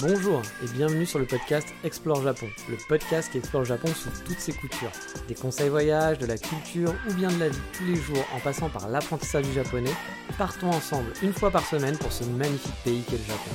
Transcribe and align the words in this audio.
Bonjour 0.00 0.42
et 0.62 0.68
bienvenue 0.74 1.06
sur 1.06 1.18
le 1.18 1.26
podcast 1.26 1.68
Explore 1.84 2.22
Japon, 2.22 2.46
le 2.68 2.76
podcast 2.88 3.30
qui 3.30 3.38
explore 3.38 3.64
Japon 3.64 3.88
sous 3.88 4.10
toutes 4.24 4.38
ses 4.38 4.52
coutures. 4.52 4.90
Des 5.28 5.34
conseils 5.34 5.68
voyage, 5.68 6.18
de 6.18 6.26
la 6.26 6.38
culture 6.38 6.94
ou 7.08 7.14
bien 7.14 7.30
de 7.30 7.38
la 7.38 7.48
vie 7.48 7.58
tous 7.72 7.84
les 7.84 7.96
jours 7.96 8.24
en 8.34 8.40
passant 8.40 8.68
par 8.68 8.88
l'apprentissage 8.88 9.44
du 9.44 9.52
japonais, 9.52 9.92
partons 10.38 10.70
ensemble 10.70 11.12
une 11.22 11.32
fois 11.32 11.50
par 11.50 11.66
semaine 11.66 11.96
pour 11.98 12.12
ce 12.12 12.24
magnifique 12.24 12.74
pays 12.84 13.02
qu'est 13.08 13.18
le 13.18 13.24
Japon. 13.24 13.50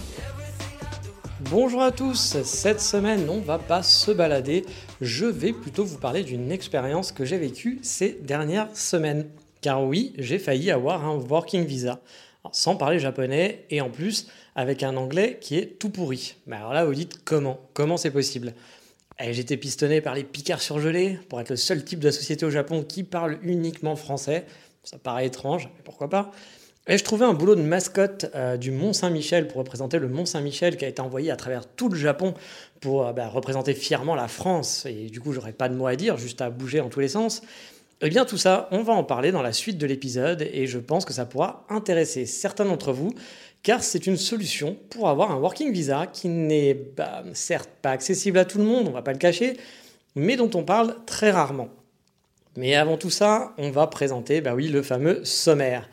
Bonjour 1.52 1.82
à 1.82 1.91
tous, 1.91 2.41
cette 2.44 2.82
semaine 2.82 3.30
on 3.30 3.39
va 3.39 3.59
pas 3.59 3.84
se 3.84 4.12
balader, 4.12 4.66
je 5.02 5.25
vais 5.25 5.54
plutôt 5.54 5.86
vous 5.86 5.98
parler 5.98 6.23
d'une 6.23 6.52
expérience 6.52 7.12
que 7.12 7.25
j'ai 7.25 7.38
vécue 7.38 7.80
ces 7.84 8.14
dernières 8.21 8.75
semaines. 8.75 9.28
Car 9.62 9.84
oui, 9.84 10.14
j'ai 10.18 10.39
failli 10.39 10.71
avoir 10.71 11.05
un 11.05 11.16
working 11.16 11.66
visa, 11.66 12.00
sans 12.51 12.75
parler 12.75 12.99
japonais 12.99 13.65
et 13.70 13.81
en 13.81 13.89
plus 13.89 14.27
avec 14.55 14.83
un 14.83 14.95
anglais 14.97 15.38
qui 15.41 15.57
est 15.57 15.79
tout 15.79 15.89
pourri. 15.89 16.35
Mais 16.45 16.55
alors 16.55 16.73
là, 16.73 16.85
vous 16.85 16.93
dites 16.93 17.23
comment? 17.23 17.59
Comment 17.73 17.98
c'est 17.98 18.12
possible? 18.12 18.53
Et 19.20 19.34
J'étais 19.34 19.57
pistonné 19.57 20.02
par 20.02 20.16
les 20.16 20.23
picards 20.23 20.62
surgelés 20.62 21.20
pour 21.29 21.41
être 21.41 21.49
le 21.49 21.55
seul 21.55 21.84
type 21.84 21.99
de 21.99 22.12
société 22.12 22.45
au 22.45 22.49
Japon 22.52 22.84
qui 22.84 23.03
parle 23.03 23.39
uniquement 23.41 23.95
français. 23.95 24.45
Ça 24.84 24.98
paraît 24.98 25.26
étrange, 25.26 25.70
mais 25.76 25.81
pourquoi 25.84 26.09
pas? 26.09 26.31
Et 26.89 26.98
je 26.98 27.03
trouvais 27.03 27.26
un 27.26 27.34
boulot 27.34 27.55
de 27.55 27.62
mascotte 27.62 28.27
euh, 28.34 28.55
du 28.55 28.71
Mont 28.71 28.93
Saint-Michel 28.93 29.48
pour 29.48 29.57
représenter 29.57 29.99
le 29.99 30.07
Mont 30.07 30.26
Saint-Michel 30.26 30.77
qui 30.77 30.85
a 30.85 30.88
été 30.88 31.01
envoyé 31.01 31.31
à 31.31 31.35
travers 31.35 31.67
tout 31.67 31.90
le 31.90 31.98
Japon 31.98 32.34
pour 32.79 33.05
euh, 33.05 33.12
bah, 33.12 33.27
représenter 33.27 33.73
fièrement 33.73 34.15
la 34.15 34.29
France. 34.29 34.85
Et 34.85 35.09
du 35.09 35.20
coup, 35.20 35.34
j'aurais 35.34 35.51
pas 35.51 35.67
de 35.67 35.76
mots 35.76 35.88
à 35.88 35.98
dire, 35.98 36.17
juste 36.17 36.41
à 36.41 36.49
bouger 36.49 36.79
en 36.79 36.88
tous 36.88 37.01
les 37.01 37.09
sens. 37.09 37.41
Eh 38.01 38.09
bien 38.09 38.25
tout 38.25 38.37
ça, 38.37 38.67
on 38.71 38.83
va 38.83 38.93
en 38.93 39.03
parler 39.03 39.31
dans 39.31 39.41
la 39.41 39.53
suite 39.53 39.79
de 39.79 39.87
l'épisode 39.87 40.47
et 40.53 40.67
je 40.67 40.77
pense 40.77 41.03
que 41.03 41.13
ça 41.13 41.25
pourra 41.25 41.65
intéresser 41.67 42.27
certains 42.27 42.65
d'entre 42.65 42.93
vous 42.93 43.11
car 43.63 43.81
c'est 43.81 44.05
une 44.05 44.17
solution 44.17 44.77
pour 44.91 45.09
avoir 45.09 45.31
un 45.31 45.37
working 45.37 45.71
visa 45.71 46.05
qui 46.05 46.27
n'est 46.27 46.75
bah, 46.75 47.23
certes 47.33 47.71
pas 47.81 47.89
accessible 47.89 48.37
à 48.37 48.45
tout 48.45 48.59
le 48.59 48.65
monde, 48.65 48.87
on 48.87 48.91
va 48.91 49.01
pas 49.01 49.13
le 49.13 49.17
cacher, 49.17 49.57
mais 50.15 50.35
dont 50.35 50.51
on 50.54 50.63
parle 50.63 50.95
très 51.07 51.31
rarement. 51.31 51.70
Mais 52.55 52.76
avant 52.76 52.98
tout 52.98 53.09
ça, 53.09 53.54
on 53.57 53.71
va 53.71 53.87
présenter 53.87 54.41
bah 54.41 54.54
oui, 54.54 54.67
le 54.67 54.84
fameux 54.84 55.26
sommaire. 55.26 55.89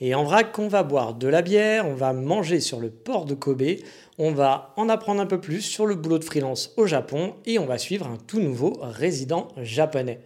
Et 0.00 0.14
en 0.14 0.22
vrac, 0.22 0.56
on 0.58 0.68
va 0.68 0.84
boire 0.84 1.14
de 1.14 1.26
la 1.26 1.42
bière, 1.42 1.86
on 1.86 1.94
va 1.94 2.12
manger 2.12 2.60
sur 2.60 2.78
le 2.78 2.88
port 2.88 3.24
de 3.24 3.34
Kobe, 3.34 3.78
on 4.16 4.30
va 4.30 4.72
en 4.76 4.88
apprendre 4.88 5.20
un 5.20 5.26
peu 5.26 5.40
plus 5.40 5.60
sur 5.60 5.86
le 5.86 5.96
boulot 5.96 6.18
de 6.18 6.24
freelance 6.24 6.72
au 6.76 6.86
Japon 6.86 7.34
et 7.46 7.58
on 7.58 7.66
va 7.66 7.78
suivre 7.78 8.06
un 8.06 8.16
tout 8.16 8.38
nouveau 8.38 8.78
résident 8.80 9.48
japonais. 9.56 10.20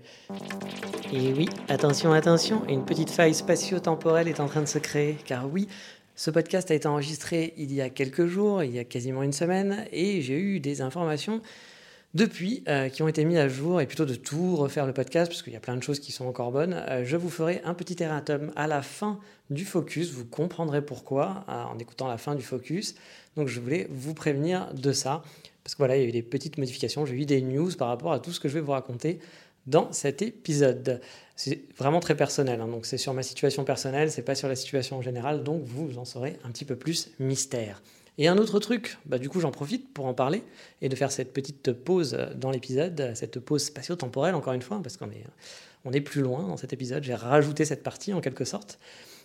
Et 1.10 1.32
oui, 1.32 1.48
attention, 1.68 2.12
attention, 2.12 2.62
une 2.68 2.84
petite 2.84 3.10
faille 3.10 3.34
spatio-temporelle 3.34 4.28
est 4.28 4.40
en 4.40 4.46
train 4.46 4.60
de 4.60 4.66
se 4.66 4.78
créer, 4.78 5.16
car 5.24 5.50
oui, 5.50 5.68
ce 6.16 6.30
podcast 6.30 6.70
a 6.70 6.74
été 6.74 6.86
enregistré 6.86 7.54
il 7.56 7.72
y 7.72 7.80
a 7.80 7.88
quelques 7.88 8.26
jours, 8.26 8.62
il 8.62 8.74
y 8.74 8.78
a 8.78 8.84
quasiment 8.84 9.22
une 9.22 9.32
semaine, 9.32 9.86
et 9.90 10.20
j'ai 10.20 10.38
eu 10.38 10.60
des 10.60 10.82
informations 10.82 11.40
depuis 12.14 12.62
euh, 12.68 12.88
qui 12.88 13.02
ont 13.02 13.08
été 13.08 13.24
mises 13.24 13.38
à 13.38 13.48
jour, 13.48 13.80
et 13.80 13.86
plutôt 13.86 14.04
de 14.04 14.14
tout 14.14 14.56
refaire 14.56 14.86
le 14.86 14.92
podcast, 14.92 15.30
parce 15.30 15.42
qu'il 15.42 15.52
y 15.52 15.56
a 15.56 15.60
plein 15.60 15.76
de 15.76 15.82
choses 15.82 15.98
qui 15.98 16.12
sont 16.12 16.26
encore 16.26 16.52
bonnes. 16.52 16.74
Euh, 16.88 17.04
je 17.04 17.16
vous 17.16 17.30
ferai 17.30 17.62
un 17.64 17.74
petit 17.74 18.02
erratum 18.02 18.52
à 18.54 18.66
la 18.66 18.82
fin 18.82 19.18
du 19.50 19.64
focus, 19.64 20.12
vous 20.12 20.26
comprendrez 20.26 20.82
pourquoi 20.82 21.44
euh, 21.48 21.64
en 21.64 21.78
écoutant 21.78 22.08
la 22.08 22.18
fin 22.18 22.34
du 22.34 22.42
focus. 22.42 22.94
Donc 23.36 23.48
je 23.48 23.60
voulais 23.60 23.86
vous 23.90 24.14
prévenir 24.14 24.72
de 24.74 24.92
ça, 24.92 25.22
parce 25.64 25.74
que 25.74 25.78
voilà, 25.78 25.96
il 25.96 26.02
y 26.02 26.04
a 26.04 26.08
eu 26.08 26.12
des 26.12 26.22
petites 26.22 26.58
modifications, 26.58 27.06
j'ai 27.06 27.14
eu 27.14 27.24
des 27.24 27.40
news 27.40 27.70
par 27.76 27.88
rapport 27.88 28.12
à 28.12 28.20
tout 28.20 28.32
ce 28.32 28.40
que 28.40 28.48
je 28.48 28.54
vais 28.54 28.60
vous 28.60 28.72
raconter 28.72 29.18
dans 29.66 29.92
cet 29.92 30.22
épisode. 30.22 31.00
C'est 31.36 31.62
vraiment 31.78 32.00
très 32.00 32.16
personnel, 32.16 32.60
hein. 32.60 32.68
donc 32.68 32.84
c'est 32.84 32.98
sur 32.98 33.14
ma 33.14 33.22
situation 33.22 33.64
personnelle, 33.64 34.10
c'est 34.10 34.22
pas 34.22 34.34
sur 34.34 34.48
la 34.48 34.56
situation 34.56 34.98
en 34.98 35.02
général, 35.02 35.44
donc 35.44 35.62
vous 35.64 35.98
en 35.98 36.04
saurez 36.04 36.36
un 36.44 36.50
petit 36.50 36.64
peu 36.64 36.76
plus 36.76 37.10
mystère. 37.18 37.80
Et 38.18 38.28
un 38.28 38.36
autre 38.36 38.58
truc, 38.58 38.98
bah 39.06 39.18
du 39.18 39.28
coup 39.28 39.40
j'en 39.40 39.50
profite 39.50 39.92
pour 39.92 40.06
en 40.06 40.14
parler 40.14 40.42
et 40.82 40.88
de 40.88 40.96
faire 40.96 41.10
cette 41.10 41.32
petite 41.32 41.72
pause 41.72 42.18
dans 42.36 42.50
l'épisode, 42.50 43.12
cette 43.14 43.40
pause 43.40 43.64
spatio-temporelle 43.64 44.34
encore 44.34 44.52
une 44.52 44.62
fois, 44.62 44.80
parce 44.82 44.96
qu'on 44.96 45.10
est, 45.10 45.24
on 45.84 45.92
est 45.92 46.00
plus 46.02 46.20
loin 46.20 46.46
dans 46.46 46.56
cet 46.56 46.72
épisode, 46.72 47.02
j'ai 47.02 47.14
rajouté 47.14 47.64
cette 47.64 47.82
partie 47.82 48.12
en 48.12 48.20
quelque 48.20 48.44
sorte. 48.44 48.78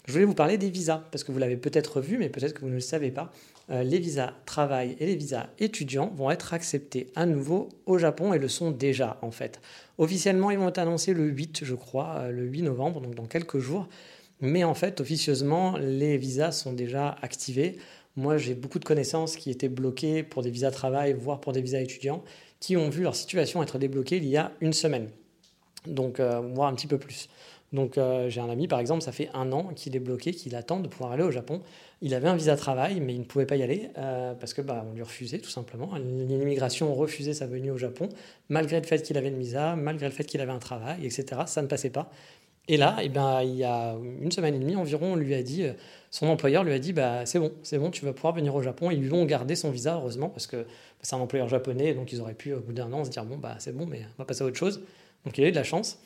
Je 0.08 0.14
voulais 0.14 0.26
vous 0.26 0.34
parler 0.34 0.58
des 0.58 0.70
visas, 0.70 1.04
parce 1.12 1.26
que 1.26 1.34
vous 1.34 1.38
l'avez 1.38 1.58
peut-être 1.58 2.00
vu, 2.00 2.18
mais 2.18 2.30
peut-être 2.30 2.54
que 2.54 2.62
vous 2.62 2.70
ne 2.70 2.76
le 2.76 2.80
savez 2.80 3.12
pas. 3.12 3.30
Euh, 3.70 3.84
les 3.84 4.00
visas 4.00 4.32
travail 4.46 4.96
et 5.02 5.06
les 5.06 5.18
visas 5.18 5.50
étudiants 5.60 6.14
vont 6.16 6.32
être 6.32 6.54
acceptés 6.54 7.12
à 7.18 7.26
nouveau 7.26 7.68
au 7.86 7.98
Japon 7.98 8.32
et 8.32 8.40
le 8.40 8.48
sont 8.48 8.72
déjà 8.72 9.18
en 9.22 9.32
fait. 9.32 9.60
Officiellement, 9.98 10.50
ils 10.50 10.58
vont 10.58 10.70
être 10.70 10.78
annoncés 10.78 11.14
le 11.14 11.26
8, 11.26 11.66
je 11.66 11.76
crois, 11.76 12.20
euh, 12.20 12.32
le 12.32 12.44
8 12.44 12.62
novembre, 12.62 13.02
donc 13.02 13.16
dans 13.16 13.26
quelques 13.26 13.60
jours. 13.60 13.90
Mais 14.40 14.64
en 14.64 14.76
fait, 14.76 15.02
officieusement, 15.02 15.76
les 15.78 16.18
visas 16.18 16.54
sont 16.54 16.72
déjà 16.72 17.18
activés. 17.22 17.78
Moi, 18.18 18.38
j'ai 18.38 18.54
beaucoup 18.54 18.80
de 18.80 18.86
connaissances 18.86 19.38
qui 19.38 19.50
étaient 19.50 19.70
bloquées 19.70 20.24
pour 20.24 20.44
des 20.44 20.50
visas 20.50 20.72
travail, 20.72 21.14
voire 21.14 21.40
pour 21.40 21.54
des 21.54 21.62
visas 21.62 21.80
étudiants, 21.80 22.24
qui 22.60 22.76
ont 22.76 22.90
vu 22.90 23.04
leur 23.04 23.16
situation 23.16 23.64
être 23.64 23.78
débloquée 23.78 24.18
il 24.18 24.26
y 24.26 24.36
a 24.36 24.52
une 24.60 24.74
semaine. 24.74 25.10
Donc, 25.86 26.20
euh, 26.20 26.42
voire 26.54 26.68
un 26.68 26.74
petit 26.74 26.88
peu 26.88 26.98
plus. 26.98 27.30
Donc 27.74 27.98
euh, 27.98 28.30
j'ai 28.30 28.40
un 28.40 28.50
ami 28.50 28.68
par 28.68 28.80
exemple, 28.80 29.02
ça 29.02 29.12
fait 29.12 29.30
un 29.34 29.52
an 29.52 29.72
qu'il 29.76 29.96
est 29.96 30.00
bloqué, 30.00 30.32
qu'il 30.32 30.56
attend 30.56 30.80
de 30.80 30.88
pouvoir 30.88 31.12
aller 31.12 31.24
au 31.24 31.32
Japon. 31.32 31.62
Il 32.02 32.14
avait 32.14 32.28
un 32.28 32.36
visa 32.36 32.56
travail, 32.56 33.02
mais 33.02 33.14
il 33.14 33.20
ne 33.20 33.26
pouvait 33.26 33.46
pas 33.46 33.58
y 33.58 33.64
aller 33.64 33.90
euh, 33.98 34.34
parce 34.36 34.54
que 34.54 34.62
bah, 34.62 34.86
on 34.90 34.94
lui 34.94 35.02
refusait 35.02 35.40
tout 35.40 35.50
simplement. 35.50 35.92
L'immigration 35.96 36.94
refusait 36.94 37.34
sa 37.34 37.46
venue 37.46 37.72
au 37.72 37.78
Japon, 37.78 38.08
malgré 38.50 38.80
le 38.80 38.86
fait 38.86 39.02
qu'il 39.02 39.18
avait 39.18 39.28
une 39.28 39.40
visa, 39.40 39.76
malgré 39.76 40.08
le 40.08 40.14
fait 40.14 40.24
qu'il 40.24 40.40
avait 40.40 40.52
un 40.52 40.60
travail, 40.60 41.06
etc. 41.06 41.42
Ça 41.48 41.62
ne 41.62 41.68
passait 41.68 41.90
pas. 41.90 42.10
Et 42.68 42.78
là, 42.78 42.98
eh 43.02 43.10
ben, 43.10 43.42
il 43.44 43.56
y 43.56 43.64
a 43.64 43.96
une 44.22 44.32
semaine 44.32 44.54
et 44.56 44.60
demie 44.60 44.76
environ, 44.76 45.14
on 45.14 45.16
lui 45.16 45.34
a 45.34 45.42
dit, 45.42 45.64
euh, 45.64 45.74
son 46.12 46.28
employeur 46.28 46.64
lui 46.64 46.74
a 46.74 46.80
dit, 46.80 46.92
bah, 46.92 47.26
c'est 47.26 47.40
bon, 47.40 47.52
c'est 47.64 47.78
bon, 47.78 47.92
tu 47.92 48.04
vas 48.04 48.14
pouvoir 48.14 48.34
venir 48.34 48.54
au 48.56 48.62
Japon. 48.62 48.92
Ils 48.92 49.02
lui 49.02 49.14
ont 49.14 49.26
gardé 49.26 49.56
son 49.56 49.72
visa, 49.72 49.96
heureusement, 49.96 50.30
parce 50.30 50.48
que 50.48 50.66
c'est 51.02 51.16
un 51.16 51.20
employeur 51.20 51.48
japonais, 51.48 51.94
donc 51.94 52.12
ils 52.12 52.20
auraient 52.20 52.34
pu, 52.34 52.54
au 52.54 52.60
bout 52.60 52.74
d'un 52.74 52.92
an, 52.92 53.06
se 53.06 53.10
dire, 53.10 53.24
bon, 53.26 53.38
bah, 53.38 53.56
c'est 53.60 53.76
bon, 53.76 53.86
mais 53.86 54.02
on 54.18 54.24
va 54.24 54.26
passer 54.26 54.44
à 54.44 54.46
autre 54.46 54.58
chose. 54.58 54.82
Donc 55.26 55.38
il 55.38 55.44
a 55.46 55.48
eu 55.48 55.52
de 55.52 55.56
la 55.56 55.64
chance. 55.64 56.00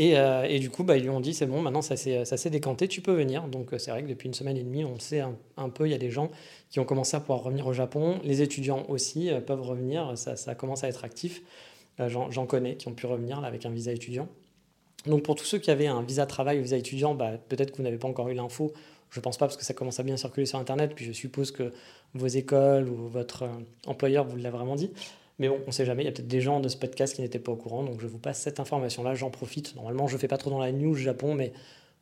Euh, 0.00 0.42
et, 0.44 0.58
du 0.58 0.70
coup, 0.70 0.82
bah, 0.82 0.96
ils 0.96 1.04
lui 1.04 1.10
ont 1.10 1.20
dit 1.20 1.34
c'est 1.34 1.46
bon, 1.46 1.62
maintenant 1.62 1.82
ça 1.82 1.96
s'est 1.96 2.50
décanté, 2.50 2.88
tu 2.88 3.00
peux 3.00 3.12
venir. 3.12 3.46
Donc 3.48 3.72
euh, 3.72 3.78
c'est 3.78 3.90
vrai 3.90 4.02
que 4.02 4.08
depuis 4.08 4.26
une 4.26 4.34
semaine 4.34 4.56
et 4.56 4.62
demie, 4.64 4.84
on 4.84 4.98
sait 4.98 5.20
un, 5.20 5.68
peu, 5.68 5.86
il 5.86 5.92
y 5.92 5.94
a 5.94 5.98
des 5.98 6.10
gens 6.10 6.30
qui 6.70 6.80
ont 6.80 6.84
commencé 6.84 7.16
à 7.16 7.20
pouvoir 7.20 7.42
revenir 7.42 7.66
au 7.66 7.72
Japon. 7.72 8.20
Les 8.24 8.42
étudiants 8.42 8.84
aussi 8.88 9.30
euh, 9.30 9.40
peuvent 9.40 9.62
revenir, 9.62 10.16
ça, 10.16 10.54
commence 10.54 10.84
à 10.84 10.88
être 10.88 11.04
actif. 11.04 11.42
J'en 12.08 12.46
connais 12.46 12.76
qui 12.76 12.88
ont 12.88 12.94
pu 12.94 13.06
revenir 13.06 13.44
avec 13.44 13.66
un 13.66 13.70
visa 13.70 13.92
étudiant. 13.92 14.28
Donc 15.06 15.22
pour 15.22 15.34
tous 15.34 15.44
ceux 15.44 15.58
qui 15.58 15.70
avaient 15.70 15.86
un 15.86 16.02
visa 16.02 16.26
travail 16.26 16.58
ou 16.58 16.62
visa 16.62 16.76
étudiant, 16.76 17.14
bah, 17.14 17.32
peut-être 17.48 17.72
que 17.72 17.76
vous 17.76 17.82
n'avez 17.82 17.98
pas 17.98 18.08
encore 18.08 18.28
eu 18.28 18.34
l'info. 18.34 18.72
Je 19.10 19.20
pense 19.20 19.36
pas 19.36 19.46
parce 19.46 19.56
que 19.56 19.64
ça 19.64 19.74
commence 19.74 20.00
à 20.00 20.02
bien 20.02 20.16
circuler 20.16 20.46
sur 20.46 20.58
Internet. 20.58 20.92
Puis 20.94 21.04
je 21.04 21.12
suppose 21.12 21.50
que 21.50 21.72
vos 22.14 22.26
écoles 22.26 22.88
ou 22.88 23.08
votre 23.08 23.48
employeur 23.86 24.24
vous 24.24 24.36
l'a 24.36 24.50
vraiment 24.50 24.76
dit. 24.76 24.90
Mais 25.38 25.48
bon, 25.48 25.58
on 25.64 25.66
ne 25.68 25.72
sait 25.72 25.84
jamais, 25.84 26.02
il 26.02 26.06
y 26.06 26.08
a 26.08 26.12
peut-être 26.12 26.28
des 26.28 26.40
gens 26.40 26.60
de 26.60 26.68
ce 26.68 26.76
podcast 26.76 27.16
qui 27.16 27.22
n'étaient 27.22 27.40
pas 27.40 27.50
au 27.50 27.56
courant, 27.56 27.82
donc 27.82 28.00
je 28.00 28.06
vous 28.06 28.18
passe 28.18 28.40
cette 28.40 28.60
information-là, 28.60 29.14
j'en 29.14 29.30
profite. 29.30 29.74
Normalement, 29.74 30.06
je 30.06 30.14
ne 30.14 30.18
fais 30.20 30.28
pas 30.28 30.38
trop 30.38 30.50
dans 30.50 30.60
la 30.60 30.70
news 30.70 30.94
Japon, 30.94 31.34
mais 31.34 31.52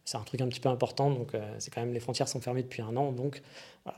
c'est 0.04 0.16
un 0.16 0.22
truc 0.22 0.40
un 0.40 0.48
petit 0.48 0.60
peu 0.60 0.68
important, 0.68 1.10
donc 1.10 1.34
euh, 1.34 1.40
c'est 1.58 1.72
quand 1.72 1.80
même, 1.80 1.92
les 1.92 2.00
frontières 2.00 2.28
sont 2.28 2.40
fermées 2.40 2.62
depuis 2.62 2.82
un 2.82 2.96
an, 2.96 3.12
donc 3.12 3.42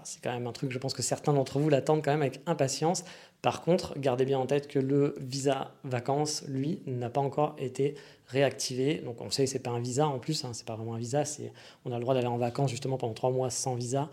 c'est 0.03 0.23
quand 0.23 0.33
même 0.33 0.47
un 0.47 0.53
truc, 0.53 0.71
je 0.71 0.79
pense 0.79 0.95
que 0.95 1.03
certains 1.03 1.33
d'entre 1.33 1.59
vous 1.59 1.69
l'attendent 1.69 2.03
quand 2.03 2.13
même 2.13 2.23
avec 2.23 2.41
impatience. 2.47 3.05
Par 3.43 3.61
contre, 3.61 3.99
gardez 3.99 4.25
bien 4.25 4.39
en 4.39 4.47
tête 4.47 4.67
que 4.67 4.79
le 4.79 5.15
visa 5.19 5.73
vacances, 5.85 6.45
lui, 6.49 6.81
n'a 6.87 7.11
pas 7.11 7.21
encore 7.21 7.55
été 7.59 7.95
réactivé. 8.29 9.03
Donc 9.05 9.21
on 9.21 9.31
sait 9.31 9.45
que 9.45 9.51
ce 9.51 9.55
n'est 9.55 9.63
pas 9.63 9.71
un 9.71 9.81
visa 9.81 10.07
en 10.07 10.19
plus, 10.19 10.45
hein, 10.45 10.51
c'est 10.55 10.67
pas 10.67 10.77
vraiment 10.77 10.95
un 10.95 10.99
visa, 10.99 11.27
c'est, 11.27 11.53
on 11.85 11.93
a 11.93 11.97
le 11.97 12.01
droit 12.01 12.15
d'aller 12.15 12.27
en 12.27 12.39
vacances 12.39 12.71
justement 12.71 12.97
pendant 12.97 13.13
trois 13.13 13.31
mois 13.31 13.51
sans 13.51 13.75
visa. 13.75 14.09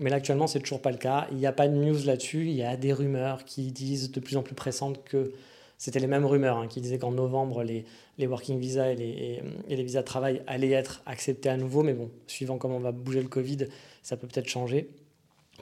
Mais 0.00 0.10
là, 0.10 0.16
actuellement, 0.16 0.46
c'est 0.46 0.60
toujours 0.60 0.82
pas 0.82 0.90
le 0.90 0.98
cas. 0.98 1.26
Il 1.30 1.36
n'y 1.36 1.46
a 1.46 1.52
pas 1.52 1.68
de 1.68 1.74
news 1.74 2.04
là-dessus. 2.04 2.46
Il 2.46 2.54
y 2.56 2.64
a 2.64 2.76
des 2.76 2.92
rumeurs 2.92 3.44
qui 3.44 3.70
disent 3.70 4.10
de 4.10 4.18
plus 4.20 4.36
en 4.36 4.42
plus 4.42 4.54
pressantes 4.54 5.04
que 5.04 5.32
c'était 5.84 6.00
les 6.00 6.06
mêmes 6.06 6.24
rumeurs 6.24 6.56
hein, 6.56 6.66
qui 6.66 6.80
disaient 6.80 6.98
qu'en 6.98 7.10
novembre, 7.10 7.62
les, 7.62 7.84
working 8.26 8.58
visas 8.58 8.92
et 8.92 8.96
les, 8.96 9.42
et, 9.68 9.76
les, 9.76 9.82
visas 9.82 10.00
de 10.00 10.06
travail 10.06 10.40
allaient 10.46 10.70
être 10.70 11.02
acceptés 11.04 11.50
à 11.50 11.58
nouveau. 11.58 11.82
Mais 11.82 11.92
bon, 11.92 12.10
suivant 12.26 12.56
comment 12.56 12.78
va 12.78 12.90
bouger 12.90 13.20
le 13.20 13.28
Covid, 13.28 13.66
ça 14.02 14.16
peut 14.16 14.26
peut-être 14.26 14.48
changer. 14.48 14.88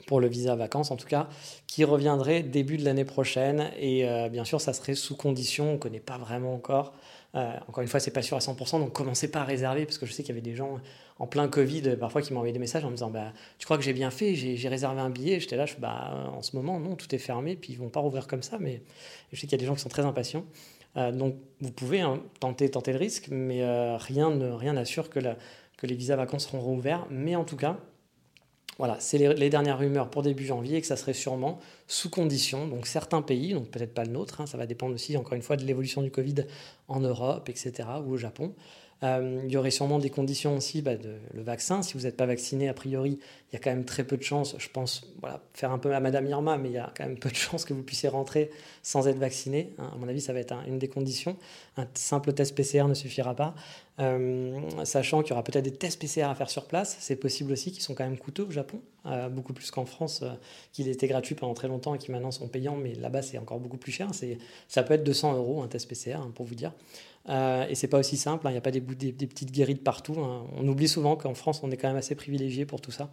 Pour 0.07 0.21
le 0.21 0.27
visa 0.27 0.55
vacances, 0.55 0.91
en 0.91 0.95
tout 0.95 1.07
cas, 1.07 1.27
qui 1.67 1.83
reviendrait 1.83 2.41
début 2.41 2.77
de 2.77 2.85
l'année 2.85 3.03
prochaine. 3.03 3.69
Et 3.77 4.09
euh, 4.09 4.29
bien 4.29 4.45
sûr, 4.45 4.61
ça 4.61 4.71
serait 4.71 4.95
sous 4.95 5.17
condition. 5.17 5.71
On 5.71 5.73
ne 5.73 5.77
connaît 5.77 5.99
pas 5.99 6.17
vraiment 6.17 6.53
encore. 6.53 6.93
Euh, 7.35 7.51
encore 7.67 7.81
une 7.81 7.89
fois, 7.89 7.99
c'est 7.99 8.11
pas 8.11 8.21
sûr 8.21 8.37
à 8.37 8.39
100%, 8.39 8.79
donc 8.79 8.93
commencez 8.93 9.29
pas 9.29 9.41
à 9.41 9.43
réserver, 9.43 9.85
parce 9.85 9.97
que 9.97 10.05
je 10.05 10.13
sais 10.13 10.23
qu'il 10.23 10.33
y 10.33 10.37
avait 10.37 10.41
des 10.41 10.55
gens 10.55 10.79
en 11.19 11.27
plein 11.27 11.47
Covid, 11.47 11.95
parfois, 11.97 12.21
qui 12.21 12.33
m'envoyaient 12.33 12.53
des 12.53 12.59
messages 12.59 12.83
en 12.83 12.89
me 12.89 12.95
disant 12.95 13.09
bah, 13.09 13.33
Tu 13.59 13.65
crois 13.65 13.77
que 13.77 13.83
j'ai 13.83 13.93
bien 13.93 14.09
fait? 14.09 14.35
J'ai 14.35 14.67
réservé 14.67 14.99
un 14.99 15.09
billet. 15.09 15.39
J'étais 15.39 15.55
là, 15.55 15.65
je, 15.65 15.75
bah, 15.75 16.29
en 16.33 16.41
ce 16.41 16.55
moment, 16.55 16.79
non, 16.79 16.95
tout 16.95 17.13
est 17.13 17.19
fermé, 17.19 17.55
puis 17.55 17.73
ils 17.73 17.79
vont 17.79 17.89
pas 17.89 17.99
rouvrir 17.99 18.27
comme 18.27 18.43
ça. 18.43 18.57
Mais 18.59 18.81
je 19.31 19.39
sais 19.39 19.47
qu'il 19.47 19.53
y 19.53 19.55
a 19.55 19.59
des 19.59 19.65
gens 19.65 19.75
qui 19.75 19.81
sont 19.81 19.89
très 19.89 20.05
impatients. 20.05 20.45
Euh, 20.97 21.11
donc, 21.11 21.35
vous 21.61 21.71
pouvez 21.71 22.01
hein, 22.01 22.21
tenter, 22.39 22.69
tenter 22.69 22.93
le 22.93 22.99
risque, 22.99 23.27
mais 23.31 23.63
euh, 23.63 23.97
rien 23.97 24.29
n'assure 24.73 25.09
que, 25.09 25.19
les 25.83 25.95
visas 25.95 26.15
vacances 26.15 26.45
seront 26.45 26.61
rouverts. 26.61 27.05
Mais 27.09 27.35
en 27.35 27.43
tout 27.43 27.57
cas, 27.57 27.77
voilà, 28.77 28.97
c'est 28.99 29.17
les, 29.17 29.49
dernières 29.49 29.77
rumeurs 29.77 30.09
pour 30.09 30.23
début 30.23 30.45
janvier 30.45 30.77
et 30.77 30.81
que 30.81 30.87
ça 30.87 30.95
serait 30.95 31.13
sûrement 31.13 31.59
sous 31.87 32.09
condition. 32.09 32.67
Donc 32.67 32.87
certains 32.87 33.21
pays, 33.21 33.53
donc 33.53 33.69
peut-être 33.69 33.93
pas 33.93 34.05
le 34.05 34.11
nôtre, 34.11 34.41
hein, 34.41 34.45
ça 34.45 34.57
va 34.57 34.65
dépendre 34.65 34.95
aussi 34.95 35.15
encore 35.17 35.33
une 35.33 35.41
fois 35.41 35.57
de 35.57 35.65
l'évolution 35.65 36.01
du 36.01 36.09
Covid 36.09 36.45
en 36.87 37.01
Europe, 37.01 37.49
etc., 37.49 37.73
ou 38.05 38.13
au 38.13 38.17
Japon. 38.17 38.55
Euh, 39.03 39.41
il 39.43 39.51
y 39.51 39.57
aurait 39.57 39.71
sûrement 39.71 39.99
des 39.99 40.09
conditions 40.09 40.55
aussi, 40.55 40.81
bah, 40.81 40.95
de, 40.95 41.15
le 41.33 41.41
vaccin. 41.41 41.81
Si 41.81 41.95
vous 41.95 42.01
n'êtes 42.01 42.15
pas 42.15 42.25
vacciné, 42.25 42.69
a 42.69 42.73
priori, 42.73 43.19
il 43.51 43.53
y 43.53 43.57
a 43.57 43.59
quand 43.59 43.69
même 43.69 43.83
très 43.83 44.05
peu 44.05 44.15
de 44.15 44.23
chances, 44.23 44.55
je 44.57 44.69
pense, 44.69 45.13
faire 45.53 45.71
un 45.71 45.77
peu 45.77 45.93
à 45.93 45.99
Madame 45.99 46.25
Irma, 46.27 46.57
mais 46.57 46.69
il 46.69 46.73
y 46.73 46.77
a 46.77 46.91
quand 46.95 47.05
même 47.05 47.17
peu 47.17 47.29
de 47.29 47.35
chances 47.35 47.65
que 47.65 47.73
vous 47.73 47.83
puissiez 47.83 48.07
rentrer 48.07 48.49
sans 48.81 49.07
être 49.07 49.17
vacciné. 49.17 49.73
Hein. 49.77 49.91
À 49.93 49.97
mon 49.97 50.07
avis, 50.07 50.21
ça 50.21 50.31
va 50.31 50.39
être 50.39 50.55
une 50.67 50.79
des 50.79 50.87
conditions. 50.87 51.35
Un 51.75 51.85
simple 51.95 52.31
test 52.33 52.55
PCR 52.55 52.87
ne 52.87 52.93
suffira 52.93 53.35
pas. 53.35 53.55
Euh, 53.99 54.59
sachant 54.85 55.21
qu'il 55.21 55.31
y 55.31 55.33
aura 55.33 55.43
peut-être 55.43 55.65
des 55.65 55.73
tests 55.73 55.99
PCR 55.99 56.23
à 56.23 56.33
faire 56.33 56.49
sur 56.49 56.65
place, 56.65 56.97
c'est 56.99 57.15
possible 57.15 57.51
aussi 57.51 57.71
qu'ils 57.71 57.83
sont 57.83 57.93
quand 57.93 58.05
même 58.05 58.17
coûteux 58.17 58.43
au 58.43 58.49
Japon, 58.49 58.81
euh, 59.05 59.29
beaucoup 59.29 59.53
plus 59.53 59.69
qu'en 59.69 59.85
France, 59.85 60.23
qu'il 60.71 60.87
était 60.87 61.07
gratuit 61.07 61.35
pendant 61.35 61.53
très 61.53 61.67
longtemps 61.67 61.93
et 61.93 61.99
qui 61.99 62.09
maintenant 62.09 62.31
sont 62.31 62.47
payants, 62.47 62.75
mais 62.75 62.95
là-bas 62.95 63.21
c'est 63.21 63.37
encore 63.37 63.59
beaucoup 63.59 63.77
plus 63.77 63.91
cher. 63.91 64.09
Ça 64.67 64.81
peut 64.81 64.95
être 64.95 65.03
200 65.03 65.35
euros 65.35 65.61
un 65.61 65.67
test 65.67 65.87
PCR, 65.87 66.15
hein, 66.15 66.31
pour 66.33 66.45
vous 66.45 66.55
dire. 66.55 66.71
Et 67.27 67.75
c'est 67.75 67.87
pas 67.87 67.99
aussi 67.99 68.17
simple, 68.17 68.45
hein. 68.45 68.49
il 68.49 68.53
n'y 68.53 68.57
a 68.57 68.61
pas 68.61 68.71
des, 68.71 68.81
petites 68.81 69.51
guérites 69.51 69.83
partout. 69.83 70.15
Hein. 70.19 70.45
On 70.57 70.67
oublie 70.67 70.87
souvent 70.87 71.15
qu'en 71.15 71.33
France 71.33 71.61
on 71.63 71.71
est 71.71 71.77
quand 71.77 71.87
même 71.87 71.97
assez 71.97 72.15
privilégié 72.15 72.65
pour 72.65 72.81
tout 72.81 72.91
ça. 72.91 73.09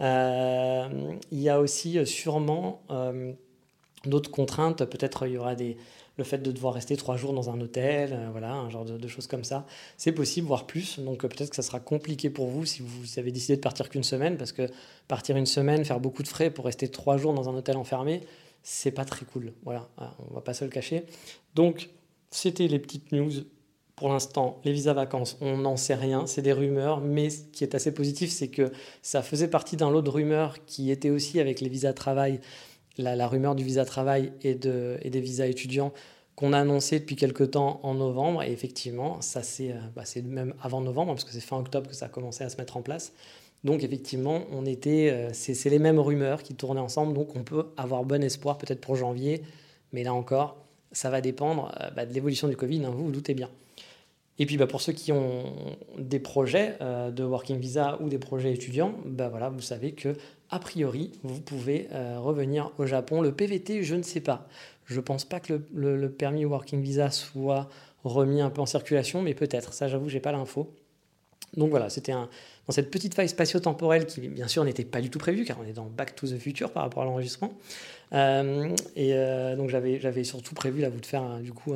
il 0.00 1.38
y 1.38 1.48
a 1.48 1.60
aussi 1.60 2.04
sûrement 2.06 2.82
d'autres 4.04 4.30
contraintes, 4.30 4.84
peut-être 4.84 5.26
il 5.26 5.34
y 5.34 5.38
aura 5.38 5.54
des 5.54 5.76
le 6.18 6.24
fait 6.24 6.38
de 6.38 6.50
devoir 6.50 6.74
rester 6.74 6.96
trois 6.96 7.16
jours 7.16 7.32
dans 7.32 7.48
un 7.48 7.60
hôtel, 7.60 8.12
euh, 8.12 8.28
voilà, 8.32 8.52
un 8.52 8.68
genre 8.68 8.84
de, 8.84 9.08
choses 9.08 9.28
comme 9.28 9.44
ça. 9.44 9.64
C'est 9.96 10.12
possible, 10.12 10.48
voire 10.48 10.66
plus. 10.66 10.98
Donc 10.98 11.24
euh, 11.24 11.28
peut-être 11.28 11.50
que 11.50 11.56
ça 11.56 11.62
sera 11.62 11.80
compliqué 11.80 12.28
pour 12.28 12.48
vous 12.48 12.66
si 12.66 12.82
vous 12.82 13.18
avez 13.18 13.30
décidé 13.30 13.56
de 13.56 13.62
partir 13.62 13.88
qu'une 13.88 14.02
semaine, 14.02 14.36
parce 14.36 14.52
que 14.52 14.68
partir 15.06 15.36
une 15.36 15.46
semaine, 15.46 15.84
faire 15.84 16.00
beaucoup 16.00 16.24
de 16.24 16.28
frais 16.28 16.50
pour 16.50 16.64
rester 16.64 16.88
trois 16.88 17.16
jours 17.16 17.32
dans 17.32 17.48
un 17.48 17.54
hôtel 17.54 17.76
enfermé, 17.76 18.22
c'est 18.64 18.90
pas 18.90 19.04
très 19.04 19.24
cool. 19.24 19.52
Voilà, 19.62 19.88
ah, 19.96 20.14
on 20.28 20.34
va 20.34 20.40
pas 20.40 20.54
se 20.54 20.64
le 20.64 20.70
cacher. 20.70 21.04
Donc 21.54 21.88
c'était 22.30 22.68
les 22.68 22.78
petites 22.78 23.12
news. 23.12 23.32
Pour 23.96 24.10
l'instant, 24.10 24.60
les 24.64 24.72
visas 24.72 24.92
vacances, 24.92 25.36
on 25.40 25.56
n'en 25.56 25.76
sait 25.76 25.96
rien, 25.96 26.26
c'est 26.26 26.42
des 26.42 26.52
rumeurs, 26.52 27.00
mais 27.00 27.30
ce 27.30 27.42
qui 27.52 27.64
est 27.64 27.74
assez 27.74 27.92
positif, 27.92 28.30
c'est 28.30 28.46
que 28.46 28.70
ça 29.02 29.22
faisait 29.22 29.48
partie 29.48 29.76
d'un 29.76 29.90
lot 29.90 30.02
de 30.02 30.10
rumeurs 30.10 30.64
qui 30.66 30.92
était 30.92 31.10
aussi 31.10 31.40
avec 31.40 31.60
les 31.60 31.68
visas 31.68 31.92
travail 31.92 32.40
la, 32.98 33.28
rumeur 33.28 33.54
du 33.54 33.64
visa 33.64 33.84
travail 33.84 34.32
et, 34.42 34.54
de, 34.54 34.98
et 35.02 35.10
des 35.10 35.20
visas 35.20 35.46
étudiants 35.46 35.92
qu'on 36.34 36.52
a 36.52 36.58
annoncé 36.58 37.00
depuis 37.00 37.16
quelques 37.16 37.52
temps 37.52 37.80
en 37.82 37.94
novembre. 37.94 38.42
Et 38.42 38.52
effectivement, 38.52 39.20
ça 39.20 39.42
c'est 39.42 39.72
euh, 39.72 39.80
bah, 39.94 40.04
même 40.24 40.54
avant 40.62 40.80
novembre, 40.80 41.12
parce 41.12 41.24
que 41.24 41.32
c'est 41.32 41.40
fin 41.40 41.58
octobre 41.58 41.88
que 41.88 41.96
ça 41.96 42.06
a 42.06 42.08
commencé 42.08 42.44
à 42.44 42.48
se 42.48 42.56
mettre 42.56 42.76
en 42.76 42.82
place. 42.82 43.12
Donc 43.64 43.82
effectivement, 43.82 44.42
on 44.52 44.64
était, 44.66 45.10
euh, 45.10 45.30
c'est 45.32 45.68
les 45.68 45.80
mêmes 45.80 45.98
rumeurs 45.98 46.42
qui 46.42 46.54
tournaient 46.54 46.80
ensemble, 46.80 47.12
donc 47.12 47.34
on 47.34 47.42
peut 47.42 47.66
avoir 47.76 48.04
bon 48.04 48.22
espoir 48.22 48.56
peut-être 48.58 48.80
pour 48.80 48.94
janvier, 48.94 49.42
mais 49.92 50.04
là 50.04 50.14
encore, 50.14 50.67
ça 50.98 51.10
va 51.10 51.20
dépendre 51.20 51.72
euh, 51.80 51.90
bah, 51.90 52.06
de 52.06 52.12
l'évolution 52.12 52.48
du 52.48 52.56
Covid, 52.56 52.84
hein, 52.84 52.90
vous 52.90 53.04
vous 53.04 53.12
doutez 53.12 53.34
bien. 53.34 53.50
Et 54.38 54.46
puis 54.46 54.56
bah, 54.56 54.66
pour 54.66 54.80
ceux 54.80 54.92
qui 54.92 55.10
ont 55.10 55.76
des 55.98 56.20
projets 56.20 56.76
de 56.80 57.24
working 57.24 57.58
visa 57.58 57.98
ou 58.00 58.08
des 58.08 58.18
projets 58.18 58.52
étudiants, 58.52 58.94
bah, 59.04 59.30
vous 59.52 59.60
savez 59.60 59.92
que 59.92 60.14
a 60.50 60.58
priori, 60.58 61.12
vous 61.22 61.40
pouvez 61.40 61.88
euh, 61.92 62.18
revenir 62.18 62.70
au 62.78 62.86
Japon. 62.86 63.20
Le 63.20 63.32
PVT, 63.32 63.82
je 63.82 63.94
ne 63.94 64.02
sais 64.02 64.20
pas. 64.20 64.48
Je 64.86 64.96
ne 64.96 65.00
pense 65.02 65.24
pas 65.24 65.40
que 65.40 65.60
le, 65.74 66.08
permis 66.10 66.44
Working 66.46 66.80
Visa 66.80 67.10
soit 67.10 67.68
remis 68.04 68.40
un 68.40 68.48
peu 68.48 68.62
en 68.62 68.66
circulation, 68.66 69.20
mais 69.20 69.34
peut-être. 69.34 69.74
Ça, 69.74 69.88
j'avoue, 69.88 70.08
j'ai 70.08 70.20
pas 70.20 70.32
l'info. 70.32 70.74
Donc 71.56 71.70
voilà, 71.70 71.90
c'était 71.90 72.12
un, 72.12 72.30
dans 72.68 72.72
cette 72.72 72.90
petite 72.90 73.14
faille 73.14 73.28
spatio-temporelle 73.28 74.06
qui, 74.06 74.20
bien 74.28 74.46
sûr, 74.46 74.62
n'était 74.62 74.84
pas 74.84 75.00
du 75.00 75.10
tout 75.10 75.18
prévue, 75.18 75.44
car 75.44 75.58
on 75.60 75.66
est 75.66 75.72
dans 75.72 75.86
Back 75.86 76.14
to 76.14 76.28
the 76.28 76.38
Future 76.38 76.70
par 76.70 76.84
rapport 76.84 77.02
à 77.02 77.06
l'enregistrement. 77.06 77.54
Euh, 78.12 78.68
et 78.94 79.14
euh, 79.14 79.56
donc 79.56 79.70
j'avais, 79.70 80.24
surtout 80.24 80.54
prévu 80.54 80.82
là, 80.82 80.90
vous 80.90 81.00
de 81.00 81.06
faire 81.06 81.40
du 81.40 81.52
coup 81.52 81.72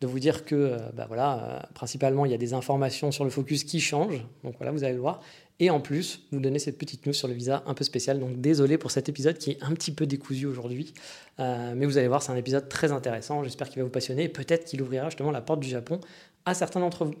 de 0.00 0.06
vous 0.06 0.20
dire 0.20 0.44
que, 0.44 0.78
bah 0.94 1.06
voilà, 1.08 1.68
principalement, 1.74 2.24
il 2.24 2.30
y 2.30 2.34
a 2.34 2.38
des 2.38 2.54
informations 2.54 3.10
sur 3.10 3.24
le 3.24 3.30
focus 3.30 3.64
qui 3.64 3.80
changent. 3.80 4.24
Donc 4.44 4.54
voilà, 4.58 4.70
vous 4.70 4.84
allez 4.84 4.94
le 4.94 5.00
voir. 5.00 5.20
Et 5.60 5.70
en 5.70 5.80
plus, 5.80 6.20
vous 6.30 6.38
donnez 6.38 6.60
cette 6.60 6.78
petite 6.78 7.04
news 7.06 7.12
sur 7.12 7.26
le 7.26 7.34
visa 7.34 7.64
un 7.66 7.74
peu 7.74 7.82
spécial. 7.82 8.20
Donc 8.20 8.40
désolé 8.40 8.78
pour 8.78 8.90
cet 8.90 9.08
épisode 9.08 9.38
qui 9.38 9.52
est 9.52 9.58
un 9.62 9.72
petit 9.72 9.90
peu 9.90 10.06
décousu 10.06 10.46
aujourd'hui. 10.46 10.94
Euh, 11.40 11.72
mais 11.76 11.84
vous 11.84 11.98
allez 11.98 12.06
voir, 12.06 12.22
c'est 12.22 12.30
un 12.30 12.36
épisode 12.36 12.68
très 12.68 12.92
intéressant. 12.92 13.42
J'espère 13.42 13.68
qu'il 13.68 13.78
va 13.78 13.84
vous 13.84 13.90
passionner. 13.90 14.28
Peut-être 14.28 14.64
qu'il 14.64 14.80
ouvrira 14.82 15.06
justement 15.06 15.32
la 15.32 15.40
porte 15.40 15.60
du 15.60 15.68
Japon 15.68 16.00
à 16.48 16.54
certains 16.54 16.80
d'entre 16.80 17.04
vous. 17.04 17.14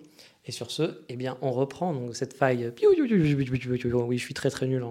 Et 0.46 0.52
sur 0.52 0.70
ce, 0.70 1.02
eh 1.08 1.16
bien, 1.16 1.36
on 1.42 1.50
reprend 1.50 1.92
donc 1.92 2.16
cette 2.16 2.34
faille. 2.34 2.72
Oui, 2.82 4.18
je 4.18 4.24
suis 4.24 4.34
très 4.34 4.50
très 4.50 4.66
nul 4.66 4.82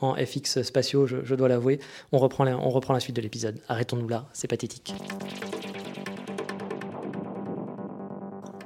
en, 0.00 0.14
FX 0.14 0.62
spatiaux, 0.62 1.06
je, 1.06 1.34
dois 1.34 1.48
l'avouer. 1.48 1.78
On 2.12 2.18
reprend, 2.18 2.46
on 2.46 2.70
reprend 2.70 2.94
la 2.94 3.00
suite 3.00 3.16
de 3.16 3.20
l'épisode. 3.20 3.60
Arrêtons-nous 3.68 4.08
là, 4.08 4.26
c'est 4.32 4.48
pathétique. 4.48 4.94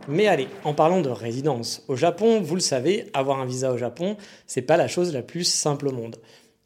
Mais 0.09 0.29
allez, 0.29 0.47
en 0.63 0.73
parlant 0.73 1.01
de 1.01 1.09
résidence 1.09 1.83
au 1.89 1.97
Japon, 1.97 2.41
vous 2.41 2.55
le 2.55 2.61
savez, 2.61 3.11
avoir 3.13 3.41
un 3.41 3.47
visa 3.47 3.73
au 3.73 3.77
Japon, 3.77 4.17
c'est 4.47 4.63
pas 4.63 4.77
la 4.77 4.87
chose 4.87 5.13
la 5.13 5.23
plus 5.23 5.43
simple 5.43 5.89
au 5.89 5.93
monde. 5.93 6.17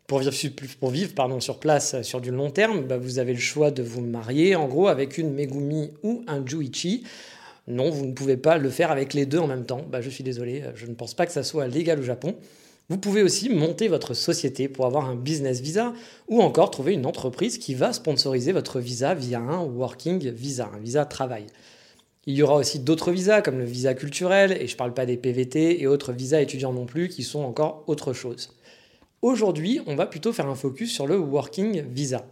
Pour 0.07 0.19
vivre, 0.19 1.41
sur 1.41 1.61
place 1.61 2.03
sur 2.03 2.21
du 2.21 2.33
long 2.33 2.51
terme, 2.51 2.83
bah, 2.83 2.99
vous 2.99 3.19
avez 3.19 3.33
le 3.33 3.39
choix 3.39 3.71
de 3.71 3.83
vous 3.83 4.03
marier 4.03 4.57
en 4.57 4.67
gros 4.67 4.89
avec 4.89 5.17
une 5.17 5.33
Megumi 5.33 5.93
ou 6.03 6.23
un 6.27 6.45
Juichi. 6.45 7.05
Non, 7.67 7.91
vous 7.91 8.07
ne 8.07 8.13
pouvez 8.13 8.37
pas 8.37 8.59
le 8.59 8.71
faire 8.71 8.91
avec 8.91 9.15
les 9.15 9.27
deux 9.27 9.39
en 9.39 9.47
même 9.47 9.67
temps. 9.67 9.83
Bah, 9.91 10.01
je 10.01 10.11
suis 10.11 10.25
désolé, 10.25 10.65
je 10.75 10.87
ne 10.87 10.95
pense 10.95 11.15
pas 11.15 11.27
que 11.27 11.33
ça 11.33 11.43
soit 11.43 11.67
légal 11.67 12.01
au 12.01 12.03
Japon. 12.03 12.35
Vous 12.89 12.99
pouvez 12.99 13.23
aussi 13.23 13.49
monter 13.51 13.87
votre 13.87 14.15
société 14.15 14.69
pour 14.69 14.85
avoir 14.85 15.09
un 15.09 15.15
business 15.15 15.61
visa 15.61 15.93
ou 16.29 16.43
encore 16.43 16.73
trouver 16.73 16.93
une 16.93 17.07
entreprise 17.07 17.59
qui 17.59 17.75
va 17.75 17.93
sponsoriser 17.93 18.51
votre 18.51 18.81
visa 18.81 19.15
via 19.15 19.39
un 19.39 19.63
working 19.63 20.29
visa, 20.31 20.69
un 20.75 20.79
visa 20.79 21.05
travail. 21.05 21.47
Il 22.27 22.35
y 22.35 22.43
aura 22.43 22.57
aussi 22.57 22.81
d'autres 22.81 23.13
visas 23.13 23.43
comme 23.43 23.59
le 23.59 23.65
visa 23.65 23.95
culturel, 23.95 24.53
et 24.53 24.67
je 24.67 24.75
ne 24.75 24.77
parle 24.77 24.93
pas 24.93 25.07
des 25.07 25.17
PVT 25.17 25.81
et 25.81 25.87
autres 25.87 26.13
visas 26.13 26.41
étudiants 26.41 26.73
non 26.73 26.85
plus, 26.85 27.09
qui 27.09 27.23
sont 27.23 27.41
encore 27.41 27.85
autre 27.87 28.13
chose. 28.13 28.57
Aujourd'hui, 29.23 29.81
on 29.87 29.95
va 29.95 30.07
plutôt 30.07 30.33
faire 30.33 30.49
un 30.49 30.55
focus 30.55 30.93
sur 30.93 31.07
le 31.07 31.17
working 31.17 31.83
visa. 31.83 32.27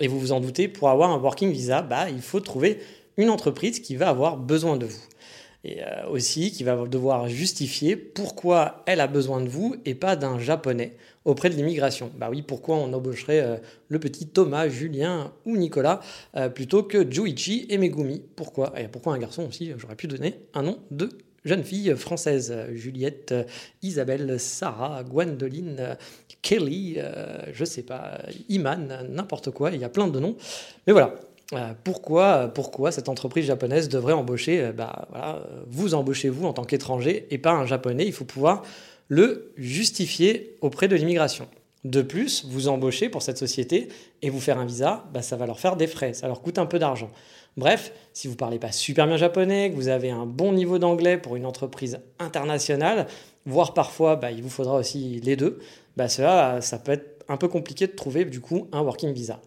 Et 0.00 0.08
vous 0.08 0.18
vous 0.18 0.32
en 0.32 0.40
doutez, 0.40 0.66
pour 0.66 0.88
avoir 0.90 1.10
un 1.10 1.18
working 1.18 1.52
visa, 1.52 1.82
bah, 1.82 2.10
il 2.10 2.22
faut 2.22 2.40
trouver 2.40 2.80
une 3.16 3.30
entreprise 3.30 3.80
qui 3.80 3.96
va 3.96 4.08
avoir 4.08 4.36
besoin 4.36 4.76
de 4.76 4.86
vous. 4.86 5.02
Et 5.62 5.82
euh, 5.82 6.08
aussi 6.08 6.52
qui 6.52 6.64
va 6.64 6.86
devoir 6.86 7.28
justifier 7.28 7.94
pourquoi 7.94 8.82
elle 8.86 9.00
a 9.00 9.06
besoin 9.06 9.42
de 9.42 9.48
vous 9.48 9.76
et 9.84 9.94
pas 9.94 10.16
d'un 10.16 10.38
japonais 10.38 10.96
auprès 11.26 11.50
de 11.50 11.54
l'immigration. 11.54 12.10
Bah 12.16 12.28
oui, 12.30 12.40
pourquoi 12.40 12.76
on 12.76 12.90
embaucherait 12.94 13.40
euh, 13.40 13.56
le 13.88 13.98
petit 13.98 14.26
Thomas, 14.26 14.68
Julien 14.68 15.32
ou 15.44 15.58
Nicolas 15.58 16.00
euh, 16.34 16.48
plutôt 16.48 16.82
que 16.82 17.10
Juichi 17.10 17.66
et 17.68 17.76
Megumi? 17.76 18.22
Pourquoi? 18.36 18.72
Et 18.80 18.88
pourquoi 18.88 19.12
un 19.12 19.18
garçon 19.18 19.46
aussi? 19.48 19.72
J'aurais 19.76 19.96
pu 19.96 20.06
donner 20.06 20.40
un 20.54 20.62
nom 20.62 20.78
de 20.90 21.10
jeune 21.44 21.64
fille 21.64 21.94
française 21.94 22.54
Juliette, 22.72 23.34
Isabelle, 23.82 24.40
Sarah, 24.40 25.04
Gwendoline, 25.04 25.96
Kelly, 26.42 26.98
je 27.50 27.64
sais 27.64 27.82
pas, 27.82 28.18
Iman, 28.50 29.06
n'importe 29.08 29.50
quoi, 29.50 29.70
il 29.70 29.80
y 29.80 29.84
a 29.84 29.88
plein 29.88 30.08
de 30.08 30.20
noms. 30.20 30.36
Mais 30.86 30.92
voilà, 30.92 31.14
euh, 31.14 31.29
pourquoi, 31.84 32.48
pourquoi 32.48 32.92
cette 32.92 33.08
entreprise 33.08 33.46
japonaise 33.46 33.88
devrait 33.88 34.12
embaucher, 34.12 34.60
euh, 34.60 34.72
bah, 34.72 35.06
voilà, 35.10 35.42
vous 35.66 35.94
embauchez 35.94 36.28
vous 36.28 36.46
en 36.46 36.52
tant 36.52 36.64
qu'étranger 36.64 37.26
et 37.30 37.38
pas 37.38 37.52
un 37.52 37.66
japonais, 37.66 38.06
il 38.06 38.12
faut 38.12 38.24
pouvoir 38.24 38.62
le 39.08 39.52
justifier 39.56 40.56
auprès 40.60 40.86
de 40.86 40.94
l'immigration. 40.94 41.48
De 41.82 42.02
plus, 42.02 42.44
vous 42.44 42.68
embauchez 42.68 43.08
pour 43.08 43.22
cette 43.22 43.38
société 43.38 43.88
et 44.22 44.30
vous 44.30 44.38
faire 44.38 44.58
un 44.58 44.66
visa, 44.66 45.04
bah, 45.12 45.22
ça 45.22 45.36
va 45.36 45.46
leur 45.46 45.58
faire 45.58 45.76
des 45.76 45.86
frais, 45.86 46.12
ça 46.12 46.28
leur 46.28 46.42
coûte 46.42 46.58
un 46.58 46.66
peu 46.66 46.78
d'argent. 46.78 47.10
Bref, 47.56 47.92
si 48.12 48.28
vous 48.28 48.36
parlez 48.36 48.58
pas 48.58 48.70
super 48.70 49.06
bien 49.06 49.16
japonais, 49.16 49.70
que 49.70 49.74
vous 49.74 49.88
avez 49.88 50.10
un 50.10 50.26
bon 50.26 50.52
niveau 50.52 50.78
d'anglais 50.78 51.18
pour 51.18 51.36
une 51.36 51.46
entreprise 51.46 51.98
internationale, 52.18 53.06
voire 53.44 53.74
parfois 53.74 54.16
bah, 54.16 54.30
il 54.30 54.42
vous 54.42 54.50
faudra 54.50 54.76
aussi 54.76 55.20
les 55.24 55.36
deux, 55.36 55.58
bah, 55.96 56.08
cela, 56.08 56.60
ça 56.60 56.78
peut 56.78 56.92
être 56.92 57.24
un 57.28 57.36
peu 57.36 57.48
compliqué 57.48 57.86
de 57.86 57.92
trouver 57.92 58.24
du 58.24 58.40
coup 58.40 58.68
un 58.72 58.82
working 58.82 59.12
visa. 59.12 59.40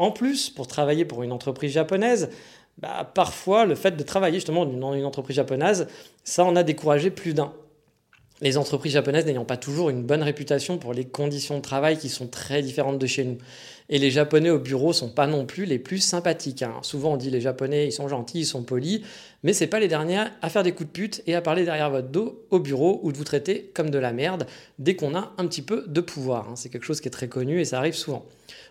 En 0.00 0.12
plus, 0.12 0.48
pour 0.48 0.66
travailler 0.66 1.04
pour 1.04 1.22
une 1.24 1.30
entreprise 1.30 1.72
japonaise, 1.72 2.30
bah, 2.78 3.12
parfois 3.14 3.66
le 3.66 3.74
fait 3.74 3.98
de 3.98 4.02
travailler 4.02 4.36
justement 4.38 4.64
dans 4.64 4.94
une 4.94 5.04
entreprise 5.04 5.36
japonaise, 5.36 5.88
ça 6.24 6.42
en 6.46 6.56
a 6.56 6.62
découragé 6.62 7.10
plus 7.10 7.34
d'un. 7.34 7.52
Les 8.40 8.56
entreprises 8.56 8.92
japonaises 8.92 9.26
n'ayant 9.26 9.44
pas 9.44 9.58
toujours 9.58 9.90
une 9.90 10.02
bonne 10.02 10.22
réputation 10.22 10.78
pour 10.78 10.94
les 10.94 11.04
conditions 11.04 11.58
de 11.58 11.60
travail 11.60 11.98
qui 11.98 12.08
sont 12.08 12.28
très 12.28 12.62
différentes 12.62 12.98
de 12.98 13.06
chez 13.06 13.24
nous. 13.24 13.36
Et 13.90 13.98
les 13.98 14.10
Japonais 14.10 14.48
au 14.48 14.58
bureau 14.58 14.94
sont 14.94 15.10
pas 15.10 15.26
non 15.26 15.44
plus 15.44 15.66
les 15.66 15.78
plus 15.78 15.98
sympathiques. 15.98 16.62
Hein. 16.62 16.76
Souvent 16.80 17.12
on 17.12 17.16
dit 17.18 17.28
les 17.28 17.42
Japonais 17.42 17.88
ils 17.88 17.92
sont 17.92 18.08
gentils, 18.08 18.40
ils 18.40 18.46
sont 18.46 18.62
polis, 18.62 19.02
mais 19.42 19.52
c'est 19.52 19.66
pas 19.66 19.80
les 19.80 19.88
derniers 19.88 20.24
à 20.40 20.48
faire 20.48 20.62
des 20.62 20.72
coups 20.72 20.88
de 20.88 20.92
pute 20.92 21.22
et 21.26 21.34
à 21.34 21.42
parler 21.42 21.66
derrière 21.66 21.90
votre 21.90 22.08
dos 22.08 22.46
au 22.48 22.58
bureau 22.58 23.00
ou 23.02 23.12
de 23.12 23.18
vous 23.18 23.24
traiter 23.24 23.70
comme 23.74 23.90
de 23.90 23.98
la 23.98 24.14
merde 24.14 24.46
dès 24.78 24.96
qu'on 24.96 25.14
a 25.14 25.34
un 25.36 25.46
petit 25.46 25.60
peu 25.60 25.84
de 25.86 26.00
pouvoir. 26.00 26.48
Hein. 26.48 26.54
C'est 26.56 26.70
quelque 26.70 26.86
chose 26.86 27.02
qui 27.02 27.08
est 27.08 27.10
très 27.10 27.28
connu 27.28 27.60
et 27.60 27.66
ça 27.66 27.76
arrive 27.76 27.94
souvent. 27.94 28.24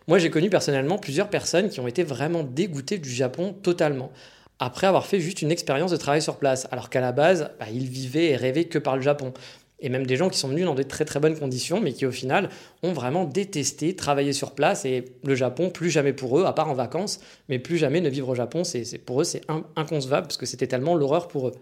Moi, 0.08 0.18
j'ai 0.18 0.29
connu 0.29 0.50
personnellement 0.50 0.98
plusieurs 0.98 1.29
personnes 1.29 1.70
qui 1.70 1.79
ont 1.79 1.88
été 1.88 2.03
vraiment 2.03 2.44
dégoûtées 2.44 2.98
du 2.98 3.12
Japon 3.12 3.53
totalement, 3.62 4.12
après 4.60 4.88
avoir 4.88 5.06
fait 5.06 5.20
juste 5.20 5.41
une 5.41 5.51
expérience 5.51 5.91
de 5.91 5.98
travail 5.98 6.22
sur 6.22 6.38
place, 6.38 6.68
alors 6.72 6.89
qu'à 6.89 7.01
la 7.01 7.12
base, 7.12 7.51
bah, 7.60 7.68
ils 7.72 7.88
vivaient 7.88 8.32
et 8.32 8.36
rêvaient 8.36 8.65
que 8.65 8.77
par 8.77 8.96
le 8.96 9.01
Japon. 9.01 9.34
Et 9.82 9.88
même 9.88 10.06
des 10.06 10.18
gens 10.18 10.29
qui 10.29 10.38
sont 10.38 10.50
venus 10.50 10.65
dans 10.65 10.75
des 10.75 10.84
très 10.84 11.06
très 11.06 11.22
bonnes 11.22 11.39
conditions, 11.39 11.79
mais 11.79 11.94
qui 11.94 12.06
au 12.06 12.12
final 12.12 12.50
ont 12.84 12.91
vraiment 12.91 13.24
détesté 13.24 13.96
travailler 13.96 14.34
sur 14.34 14.51
place 14.51 14.84
et 14.84 15.06
le 15.24 15.36
Japon, 15.36 15.70
plus 15.70 15.89
jamais 15.89 16.12
pour 16.12 16.38
eux, 16.38 16.44
à 16.46 16.51
part 16.51 16.70
en 16.70 16.74
vacances, 16.74 17.22
mais 17.48 17.60
plus 17.60 17.77
jamais 17.77 18.01
ne 18.01 18.10
vivre 18.10 18.27
au 18.27 18.36
Japon, 18.36 18.65
c'est, 18.65 18.98
pour 18.98 19.22
eux 19.22 19.24
c'est 19.24 19.41
inconcevable 19.77 20.27
parce 20.27 20.38
que 20.38 20.46
c'était 20.46 20.68
tellement 20.68 20.96
l'horreur 20.96 21.29
pour 21.29 21.48
eux. 21.48 21.53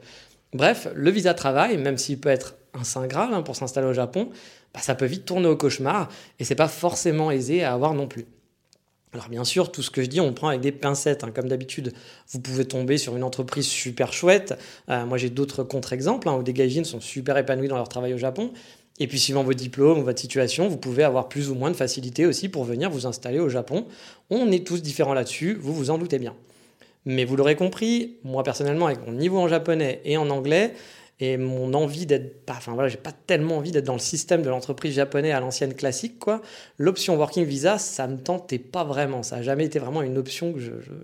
Bref, 0.53 0.88
le 0.96 1.12
visa 1.12 1.36
travail, 1.36 1.77
même 1.77 1.98
s'il 1.98 2.20
peut 2.20 2.29
être 2.29 2.56
un 2.74 2.84
saint 2.84 3.06
graal 3.06 3.34
hein, 3.34 3.44
pour 3.44 3.56
s'installer 3.56 3.88
au 3.88 3.94
Japon, 3.94 4.29
bah, 4.77 4.84
ça 4.84 4.93
peut 4.93 5.07
vite 5.07 5.25
tourner 5.25 5.48
au 5.48 5.55
cauchemar 5.55 6.07
et 6.38 6.43
c'est 6.43 6.53
pas 6.53 6.67
forcément 6.67 7.31
aisé 7.31 7.63
à 7.63 7.74
avoir 7.74 7.96
non 7.96 8.07
plus. 8.07 8.27
Alors 9.12 9.27
bien 9.27 9.43
sûr, 9.43 9.72
tout 9.72 9.81
ce 9.81 9.89
que 9.89 10.03
je 10.03 10.07
dis, 10.07 10.22
on 10.22 10.34
prend 10.34 10.50
avec 10.50 10.62
des 10.62 10.72
pincettes. 10.72 11.24
Hein. 11.24 11.31
Comme 11.34 11.48
d'habitude, 11.48 11.93
vous 12.29 12.39
pouvez 12.39 12.63
tomber 12.63 13.00
sur 13.00 13.17
une 13.17 13.24
entreprise 13.24 13.65
super 13.65 14.13
chouette. 14.13 14.53
Euh, 14.89 15.03
moi, 15.07 15.17
j'ai 15.17 15.31
d'autres 15.31 15.63
contre-exemples 15.63 16.29
hein, 16.29 16.36
où 16.36 16.43
des 16.43 16.53
gaijins 16.53 16.84
sont 16.84 17.01
super 17.01 17.39
épanouis 17.39 17.67
dans 17.67 17.77
leur 17.77 17.89
travail 17.89 18.13
au 18.13 18.19
Japon. 18.19 18.51
Et 19.00 19.07
puis, 19.07 19.17
suivant 19.17 19.43
vos 19.43 19.55
diplômes 19.55 19.98
ou 19.98 20.03
votre 20.03 20.19
situation, 20.19 20.67
vous 20.67 20.77
pouvez 20.77 21.03
avoir 21.03 21.27
plus 21.27 21.50
ou 21.50 21.55
moins 21.55 21.72
de 21.72 21.75
facilité 21.75 22.27
aussi 22.27 22.48
pour 22.48 22.63
venir 22.63 22.91
vous 22.91 23.07
installer 23.07 23.39
au 23.39 23.50
Japon. 23.50 23.88
On 24.29 24.51
est 24.51 24.63
tous 24.67 24.84
différents 24.84 25.15
là-dessus, 25.15 25.57
vous 25.60 25.74
vous 25.74 25.89
en 25.89 25.98
doutez 25.98 26.19
bien. 26.19 26.36
Mais 27.05 27.25
vous 27.25 27.36
l'aurez 27.36 27.55
compris, 27.55 28.17
moi 28.24 28.43
personnellement, 28.43 28.86
avec 28.86 29.03
mon 29.07 29.13
niveau 29.13 29.39
en 29.39 29.48
japonais 29.48 30.01
et 30.05 30.17
en 30.17 30.29
anglais, 30.29 30.75
et 31.19 31.38
mon 31.38 31.74
envie 31.74 32.05
d'être 32.05 32.43
enfin 32.50 32.74
voilà 32.74 32.89
j'ai 32.89 32.97
pas 32.97 33.12
tellement 33.12 33.57
envie 33.57 33.71
d'être 33.71 33.86
dans 33.86 33.93
le 33.93 34.00
système 34.00 34.43
de 34.43 34.50
l'entreprise 34.50 34.93
japonais 34.93 35.31
à 35.31 35.39
l'ancienne 35.39 35.74
classique 35.74 36.19
quoi. 36.19 36.41
L'option 36.77 37.17
working 37.17 37.43
visa 37.43 37.77
ça 37.77 38.07
me 38.07 38.17
tentait 38.17 38.59
pas 38.59 38.83
vraiment. 38.83 39.24
Ça 39.24 39.38
a 39.38 39.41
jamais 39.41 39.65
été 39.65 39.79
vraiment 39.79 40.01
une 40.01 40.17
option 40.17 40.53
que 40.53 40.59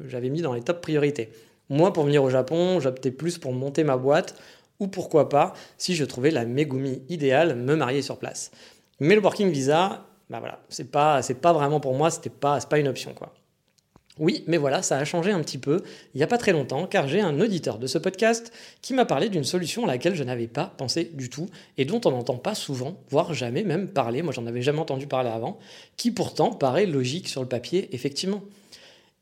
j'avais 0.07 0.29
mis 0.29 0.41
dans 0.41 0.53
les 0.53 0.61
top 0.61 0.81
priorités. 0.81 1.29
Moi 1.69 1.93
pour 1.93 2.03
venir 2.03 2.23
au 2.23 2.29
Japon 2.29 2.79
j'optais 2.79 3.11
plus 3.11 3.37
pour 3.37 3.53
monter 3.53 3.83
ma 3.83 3.97
boîte 3.97 4.35
ou 4.79 4.87
pourquoi 4.87 5.29
pas 5.29 5.53
si 5.77 5.95
je 5.95 6.05
trouvais 6.05 6.31
la 6.31 6.45
Megumi 6.45 7.01
idéale 7.09 7.55
me 7.55 7.75
marier 7.75 8.01
sur 8.01 8.17
place. 8.17 8.51
Mais 8.99 9.15
le 9.15 9.21
working 9.21 9.49
visa 9.49 10.05
bah 10.29 10.39
voilà 10.39 10.59
c'est 10.69 10.91
pas 10.91 11.21
c'est 11.21 11.41
pas 11.41 11.53
vraiment 11.53 11.79
pour 11.79 11.95
moi 11.95 12.11
c'était 12.11 12.29
pas 12.29 12.59
c'est 12.59 12.69
pas 12.69 12.79
une 12.79 12.87
option 12.87 13.13
quoi 13.13 13.33
oui, 14.19 14.43
mais 14.45 14.57
voilà, 14.57 14.83
ça 14.83 14.97
a 14.97 15.05
changé 15.05 15.31
un 15.31 15.39
petit 15.41 15.57
peu 15.57 15.81
il 16.13 16.17
n'y 16.17 16.23
a 16.23 16.27
pas 16.27 16.37
très 16.37 16.51
longtemps, 16.51 16.85
car 16.85 17.07
j'ai 17.07 17.19
un 17.19 17.39
auditeur 17.39 17.79
de 17.79 17.87
ce 17.87 17.97
podcast 17.97 18.53
qui 18.81 18.93
m'a 18.93 19.05
parlé 19.05 19.29
d'une 19.29 19.43
solution 19.43 19.85
à 19.85 19.87
laquelle 19.87 20.13
je 20.13 20.23
n'avais 20.23 20.47
pas 20.47 20.71
pensé 20.77 21.09
du 21.13 21.29
tout 21.29 21.47
et 21.77 21.85
dont 21.85 22.01
on 22.05 22.11
n'entend 22.11 22.37
pas 22.37 22.53
souvent, 22.53 22.95
voire 23.09 23.33
jamais 23.33 23.63
même 23.63 23.87
parler, 23.87 24.21
moi 24.21 24.31
j'en 24.31 24.45
avais 24.45 24.61
jamais 24.61 24.79
entendu 24.79 25.07
parler 25.07 25.29
avant, 25.29 25.57
qui 25.97 26.11
pourtant 26.11 26.51
paraît 26.51 26.85
logique 26.85 27.27
sur 27.27 27.41
le 27.41 27.47
papier, 27.47 27.89
effectivement. 27.91 28.43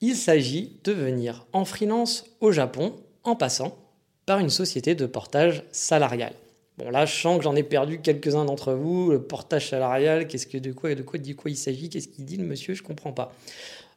Il 0.01 0.15
s'agit 0.15 0.73
de 0.83 0.91
venir 0.91 1.45
en 1.53 1.63
freelance 1.63 2.25
au 2.41 2.51
Japon 2.51 2.95
en 3.23 3.35
passant 3.35 3.77
par 4.25 4.39
une 4.39 4.49
société 4.49 4.93
de 4.95 5.05
portage 5.05 5.63
salarial. 5.71 6.33
Bon 6.77 6.89
là, 6.89 7.05
je 7.05 7.13
sens 7.13 7.37
que 7.37 7.43
j'en 7.43 7.55
ai 7.55 7.63
perdu 7.63 7.99
quelques-uns 8.01 8.45
d'entre 8.45 8.73
vous. 8.73 9.11
Le 9.11 9.21
portage 9.21 9.69
salarial, 9.69 10.27
qu'est-ce 10.27 10.47
que 10.47 10.57
de 10.57 10.71
quoi, 10.71 10.95
de 10.95 11.03
quoi, 11.03 11.19
quoi 11.37 11.51
il 11.51 11.57
s'agit 11.57 11.89
Qu'est-ce 11.89 12.07
qu'il 12.07 12.25
dit 12.25 12.37
le 12.37 12.45
monsieur 12.45 12.73
Je 12.73 12.81
comprends 12.81 13.11
pas. 13.11 13.33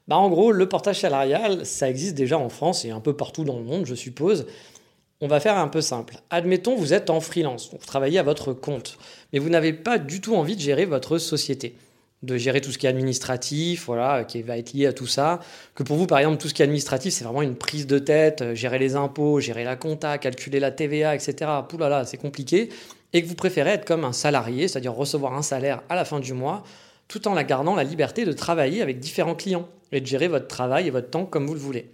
Bah, 0.07 0.17
en 0.19 0.29
gros, 0.29 0.53
le 0.53 0.69
portage 0.69 1.01
salarial, 1.01 1.65
ça 1.65 1.89
existe 1.89 2.15
déjà 2.15 2.39
en 2.39 2.51
France 2.51 2.85
et 2.85 2.91
un 2.91 3.01
peu 3.01 3.17
partout 3.17 3.45
dans 3.45 3.59
le 3.59 3.65
monde, 3.65 3.87
je 3.87 3.95
suppose. 3.95 4.47
On 5.21 5.29
va 5.29 5.41
faire 5.41 5.57
un 5.57 5.69
peu 5.69 5.81
simple. 5.81 6.17
Admettons, 6.29 6.77
vous 6.77 6.93
êtes 6.93 7.09
en 7.09 7.21
freelance, 7.21 7.71
vous 7.73 7.79
travaillez 7.79 8.19
à 8.19 8.23
votre 8.23 8.53
compte, 8.53 8.99
mais 9.33 9.39
vous 9.39 9.49
n'avez 9.49 9.73
pas 9.73 9.99
du 9.99 10.21
tout 10.21 10.35
envie 10.35 10.57
de 10.57 10.61
gérer 10.61 10.85
votre 10.85 11.17
société, 11.17 11.77
de 12.23 12.37
gérer 12.37 12.61
tout 12.61 12.71
ce 12.73 12.77
qui 12.77 12.85
est 12.85 12.91
administratif, 12.91 13.87
voilà, 13.87 14.25
qui 14.25 14.43
va 14.43 14.59
être 14.59 14.75
lié 14.75 14.87
à 14.87 14.93
tout 14.93 15.07
ça. 15.07 15.41
Que 15.75 15.83
pour 15.83 15.97
vous, 15.97 16.07
par 16.07 16.19
exemple, 16.19 16.37
tout 16.37 16.49
ce 16.49 16.55
qui 16.55 16.61
est 16.61 16.65
administratif, 16.65 17.15
c'est 17.15 17.25
vraiment 17.25 17.41
une 17.41 17.57
prise 17.57 17.87
de 17.87 17.99
tête, 17.99 18.43
euh, 18.43 18.55
gérer 18.55 18.79
les 18.79 18.97
impôts, 18.97 19.41
gérer 19.41 19.65
la 19.65 19.77
compta, 19.77 20.19
calculer 20.19 20.61
la 20.61 20.71
TVA, 20.71 21.15
etc. 21.15 21.51
Poulala, 21.67 22.05
c'est 22.05 22.19
compliqué. 22.19 22.69
Et 23.15 23.23
que 23.23 23.29
vous 23.29 23.37
préférez 23.37 23.71
être 23.71 23.87
comme 23.87 24.05
un 24.05 24.13
salarié, 24.13 24.69
c'est-à-dire 24.69 24.93
recevoir 24.93 25.35
un 25.35 25.43
salaire 25.43 25.83
à 25.89 25.95
la 25.95 26.05
fin 26.05 26.21
du 26.21 26.35
mois, 26.35 26.65
tout 27.09 27.29
en 27.29 27.35
la 27.35 27.45
gardant 27.45 27.75
la 27.75 27.85
liberté 27.85 28.25
de 28.25 28.33
travailler 28.33 28.83
avec 28.83 29.01
différents 29.01 29.35
clients 29.35 29.69
et 29.93 30.01
de 30.01 30.07
gérer 30.07 30.29
votre 30.29 30.49
travail 30.49 30.87
et 30.87 30.91
votre 30.91 31.11
temps 31.11 31.27
comme 31.27 31.47
vous 31.47 31.55
le 31.55 31.61
voulez. 31.61 31.91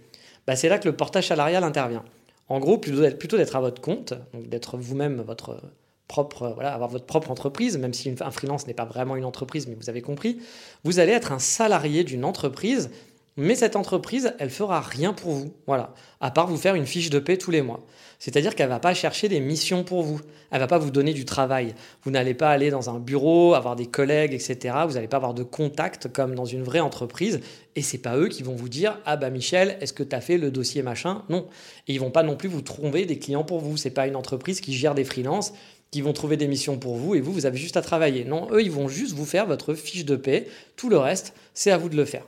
Bah, 0.47 0.55
c'est 0.55 0.69
là 0.69 0.79
que 0.79 0.87
le 0.87 0.95
portage 0.95 1.27
salarial 1.27 1.63
intervient. 1.63 2.03
En 2.49 2.59
gros, 2.59 2.77
plutôt 2.77 3.37
d'être 3.37 3.55
à 3.55 3.61
votre 3.61 3.81
compte, 3.81 4.13
d'être 4.33 4.77
vous-même 4.77 5.21
votre 5.21 5.61
propre, 6.07 6.51
voilà, 6.55 6.73
avoir 6.73 6.89
votre 6.89 7.05
propre 7.05 7.31
entreprise, 7.31 7.77
même 7.77 7.93
si 7.93 8.13
un 8.19 8.31
freelance 8.31 8.67
n'est 8.67 8.73
pas 8.73 8.83
vraiment 8.85 9.15
une 9.15 9.23
entreprise, 9.23 9.67
mais 9.67 9.75
vous 9.75 9.89
avez 9.89 10.01
compris, 10.01 10.39
vous 10.83 10.99
allez 10.99 11.13
être 11.13 11.31
un 11.31 11.39
salarié 11.39 12.03
d'une 12.03 12.25
entreprise 12.25 12.89
mais 13.37 13.55
cette 13.55 13.75
entreprise, 13.75 14.33
elle 14.39 14.49
fera 14.49 14.81
rien 14.81 15.13
pour 15.13 15.31
vous, 15.31 15.53
voilà, 15.65 15.93
à 16.19 16.31
part 16.31 16.47
vous 16.47 16.57
faire 16.57 16.75
une 16.75 16.85
fiche 16.85 17.09
de 17.09 17.19
paie 17.19 17.37
tous 17.37 17.51
les 17.51 17.61
mois. 17.61 17.79
C'est-à-dire 18.21 18.53
qu'elle 18.53 18.69
va 18.69 18.77
pas 18.77 18.93
chercher 18.93 19.29
des 19.29 19.39
missions 19.39 19.83
pour 19.83 20.03
vous. 20.03 20.21
Elle 20.51 20.59
va 20.59 20.67
pas 20.67 20.77
vous 20.77 20.91
donner 20.91 21.11
du 21.11 21.25
travail. 21.25 21.73
Vous 22.03 22.11
n'allez 22.11 22.35
pas 22.35 22.51
aller 22.51 22.69
dans 22.69 22.91
un 22.91 22.99
bureau, 22.99 23.55
avoir 23.55 23.75
des 23.75 23.87
collègues, 23.87 24.35
etc. 24.35 24.75
Vous 24.85 24.93
n'allez 24.93 25.07
pas 25.07 25.17
avoir 25.17 25.33
de 25.33 25.41
contact 25.41 26.07
comme 26.13 26.35
dans 26.35 26.45
une 26.45 26.61
vraie 26.61 26.81
entreprise. 26.81 27.39
Et 27.75 27.81
c'est 27.81 27.97
pas 27.97 28.17
eux 28.17 28.27
qui 28.27 28.43
vont 28.43 28.53
vous 28.53 28.69
dire 28.69 28.99
ah 29.07 29.17
bah 29.17 29.31
Michel, 29.31 29.75
est-ce 29.81 29.91
que 29.91 30.03
tu 30.03 30.15
as 30.15 30.21
fait 30.21 30.37
le 30.37 30.51
dossier 30.51 30.83
machin? 30.83 31.23
Non. 31.29 31.47
Et 31.87 31.93
ils 31.93 31.99
vont 31.99 32.11
pas 32.11 32.21
non 32.21 32.35
plus 32.35 32.47
vous 32.47 32.61
trouver 32.61 33.07
des 33.07 33.17
clients 33.17 33.43
pour 33.43 33.59
vous. 33.59 33.75
C'est 33.75 33.89
pas 33.89 34.05
une 34.05 34.15
entreprise 34.15 34.61
qui 34.61 34.73
gère 34.73 34.93
des 34.93 35.03
freelances 35.03 35.53
qui 35.89 36.01
vont 36.01 36.13
trouver 36.13 36.37
des 36.37 36.47
missions 36.47 36.77
pour 36.77 36.97
vous 36.97 37.15
et 37.15 37.21
vous 37.21 37.33
vous 37.33 37.47
avez 37.47 37.57
juste 37.57 37.75
à 37.75 37.81
travailler. 37.81 38.23
Non, 38.23 38.47
eux 38.51 38.61
ils 38.61 38.71
vont 38.71 38.87
juste 38.87 39.15
vous 39.15 39.25
faire 39.25 39.47
votre 39.47 39.73
fiche 39.73 40.05
de 40.05 40.15
paie. 40.15 40.47
Tout 40.75 40.89
le 40.89 40.97
reste, 40.99 41.33
c'est 41.55 41.71
à 41.71 41.77
vous 41.79 41.89
de 41.89 41.97
le 41.97 42.05
faire. 42.05 42.27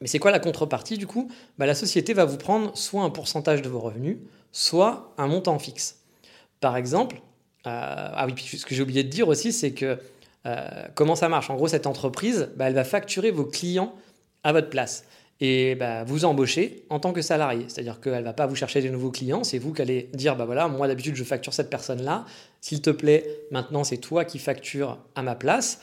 Mais 0.00 0.08
c'est 0.08 0.18
quoi 0.18 0.30
la 0.30 0.40
contrepartie 0.40 0.96
du 0.96 1.06
coup? 1.06 1.30
Bah, 1.58 1.66
La 1.66 1.74
société 1.74 2.14
va 2.14 2.24
vous 2.24 2.38
prendre 2.38 2.74
soit 2.78 3.02
un 3.02 3.10
pourcentage 3.10 3.60
de 3.60 3.68
vos 3.68 3.78
revenus, 3.78 4.16
soit 4.52 5.14
un 5.18 5.26
montant 5.26 5.58
fixe. 5.58 5.98
Par 6.60 6.76
exemple, 6.76 7.16
euh, 7.66 8.08
ah 8.14 8.26
oui, 8.26 8.34
ce 8.38 8.64
que 8.64 8.74
j'ai 8.74 8.82
oublié 8.82 9.02
de 9.02 9.08
dire 9.08 9.28
aussi, 9.28 9.52
c'est 9.52 9.72
que 9.72 9.98
euh, 10.46 10.66
comment 10.94 11.16
ça 11.16 11.28
marche? 11.28 11.50
En 11.50 11.56
gros, 11.56 11.68
cette 11.68 11.86
entreprise, 11.86 12.50
bah, 12.56 12.66
elle 12.68 12.74
va 12.74 12.84
facturer 12.84 13.30
vos 13.30 13.44
clients 13.44 13.94
à 14.44 14.52
votre 14.52 14.68
place 14.68 15.04
et 15.40 15.74
bah, 15.74 16.04
vous 16.04 16.24
embaucher 16.24 16.84
en 16.88 17.00
tant 17.00 17.12
que 17.12 17.22
salarié. 17.22 17.64
C'est-à-dire 17.68 18.00
qu'elle 18.00 18.18
ne 18.18 18.22
va 18.22 18.32
pas 18.32 18.46
vous 18.46 18.54
chercher 18.54 18.80
de 18.80 18.88
nouveaux 18.88 19.10
clients, 19.10 19.42
c'est 19.42 19.58
vous 19.58 19.72
qui 19.72 19.82
allez 19.82 20.08
dire, 20.14 20.36
bah 20.36 20.44
voilà, 20.44 20.68
moi 20.68 20.86
d'habitude 20.86 21.16
je 21.16 21.24
facture 21.24 21.52
cette 21.52 21.68
personne-là, 21.68 22.24
s'il 22.60 22.80
te 22.80 22.90
plaît, 22.90 23.26
maintenant 23.50 23.82
c'est 23.82 23.96
toi 23.96 24.24
qui 24.24 24.38
factures 24.38 24.98
à 25.16 25.22
ma 25.22 25.34
place. 25.34 25.80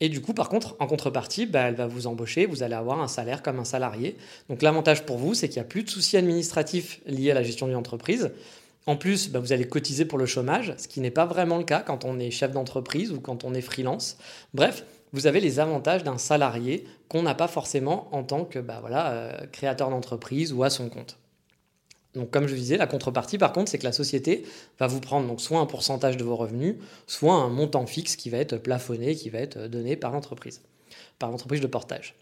Et 0.00 0.08
du 0.08 0.22
coup, 0.22 0.32
par 0.32 0.48
contre, 0.48 0.76
en 0.78 0.86
contrepartie, 0.86 1.46
bah, 1.46 1.68
elle 1.68 1.74
va 1.74 1.86
vous 1.86 2.06
embaucher, 2.06 2.46
vous 2.46 2.62
allez 2.62 2.74
avoir 2.74 3.00
un 3.00 3.08
salaire 3.08 3.42
comme 3.42 3.58
un 3.58 3.64
salarié. 3.64 4.16
Donc 4.48 4.62
l'avantage 4.62 5.04
pour 5.04 5.18
vous, 5.18 5.34
c'est 5.34 5.48
qu'il 5.48 5.60
n'y 5.60 5.66
a 5.66 5.68
plus 5.68 5.82
de 5.82 5.90
soucis 5.90 6.16
administratifs 6.16 7.00
liés 7.06 7.30
à 7.30 7.34
la 7.34 7.42
gestion 7.42 7.66
d'une 7.66 7.76
entreprise. 7.76 8.32
En 8.86 8.96
plus, 8.96 9.30
bah, 9.30 9.40
vous 9.40 9.52
allez 9.52 9.68
cotiser 9.68 10.06
pour 10.06 10.18
le 10.18 10.26
chômage, 10.26 10.74
ce 10.78 10.88
qui 10.88 11.00
n'est 11.00 11.10
pas 11.10 11.26
vraiment 11.26 11.58
le 11.58 11.64
cas 11.64 11.80
quand 11.80 12.04
on 12.04 12.18
est 12.18 12.30
chef 12.30 12.52
d'entreprise 12.52 13.12
ou 13.12 13.20
quand 13.20 13.44
on 13.44 13.52
est 13.52 13.60
freelance. 13.60 14.16
Bref, 14.54 14.84
vous 15.12 15.26
avez 15.26 15.40
les 15.40 15.60
avantages 15.60 16.02
d'un 16.02 16.18
salarié 16.18 16.84
qu'on 17.08 17.22
n'a 17.22 17.34
pas 17.34 17.48
forcément 17.48 18.08
en 18.12 18.22
tant 18.22 18.44
que 18.44 18.58
bah, 18.58 18.82
euh, 18.90 19.46
créateur 19.52 19.90
d'entreprise 19.90 20.52
ou 20.52 20.62
à 20.62 20.70
son 20.70 20.88
compte. 20.88 21.19
Donc, 22.14 22.30
comme 22.30 22.48
je 22.48 22.54
disais, 22.54 22.76
la 22.76 22.86
contrepartie, 22.86 23.38
par 23.38 23.52
contre, 23.52 23.70
c'est 23.70 23.78
que 23.78 23.84
la 23.84 23.92
société 23.92 24.44
va 24.80 24.88
vous 24.88 25.00
prendre 25.00 25.28
donc 25.28 25.40
soit 25.40 25.60
un 25.60 25.66
pourcentage 25.66 26.16
de 26.16 26.24
vos 26.24 26.34
revenus, 26.34 26.74
soit 27.06 27.34
un 27.34 27.48
montant 27.48 27.86
fixe 27.86 28.16
qui 28.16 28.30
va 28.30 28.38
être 28.38 28.56
plafonné, 28.56 29.14
qui 29.14 29.30
va 29.30 29.38
être 29.38 29.68
donné 29.68 29.96
par 29.96 30.10
l'entreprise, 30.10 30.60
par 31.18 31.30
l'entreprise 31.30 31.60
de 31.60 31.68
portage. 31.68 32.16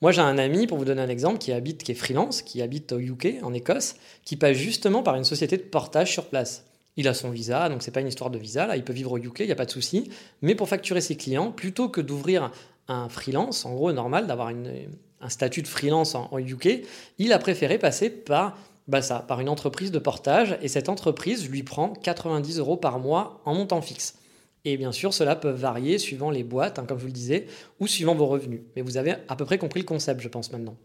Moi, 0.00 0.12
j'ai 0.12 0.22
un 0.22 0.38
ami, 0.38 0.66
pour 0.66 0.78
vous 0.78 0.84
donner 0.84 1.02
un 1.02 1.08
exemple, 1.08 1.38
qui 1.38 1.52
habite, 1.52 1.82
qui 1.82 1.92
est 1.92 1.96
freelance, 1.96 2.42
qui 2.42 2.62
habite 2.62 2.92
au 2.92 2.98
UK, 2.98 3.36
en 3.42 3.52
Écosse, 3.52 3.96
qui 4.24 4.36
passe 4.36 4.56
justement 4.56 5.02
par 5.02 5.16
une 5.16 5.24
société 5.24 5.56
de 5.56 5.62
portage 5.62 6.12
sur 6.12 6.26
place. 6.26 6.64
Il 6.96 7.08
a 7.08 7.14
son 7.14 7.30
visa, 7.30 7.68
donc 7.68 7.82
c'est 7.82 7.90
pas 7.90 8.00
une 8.00 8.08
histoire 8.08 8.30
de 8.30 8.38
visa, 8.38 8.66
là, 8.66 8.76
il 8.76 8.84
peut 8.84 8.94
vivre 8.94 9.12
au 9.12 9.18
UK, 9.18 9.40
il 9.40 9.46
n'y 9.46 9.52
a 9.52 9.56
pas 9.56 9.66
de 9.66 9.70
souci. 9.70 10.10
Mais 10.40 10.54
pour 10.54 10.68
facturer 10.68 11.02
ses 11.02 11.16
clients, 11.16 11.50
plutôt 11.50 11.90
que 11.90 12.00
d'ouvrir 12.00 12.50
un 12.88 13.08
freelance, 13.10 13.66
en 13.66 13.74
gros 13.74 13.92
normal, 13.92 14.26
d'avoir 14.26 14.48
un 14.48 15.28
statut 15.28 15.60
de 15.60 15.68
freelance 15.68 16.14
en, 16.14 16.28
en 16.30 16.38
UK, 16.38 16.86
il 17.18 17.32
a 17.34 17.38
préféré 17.38 17.78
passer 17.78 18.08
par 18.08 18.56
bah 18.88 19.02
ça, 19.02 19.20
par 19.20 19.40
une 19.40 19.48
entreprise 19.48 19.90
de 19.90 19.98
portage, 19.98 20.58
et 20.62 20.68
cette 20.68 20.88
entreprise 20.88 21.48
lui 21.48 21.62
prend 21.62 21.92
90 21.92 22.58
euros 22.58 22.76
par 22.76 22.98
mois 22.98 23.40
en 23.44 23.54
montant 23.54 23.82
fixe. 23.82 24.18
Et 24.64 24.76
bien 24.76 24.92
sûr, 24.92 25.14
cela 25.14 25.36
peut 25.36 25.50
varier 25.50 25.98
suivant 25.98 26.30
les 26.30 26.42
boîtes, 26.42 26.78
hein, 26.78 26.84
comme 26.86 26.98
je 26.98 27.02
vous 27.02 27.08
le 27.08 27.12
disais, 27.12 27.46
ou 27.78 27.86
suivant 27.86 28.14
vos 28.14 28.26
revenus. 28.26 28.60
Mais 28.74 28.82
vous 28.82 28.96
avez 28.96 29.14
à 29.28 29.36
peu 29.36 29.44
près 29.44 29.58
compris 29.58 29.80
le 29.80 29.86
concept, 29.86 30.20
je 30.20 30.28
pense 30.28 30.50
maintenant. 30.50 30.76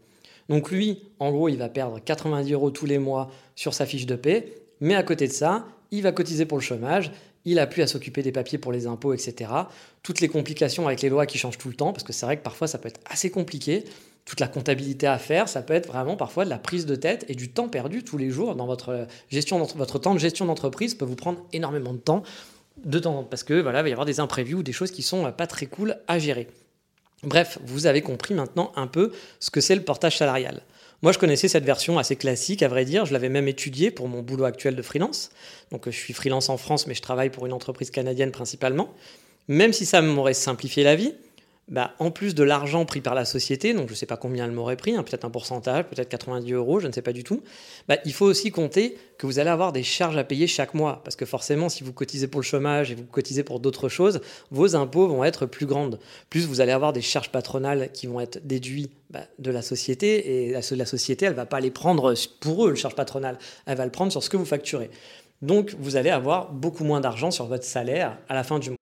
Donc 0.48 0.70
lui, 0.70 1.02
en 1.18 1.30
gros, 1.30 1.48
il 1.48 1.56
va 1.56 1.68
perdre 1.68 1.98
90 1.98 2.52
euros 2.52 2.70
tous 2.70 2.86
les 2.86 2.98
mois 2.98 3.30
sur 3.54 3.74
sa 3.74 3.86
fiche 3.86 4.06
de 4.06 4.16
paie, 4.16 4.52
mais 4.80 4.94
à 4.94 5.02
côté 5.02 5.26
de 5.26 5.32
ça, 5.32 5.66
il 5.90 6.02
va 6.02 6.12
cotiser 6.12 6.46
pour 6.46 6.58
le 6.58 6.62
chômage, 6.62 7.12
il 7.44 7.58
a 7.58 7.66
plus 7.66 7.82
à 7.82 7.86
s'occuper 7.86 8.22
des 8.22 8.32
papiers 8.32 8.58
pour 8.58 8.72
les 8.72 8.86
impôts, 8.86 9.14
etc. 9.14 9.50
Toutes 10.02 10.20
les 10.20 10.28
complications 10.28 10.86
avec 10.86 11.02
les 11.02 11.08
lois 11.08 11.26
qui 11.26 11.38
changent 11.38 11.58
tout 11.58 11.68
le 11.68 11.74
temps, 11.74 11.92
parce 11.92 12.04
que 12.04 12.12
c'est 12.12 12.26
vrai 12.26 12.36
que 12.36 12.42
parfois 12.42 12.66
ça 12.66 12.78
peut 12.78 12.88
être 12.88 13.00
assez 13.06 13.30
compliqué 13.30 13.84
toute 14.24 14.40
la 14.40 14.48
comptabilité 14.48 15.06
à 15.06 15.18
faire, 15.18 15.48
ça 15.48 15.62
peut 15.62 15.74
être 15.74 15.88
vraiment 15.88 16.16
parfois 16.16 16.44
de 16.44 16.50
la 16.50 16.58
prise 16.58 16.86
de 16.86 16.94
tête 16.94 17.24
et 17.28 17.34
du 17.34 17.50
temps 17.50 17.68
perdu 17.68 18.04
tous 18.04 18.18
les 18.18 18.30
jours 18.30 18.54
dans 18.54 18.66
votre 18.66 19.06
gestion, 19.30 19.62
votre 19.74 19.98
temps 19.98 20.14
de 20.14 20.20
gestion 20.20 20.46
d'entreprise 20.46 20.94
peut 20.94 21.04
vous 21.04 21.16
prendre 21.16 21.44
énormément 21.52 21.92
de 21.92 21.98
temps, 21.98 22.22
de 22.84 22.98
temps 22.98 23.24
parce 23.24 23.42
que 23.42 23.54
voilà, 23.60 23.80
il 23.80 23.82
va 23.82 23.88
y 23.88 23.92
avoir 23.92 24.06
des 24.06 24.20
imprévus 24.20 24.54
ou 24.54 24.62
des 24.62 24.72
choses 24.72 24.92
qui 24.92 25.02
sont 25.02 25.30
pas 25.32 25.46
très 25.46 25.66
cool 25.66 25.98
à 26.06 26.18
gérer. 26.18 26.48
Bref, 27.24 27.58
vous 27.64 27.86
avez 27.86 28.02
compris 28.02 28.34
maintenant 28.34 28.72
un 28.74 28.86
peu 28.86 29.12
ce 29.38 29.50
que 29.50 29.60
c'est 29.60 29.76
le 29.76 29.82
portage 29.82 30.18
salarial. 30.18 30.62
Moi, 31.02 31.10
je 31.10 31.18
connaissais 31.18 31.48
cette 31.48 31.64
version 31.64 31.98
assez 31.98 32.14
classique, 32.14 32.62
à 32.62 32.68
vrai 32.68 32.84
dire. 32.84 33.06
Je 33.06 33.12
l'avais 33.12 33.28
même 33.28 33.48
étudiée 33.48 33.90
pour 33.90 34.08
mon 34.08 34.22
boulot 34.22 34.44
actuel 34.44 34.76
de 34.76 34.82
freelance. 34.82 35.30
Donc, 35.72 35.86
je 35.86 35.90
suis 35.90 36.12
freelance 36.14 36.48
en 36.48 36.56
France, 36.56 36.86
mais 36.86 36.94
je 36.94 37.02
travaille 37.02 37.30
pour 37.30 37.44
une 37.44 37.52
entreprise 37.52 37.90
canadienne 37.90 38.30
principalement. 38.30 38.94
Même 39.48 39.72
si 39.72 39.84
ça 39.84 40.00
m'aurait 40.00 40.34
simplifié 40.34 40.84
la 40.84 40.94
vie, 40.94 41.12
bah, 41.68 41.94
en 42.00 42.10
plus 42.10 42.34
de 42.34 42.42
l'argent 42.42 42.84
pris 42.84 43.00
par 43.00 43.14
la 43.14 43.24
société, 43.24 43.72
donc 43.72 43.86
je 43.86 43.92
ne 43.92 43.96
sais 43.96 44.06
pas 44.06 44.16
combien 44.16 44.44
elle 44.44 44.52
m'aurait 44.52 44.76
pris, 44.76 44.94
hein, 44.94 45.02
peut-être 45.02 45.24
un 45.24 45.30
pourcentage, 45.30 45.84
peut-être 45.84 46.08
90 46.08 46.52
euros, 46.52 46.80
je 46.80 46.88
ne 46.88 46.92
sais 46.92 47.02
pas 47.02 47.12
du 47.12 47.24
tout, 47.24 47.42
bah, 47.88 47.96
il 48.04 48.12
faut 48.12 48.26
aussi 48.26 48.50
compter 48.50 48.98
que 49.16 49.26
vous 49.26 49.38
allez 49.38 49.48
avoir 49.48 49.72
des 49.72 49.84
charges 49.84 50.16
à 50.16 50.24
payer 50.24 50.46
chaque 50.46 50.74
mois. 50.74 51.00
Parce 51.04 51.14
que 51.14 51.24
forcément, 51.24 51.68
si 51.68 51.84
vous 51.84 51.92
cotisez 51.92 52.26
pour 52.26 52.40
le 52.40 52.44
chômage 52.44 52.90
et 52.90 52.94
vous 52.96 53.04
cotisez 53.04 53.44
pour 53.44 53.60
d'autres 53.60 53.88
choses, 53.88 54.20
vos 54.50 54.74
impôts 54.74 55.06
vont 55.06 55.22
être 55.24 55.46
plus 55.46 55.66
grandes. 55.66 56.00
Plus 56.30 56.46
vous 56.46 56.60
allez 56.60 56.72
avoir 56.72 56.92
des 56.92 57.00
charges 57.00 57.30
patronales 57.30 57.90
qui 57.92 58.06
vont 58.06 58.20
être 58.20 58.44
déduites 58.44 58.92
bah, 59.10 59.20
de 59.38 59.50
la 59.50 59.62
société, 59.62 60.48
et 60.48 60.50
la, 60.50 60.60
la 60.72 60.86
société, 60.86 61.26
elle 61.26 61.32
ne 61.32 61.36
va 61.36 61.46
pas 61.46 61.60
les 61.60 61.70
prendre 61.70 62.12
pour 62.40 62.66
eux, 62.66 62.70
le 62.70 62.76
charge 62.76 62.96
patronale, 62.96 63.38
elle 63.66 63.76
va 63.76 63.84
le 63.84 63.92
prendre 63.92 64.10
sur 64.10 64.22
ce 64.22 64.28
que 64.28 64.36
vous 64.36 64.44
facturez. 64.44 64.90
Donc 65.42 65.74
vous 65.78 65.96
allez 65.96 66.10
avoir 66.10 66.52
beaucoup 66.52 66.84
moins 66.84 67.00
d'argent 67.00 67.30
sur 67.30 67.46
votre 67.46 67.64
salaire 67.64 68.18
à 68.28 68.34
la 68.34 68.44
fin 68.44 68.58
du 68.58 68.70
mois. 68.70 68.81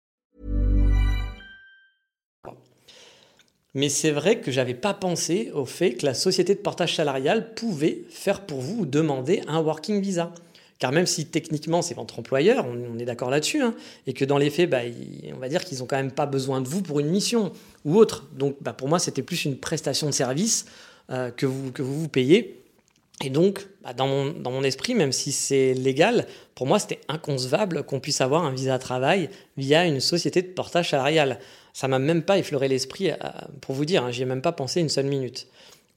Mais 3.73 3.89
c'est 3.89 4.11
vrai 4.11 4.39
que 4.39 4.51
j'avais 4.51 4.73
pas 4.73 4.93
pensé 4.93 5.51
au 5.53 5.65
fait 5.65 5.93
que 5.93 6.05
la 6.05 6.13
société 6.13 6.55
de 6.55 6.59
portage 6.59 6.95
salarial 6.95 7.53
pouvait 7.53 8.03
faire 8.09 8.41
pour 8.41 8.59
vous 8.59 8.81
ou 8.81 8.85
demander 8.85 9.41
un 9.47 9.61
working 9.61 10.01
visa. 10.01 10.33
Car 10.79 10.91
même 10.91 11.05
si 11.05 11.27
techniquement 11.27 11.81
c'est 11.81 11.93
votre 11.93 12.19
employeur, 12.19 12.65
on, 12.65 12.97
est 12.97 13.05
d'accord 13.05 13.29
là-dessus, 13.29 13.61
hein, 13.61 13.75
et 14.07 14.13
que 14.13 14.25
dans 14.25 14.39
les 14.39 14.49
faits, 14.49 14.69
bah, 14.69 14.79
on 15.33 15.37
va 15.37 15.47
dire 15.47 15.63
qu'ils 15.63 15.77
n'ont 15.77 15.85
quand 15.85 15.95
même 15.95 16.11
pas 16.11 16.25
besoin 16.25 16.59
de 16.59 16.67
vous 16.67 16.81
pour 16.81 16.99
une 16.99 17.09
mission 17.09 17.53
ou 17.85 17.97
autre. 17.97 18.27
Donc 18.33 18.57
bah, 18.61 18.73
pour 18.73 18.87
moi, 18.87 18.97
c'était 18.97 19.21
plus 19.21 19.45
une 19.45 19.57
prestation 19.57 20.07
de 20.07 20.13
service 20.13 20.65
euh, 21.11 21.29
que, 21.29 21.45
vous, 21.45 21.71
que 21.71 21.83
vous 21.83 22.01
vous 22.01 22.09
payez 22.09 22.61
et 23.23 23.29
donc, 23.29 23.67
bah, 23.83 23.93
dans, 23.93 24.07
mon, 24.07 24.31
dans, 24.31 24.51
mon, 24.51 24.63
esprit, 24.63 24.95
même 24.95 25.11
si 25.11 25.31
c'est 25.31 25.73
légal, 25.73 26.25
pour 26.55 26.65
moi, 26.65 26.79
c'était 26.79 26.99
inconcevable 27.07 27.83
qu'on 27.83 27.99
puisse 27.99 28.19
avoir 28.19 28.43
un 28.43 28.51
visa 28.51 28.77
de 28.77 28.81
travail 28.81 29.29
via 29.57 29.85
une 29.85 29.99
société 29.99 30.41
de 30.41 30.47
portage 30.47 30.89
salarial. 30.89 31.39
Ça 31.73 31.87
m'a 31.87 31.99
même 31.99 32.23
pas 32.23 32.37
effleuré 32.37 32.67
l'esprit, 32.67 33.11
euh, 33.11 33.15
pour 33.61 33.75
vous 33.75 33.85
dire, 33.85 34.03
hein, 34.03 34.11
j'y 34.11 34.23
ai 34.23 34.25
même 34.25 34.41
pas 34.41 34.51
pensé 34.51 34.81
une 34.81 34.89
seule 34.89 35.05
minute. 35.05 35.47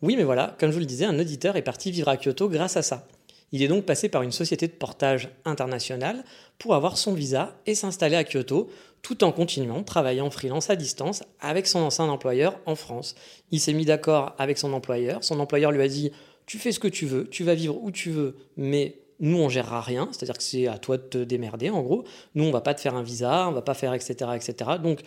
Oui, 0.03 0.17
mais 0.17 0.25
voilà, 0.25 0.57
comme 0.59 0.71
je 0.71 0.75
vous 0.75 0.81
le 0.81 0.87
disais, 0.87 1.05
un 1.05 1.19
auditeur 1.19 1.57
est 1.57 1.63
parti 1.63 1.91
vivre 1.91 2.09
à 2.09 2.17
Kyoto 2.17 2.49
grâce 2.49 2.77
à 2.77 2.83
ça. 2.83 3.07
Il 3.53 3.63
est 3.63 3.69
donc 3.69 3.85
passé 3.85 4.09
par 4.09 4.23
une 4.23 4.33
société 4.33 4.67
de 4.67 4.73
portage 4.73 5.29
internationale 5.45 6.25
pour 6.59 6.75
avoir 6.75 6.99
son 6.99 7.15
visa 7.15 7.57
et 7.67 7.75
s'installer 7.75 8.17
à 8.17 8.25
Kyoto, 8.25 8.69
tout 9.03 9.23
en 9.23 9.33
continuant 9.33 9.81
de 9.81 9.85
travailler 9.85 10.21
en 10.21 10.31
freelance 10.31 10.71
à 10.71 10.77
distance 10.77 11.23
avec 11.41 11.67
son 11.67 11.81
ancien 11.81 12.07
employeur 12.07 12.59
en 12.67 12.75
France. 12.75 13.15
Il 13.51 13.61
s'est 13.61 13.73
mis 13.73 13.85
d'accord 13.85 14.35
avec 14.39 14.59
son 14.59 14.73
employeur, 14.73 15.23
son 15.23 15.39
employeur 15.41 15.71
lui 15.71 15.83
a 15.83 15.89
dit 15.89 16.11
tu 16.47 16.59
fais 16.59 16.73
ce 16.73 16.81
que 16.81 16.89
tu 16.89 17.07
veux, 17.07 17.29
tu 17.29 17.45
vas 17.45 17.55
vivre 17.55 17.79
où 17.81 17.91
tu 17.91 18.11
veux, 18.11 18.37
mais 18.57 18.97
nous, 19.21 19.39
on 19.39 19.49
gérera 19.49 19.81
rien, 19.81 20.09
c'est-à-dire 20.11 20.37
que 20.37 20.43
c'est 20.43 20.67
à 20.67 20.79
toi 20.79 20.97
de 20.97 21.03
te 21.03 21.19
démerder, 21.19 21.71
en 21.71 21.83
gros. 21.83 22.05
Nous, 22.35 22.45
on 22.45 22.51
va 22.51 22.61
pas 22.61 22.75
te 22.75 22.81
faire 22.81 22.95
un 22.95 23.03
visa, 23.03 23.49
on 23.49 23.53
va 23.53 23.63
pas 23.63 23.75
faire, 23.75 23.95
etc., 23.95 24.31
etc. 24.35 24.73
Donc, 24.83 25.01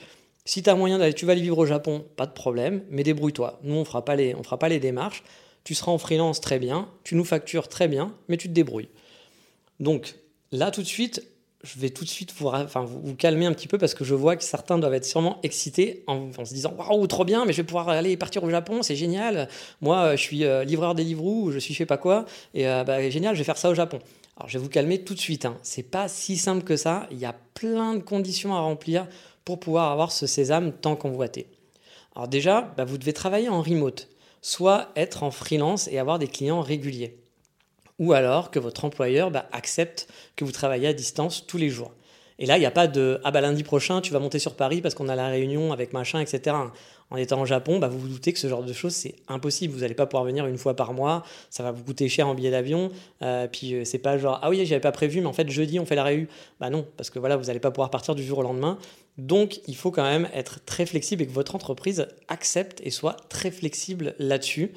si 0.48 0.64
tu 0.64 0.70
as 0.70 0.76
moyen 0.76 0.98
d'aller, 0.98 1.14
tu 1.14 1.26
vas 1.26 1.34
aller 1.34 1.42
vivre 1.42 1.58
au 1.58 1.66
Japon, 1.66 2.06
pas 2.16 2.26
de 2.26 2.32
problème, 2.32 2.82
mais 2.90 3.04
débrouille-toi. 3.04 3.60
Nous, 3.64 3.76
on 3.76 3.84
fera 3.84 4.04
les, 4.16 4.34
fera 4.44 4.58
pas 4.58 4.70
les 4.70 4.80
démarches. 4.80 5.24
Tu 5.66 5.76
seras 5.76 5.92
en 5.92 5.98
freelance 5.98 6.40
très 6.40 6.58
bien, 6.58 6.88
tu 7.04 7.16
nous 7.16 7.26
factures 7.26 7.68
très 7.68 7.90
bien, 7.90 8.14
mais 8.30 8.38
tu 8.38 8.48
te 8.48 8.54
débrouilles. 8.54 8.88
Donc, 9.82 10.16
là, 10.54 10.72
tout 10.72 10.82
de 10.82 10.88
suite, 10.88 11.22
je 11.64 11.78
vais 11.80 11.90
tout 11.90 12.06
de 12.06 12.10
suite 12.10 12.34
vous, 12.34 13.16
calmer 13.16 13.46
un 13.46 13.52
petit 13.52 13.68
peu 13.68 13.78
parce 13.78 13.94
que 13.94 14.06
je 14.06 14.16
vois 14.16 14.38
que 14.38 14.44
certains 14.46 14.78
doivent 14.78 14.94
être 14.94 15.04
sûrement 15.04 15.40
excités 15.44 16.06
en, 16.08 16.32
se 16.32 16.54
disant 16.54 16.74
Waouh, 16.78 17.06
trop 17.08 17.26
bien, 17.26 17.44
mais 17.44 17.52
je 17.52 17.58
vais 17.58 17.66
pouvoir 17.66 17.90
aller 17.90 18.16
partir 18.16 18.42
au 18.46 18.50
Japon, 18.50 18.84
c'est 18.84 18.96
génial. 18.96 19.50
Moi, 19.82 19.98
euh, 19.98 20.12
je 20.16 20.22
suis 20.22 20.46
euh, 20.46 20.64
livreur 20.64 20.96
des 20.96 21.14
ou 21.14 21.52
je 21.52 21.60
suis 21.60 21.74
je 21.74 21.80
sais 21.80 21.86
pas 21.86 21.98
quoi, 21.98 22.26
et 22.54 22.70
euh, 22.70 22.86
bah, 22.86 23.10
génial, 23.10 23.36
je 23.36 23.40
vais 23.40 23.46
faire 23.46 23.58
ça 23.58 23.70
au 23.70 23.76
Japon. 23.76 24.00
Alors, 24.38 24.48
je 24.48 24.58
vais 24.58 24.64
vous 24.64 24.70
calmer 24.70 25.04
tout 25.04 25.14
de 25.14 25.20
suite. 25.20 25.44
Hein. 25.44 25.58
C'est 25.62 25.84
pas 25.84 26.08
si 26.08 26.38
simple 26.38 26.64
que 26.64 26.78
ça. 26.78 27.08
Il 27.12 27.18
y 27.18 27.26
a 27.26 27.36
plein 27.54 27.96
de 27.96 28.02
conditions 28.02 28.56
à 28.56 28.60
remplir 28.60 29.08
pour 29.48 29.62
pouvoir 29.62 29.92
avoir 29.94 30.12
ce 30.12 30.28
sésame 30.28 30.74
tant 30.74 30.98
convoité. 30.98 31.48
Alors, 32.16 32.28
déjà, 32.28 32.74
bah, 32.76 32.84
vous 32.84 32.98
devez 32.98 33.14
travailler 33.14 33.48
en 33.48 33.62
remote, 33.62 34.10
soit 34.42 34.90
être 34.98 35.24
en 35.24 35.32
freelance 35.32 35.88
et 35.88 36.00
avoir 36.00 36.20
des 36.20 36.28
clients 36.28 36.60
réguliers 36.60 37.18
ou 38.00 38.14
alors 38.14 38.52
que 38.52 38.60
votre 38.60 38.86
employeur 38.86 39.32
bah, 39.32 39.48
accepte 39.52 40.08
que 40.36 40.46
vous 40.46 40.52
travaillez 40.52 40.88
à 40.88 40.94
distance 40.94 41.48
tous 41.48 41.58
les 41.58 41.70
jours. 41.70 41.94
Et 42.40 42.46
là, 42.46 42.58
il 42.58 42.60
n'y 42.60 42.68
a 42.68 42.72
pas 42.72 42.86
de 42.86 43.20
ah 43.24 43.32
bah 43.32 43.42
lundi 43.42 43.64
prochain, 43.64 44.00
tu 44.00 44.14
vas 44.14 44.20
monter 44.20 44.38
sur 44.38 44.56
Paris 44.56 44.82
parce 44.82 44.94
qu'on 44.94 45.10
a 45.10 45.16
la 45.16 45.28
réunion 45.28 45.74
avec 45.74 45.92
machin, 45.92 46.20
etc. 46.20 46.56
En 47.10 47.16
étant 47.16 47.42
au 47.42 47.46
Japon, 47.46 47.80
bah, 47.80 47.88
vous 47.88 47.98
vous 47.98 48.10
doutez 48.10 48.32
que 48.32 48.38
ce 48.38 48.48
genre 48.48 48.64
de 48.64 48.74
choses, 48.74 48.94
c'est 48.94 49.16
impossible. 49.28 49.74
Vous 49.74 49.80
n'allez 49.80 49.96
pas 49.96 50.06
pouvoir 50.06 50.24
venir 50.24 50.46
une 50.46 50.58
fois 50.58 50.76
par 50.76 50.94
mois, 50.94 51.24
ça 51.50 51.64
va 51.64 51.72
vous 51.72 51.84
coûter 51.84 52.08
cher 52.10 52.28
en 52.28 52.36
billet 52.36 52.52
d'avion. 52.52 52.92
Euh, 53.24 53.48
puis 53.48 53.74
euh, 53.74 53.86
c'est 53.86 53.98
pas 53.98 54.20
genre 54.20 54.40
ah 54.44 54.50
oui, 54.50 54.64
j'avais 54.66 54.82
pas 54.82 54.92
prévu, 54.92 55.22
mais 55.22 55.28
en 55.28 55.34
fait 55.34 55.50
jeudi 55.50 55.80
on 55.80 55.86
fait 55.86 55.96
la 55.96 56.04
réunion. 56.04 56.28
Bah 56.60 56.70
non, 56.70 56.86
parce 56.96 57.10
que 57.10 57.18
voilà, 57.18 57.38
vous 57.38 57.46
n'allez 57.46 57.60
pas 57.60 57.72
pouvoir 57.72 57.90
partir 57.90 58.14
du 58.14 58.24
jour 58.24 58.38
au 58.38 58.44
lendemain. 58.44 58.78
Donc 59.18 59.62
il 59.68 59.76
faut 59.76 59.92
quand 59.92 60.04
même 60.04 60.30
être 60.34 60.64
très 60.66 60.86
flexible 60.86 61.24
et 61.24 61.28
que 61.28 61.32
votre 61.32 61.56
entreprise 61.56 62.08
accepte 62.28 62.82
et 62.84 62.92
soit 62.92 63.18
très 63.30 63.52
flexible 63.52 64.16
là-dessus. 64.20 64.72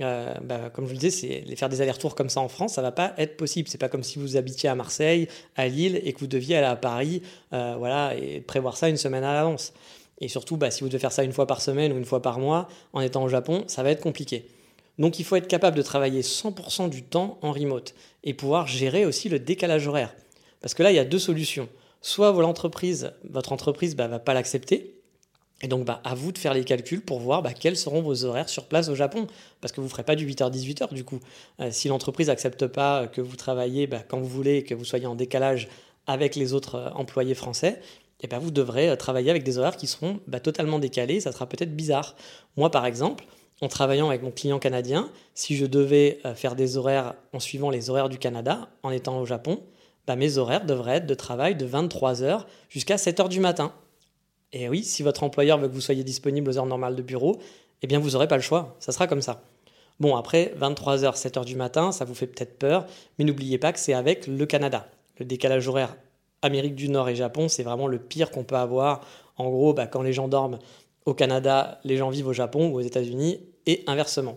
Euh, 0.00 0.34
bah, 0.42 0.70
comme 0.70 0.84
je 0.84 0.90
vous 0.90 0.96
le 0.96 1.00
disais, 1.00 1.42
faire 1.56 1.70
des 1.70 1.80
allers-retours 1.80 2.14
comme 2.14 2.28
ça 2.28 2.40
en 2.40 2.48
France, 2.48 2.74
ça 2.74 2.82
va 2.82 2.92
pas 2.92 3.14
être 3.16 3.36
possible. 3.36 3.68
C'est 3.68 3.78
pas 3.78 3.88
comme 3.88 4.02
si 4.02 4.18
vous 4.18 4.36
habitiez 4.36 4.68
à 4.68 4.74
Marseille, 4.74 5.28
à 5.56 5.68
Lille 5.68 6.00
et 6.04 6.12
que 6.12 6.20
vous 6.20 6.26
deviez 6.26 6.56
aller 6.56 6.66
à 6.66 6.76
Paris, 6.76 7.22
euh, 7.54 7.76
voilà, 7.78 8.14
et 8.14 8.40
prévoir 8.40 8.76
ça 8.76 8.88
une 8.88 8.98
semaine 8.98 9.24
à 9.24 9.32
l'avance. 9.32 9.72
Et 10.20 10.28
surtout, 10.28 10.56
bah, 10.56 10.70
si 10.70 10.82
vous 10.82 10.88
devez 10.88 10.98
faire 10.98 11.12
ça 11.12 11.24
une 11.24 11.32
fois 11.32 11.46
par 11.46 11.62
semaine 11.62 11.92
ou 11.92 11.96
une 11.96 12.04
fois 12.04 12.20
par 12.20 12.38
mois, 12.38 12.68
en 12.92 13.00
étant 13.00 13.22
au 13.22 13.28
Japon, 13.28 13.64
ça 13.66 13.82
va 13.82 13.90
être 13.90 14.02
compliqué. 14.02 14.46
Donc 14.98 15.18
il 15.18 15.24
faut 15.24 15.36
être 15.36 15.48
capable 15.48 15.76
de 15.76 15.82
travailler 15.82 16.22
100% 16.22 16.88
du 16.88 17.02
temps 17.02 17.38
en 17.42 17.52
remote 17.52 17.94
et 18.24 18.32
pouvoir 18.32 18.66
gérer 18.66 19.04
aussi 19.04 19.28
le 19.28 19.38
décalage 19.38 19.86
horaire. 19.86 20.14
Parce 20.60 20.74
que 20.74 20.82
là, 20.82 20.90
il 20.90 20.94
y 20.94 20.98
a 20.98 21.04
deux 21.04 21.18
solutions. 21.18 21.68
Soit 22.02 22.32
votre 22.32 22.48
entreprise, 22.48 23.12
entreprise 23.34 23.96
bah, 23.96 24.08
va 24.08 24.18
pas 24.18 24.34
l'accepter, 24.34 24.96
et 25.62 25.68
donc, 25.68 25.86
bah, 25.86 26.00
à 26.04 26.14
vous 26.14 26.32
de 26.32 26.38
faire 26.38 26.52
les 26.52 26.64
calculs 26.64 27.00
pour 27.00 27.18
voir 27.18 27.42
bah, 27.42 27.54
quels 27.54 27.76
seront 27.76 28.02
vos 28.02 28.24
horaires 28.24 28.48
sur 28.48 28.64
place 28.64 28.88
au 28.88 28.94
Japon. 28.94 29.26
Parce 29.60 29.72
que 29.72 29.80
vous 29.80 29.86
ne 29.86 29.90
ferez 29.90 30.02
pas 30.02 30.16
du 30.16 30.26
8h-18h 30.28 30.92
du 30.92 31.04
coup. 31.04 31.20
Euh, 31.60 31.70
si 31.70 31.88
l'entreprise 31.88 32.28
n'accepte 32.28 32.66
pas 32.66 33.06
que 33.06 33.20
vous 33.20 33.36
travaillez 33.36 33.88
quand 34.08 34.18
vous 34.18 34.28
voulez 34.28 34.56
et 34.56 34.62
que 34.64 34.74
vous 34.74 34.84
soyez 34.84 35.06
en 35.06 35.14
décalage 35.14 35.68
avec 36.06 36.36
les 36.36 36.52
autres 36.52 36.74
euh, 36.74 36.90
employés 36.90 37.34
français, 37.34 37.80
et 38.20 38.24
eh 38.24 38.28
ben, 38.28 38.38
vous 38.38 38.50
devrez 38.50 38.88
euh, 38.88 38.96
travailler 38.96 39.30
avec 39.30 39.44
des 39.44 39.58
horaires 39.58 39.76
qui 39.76 39.86
seront 39.86 40.20
totalement 40.42 40.78
décalés. 40.78 41.20
Ça 41.20 41.32
sera 41.32 41.46
peut-être 41.48 41.74
bizarre. 41.74 42.16
Moi, 42.58 42.70
par 42.70 42.84
exemple, 42.84 43.24
en 43.62 43.68
travaillant 43.68 44.08
avec 44.08 44.22
mon 44.22 44.30
client 44.30 44.58
canadien, 44.58 45.10
si 45.34 45.56
je 45.56 45.64
devais 45.64 46.20
faire 46.34 46.56
des 46.56 46.76
horaires 46.76 47.14
en 47.32 47.40
suivant 47.40 47.70
les 47.70 47.88
horaires 47.88 48.10
du 48.10 48.18
Canada, 48.18 48.68
en 48.82 48.90
étant 48.90 49.18
au 49.18 49.24
Japon, 49.24 49.62
mes 50.14 50.38
horaires 50.38 50.64
devraient 50.64 50.98
être 50.98 51.06
de 51.06 51.14
travail 51.14 51.56
de 51.56 51.66
23h 51.66 52.44
jusqu'à 52.68 52.96
7h 52.96 53.28
du 53.28 53.40
matin. 53.40 53.72
Et 54.52 54.68
oui, 54.68 54.84
si 54.84 55.02
votre 55.02 55.24
employeur 55.24 55.58
veut 55.58 55.68
que 55.68 55.74
vous 55.74 55.80
soyez 55.80 56.04
disponible 56.04 56.50
aux 56.50 56.58
heures 56.58 56.66
normales 56.66 56.94
de 56.94 57.02
bureau, 57.02 57.40
eh 57.82 57.88
bien 57.88 57.98
vous 57.98 58.10
n'aurez 58.10 58.28
pas 58.28 58.36
le 58.36 58.42
choix, 58.42 58.76
ça 58.78 58.92
sera 58.92 59.08
comme 59.08 59.22
ça. 59.22 59.42
Bon, 59.98 60.14
après, 60.14 60.54
23h, 60.60 61.16
7h 61.16 61.44
du 61.44 61.56
matin, 61.56 61.90
ça 61.90 62.04
vous 62.04 62.14
fait 62.14 62.26
peut-être 62.26 62.58
peur, 62.58 62.86
mais 63.18 63.24
n'oubliez 63.24 63.58
pas 63.58 63.72
que 63.72 63.78
c'est 63.78 63.94
avec 63.94 64.26
le 64.26 64.46
Canada. 64.46 64.86
Le 65.18 65.24
décalage 65.24 65.66
horaire 65.66 65.96
Amérique 66.42 66.74
du 66.74 66.88
Nord 66.88 67.08
et 67.08 67.16
Japon, 67.16 67.48
c'est 67.48 67.62
vraiment 67.62 67.88
le 67.88 67.98
pire 67.98 68.30
qu'on 68.30 68.44
peut 68.44 68.56
avoir. 68.56 69.00
En 69.36 69.48
gros, 69.48 69.72
bah, 69.72 69.86
quand 69.86 70.02
les 70.02 70.12
gens 70.12 70.28
dorment 70.28 70.58
au 71.06 71.14
Canada, 71.14 71.80
les 71.84 71.96
gens 71.96 72.10
vivent 72.10 72.28
au 72.28 72.32
Japon 72.32 72.68
ou 72.68 72.76
aux 72.76 72.82
États-Unis, 72.82 73.40
et 73.66 73.82
inversement. 73.86 74.36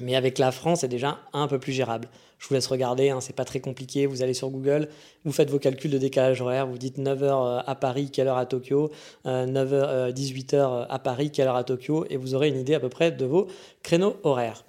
Mais 0.00 0.16
avec 0.16 0.38
la 0.38 0.50
France, 0.50 0.80
c'est 0.80 0.88
déjà 0.88 1.20
un 1.32 1.46
peu 1.46 1.58
plus 1.58 1.72
gérable. 1.72 2.08
Je 2.38 2.48
vous 2.48 2.54
laisse 2.54 2.66
regarder, 2.66 3.10
hein, 3.10 3.20
c'est 3.20 3.34
pas 3.34 3.44
très 3.44 3.60
compliqué. 3.60 4.06
Vous 4.06 4.22
allez 4.22 4.34
sur 4.34 4.50
Google, 4.50 4.88
vous 5.24 5.32
faites 5.32 5.50
vos 5.50 5.58
calculs 5.58 5.90
de 5.90 5.98
décalage 5.98 6.40
horaire, 6.40 6.66
vous 6.66 6.78
dites 6.78 6.98
9h 6.98 7.22
euh, 7.22 7.62
à 7.64 7.74
Paris, 7.74 8.10
quelle 8.10 8.26
heure 8.26 8.36
à 8.36 8.44
Tokyo, 8.44 8.90
9h, 9.24 9.68
euh, 9.72 10.12
18h 10.12 10.54
euh, 10.54 10.84
à 10.88 10.98
Paris, 10.98 11.30
quelle 11.30 11.46
heure 11.46 11.56
à 11.56 11.64
Tokyo, 11.64 12.04
et 12.10 12.16
vous 12.16 12.34
aurez 12.34 12.48
une 12.48 12.58
idée 12.58 12.74
à 12.74 12.80
peu 12.80 12.88
près 12.88 13.12
de 13.12 13.24
vos 13.24 13.46
créneaux 13.82 14.16
horaires. 14.24 14.64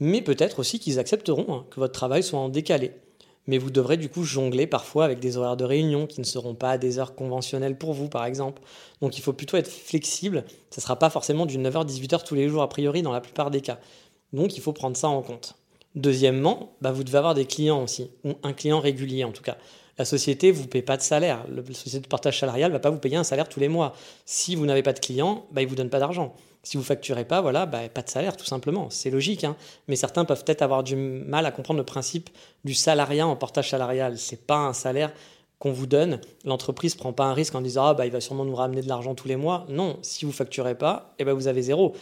Mais 0.00 0.22
peut-être 0.22 0.58
aussi 0.58 0.80
qu'ils 0.80 0.98
accepteront 0.98 1.54
hein, 1.54 1.64
que 1.70 1.78
votre 1.78 1.92
travail 1.92 2.22
soit 2.22 2.40
en 2.40 2.48
décalé. 2.48 2.92
Mais 3.46 3.58
vous 3.58 3.70
devrez 3.70 3.96
du 3.96 4.08
coup 4.08 4.24
jongler 4.24 4.66
parfois 4.66 5.04
avec 5.04 5.20
des 5.20 5.36
horaires 5.36 5.56
de 5.56 5.64
réunion 5.64 6.06
qui 6.06 6.20
ne 6.20 6.24
seront 6.24 6.54
pas 6.54 6.78
des 6.78 6.98
heures 6.98 7.14
conventionnelles 7.14 7.76
pour 7.76 7.92
vous, 7.92 8.08
par 8.08 8.24
exemple. 8.24 8.62
Donc 9.02 9.18
il 9.18 9.20
faut 9.20 9.34
plutôt 9.34 9.58
être 9.58 9.68
flexible. 9.68 10.44
Ça 10.70 10.80
ne 10.80 10.82
sera 10.82 10.98
pas 10.98 11.10
forcément 11.10 11.44
du 11.44 11.58
9h-18h 11.58 12.24
tous 12.24 12.34
les 12.34 12.48
jours, 12.48 12.62
a 12.62 12.68
priori, 12.68 13.02
dans 13.02 13.12
la 13.12 13.20
plupart 13.20 13.50
des 13.50 13.60
cas. 13.60 13.78
Donc 14.34 14.56
il 14.56 14.60
faut 14.60 14.72
prendre 14.72 14.96
ça 14.96 15.08
en 15.08 15.22
compte. 15.22 15.54
Deuxièmement, 15.94 16.74
bah, 16.80 16.90
vous 16.90 17.04
devez 17.04 17.18
avoir 17.18 17.34
des 17.34 17.46
clients 17.46 17.82
aussi, 17.82 18.10
ou 18.24 18.32
un 18.42 18.52
client 18.52 18.80
régulier 18.80 19.24
en 19.24 19.30
tout 19.30 19.42
cas. 19.42 19.56
La 19.96 20.04
société 20.04 20.48
ne 20.48 20.52
vous 20.52 20.66
paie 20.66 20.82
pas 20.82 20.96
de 20.96 21.02
salaire. 21.02 21.46
La 21.48 21.62
société 21.72 22.00
de 22.00 22.08
partage 22.08 22.40
salarial 22.40 22.72
ne 22.72 22.76
va 22.76 22.80
pas 22.80 22.90
vous 22.90 22.98
payer 22.98 23.16
un 23.16 23.22
salaire 23.22 23.48
tous 23.48 23.60
les 23.60 23.68
mois. 23.68 23.94
Si 24.24 24.56
vous 24.56 24.66
n'avez 24.66 24.82
pas 24.82 24.92
de 24.92 24.98
clients, 24.98 25.46
bah, 25.52 25.62
il 25.62 25.66
ne 25.66 25.70
vous 25.70 25.76
donne 25.76 25.88
pas 25.88 26.00
d'argent. 26.00 26.34
Si 26.64 26.76
vous 26.76 26.82
facturez 26.82 27.24
pas, 27.24 27.40
voilà, 27.42 27.64
bah, 27.64 27.88
pas 27.88 28.02
de 28.02 28.08
salaire 28.08 28.36
tout 28.36 28.44
simplement. 28.44 28.90
C'est 28.90 29.10
logique, 29.10 29.44
hein. 29.44 29.54
mais 29.86 29.94
certains 29.94 30.24
peuvent 30.24 30.42
peut-être 30.42 30.62
avoir 30.62 30.82
du 30.82 30.96
mal 30.96 31.46
à 31.46 31.52
comprendre 31.52 31.78
le 31.78 31.84
principe 31.84 32.28
du 32.64 32.74
salariat 32.74 33.26
en 33.26 33.36
portage 33.36 33.70
salarial. 33.70 34.18
C'est 34.18 34.46
pas 34.46 34.56
un 34.56 34.72
salaire 34.72 35.12
qu'on 35.60 35.70
vous 35.70 35.86
donne. 35.86 36.20
L'entreprise 36.44 36.96
prend 36.96 37.12
pas 37.12 37.24
un 37.24 37.34
risque 37.34 37.54
en 37.54 37.60
disant 37.60 37.86
ah 37.86 37.94
bah 37.94 38.06
il 38.06 38.12
va 38.12 38.20
sûrement 38.20 38.44
nous 38.44 38.56
ramener 38.56 38.82
de 38.82 38.88
l'argent 38.88 39.14
tous 39.14 39.28
les 39.28 39.36
mois. 39.36 39.64
Non, 39.68 39.98
si 40.02 40.24
vous 40.24 40.32
facturez 40.32 40.74
pas, 40.74 41.14
eh 41.20 41.24
ben 41.24 41.34
vous 41.34 41.46
avez 41.46 41.62
zéro. 41.62 41.94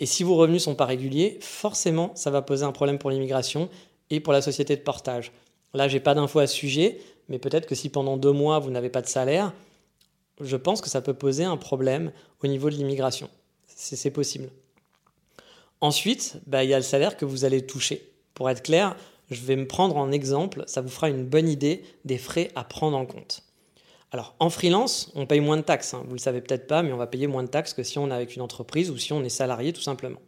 Et 0.00 0.06
si 0.06 0.24
vos 0.24 0.34
revenus 0.34 0.64
sont 0.64 0.74
pas 0.74 0.86
réguliers, 0.86 1.38
forcément 1.40 2.12
ça 2.16 2.30
va 2.30 2.42
poser 2.42 2.64
un 2.64 2.72
problème 2.72 2.98
pour 2.98 3.10
l'immigration 3.10 3.68
et 4.10 4.18
pour 4.18 4.32
la 4.32 4.42
société 4.42 4.74
de 4.74 4.82
portage. 4.82 5.30
Là, 5.72 5.86
j'ai 5.86 6.00
pas 6.00 6.14
d'infos 6.14 6.40
à 6.40 6.48
ce 6.48 6.56
sujet, 6.56 6.98
mais 7.28 7.38
peut-être 7.38 7.66
que 7.66 7.76
si 7.76 7.90
pendant 7.90 8.16
deux 8.16 8.32
mois 8.32 8.58
vous 8.58 8.70
n'avez 8.70 8.90
pas 8.90 9.02
de 9.02 9.06
salaire, 9.06 9.52
je 10.40 10.56
pense 10.56 10.80
que 10.80 10.88
ça 10.88 11.00
peut 11.00 11.14
poser 11.14 11.44
un 11.44 11.56
problème 11.56 12.10
au 12.42 12.48
niveau 12.48 12.70
de 12.70 12.74
l'immigration 12.74 13.28
c'est 13.80 14.10
possible. 14.10 14.50
Ensuite, 15.80 16.38
bah, 16.46 16.64
il 16.64 16.70
y 16.70 16.74
a 16.74 16.78
le 16.78 16.82
salaire 16.82 17.16
que 17.16 17.24
vous 17.24 17.44
allez 17.44 17.64
toucher. 17.64 18.12
Pour 18.34 18.50
être 18.50 18.62
clair, 18.62 18.96
je 19.30 19.40
vais 19.42 19.56
me 19.56 19.66
prendre 19.66 19.96
en 19.96 20.12
exemple, 20.12 20.64
ça 20.66 20.80
vous 20.80 20.88
fera 20.88 21.08
une 21.08 21.24
bonne 21.24 21.48
idée 21.48 21.82
des 22.04 22.18
frais 22.18 22.50
à 22.54 22.64
prendre 22.64 22.96
en 22.96 23.06
compte. 23.06 23.42
Alors, 24.12 24.34
en 24.40 24.50
freelance, 24.50 25.12
on 25.14 25.26
paye 25.26 25.40
moins 25.40 25.56
de 25.56 25.62
taxes. 25.62 25.94
Hein. 25.94 26.00
Vous 26.02 26.10
ne 26.10 26.14
le 26.14 26.18
savez 26.18 26.40
peut-être 26.40 26.66
pas, 26.66 26.82
mais 26.82 26.92
on 26.92 26.96
va 26.96 27.06
payer 27.06 27.28
moins 27.28 27.44
de 27.44 27.48
taxes 27.48 27.74
que 27.74 27.82
si 27.82 27.98
on 27.98 28.10
est 28.10 28.14
avec 28.14 28.34
une 28.34 28.42
entreprise 28.42 28.90
ou 28.90 28.98
si 28.98 29.12
on 29.12 29.22
est 29.22 29.28
salarié, 29.28 29.72
tout 29.72 29.82
simplement. 29.82 30.18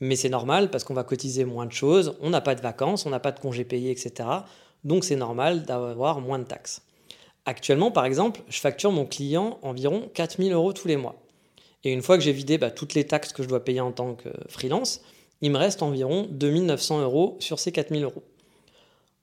Mais 0.00 0.16
c'est 0.16 0.28
normal 0.28 0.70
parce 0.70 0.84
qu'on 0.84 0.94
va 0.94 1.04
cotiser 1.04 1.44
moins 1.44 1.66
de 1.66 1.72
choses, 1.72 2.16
on 2.20 2.30
n'a 2.30 2.42
pas 2.42 2.54
de 2.54 2.60
vacances, 2.60 3.06
on 3.06 3.10
n'a 3.10 3.20
pas 3.20 3.32
de 3.32 3.40
congés 3.40 3.64
payés, 3.64 3.90
etc. 3.90 4.28
Donc, 4.84 5.04
c'est 5.04 5.16
normal 5.16 5.62
d'avoir 5.62 6.20
moins 6.20 6.38
de 6.38 6.44
taxes. 6.44 6.82
Actuellement, 7.46 7.90
par 7.90 8.04
exemple, 8.04 8.40
je 8.48 8.58
facture 8.60 8.92
mon 8.92 9.06
client 9.06 9.58
environ 9.62 10.10
4000 10.14 10.52
euros 10.52 10.72
tous 10.72 10.88
les 10.88 10.96
mois. 10.96 11.16
Et 11.84 11.92
une 11.92 12.02
fois 12.02 12.16
que 12.16 12.24
j'ai 12.24 12.32
vidé 12.32 12.58
bah, 12.58 12.70
toutes 12.70 12.94
les 12.94 13.06
taxes 13.06 13.32
que 13.32 13.42
je 13.42 13.48
dois 13.48 13.64
payer 13.64 13.80
en 13.80 13.92
tant 13.92 14.14
que 14.14 14.30
freelance, 14.48 15.02
il 15.40 15.50
me 15.50 15.58
reste 15.58 15.82
environ 15.82 16.26
2900 16.30 17.02
euros 17.02 17.36
sur 17.40 17.58
ces 17.58 17.72
4000 17.72 18.04
euros. 18.04 18.22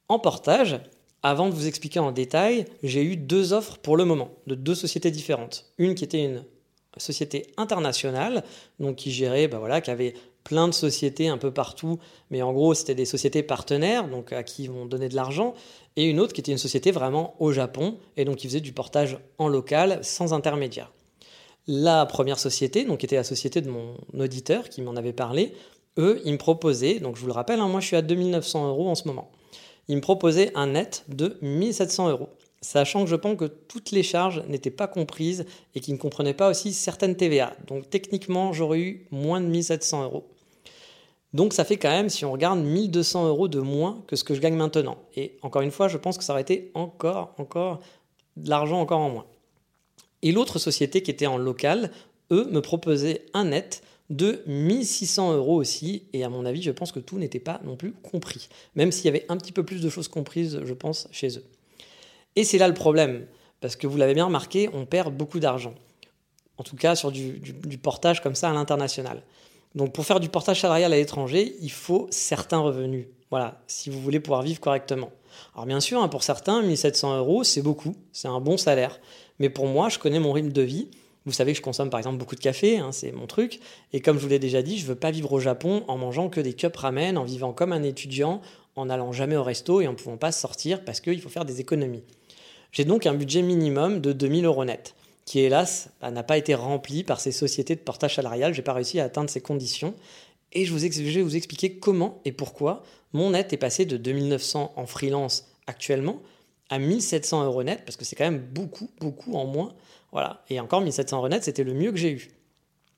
En 0.08 0.20
portage, 0.20 0.80
avant 1.24 1.50
de 1.50 1.54
vous 1.54 1.68
expliquer 1.68 2.00
en 2.00 2.12
détail, 2.12 2.66
j'ai 2.84 3.04
eu 3.04 3.16
deux 3.16 3.54
offres 3.54 3.78
pour 3.78 3.96
le 3.96 4.06
moment, 4.06 4.32
de 4.48 4.56
deux 4.56 4.76
sociétés 4.76 5.12
différentes. 5.12 5.66
Une 5.78 5.96
qui 5.96 6.04
était 6.04 6.24
une 6.24 6.44
société 6.98 7.48
internationale, 7.58 8.44
donc 8.80 8.98
qui 8.98 9.12
gérait, 9.12 9.48
bah 9.48 9.60
voilà, 9.60 9.82
qui 9.82 9.92
avait 9.92 10.14
plein 10.44 10.68
de 10.68 10.74
sociétés 10.74 11.28
un 11.28 11.38
peu 11.38 11.52
partout, 11.52 12.00
mais 12.32 12.42
en 12.42 12.52
gros 12.52 12.74
c'était 12.74 12.96
des 12.96 13.06
sociétés 13.06 13.44
partenaires, 13.44 14.08
donc 14.08 14.34
à 14.34 14.44
qui 14.44 14.70
on 14.70 14.86
donnait 14.86 15.10
de 15.10 15.16
l'argent, 15.16 15.54
et 15.96 16.06
une 16.06 16.20
autre 16.20 16.34
qui 16.34 16.42
était 16.42 16.52
une 16.52 16.58
société 16.58 16.92
vraiment 16.92 17.36
au 17.40 17.52
Japon, 17.52 17.98
et 18.18 18.26
donc 18.26 18.38
qui 18.38 18.48
faisait 18.48 18.60
du 18.60 18.74
portage 18.74 19.20
en 19.38 19.48
local 19.48 20.00
sans 20.02 20.34
intermédiaire. 20.34 20.92
La 21.68 22.06
première 22.08 22.40
société, 22.40 22.84
donc 22.84 23.00
qui 23.00 23.06
était 23.06 23.16
la 23.16 23.24
société 23.24 23.62
de 23.62 23.70
mon 23.70 23.96
auditeur 24.18 24.68
qui 24.70 24.82
m'en 24.82 24.96
avait 24.96 25.14
parlé, 25.14 25.54
eux, 26.00 26.22
ils 26.26 26.34
me 26.34 26.38
proposaient, 26.38 27.00
donc 27.00 27.16
je 27.16 27.22
vous 27.22 27.28
le 27.28 27.34
rappelle, 27.34 27.60
hein, 27.60 27.68
moi 27.68 27.80
je 27.80 27.88
suis 27.88 27.96
à 27.96 28.02
2900 28.02 28.70
euros 28.70 28.90
en 28.90 28.96
ce 28.96 29.08
moment, 29.08 29.30
ils 29.88 29.96
me 29.96 30.02
proposaient 30.02 30.52
un 30.56 30.67
net 30.67 31.06
de 31.08 31.38
1700 31.41 32.10
euros, 32.10 32.30
sachant 32.62 33.04
que 33.04 33.10
je 33.10 33.15
pense 33.15 33.38
que 33.38 33.46
toutes 33.46 33.91
les 33.91 34.04
charges 34.04 34.44
n'étaient 34.48 34.72
pas 34.72 34.88
comprises 34.88 35.46
et 35.76 35.80
qu'ils 35.80 35.94
ne 35.94 36.00
comprenaient 36.00 36.34
pas 36.34 36.50
aussi 36.50 36.74
certaines 36.74 37.15
TVA. 37.15 37.56
Donc 37.67 37.89
techniquement, 37.89 38.54
j'aurais 38.54 38.80
eu 38.80 39.08
moins 39.12 39.41
de 39.41 39.48
1700 39.48 40.04
euros. 40.04 40.28
Donc 41.34 41.54
ça 41.54 41.63
fait 41.63 41.78
quand 41.78 41.89
même, 41.89 42.10
si 42.10 42.26
on 42.26 42.32
regarde, 42.32 42.60
1200 42.60 43.28
euros 43.28 43.48
de 43.48 43.60
moins 43.60 44.04
que 44.08 44.15
ce 44.15 44.24
que 44.24 44.34
je 44.34 44.41
gagne 44.41 44.56
maintenant. 44.56 44.98
Et 45.15 45.38
encore 45.41 45.62
une 45.62 45.72
fois, 45.72 45.88
je 45.88 45.98
pense 45.98 46.17
que 46.17 46.24
ça 46.24 46.34
aurait 46.34 46.41
été 46.41 46.72
encore, 46.74 47.34
encore 47.38 47.80
de 48.38 48.50
l'argent 48.50 48.80
encore 48.80 49.00
en 49.00 49.10
moins. 49.10 49.26
Et 50.22 50.32
l'autre 50.32 50.60
société 50.60 51.02
qui 51.02 51.10
était 51.10 51.28
en 51.28 51.38
local, 51.38 51.91
eux, 52.32 52.48
me 52.52 52.62
proposaient 52.62 53.26
un 53.34 53.46
net 53.46 53.82
de 54.12 54.43
1600 54.45 55.34
euros 55.36 55.56
aussi. 55.56 56.04
Et 56.13 56.24
à 56.24 56.30
mon 56.30 56.45
avis, 56.45 56.62
je 56.62 56.71
pense 56.71 56.91
que 56.91 57.00
tout 57.00 57.17
n'était 57.17 57.39
pas 57.39 57.60
non 57.63 57.76
plus 57.76 57.91
compris. 57.91 58.50
Même 58.76 58.91
s'il 58.91 59.06
y 59.06 59.10
avait 59.10 59.26
un 59.30 59.38
petit 59.38 59.52
peu 59.52 59.63
plus 59.63 59.82
de 59.82 59.89
choses 59.89 60.08
comprises, 60.08 60.62
je 60.63 60.74
pense, 60.74 61.08
chez 61.12 61.38
eux. 61.38 61.43
Et 62.36 62.43
c'est 62.43 62.58
là 62.58 62.67
le 62.67 62.74
problème. 62.74 63.26
Parce 63.62 63.76
que 63.76 63.88
vous 63.88 63.97
l'avez 63.97 64.13
bien 64.13 64.26
remarqué, 64.26 64.69
on 64.74 64.86
perd 64.86 65.15
beaucoup 65.15 65.39
d'argent. 65.39 65.74
En 66.58 66.63
tout 66.63 66.76
cas, 66.76 66.95
sur 66.95 67.12
du, 67.12 67.41
portage 67.82 68.21
comme 68.21 68.36
ça 68.36 68.50
à 68.50 68.54
l'international. 68.54 69.24
Donc 69.74 69.93
pour 69.93 70.06
faire 70.06 70.19
du 70.19 70.30
portage 70.30 70.62
salarial 70.62 70.91
à 70.91 70.97
l'étranger, 70.97 71.56
il 71.62 71.71
faut 71.71 72.08
certains 72.12 72.60
revenus. 72.60 73.08
Voilà, 73.30 73.62
si 73.67 73.89
vous 73.89 74.02
voulez 74.02 74.19
pouvoir 74.19 74.41
vivre 74.41 74.60
correctement. 74.60 75.12
Alors 75.56 75.65
bien 75.65 75.80
sûr, 75.80 76.02
hein, 76.04 76.10
pour 76.10 76.24
certains, 76.24 76.62
1700 76.62 77.17
euros, 77.17 77.43
c'est 77.43 77.62
beaucoup, 77.62 77.95
c'est 78.12 78.28
un 78.28 78.41
bon 78.41 78.58
salaire. 78.58 79.00
Mais 79.39 79.50
pour 79.50 79.67
moi, 79.67 79.88
je 79.89 79.97
connais 79.97 80.19
mon 80.19 80.34
rythme 80.34 80.52
de 80.52 80.62
vie. 80.62 80.89
Vous 81.26 81.32
savez 81.32 81.52
que 81.52 81.58
je 81.58 81.62
consomme 81.62 81.90
par 81.90 82.00
exemple 82.00 82.18
beaucoup 82.18 82.36
de 82.36 82.42
café, 82.42 82.80
hein, 82.80 82.92
c'est 82.92 83.12
mon 83.12 83.28
truc. 83.28 83.60
Et 83.94 84.02
comme 84.02 84.18
je 84.18 84.24
vous 84.24 84.30
l'ai 84.30 84.40
déjà 84.40 84.62
dit, 84.62 84.78
je 84.78 84.84
ne 84.84 84.90
veux 84.90 84.96
pas 84.96 85.12
vivre 85.12 85.32
au 85.34 85.40
Japon 85.40 85.84
en 85.88 85.98
mangeant 85.98 86.30
que 86.30 86.42
des 86.42 86.54
cups 86.54 86.76
ramen, 86.76 87.18
en 87.18 87.24
vivant 87.24 87.54
comme 87.54 87.74
un 87.74 87.84
étudiant, 87.84 88.42
en 88.76 88.86
n'allant 88.86 89.12
jamais 89.12 89.36
au 89.36 89.44
resto 89.44 89.82
et 89.82 89.88
en 89.88 89.92
ne 89.92 89.98
pouvant 89.98 90.18
pas 90.18 90.32
sortir 90.32 90.84
parce 90.84 91.00
qu'il 91.00 91.22
faut 91.22 91.30
faire 91.30 91.46
des 91.46 91.60
économies. 91.60 92.04
J'ai 92.72 92.86
donc 92.86 93.06
un 93.06 93.14
budget 93.14 93.42
minimum 93.42 94.00
de 94.00 94.14
2000 94.14 94.46
euros 94.46 94.66
net, 94.66 94.96
qui 95.26 95.40
hélas 95.40 95.90
bah, 96.02 96.10
n'a 96.10 96.24
pas 96.24 96.38
été 96.38 96.56
rempli 96.56 97.04
par 97.04 97.20
ces 97.20 97.32
sociétés 97.32 97.76
de 97.76 97.82
portage 97.82 98.16
salarial. 98.16 98.54
Je 98.54 98.60
n'ai 98.60 98.64
pas 98.64 98.74
réussi 98.74 99.00
à 99.00 99.04
atteindre 99.04 99.30
ces 99.30 99.42
conditions. 99.42 99.94
Et 100.54 100.66
je, 100.66 100.74
vous 100.74 100.80
je 100.80 100.88
vais 100.88 101.22
vous 101.22 101.36
expliquer 101.36 101.78
comment 101.78 102.20
et 102.26 102.32
pourquoi 102.32 102.84
mon 103.14 103.32
net 103.32 103.54
est 103.54 103.58
passé 103.58 103.86
de 103.86 103.98
2900 103.98 104.74
en 104.76 104.86
freelance 104.86 105.46
actuellement 105.68 106.22
à 106.70 106.80
1700 106.80 107.46
euros 107.46 107.64
net, 107.64 107.84
parce 107.86 107.98
que 107.98 108.06
c'est 108.06 108.16
quand 108.16 108.24
même 108.24 108.40
beaucoup, 108.40 108.90
beaucoup 109.00 109.34
en 109.36 109.46
moins. 109.46 109.74
Voilà. 110.12 110.43
Et 110.50 110.60
encore 110.60 110.82
1700 110.82 111.17
euros 111.17 111.30
net, 111.30 111.43
c'était 111.43 111.63
le 111.63 111.74
mieux 111.74 111.91
que 111.91 111.97
j'ai 111.97 112.12
eu. 112.12 112.32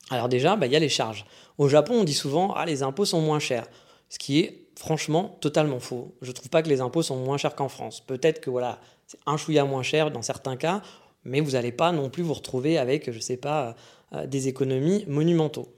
Alors 0.09 0.29
déjà, 0.29 0.55
bah, 0.55 0.65
il 0.65 0.73
y 0.73 0.75
a 0.75 0.79
les 0.79 0.89
charges. 0.89 1.25
Au 1.57 1.67
Japon, 1.67 1.95
on 1.99 2.03
dit 2.03 2.13
souvent, 2.13 2.53
ah, 2.53 2.65
les 2.65 2.83
impôts 2.83 3.05
sont 3.05 3.21
moins 3.21 3.39
chers. 3.39 3.67
Ce 4.09 4.19
qui 4.19 4.39
est 4.39 4.67
franchement 4.77 5.37
totalement 5.41 5.79
faux. 5.79 6.15
Je 6.21 6.29
ne 6.29 6.33
trouve 6.33 6.49
pas 6.49 6.61
que 6.61 6.69
les 6.69 6.81
impôts 6.81 7.03
sont 7.03 7.17
moins 7.17 7.37
chers 7.37 7.55
qu'en 7.55 7.69
France. 7.69 8.01
Peut-être 8.01 8.41
que 8.41 8.49
voilà, 8.49 8.79
c'est 9.07 9.19
un 9.25 9.37
chouïa 9.37 9.65
moins 9.65 9.83
cher 9.83 10.11
dans 10.11 10.21
certains 10.21 10.55
cas, 10.55 10.81
mais 11.23 11.39
vous 11.39 11.51
n'allez 11.51 11.71
pas 11.71 11.91
non 11.91 12.09
plus 12.09 12.23
vous 12.23 12.33
retrouver 12.33 12.77
avec, 12.77 13.11
je 13.11 13.15
ne 13.15 13.21
sais 13.21 13.37
pas, 13.37 13.75
euh, 14.13 14.25
des 14.25 14.47
économies 14.47 15.05
monumentaux. 15.07 15.73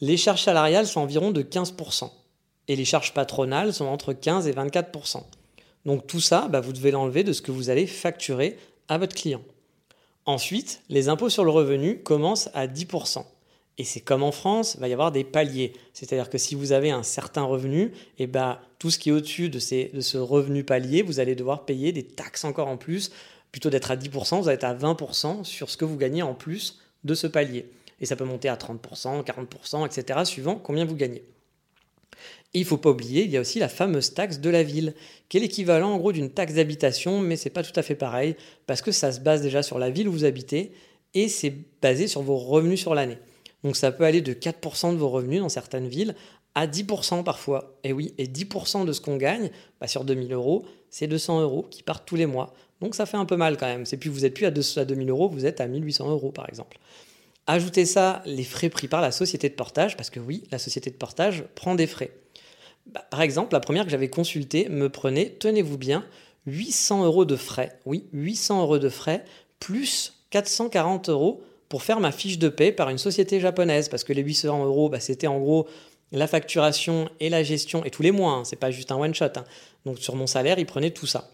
Les 0.00 0.16
charges 0.16 0.42
salariales 0.42 0.86
sont 0.86 1.00
environ 1.00 1.30
de 1.30 1.42
15%, 1.42 2.10
et 2.68 2.76
les 2.76 2.84
charges 2.84 3.14
patronales 3.14 3.72
sont 3.72 3.86
entre 3.86 4.12
15 4.12 4.48
et 4.48 4.52
24%. 4.52 5.22
Donc 5.86 6.06
tout 6.06 6.20
ça, 6.20 6.48
bah, 6.48 6.60
vous 6.60 6.72
devez 6.72 6.90
l'enlever 6.90 7.24
de 7.24 7.32
ce 7.32 7.42
que 7.42 7.52
vous 7.52 7.70
allez 7.70 7.86
facturer 7.86 8.58
à 8.88 8.98
votre 8.98 9.14
client. 9.14 9.42
Ensuite, 10.26 10.82
les 10.88 11.08
impôts 11.08 11.28
sur 11.28 11.44
le 11.44 11.50
revenu 11.50 11.98
commencent 11.98 12.48
à 12.54 12.66
10%. 12.66 13.24
Et 13.76 13.84
c'est 13.84 14.00
comme 14.00 14.22
en 14.22 14.32
France, 14.32 14.74
il 14.74 14.80
va 14.80 14.88
y 14.88 14.92
avoir 14.92 15.12
des 15.12 15.24
paliers. 15.24 15.72
C'est-à-dire 15.92 16.30
que 16.30 16.38
si 16.38 16.54
vous 16.54 16.72
avez 16.72 16.90
un 16.90 17.02
certain 17.02 17.42
revenu, 17.42 17.86
et 18.18 18.24
eh 18.24 18.26
bah, 18.26 18.62
tout 18.78 18.90
ce 18.90 18.98
qui 18.98 19.08
est 19.08 19.12
au-dessus 19.12 19.48
de, 19.48 19.58
de 19.94 20.00
ce 20.00 20.16
revenu 20.16 20.64
palier, 20.64 21.02
vous 21.02 21.20
allez 21.20 21.34
devoir 21.34 21.64
payer 21.64 21.92
des 21.92 22.04
taxes 22.04 22.44
encore 22.44 22.68
en 22.68 22.76
plus. 22.76 23.10
Plutôt 23.50 23.70
d'être 23.70 23.90
à 23.90 23.96
10%, 23.96 24.40
vous 24.40 24.48
allez 24.48 24.54
être 24.54 24.64
à 24.64 24.74
20% 24.74 25.44
sur 25.44 25.68
ce 25.68 25.76
que 25.76 25.84
vous 25.84 25.96
gagnez 25.96 26.22
en 26.22 26.34
plus 26.34 26.80
de 27.02 27.14
ce 27.14 27.26
palier. 27.26 27.66
Et 28.00 28.06
ça 28.06 28.16
peut 28.16 28.24
monter 28.24 28.48
à 28.48 28.56
30%, 28.56 29.24
40%, 29.24 29.86
etc., 29.86 30.20
suivant 30.24 30.56
combien 30.56 30.84
vous 30.84 30.96
gagnez 30.96 31.22
il 32.54 32.62
ne 32.62 32.66
faut 32.66 32.76
pas 32.76 32.90
oublier, 32.90 33.24
il 33.24 33.30
y 33.30 33.36
a 33.36 33.40
aussi 33.40 33.58
la 33.58 33.68
fameuse 33.68 34.14
taxe 34.14 34.40
de 34.40 34.48
la 34.48 34.62
ville, 34.62 34.94
qui 35.28 35.36
est 35.36 35.40
l'équivalent 35.40 35.92
en 35.92 35.98
gros 35.98 36.12
d'une 36.12 36.30
taxe 36.30 36.54
d'habitation, 36.54 37.20
mais 37.20 37.36
c'est 37.36 37.50
pas 37.50 37.62
tout 37.62 37.78
à 37.78 37.82
fait 37.82 37.94
pareil, 37.94 38.36
parce 38.66 38.80
que 38.80 38.92
ça 38.92 39.12
se 39.12 39.20
base 39.20 39.42
déjà 39.42 39.62
sur 39.62 39.78
la 39.78 39.90
ville 39.90 40.08
où 40.08 40.12
vous 40.12 40.24
habitez, 40.24 40.72
et 41.14 41.28
c'est 41.28 41.52
basé 41.82 42.06
sur 42.06 42.22
vos 42.22 42.36
revenus 42.36 42.80
sur 42.80 42.94
l'année. 42.94 43.18
Donc 43.64 43.76
ça 43.76 43.90
peut 43.92 44.04
aller 44.04 44.20
de 44.20 44.32
4% 44.32 44.92
de 44.92 44.96
vos 44.96 45.08
revenus 45.08 45.40
dans 45.40 45.48
certaines 45.48 45.88
villes 45.88 46.14
à 46.54 46.66
10% 46.66 47.24
parfois. 47.24 47.78
Et 47.82 47.92
oui, 47.92 48.14
et 48.18 48.26
10% 48.26 48.84
de 48.84 48.92
ce 48.92 49.00
qu'on 49.00 49.16
gagne, 49.16 49.50
bah 49.80 49.88
sur 49.88 50.04
2000 50.04 50.32
euros, 50.32 50.64
c'est 50.90 51.06
200 51.06 51.40
euros 51.40 51.66
qui 51.70 51.82
partent 51.82 52.06
tous 52.06 52.16
les 52.16 52.26
mois. 52.26 52.54
Donc 52.80 52.94
ça 52.94 53.06
fait 53.06 53.16
un 53.16 53.24
peu 53.24 53.36
mal 53.36 53.56
quand 53.56 53.66
même. 53.66 53.86
C'est 53.86 53.96
plus, 53.96 54.10
vous 54.10 54.20
n'êtes 54.20 54.34
plus 54.34 54.46
à 54.46 54.50
2000 54.50 55.10
euros, 55.10 55.28
vous 55.28 55.46
êtes 55.46 55.60
à 55.60 55.66
1800 55.66 56.10
euros 56.10 56.30
par 56.30 56.48
exemple. 56.48 56.78
Ajoutez 57.46 57.84
ça, 57.84 58.22
les 58.26 58.44
frais 58.44 58.70
pris 58.70 58.88
par 58.88 59.00
la 59.00 59.10
société 59.10 59.48
de 59.48 59.54
portage, 59.54 59.96
parce 59.96 60.10
que 60.10 60.20
oui, 60.20 60.44
la 60.50 60.58
société 60.58 60.90
de 60.90 60.96
portage 60.96 61.44
prend 61.54 61.74
des 61.74 61.86
frais. 61.86 62.10
Bah, 62.86 63.04
par 63.10 63.22
exemple, 63.22 63.52
la 63.52 63.60
première 63.60 63.84
que 63.84 63.90
j'avais 63.90 64.08
consultée 64.08 64.68
me 64.68 64.88
prenait, 64.88 65.30
tenez-vous 65.38 65.78
bien, 65.78 66.04
800 66.46 67.04
euros 67.04 67.24
de 67.24 67.36
frais. 67.36 67.78
Oui, 67.86 68.04
800 68.12 68.62
euros 68.62 68.78
de 68.78 68.88
frais, 68.88 69.24
plus 69.58 70.14
440 70.30 71.08
euros 71.08 71.42
pour 71.68 71.82
faire 71.82 72.00
ma 72.00 72.12
fiche 72.12 72.38
de 72.38 72.48
paie 72.48 72.72
par 72.72 72.90
une 72.90 72.98
société 72.98 73.40
japonaise. 73.40 73.88
Parce 73.88 74.04
que 74.04 74.12
les 74.12 74.22
800 74.22 74.64
euros, 74.64 74.88
bah, 74.88 75.00
c'était 75.00 75.26
en 75.26 75.38
gros 75.38 75.66
la 76.12 76.26
facturation 76.26 77.08
et 77.18 77.28
la 77.28 77.42
gestion, 77.42 77.84
et 77.84 77.90
tous 77.90 78.02
les 78.02 78.12
mois, 78.12 78.32
hein, 78.32 78.44
c'est 78.44 78.56
pas 78.56 78.70
juste 78.70 78.92
un 78.92 78.96
one-shot. 78.96 79.24
Hein. 79.36 79.44
Donc 79.84 79.98
sur 79.98 80.14
mon 80.14 80.26
salaire, 80.26 80.58
ils 80.58 80.66
prenaient 80.66 80.92
tout 80.92 81.06
ça. 81.06 81.30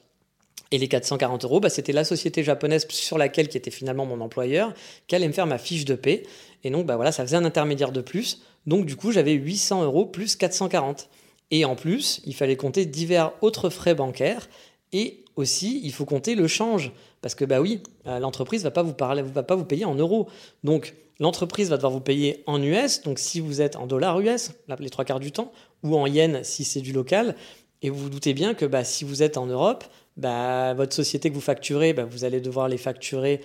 Et 0.71 0.79
les 0.79 0.89
440 0.89 1.45
euros, 1.45 1.61
bah, 1.61 1.69
c'était 1.69 1.93
la 1.93 2.05
société 2.05 2.45
japonaise 2.45 2.87
sur 2.89 3.19
laquelle, 3.19 3.49
qui 3.49 3.57
était 3.57 3.73
finalement 3.73 4.07
mon 4.07 4.21
employeur, 4.21 4.73
qui 5.09 5.17
allait 5.17 5.27
me 5.27 5.33
faire 5.33 5.47
ma 5.47 5.59
fiche 5.59 5.85
de 5.85 5.95
paie. 5.97 6.23
Et 6.63 6.71
donc, 6.71 6.87
voilà, 6.87 7.11
ça 7.11 7.25
faisait 7.25 7.37
un 7.37 7.45
intermédiaire 7.45 7.91
de 7.91 8.01
plus. 8.01 8.43
Donc, 8.67 8.87
du 8.87 8.95
coup, 8.95 9.11
j'avais 9.11 9.33
800 9.33 9.83
euros 9.83 10.07
plus 10.07 10.37
440. 10.37 11.09
Et 11.51 11.65
en 11.65 11.75
plus, 11.77 12.21
il 12.25 12.35
fallait 12.35 12.57
compter 12.57 12.87
divers 12.87 13.33
autres 13.41 13.71
frais 13.71 13.95
bancaires 13.95 14.49
et 14.93 15.25
aussi, 15.37 15.81
il 15.85 15.93
faut 15.93 16.05
compter 16.05 16.35
le 16.35 16.47
change. 16.47 16.93
Parce 17.23 17.35
que, 17.35 17.45
bah 17.45 17.61
oui, 17.61 17.83
euh, 18.07 18.19
l'entreprise 18.19 18.63
va, 18.63 18.71
pas 18.71 18.83
vous 18.83 18.95
va 18.99 19.43
pas 19.43 19.55
vous 19.55 19.65
payer 19.65 19.85
en 19.85 19.95
euros. 19.95 20.29
Donc, 20.65 20.95
l'entreprise 21.19 21.71
va 21.71 21.77
devoir 21.77 21.93
vous 21.93 22.01
payer 22.01 22.43
en 22.47 22.63
US. 22.63 23.03
Donc, 23.03 23.19
si 23.19 23.41
vous 23.41 23.61
êtes 23.61 23.77
en 23.77 23.87
dollars 23.87 24.21
US, 24.21 24.53
les 24.79 24.91
trois 24.91 25.05
quarts 25.05 25.21
du 25.21 25.33
temps, 25.33 25.53
ou 25.83 25.97
en 25.97 26.07
yens 26.07 26.43
si 26.43 26.65
c'est 26.65 26.81
du 26.81 26.93
local, 26.93 27.35
et 27.83 27.91
vous 27.91 27.99
vous 27.99 28.11
doutez 28.11 28.35
bien 28.35 28.55
que 28.55 28.67
bah, 28.67 28.85
si 28.85 29.05
vous 29.05 29.23
êtes 29.23 29.37
en 29.37 29.47
Europe, 29.47 29.85
bah, 30.17 30.75
votre 30.75 30.95
société 30.95 31.31
que 31.31 31.35
vous 31.35 31.41
facturez, 31.41 31.93
bah, 31.93 32.05
vous 32.05 32.25
allez 32.25 32.41
devoir 32.41 32.69
les 32.69 32.79
facturer 32.79 33.41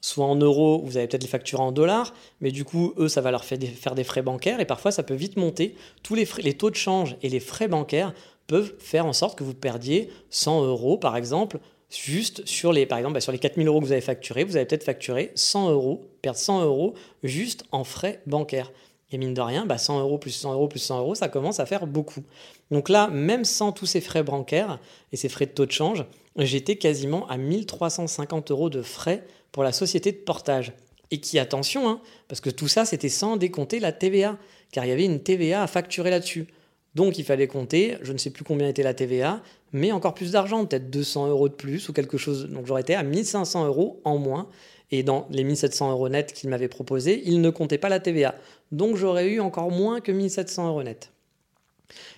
soit 0.00 0.24
en 0.24 0.36
euros, 0.36 0.80
vous 0.84 0.96
allez 0.96 1.06
peut-être 1.06 1.22
les 1.22 1.28
facturer 1.28 1.62
en 1.62 1.72
dollars, 1.72 2.14
mais 2.40 2.50
du 2.50 2.64
coup, 2.64 2.94
eux, 2.98 3.08
ça 3.08 3.20
va 3.20 3.30
leur 3.30 3.44
faire 3.44 3.58
des, 3.58 4.04
frais 4.04 4.22
bancaires, 4.22 4.60
et 4.60 4.64
parfois, 4.64 4.90
ça 4.90 5.02
peut 5.02 5.14
vite 5.14 5.36
monter. 5.36 5.74
Tous 6.02 6.14
les, 6.14 6.24
frais, 6.24 6.42
les 6.42 6.54
taux 6.54 6.70
de 6.70 6.76
change 6.76 7.16
et 7.22 7.28
les 7.28 7.40
frais 7.40 7.68
bancaires 7.68 8.14
peuvent 8.46 8.74
faire 8.78 9.06
en 9.06 9.12
sorte 9.12 9.38
que 9.38 9.44
vous 9.44 9.54
perdiez 9.54 10.10
100 10.30 10.64
euros, 10.64 10.96
par 10.96 11.16
exemple, 11.16 11.58
juste 11.90 12.46
sur 12.46 12.72
les, 12.72 12.86
par 12.86 12.98
exemple, 12.98 13.14
bah, 13.14 13.20
sur 13.20 13.32
les 13.32 13.38
4000 13.38 13.66
euros 13.66 13.80
que 13.80 13.86
vous 13.86 13.92
avez 13.92 14.00
facturés, 14.00 14.44
vous 14.44 14.56
allez 14.56 14.66
peut-être 14.66 14.84
facturer 14.84 15.32
100 15.34 15.70
euros, 15.70 16.02
perdre 16.22 16.38
100 16.38 16.64
euros 16.64 16.94
juste 17.22 17.64
en 17.72 17.84
frais 17.84 18.22
bancaires. 18.26 18.72
Et 19.12 19.18
mine 19.18 19.34
de 19.34 19.40
rien, 19.40 19.66
100 19.76 19.96
bah, 19.96 20.00
euros 20.02 20.18
plus 20.18 20.30
100 20.30 20.52
euros 20.52 20.68
plus 20.68 20.78
100 20.78 21.00
euros, 21.00 21.14
ça 21.14 21.28
commence 21.28 21.58
à 21.58 21.66
faire 21.66 21.86
beaucoup. 21.86 22.22
Donc 22.70 22.88
là, 22.88 23.08
même 23.08 23.44
sans 23.44 23.72
tous 23.72 23.86
ces 23.86 24.00
frais 24.00 24.22
bancaires 24.22 24.78
et 25.12 25.16
ces 25.16 25.28
frais 25.28 25.46
de 25.46 25.50
taux 25.50 25.66
de 25.66 25.72
change, 25.72 26.04
j'étais 26.36 26.76
quasiment 26.76 27.26
à 27.28 27.36
1350 27.36 28.52
euros 28.52 28.70
de 28.70 28.82
frais 28.82 29.26
pour 29.52 29.62
la 29.62 29.72
société 29.72 30.12
de 30.12 30.18
portage. 30.18 30.72
Et 31.10 31.20
qui, 31.20 31.38
attention, 31.38 31.88
hein, 31.88 32.00
parce 32.28 32.40
que 32.40 32.50
tout 32.50 32.68
ça, 32.68 32.84
c'était 32.84 33.08
sans 33.08 33.36
décompter 33.36 33.80
la 33.80 33.92
TVA, 33.92 34.38
car 34.70 34.84
il 34.84 34.88
y 34.88 34.92
avait 34.92 35.04
une 35.04 35.20
TVA 35.20 35.62
à 35.62 35.66
facturer 35.66 36.10
là-dessus. 36.10 36.46
Donc 36.94 37.18
il 37.18 37.24
fallait 37.24 37.46
compter, 37.46 37.98
je 38.02 38.12
ne 38.12 38.18
sais 38.18 38.30
plus 38.30 38.44
combien 38.44 38.68
était 38.68 38.82
la 38.82 38.94
TVA, 38.94 39.42
mais 39.72 39.92
encore 39.92 40.14
plus 40.14 40.32
d'argent, 40.32 40.64
peut-être 40.66 40.90
200 40.90 41.28
euros 41.28 41.48
de 41.48 41.54
plus 41.54 41.88
ou 41.88 41.92
quelque 41.92 42.18
chose. 42.18 42.48
Donc 42.48 42.66
j'aurais 42.66 42.82
été 42.82 42.94
à 42.94 43.02
1500 43.02 43.66
euros 43.66 44.00
en 44.04 44.18
moins. 44.18 44.48
Et 44.92 45.04
dans 45.04 45.28
les 45.30 45.44
1700 45.44 45.92
euros 45.92 46.08
nets 46.08 46.32
qu'il 46.32 46.50
m'avait 46.50 46.68
proposé, 46.68 47.22
il 47.24 47.40
ne 47.40 47.50
comptait 47.50 47.78
pas 47.78 47.88
la 47.88 48.00
TVA. 48.00 48.34
Donc 48.72 48.96
j'aurais 48.96 49.28
eu 49.28 49.38
encore 49.38 49.70
moins 49.70 50.00
que 50.00 50.10
1700 50.10 50.68
euros 50.68 50.82
net. 50.82 51.12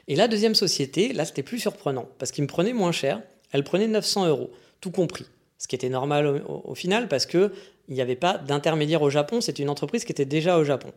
Et 0.09 0.16
la 0.16 0.27
deuxième 0.27 0.55
société, 0.55 1.12
là 1.12 1.27
c'était 1.27 1.42
plus 1.42 1.59
surprenant, 1.59 2.09
parce 2.18 2.31
qu'il 2.31 2.42
me 2.42 2.49
prenait 2.49 2.73
moins 2.73 2.92
cher, 2.92 3.23
elle 3.53 3.64
prenait 3.64 3.88
900 3.88 4.27
euros, 4.27 4.51
tout 4.81 4.90
compris 4.90 5.27
ce 5.62 5.68
qui 5.68 5.77
était 5.77 5.88
normal 5.88 6.42
au, 6.48 6.75
final 6.75 7.07
parce 7.07 7.25
qu'il 7.25 7.53
n'y 7.88 8.01
avait 8.01 8.16
pas 8.16 8.37
d'intermédiaire 8.37 9.01
au 9.01 9.11
Japon, 9.11 9.40
c'était 9.40 9.62
une 9.62 9.68
entreprise 9.68 10.05
qui 10.05 10.11
était 10.11 10.25
déjà 10.25 10.59
au 10.59 10.64
Japon. 10.64 10.90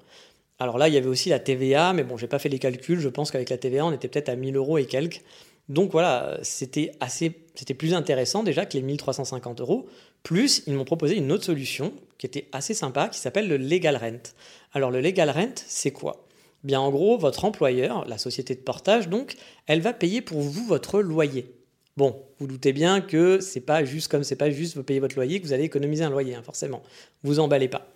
Alors 0.58 0.80
là, 0.80 0.88
il 0.88 0.95
y 0.95 0.97
avait 0.97 1.08
aussi 1.08 1.30
la 1.30 1.38
TVA, 1.38 1.93
mais 1.93 2.04
bon, 2.04 2.17
j'ai 2.17 2.25
pas 2.25 2.39
fait 2.39 2.49
les 2.49 2.58
calculs, 2.58 2.99
je 2.99 3.10
pense 3.10 3.30
qu'avec 3.30 3.51
la 3.51 3.60
TVA, 3.60 3.86
on 3.86 3.91
était 3.91 4.08
peut-être 4.08 4.28
à 4.28 4.36
1000 4.36 4.56
euros 4.56 4.80
et 4.80 4.86
quelques. 4.86 5.21
Donc 5.69 5.91
voilà, 5.91 6.39
c'était 6.41 6.93
assez, 6.99 7.30
plus 7.30 7.93
intéressant 7.93 8.41
déjà 8.41 8.65
que 8.65 8.75
les 8.75 8.82
1350 8.82 9.62
euros. 9.62 9.86
Plus, 10.23 10.63
ils 10.65 10.73
m'ont 10.73 10.84
proposé 10.84 11.15
une 11.15 11.32
autre 11.32 11.43
solution 11.43 11.93
qui 12.17 12.25
était 12.25 12.47
assez 12.51 12.73
sympa, 12.73 13.08
qui 13.10 13.19
s'appelle 13.19 13.47
le 13.47 13.58
legal 13.58 13.97
rent. 13.97 14.34
Alors 14.73 14.89
le 14.89 14.99
legal 14.99 15.30
rent, 15.30 15.54
c'est 15.67 15.91
quoi? 15.91 16.25
Bien 16.63 16.80
en 16.80 16.89
gros, 16.89 17.19
votre 17.19 17.45
employeur, 17.45 18.04
la 18.08 18.17
société 18.17 18.56
de 18.56 18.62
portage 18.62 19.10
donc, 19.10 19.36
elle 19.67 19.82
va 19.82 19.93
payer 19.93 20.21
pour 20.21 20.41
vous 20.41 20.65
votre 20.65 21.01
loyer. 21.01 21.55
Bon, 21.97 22.13
vous 22.39 22.47
doutez 22.47 22.73
bien 22.73 22.99
que 22.99 23.39
c'est 23.39 23.62
pas 23.62 23.86
juste 23.86 24.10
comme 24.10 24.25
c'est 24.25 24.36
pas 24.36 24.49
juste 24.49 24.75
vous 24.75 24.84
payez 24.84 24.99
votre 24.99 25.15
loyer 25.15 25.39
que 25.39 25.45
vous 25.45 25.53
allez 25.53 25.63
économiser 25.63 26.03
un 26.03 26.10
loyer, 26.10 26.36
hein, 26.36 26.41
forcément. 26.43 26.84
Vous 27.23 27.39
emballez 27.39 27.69
pas. 27.69 27.88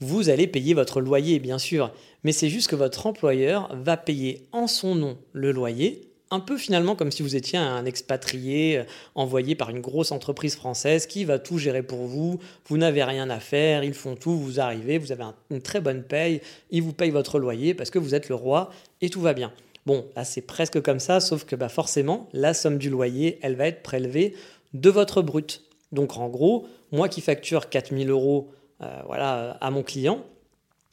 Vous 0.00 0.30
allez 0.30 0.46
payer 0.46 0.72
votre 0.72 1.02
loyer, 1.02 1.38
bien 1.40 1.58
sûr, 1.58 1.92
mais 2.24 2.32
c'est 2.32 2.48
juste 2.48 2.68
que 2.68 2.76
votre 2.76 3.06
employeur 3.06 3.68
va 3.76 3.98
payer 3.98 4.48
en 4.52 4.66
son 4.66 4.94
nom 4.94 5.18
le 5.32 5.52
loyer, 5.52 6.08
un 6.30 6.40
peu 6.40 6.56
finalement 6.56 6.96
comme 6.96 7.12
si 7.12 7.22
vous 7.22 7.36
étiez 7.36 7.58
un 7.58 7.84
expatrié 7.84 8.78
euh, 8.78 8.84
envoyé 9.14 9.54
par 9.54 9.68
une 9.68 9.80
grosse 9.80 10.10
entreprise 10.10 10.56
française 10.56 11.06
qui 11.06 11.26
va 11.26 11.38
tout 11.38 11.58
gérer 11.58 11.82
pour 11.82 12.06
vous, 12.06 12.40
vous 12.66 12.78
n'avez 12.78 13.04
rien 13.04 13.28
à 13.28 13.40
faire, 13.40 13.84
ils 13.84 13.94
font 13.94 14.16
tout, 14.16 14.38
vous 14.38 14.58
arrivez, 14.58 14.96
vous 14.96 15.12
avez 15.12 15.24
une 15.50 15.60
très 15.60 15.82
bonne 15.82 16.02
paye, 16.02 16.40
ils 16.70 16.82
vous 16.82 16.94
payent 16.94 17.10
votre 17.10 17.38
loyer 17.38 17.74
parce 17.74 17.90
que 17.90 17.98
vous 17.98 18.14
êtes 18.14 18.30
le 18.30 18.34
roi 18.36 18.70
et 19.02 19.10
tout 19.10 19.20
va 19.20 19.34
bien. 19.34 19.52
Bon, 19.86 20.06
là 20.16 20.24
c'est 20.24 20.40
presque 20.40 20.80
comme 20.80 21.00
ça, 21.00 21.20
sauf 21.20 21.44
que 21.44 21.56
bah, 21.56 21.68
forcément, 21.68 22.28
la 22.32 22.54
somme 22.54 22.78
du 22.78 22.90
loyer, 22.90 23.38
elle 23.42 23.56
va 23.56 23.66
être 23.66 23.82
prélevée 23.82 24.34
de 24.72 24.90
votre 24.90 25.22
brut. 25.22 25.62
Donc 25.92 26.16
en 26.16 26.28
gros, 26.28 26.66
moi 26.90 27.08
qui 27.08 27.20
facture 27.20 27.68
4000 27.68 28.10
euros 28.10 28.50
euh, 28.82 29.02
voilà, 29.06 29.56
à 29.60 29.70
mon 29.70 29.82
client, 29.82 30.24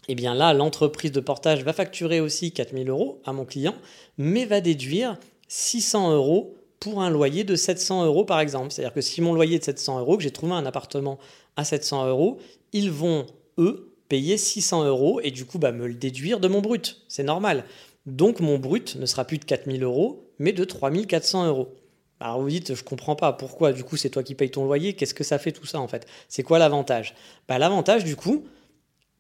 eh 0.08 0.16
bien 0.16 0.34
là, 0.34 0.54
l'entreprise 0.54 1.12
de 1.12 1.20
portage 1.20 1.64
va 1.64 1.74
facturer 1.74 2.20
aussi 2.20 2.52
4000 2.52 2.90
euros 2.90 3.22
à 3.26 3.34
mon 3.34 3.46
client, 3.46 3.76
mais 4.18 4.46
va 4.46 4.62
déduire 4.62 5.18
600 5.48 6.14
euros 6.14 6.56
pour 6.80 7.02
un 7.02 7.10
loyer 7.10 7.44
de 7.44 7.56
700 7.56 8.06
euros 8.06 8.26
par 8.26 8.40
exemple. 8.40 8.72
C'est-à-dire 8.72 8.94
que 8.94 9.02
si 9.02 9.22
mon 9.22 9.34
loyer 9.34 9.56
est 9.56 9.60
de 9.60 9.64
700 9.64 10.00
euros, 10.00 10.18
que 10.18 10.24
j'ai 10.24 10.32
trouvé 10.32 10.54
un 10.54 10.66
appartement 10.66 11.18
à 11.56 11.64
700 11.64 12.08
euros, 12.08 12.40
ils 12.74 12.92
vont, 12.92 13.26
eux, 13.58 13.94
payer 14.10 14.38
600 14.38 14.86
euros 14.86 15.22
et 15.22 15.32
du 15.32 15.46
coup 15.46 15.60
bah, 15.60 15.72
me 15.72 15.88
le 15.88 15.94
déduire 15.94 16.40
de 16.40 16.48
mon 16.48 16.62
brut. 16.62 17.02
C'est 17.08 17.24
normal. 17.24 17.64
Donc 18.06 18.40
mon 18.40 18.58
brut 18.58 18.96
ne 18.96 19.06
sera 19.06 19.26
plus 19.26 19.38
de 19.38 19.46
4000 19.46 19.84
euros, 19.84 20.32
mais 20.40 20.54
de 20.54 20.64
3400 20.64 21.48
euros. 21.48 21.76
Alors 22.20 22.42
vous 22.42 22.50
dites, 22.50 22.76
je 22.76 22.84
comprends 22.84 23.16
pas, 23.16 23.34
pourquoi? 23.34 23.74
Du 23.74 23.84
coup, 23.84 23.98
c'est 23.98 24.10
toi 24.10 24.24
qui 24.24 24.36
payes 24.36 24.52
ton 24.52 24.66
loyer, 24.66 24.94
qu'est-ce 24.94 25.14
que 25.14 25.24
ça 25.24 25.40
fait 25.40 25.52
tout 25.52 25.66
ça 25.66 25.80
en 25.80 25.88
fait? 25.88 26.06
C'est 26.30 26.44
quoi 26.44 26.60
l'avantage? 26.60 27.16
Bah, 27.48 27.58
L'avantage 27.58 28.04
du 28.04 28.16
coup, 28.16 28.46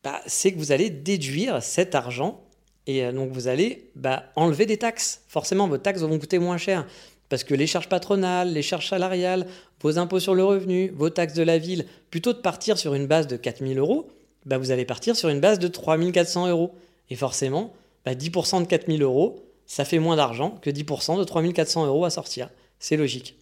bah, 0.03 0.21
c'est 0.27 0.51
que 0.51 0.57
vous 0.57 0.71
allez 0.71 0.89
déduire 0.89 1.61
cet 1.63 1.95
argent 1.95 2.43
et 2.87 3.03
euh, 3.03 3.11
donc 3.11 3.31
vous 3.31 3.47
allez 3.47 3.89
bah, 3.95 4.25
enlever 4.35 4.65
des 4.65 4.77
taxes. 4.77 5.23
Forcément, 5.27 5.67
vos 5.67 5.77
taxes 5.77 6.01
vont 6.01 6.17
coûter 6.19 6.39
moins 6.39 6.57
cher 6.57 6.87
parce 7.29 7.43
que 7.43 7.55
les 7.55 7.65
charges 7.65 7.87
patronales, 7.87 8.51
les 8.51 8.61
charges 8.61 8.89
salariales, 8.89 9.47
vos 9.81 9.97
impôts 9.97 10.19
sur 10.19 10.35
le 10.35 10.43
revenu, 10.43 10.89
vos 10.89 11.09
taxes 11.09 11.33
de 11.33 11.43
la 11.43 11.57
ville, 11.57 11.85
plutôt 12.09 12.33
de 12.33 12.39
partir 12.39 12.77
sur 12.77 12.93
une 12.93 13.07
base 13.07 13.25
de 13.27 13.37
4000 13.37 13.79
euros, 13.79 14.09
bah, 14.45 14.57
vous 14.57 14.71
allez 14.71 14.85
partir 14.85 15.15
sur 15.15 15.29
une 15.29 15.39
base 15.39 15.57
de 15.57 15.67
3400 15.67 16.49
euros. 16.49 16.75
Et 17.09 17.15
forcément, 17.15 17.73
10% 18.05 18.51
bah, 18.51 18.61
de 18.61 18.67
4000 18.67 19.01
euros, 19.03 19.45
ça 19.65 19.85
fait 19.85 19.99
moins 19.99 20.15
d'argent 20.15 20.57
que 20.61 20.69
10% 20.69 21.17
de 21.17 21.23
3400 21.23 21.85
euros 21.85 22.05
à 22.05 22.09
sortir. 22.09 22.49
C'est 22.79 22.97
logique. 22.97 23.35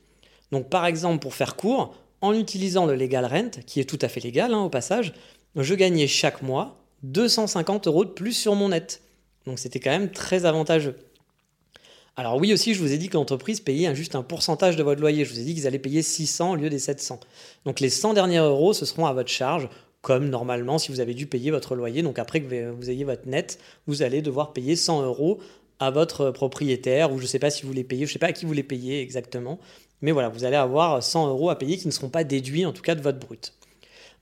Donc 0.52 0.69
par 0.69 0.86
exemple, 0.86 1.19
pour 1.19 1.34
faire 1.34 1.56
court, 1.56 1.95
en 2.22 2.34
utilisant 2.34 2.86
le 2.86 2.95
legal 2.95 3.26
rent, 3.26 3.62
qui 3.65 3.80
est 3.80 3.86
tout 3.86 4.00
à 4.02 4.10
fait 4.10 4.19
légal 4.19 4.54
hein, 4.54 4.62
au 4.62 4.69
passage, 4.69 5.13
je 5.56 5.74
gagnais 5.74 6.08
chaque 6.08 6.41
mois 6.41 6.84
250 7.04 7.88
euros 7.88 8.06
de 8.06 8.10
plus 8.10 8.34
sur 8.34 8.56
mon 8.56 8.69
net. 8.69 9.02
Donc 9.45 9.60
c'était 9.60 9.80
quand 9.80 9.91
même 9.91 10.12
très 10.12 10.45
avantageux. 10.45 10.98
Alors 12.17 12.36
oui 12.36 12.52
aussi, 12.52 12.74
je 12.74 12.82
vous 12.82 12.91
ai 12.91 12.98
dit 12.98 13.08
que 13.08 13.13
l'entreprise 13.13 13.62
payait 13.62 13.95
juste 13.95 14.13
un 14.13 14.24
pourcentage 14.24 14.76
de 14.76 14.84
votre 14.84 15.00
loyer. 15.00 15.24
Je 15.24 15.32
vous 15.34 15.39
ai 15.39 15.43
dit 15.43 15.56
qu'ils 15.56 15.67
allaient 15.67 15.80
payer 15.80 16.02
600 16.02 16.52
au 16.52 16.56
lieu 16.56 16.69
des 16.69 16.80
700. 16.80 17.19
Donc 17.65 17.80
les 17.80 17.89
100 17.89 18.13
derniers 18.13 18.39
euros, 18.39 18.74
ce 18.74 18.86
seront 18.86 19.06
à 19.06 19.13
votre 19.13 19.30
charge 19.30 19.69
comme 20.02 20.30
normalement 20.30 20.78
si 20.78 20.92
vous 20.92 21.00
avez 21.00 21.14
dû 21.14 21.28
payer 21.28 21.52
votre 21.52 21.76
loyer. 21.76 22.02
Donc 22.02 22.20
après 22.20 22.42
que 22.42 22.72
vous 22.72 22.90
ayez 22.90 23.04
votre 23.04 23.28
net, 23.28 23.60
vous 23.88 24.02
allez 24.02 24.22
devoir 24.22 24.54
payer 24.54 24.76
100 24.76 25.04
euros 25.04 25.40
à 25.80 25.92
votre 25.92 26.32
propriétaire, 26.32 27.12
ou 27.12 27.18
je 27.18 27.24
ne 27.24 27.28
sais 27.28 27.40
pas 27.40 27.50
si 27.50 27.66
vous 27.66 27.74
les 27.74 27.84
payez, 27.84 28.06
je 28.06 28.12
ne 28.12 28.14
sais 28.14 28.20
pas 28.20 28.28
à 28.28 28.34
qui 28.34 28.46
vous 28.46 28.54
les 28.54 28.64
payez 28.64 29.02
exactement. 29.02 29.60
Mais 30.02 30.12
voilà, 30.12 30.30
vous 30.30 30.44
allez 30.44 30.56
avoir 30.56 31.02
100 31.02 31.30
euros 31.30 31.50
à 31.50 31.58
payer 31.58 31.78
qui 31.78 31.88
ne 31.88 31.92
seront 31.92 32.10
pas 32.10 32.24
déduits 32.24 32.66
en 32.66 32.74
tout 32.74 32.82
cas 32.82 32.96
de 32.96 33.02
votre 33.02 33.20
brut. 33.20 33.54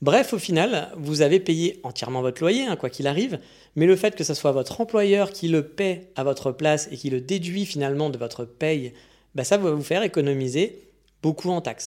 Bref, 0.03 0.33
au 0.33 0.37
final, 0.37 0.91
vous 0.95 1.23
avez 1.23 1.39
payé 1.39 1.79
entièrement 1.83 2.21
votre 2.21 2.41
loyer, 2.41 2.63
hein, 2.63 2.75
quoi 2.75 2.91
qu'il 2.91 3.07
arrive, 3.07 3.39
mais 3.75 3.87
le 3.87 3.95
fait 3.95 4.15
que 4.15 4.23
ce 4.23 4.35
soit 4.35 4.51
votre 4.51 4.79
employeur 4.79 5.31
qui 5.31 5.47
le 5.47 5.67
paie 5.67 6.11
à 6.15 6.23
votre 6.23 6.51
place 6.51 6.87
et 6.91 6.97
qui 6.97 7.09
le 7.09 7.19
déduit 7.19 7.65
finalement 7.65 8.11
de 8.11 8.17
votre 8.19 8.45
paye, 8.45 8.93
bah, 9.33 9.43
ça 9.43 9.57
va 9.57 9.71
vous 9.71 9.83
faire 9.83 10.03
économiser 10.03 10.87
beaucoup 11.23 11.49
en 11.49 11.61
taxes. 11.61 11.86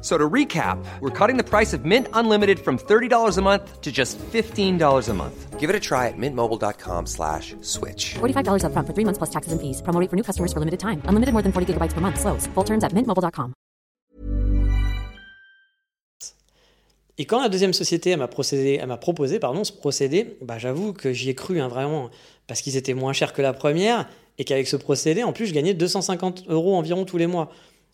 So 0.00 0.16
to 0.16 0.30
recap, 0.30 0.78
we're 1.00 1.10
cutting 1.10 1.38
the 1.38 1.42
price 1.42 1.72
of 1.72 1.84
Mint 1.84 2.06
Unlimited 2.12 2.60
from 2.60 2.78
$30 2.78 3.36
a 3.36 3.42
month 3.42 3.80
to 3.80 3.90
just 3.90 4.16
$15 4.18 5.08
a 5.08 5.14
month. 5.14 5.58
Give 5.58 5.70
it 5.70 5.74
a 5.74 5.80
try 5.80 6.06
at 6.06 6.14
mintmobile.com 6.16 7.06
slash 7.06 7.56
switch. 7.62 8.14
$45 8.20 8.62
upfront 8.62 8.86
for 8.86 8.94
three 8.94 9.04
months 9.04 9.18
plus 9.18 9.30
taxes 9.30 9.52
and 9.52 9.60
fees. 9.60 9.82
Promo 9.82 9.98
rate 10.00 10.08
for 10.08 10.16
new 10.16 10.22
customers 10.22 10.52
for 10.52 10.60
limited 10.60 10.78
time. 10.78 11.02
Unlimited 11.08 11.32
more 11.32 11.42
than 11.42 11.50
40 11.50 11.74
gigabytes 11.74 11.94
per 11.94 12.00
month. 12.00 12.20
Slows. 12.20 12.46
Full 12.54 12.64
terms 12.64 12.84
at 12.84 12.94
mintmobile.com. 12.94 13.54
Et 17.20 17.24
quand 17.26 17.42
la 17.42 17.48
deuxième 17.48 17.72
société 17.72 18.14
m'a 18.14 18.28
procédé, 18.28 18.78
elle 18.80 18.86
m'a 18.86 18.96
proposé 18.96 19.40
pardon, 19.40 19.64
ce 19.64 19.72
procédé, 19.72 20.36
bah, 20.40 20.58
j'avoue 20.58 20.92
que 20.92 21.12
j'y 21.12 21.30
ai 21.30 21.34
cru 21.34 21.60
hein, 21.60 21.66
vraiment 21.66 22.10
parce 22.46 22.62
qu'ils 22.62 22.76
étaient 22.76 22.94
moins 22.94 23.12
chers 23.12 23.32
que 23.32 23.42
la 23.42 23.52
première 23.52 24.08
et 24.38 24.44
qu'avec 24.44 24.68
ce 24.68 24.76
procédé, 24.76 25.24
en 25.24 25.32
plus, 25.32 25.46
je 25.46 25.52
gagnais 25.52 25.74
250 25.74 26.44
euros 26.46 26.76
environ 26.76 27.04
tous 27.04 27.18
les 27.18 27.26
mois. 27.26 27.50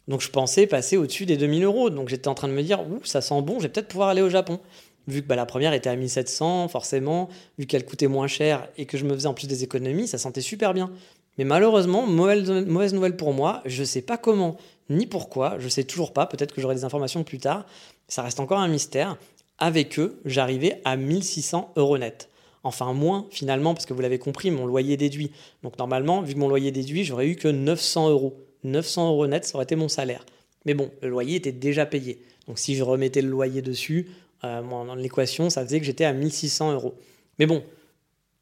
Donc 0.09 0.21
je 0.21 0.31
pensais 0.31 0.67
passer 0.67 0.97
au-dessus 0.97 1.27
des 1.27 1.37
2000 1.37 1.64
euros. 1.64 1.90
Donc 1.90 2.09
j'étais 2.09 2.29
en 2.29 2.35
train 2.35 2.49
de 2.49 2.53
me 2.53 2.62
dire, 2.62 2.81
ouh, 2.81 3.01
ça 3.05 3.21
sent 3.21 3.40
bon, 3.43 3.59
je 3.59 3.64
vais 3.64 3.69
peut-être 3.69 3.88
pouvoir 3.88 4.09
aller 4.09 4.23
au 4.23 4.31
Japon. 4.31 4.61
Vu 5.07 5.23
que 5.23 5.27
bah, 5.27 5.37
la 5.37 5.47
première 5.47 5.75
était 5.75 5.90
à 5.90 5.97
1700, 5.97 6.69
forcément, 6.69 7.29
vu 7.59 7.67
qu'elle 7.67 7.85
coûtait 7.85 8.07
moins 8.07 8.27
cher 8.27 8.69
et 8.79 8.87
que 8.87 8.97
je 8.97 9.05
me 9.05 9.14
faisais 9.14 9.29
en 9.29 9.35
plus 9.35 9.47
des 9.47 9.62
économies, 9.62 10.09
ça 10.09 10.19
sentait 10.19 10.40
super 10.40 10.73
bien. 10.73 10.90
Mais 11.37 11.45
malheureusement, 11.45 12.07
mauvaise, 12.07 12.49
nouvelle 12.93 13.17
pour 13.17 13.33
moi, 13.33 13.62
je 13.67 13.81
ne 13.81 13.87
sais 13.87 14.03
pas 14.03 14.17
comment 14.17 14.57
ni 14.88 15.07
pourquoi, 15.07 15.57
je 15.59 15.64
ne 15.64 15.71
sais 15.71 15.85
toujours 15.85 16.12
pas, 16.12 16.27
peut-être 16.27 16.55
que 16.55 16.61
j'aurai 16.61 16.75
des 16.75 16.85
informations 16.85 17.25
plus 17.25 17.38
tard, 17.38 17.67
ça 18.07 18.23
reste 18.23 18.40
encore 18.40 18.61
un 18.61 18.69
mystère. 18.69 19.17
Avec 19.59 19.99
eux, 19.99 20.21
j'arrivais 20.25 20.81
à 20.85 20.97
1600 20.97 21.73
euros 21.77 21.99
net. 21.99 22.29
Enfin 22.62 22.93
moins 22.93 23.27
finalement, 23.31 23.75
parce 23.75 23.87
que 23.87 23.95
vous 23.95 24.01
l'avez 24.01 24.19
compris, 24.19 24.51
mon 24.51 24.67
loyer 24.67 24.97
déduit. 24.97 25.33
Donc 25.62 25.79
normalement, 25.79 26.23
vu 26.23 26.35
que 26.35 26.38
mon 26.38 26.49
loyer 26.49 26.71
déduit, 26.71 27.05
j'aurais 27.05 27.29
eu 27.29 27.37
que 27.37 27.49
900 27.49 28.11
euros. 28.11 28.43
900 28.64 29.11
euros 29.11 29.27
net, 29.27 29.44
ça 29.44 29.57
aurait 29.57 29.64
été 29.64 29.77
mon 29.77 29.88
salaire. 29.88 30.24
Mais 30.66 30.74
bon, 30.74 30.90
le 31.03 31.09
loyer 31.09 31.37
était 31.37 31.53
déjà 31.53 31.87
payé. 31.87 32.22
Donc 32.46 32.59
si 32.59 32.74
je 32.74 32.83
remettais 32.83 33.22
le 33.22 33.29
loyer 33.29 33.62
dessus, 33.62 34.11
euh, 34.44 34.62
dans 34.62 34.94
l'équation, 34.94 35.50
ça 35.50 35.64
faisait 35.64 35.81
que 35.81 35.87
j'étais 35.87 36.05
à 36.05 36.12
1600 36.12 36.72
euros. 36.72 36.94
Mais 37.38 37.46
bon, 37.46 37.62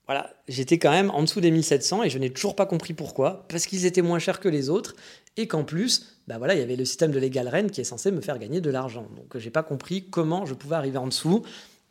voilà, 0.06 0.34
j'étais 0.48 0.78
quand 0.78 0.90
même 0.90 1.10
en 1.10 1.22
dessous 1.22 1.40
des 1.40 1.50
1700 1.50 2.04
et 2.04 2.10
je 2.10 2.18
n'ai 2.18 2.30
toujours 2.30 2.56
pas 2.56 2.66
compris 2.66 2.92
pourquoi, 2.92 3.46
parce 3.48 3.66
qu'ils 3.66 3.86
étaient 3.86 4.02
moins 4.02 4.18
chers 4.18 4.40
que 4.40 4.48
les 4.48 4.68
autres 4.68 4.94
et 5.36 5.46
qu'en 5.46 5.64
plus, 5.64 6.18
bah 6.26 6.38
voilà, 6.38 6.54
il 6.54 6.60
y 6.60 6.62
avait 6.62 6.76
le 6.76 6.84
système 6.84 7.12
de 7.12 7.18
légal 7.18 7.48
Rennes 7.48 7.70
qui 7.70 7.80
est 7.80 7.84
censé 7.84 8.10
me 8.10 8.20
faire 8.20 8.38
gagner 8.38 8.60
de 8.60 8.70
l'argent. 8.70 9.06
Donc 9.16 9.38
j'ai 9.38 9.50
pas 9.50 9.62
compris 9.62 10.08
comment 10.10 10.44
je 10.44 10.54
pouvais 10.54 10.76
arriver 10.76 10.98
en 10.98 11.06
dessous. 11.06 11.42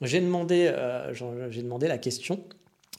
J'ai 0.02 0.20
demandé, 0.20 0.67
euh, 0.67 1.13
j'ai 1.50 1.62
demandé 1.62 1.88
la 1.88 1.98
question 1.98 2.44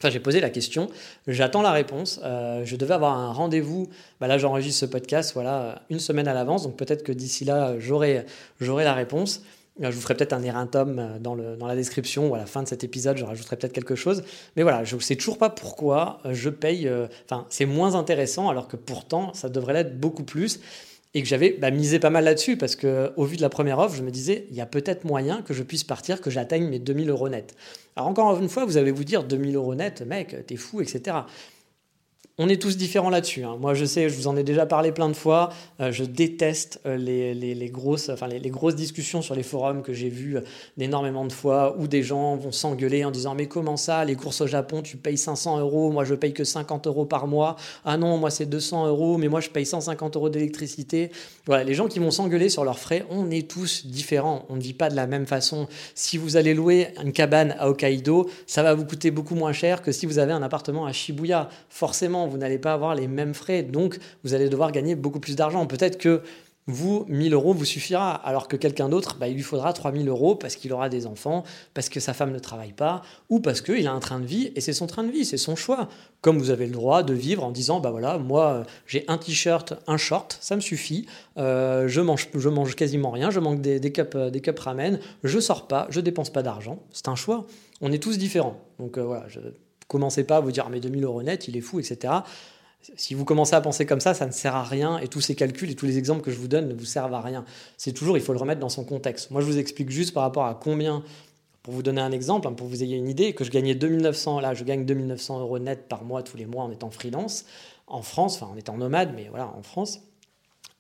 Enfin, 0.03 0.11
j'ai 0.11 0.19
posé 0.19 0.41
la 0.41 0.51
question, 0.51 0.91
j'attends 1.29 1.63
la 1.63 1.71
réponse. 1.71 2.19
Euh, 2.25 2.63
je 2.65 2.75
devais 2.75 2.95
avoir 2.95 3.17
un 3.17 3.33
rendez-vous. 3.33 3.89
Bah 4.21 4.27
là, 4.27 4.37
j'enregistre 4.37 4.81
ce 4.81 4.87
podcast, 4.87 5.31
voilà, 5.35 5.83
une 5.91 6.01
semaine 6.01 6.27
à 6.27 6.35
l'avance. 6.35 6.65
Donc 6.65 6.77
peut-être 6.77 7.05
que 7.05 7.13
d'ici 7.13 7.45
là, 7.45 7.79
j'aurai, 7.79 8.25
la 8.59 8.95
réponse. 8.95 9.45
Euh, 9.81 9.93
je 9.93 9.95
vous 9.95 10.01
ferai 10.01 10.17
peut-être 10.17 10.33
un 10.33 10.43
erratum 10.43 10.99
euh, 10.99 11.21
dans, 11.21 11.37
dans 11.37 11.67
la 11.69 11.77
description 11.77 12.29
ou 12.29 12.35
à 12.35 12.39
la 12.39 12.47
fin 12.47 12.65
de 12.65 12.69
cet 12.69 12.83
épisode, 12.83 13.17
je 13.17 13.25
rajouterai 13.25 13.55
peut-être 13.55 13.73
quelque 13.73 13.95
chose. 13.95 14.25
Mais 14.57 14.65
voilà, 14.65 14.83
je 14.83 14.97
ne 14.97 15.01
sais 15.01 15.15
toujours 15.15 15.39
pas 15.39 15.51
pourquoi 15.51 16.19
je 16.29 16.51
paye. 16.51 16.91
Enfin, 17.25 17.47
c'est 17.49 17.67
moins 17.67 17.95
intéressant 17.95 18.49
alors 18.49 18.67
que 18.67 18.77
pourtant, 18.77 19.33
ça 19.35 19.49
devrait 19.49 19.73
l'être 19.73 20.01
beaucoup 20.01 20.25
plus 20.25 20.59
et 21.15 21.23
que 21.23 21.29
j'avais 21.29 21.53
bah, 21.53 21.71
misé 21.71 21.99
pas 21.99 22.11
mal 22.11 22.25
là-dessus 22.25 22.57
parce 22.57 22.77
que 22.77 23.13
au 23.17 23.25
vu 23.25 23.37
de 23.37 23.43
la 23.43 23.49
première 23.49 23.79
offre, 23.79 23.97
je 23.97 24.03
me 24.03 24.11
disais 24.11 24.47
il 24.51 24.57
y 24.57 24.61
a 24.61 24.67
peut-être 24.67 25.05
moyen 25.05 25.43
que 25.43 25.55
je 25.55 25.63
puisse 25.63 25.85
partir, 25.85 26.21
que 26.21 26.31
j'atteigne 26.31 26.69
mes 26.69 26.79
2000 26.79 27.11
euros 27.11 27.29
net. 27.29 27.55
Alors 27.97 28.09
encore 28.09 28.39
une 28.39 28.49
fois, 28.49 28.65
vous 28.65 28.77
allez 28.77 28.91
vous 28.91 29.05
dire 29.05 29.25
2000 29.25 29.57
euros 29.57 29.75
net, 29.75 30.03
mec, 30.07 30.37
t'es 30.47 30.57
fou, 30.57 30.81
etc 30.81 31.23
on 32.39 32.49
est 32.49 32.61
tous 32.61 32.79
différents 32.79 33.11
là-dessus. 33.11 33.45
Hein. 33.45 33.59
Moi, 33.61 33.75
je 33.75 33.85
sais, 33.85 34.09
je 34.09 34.17
vous 34.17 34.27
en 34.27 34.39
ai 34.39 34.43
déjà 34.43 34.65
parlé 34.65 34.91
plein 34.91 35.11
de 35.11 35.15
fois. 35.15 35.51
Euh, 35.81 35.93
je 35.93 36.03
déteste 36.03 36.81
euh, 36.87 36.97
les, 36.97 37.71
grosses, 37.71 38.09
enfin, 38.09 38.27
les, 38.27 38.51
grosses 38.51 38.75
discussions 38.75 39.21
sur 39.21 39.35
les 39.35 39.43
forums 39.43 39.83
que 39.83 39.93
j'ai 39.93 40.09
vues 40.09 40.39
euh, 40.39 40.43
énormément 40.79 41.27
de 41.27 41.33
fois 41.33 41.77
où 41.79 41.87
des 41.87 42.03
gens 42.03 42.37
vont 42.37 42.51
s'engueuler 42.51 43.05
en 43.05 43.11
disant 43.11 43.35
Mais 43.35 43.47
comment 43.47 43.77
ça, 43.77 44.07
les 44.07 44.17
courses 44.17 44.41
au 44.41 44.47
Japon, 44.47 44.81
tu 44.81 44.97
payes 44.97 45.19
500 45.19 45.61
euros, 45.61 45.93
moi 45.93 46.05
je 46.05 46.15
paye 46.15 46.33
que 46.33 46.45
50 46.45 46.87
euros 46.87 47.05
par 47.05 47.27
mois. 47.27 47.57
Ah 47.85 47.99
non, 47.99 48.17
moi 48.17 48.31
c'est 48.31 48.47
200 48.47 48.87
euros, 48.87 49.19
mais 49.19 49.29
moi 49.29 49.41
je 49.41 49.51
paye 49.51 49.67
150 49.67 50.17
euros 50.17 50.31
d'électricité. 50.31 51.11
Voilà, 51.45 51.65
les 51.65 51.75
gens 51.75 51.87
qui 51.87 51.99
vont 51.99 52.11
s'engueuler 52.11 52.49
sur 52.49 52.65
leurs 52.65 52.79
frais, 52.79 53.05
on 53.11 53.31
est 53.31 53.49
tous 53.49 53.87
différents. 53.87 54.47
On 54.49 54.57
ne 54.57 54.63
vit 54.63 54.73
pas 54.73 54.89
de 54.89 54.97
la 54.97 55.07
même 55.07 55.27
façon. 55.27 55.69
Si 55.95 56.17
vous 56.17 56.37
allez 56.39 56.55
louer 56.55 56.89
une 57.03 57.13
cabane 57.13 57.55
à 57.59 57.69
Hokkaido, 57.69 58.31
ça 58.47 58.63
va 58.63 58.73
vous 58.73 58.87
coûter 58.87 59.11
beaucoup 59.11 59.35
moins 59.35 59.53
cher 59.53 59.83
que 59.83 59.93
si 59.93 60.07
vous 60.07 60.19
avez 60.19 60.33
un 60.33 60.43
appartement 60.43 60.87
à 60.87 60.93
Shibuya. 60.93 61.51
Forcément, 61.69 62.22
vous 62.29 62.39
n'allez 62.39 62.59
pas 62.59 62.73
avoir 62.73 62.95
les 62.95 63.09
mêmes 63.09 63.35
frais, 63.35 63.63
donc 63.63 63.99
vous 64.25 64.35
allez 64.35 64.49
devoir 64.49 64.73
gagner 64.73 64.95
beaucoup 64.95 65.21
plus 65.21 65.37
d'argent. 65.37 65.67
Peut-être 65.67 65.99
que 65.99 66.23
vous, 66.69 67.05
1000 67.09 67.35
euros 67.35 67.55
vous 67.55 67.65
suffira, 67.65 68.13
alors 68.13 68.47
que 68.47 68.57
quelqu'un 68.57 68.89
d'autre, 68.89 69.17
bah, 69.19 69.27
il 69.27 69.35
lui 69.35 69.43
faudra 69.43 69.73
3000 69.73 70.09
euros 70.09 70.37
parce 70.37 70.55
qu'il 70.55 70.73
aura 70.73 70.89
des 70.89 71.07
enfants, 71.07 71.43
parce 71.75 71.89
que 71.89 71.99
sa 71.99 72.15
femme 72.15 72.31
ne 72.31 72.39
travaille 72.39 72.73
pas, 72.73 73.03
ou 73.31 73.41
parce 73.41 73.61
qu'il 73.61 73.87
a 73.89 73.93
un 73.93 73.99
train 73.99 74.21
de 74.21 74.27
vie, 74.27 74.53
et 74.55 74.61
c'est 74.61 74.73
son 74.73 74.87
train 74.87 75.03
de 75.03 75.11
vie, 75.11 75.25
c'est 75.25 75.39
son 75.39 75.57
choix. 75.57 75.89
Comme 76.21 76.39
vous 76.39 76.51
avez 76.51 76.67
le 76.67 76.73
droit 76.73 77.03
de 77.03 77.15
vivre 77.15 77.43
en 77.43 77.51
disant, 77.51 77.81
bah 77.81 77.91
voilà, 77.91 78.19
moi 78.19 78.63
j'ai 78.87 79.05
un 79.09 79.19
t-shirt, 79.19 79.75
un 79.89 79.97
short, 79.97 80.39
ça 80.41 80.55
me 80.55 80.61
suffit, 80.61 81.07
euh, 81.37 81.89
je, 81.89 82.01
mange, 82.01 82.29
je 82.33 82.49
mange 82.49 82.77
quasiment 82.77 83.11
rien, 83.11 83.31
je 83.31 83.41
manque 83.41 83.61
des, 83.61 83.81
des, 83.81 83.91
cups, 83.91 84.17
des 84.17 84.41
cups 84.41 84.61
ramen, 84.61 85.01
je 85.25 85.41
sors 85.41 85.67
pas, 85.67 85.89
je 85.91 86.01
dépense 86.01 86.31
pas 86.31 86.45
d'argent, 86.45 86.79
c'est 86.93 87.09
un 87.09 87.17
choix. 87.17 87.45
On 87.81 87.91
est 87.91 88.01
tous 88.01 88.19
différents. 88.19 88.61
Donc 88.79 88.99
euh, 88.99 89.03
voilà, 89.03 89.27
Commencez 89.93 90.25
pas 90.25 90.39
à 90.39 90.41
vous 90.41 90.53
dire, 90.53 90.71
mais 90.71 90.81
2000 90.81 91.05
euros 91.05 91.23
net, 91.23 91.49
il 91.49 91.57
est 91.59 91.61
fou, 91.61 91.79
etc. 91.79 92.15
Si 92.97 93.13
vous 93.13 93.27
commencez 93.27 93.55
à 93.55 93.61
penser 93.61 93.85
comme 93.85 94.01
ça, 94.01 94.15
ça 94.15 94.25
ne 94.25 94.33
sert 94.33 94.57
à 94.57 94.65
rien 94.65 94.97
et 94.99 95.07
tous 95.07 95.21
ces 95.21 95.35
calculs 95.35 95.71
et 95.71 95.75
tous 95.75 95.85
les 95.85 95.99
exemples 95.99 96.23
que 96.23 96.31
je 96.31 96.39
vous 96.39 96.49
donne 96.49 96.67
ne 96.67 96.73
vous 96.73 96.87
servent 96.87 97.13
à 97.13 97.21
rien. 97.21 97.45
C'est 97.77 97.93
toujours, 97.93 98.17
il 98.17 98.23
faut 98.23 98.33
le 98.33 98.39
remettre 98.39 98.59
dans 98.59 98.71
son 98.71 98.85
contexte. 98.85 99.31
Moi, 99.31 99.43
je 99.43 99.47
vous 99.47 99.59
explique 99.59 99.91
juste 99.91 100.15
par 100.15 100.23
rapport 100.23 100.47
à 100.47 100.55
combien, 100.55 101.05
pour 101.63 101.75
vous 101.75 101.83
donner 101.83 102.01
un 102.01 102.11
exemple, 102.11 102.49
hein, 102.49 102.55
pour 102.55 102.69
que 102.69 102.73
vous 102.73 102.83
ayez 102.83 102.97
une 102.97 103.07
idée, 103.07 103.35
que 103.35 103.45
je 103.45 103.51
gagnais 103.51 103.75
2900, 103.75 104.41
là, 104.41 104.55
je 104.55 104.65
gagne 104.65 104.87
2900 104.87 105.41
euros 105.41 105.59
net 105.59 105.89
par 105.91 106.05
mois 106.05 106.23
tous 106.23 106.39
les 106.39 106.47
mois 106.47 106.65
en 106.65 106.71
étant 106.71 106.91
freelance 106.91 107.45
en 107.87 108.01
France, 108.01 108.37
enfin 108.37 108.51
en 108.51 108.57
étant 108.57 108.79
nomade, 108.79 109.13
mais 109.15 109.29
voilà, 109.29 109.49
en 109.55 109.63
France. 109.63 110.01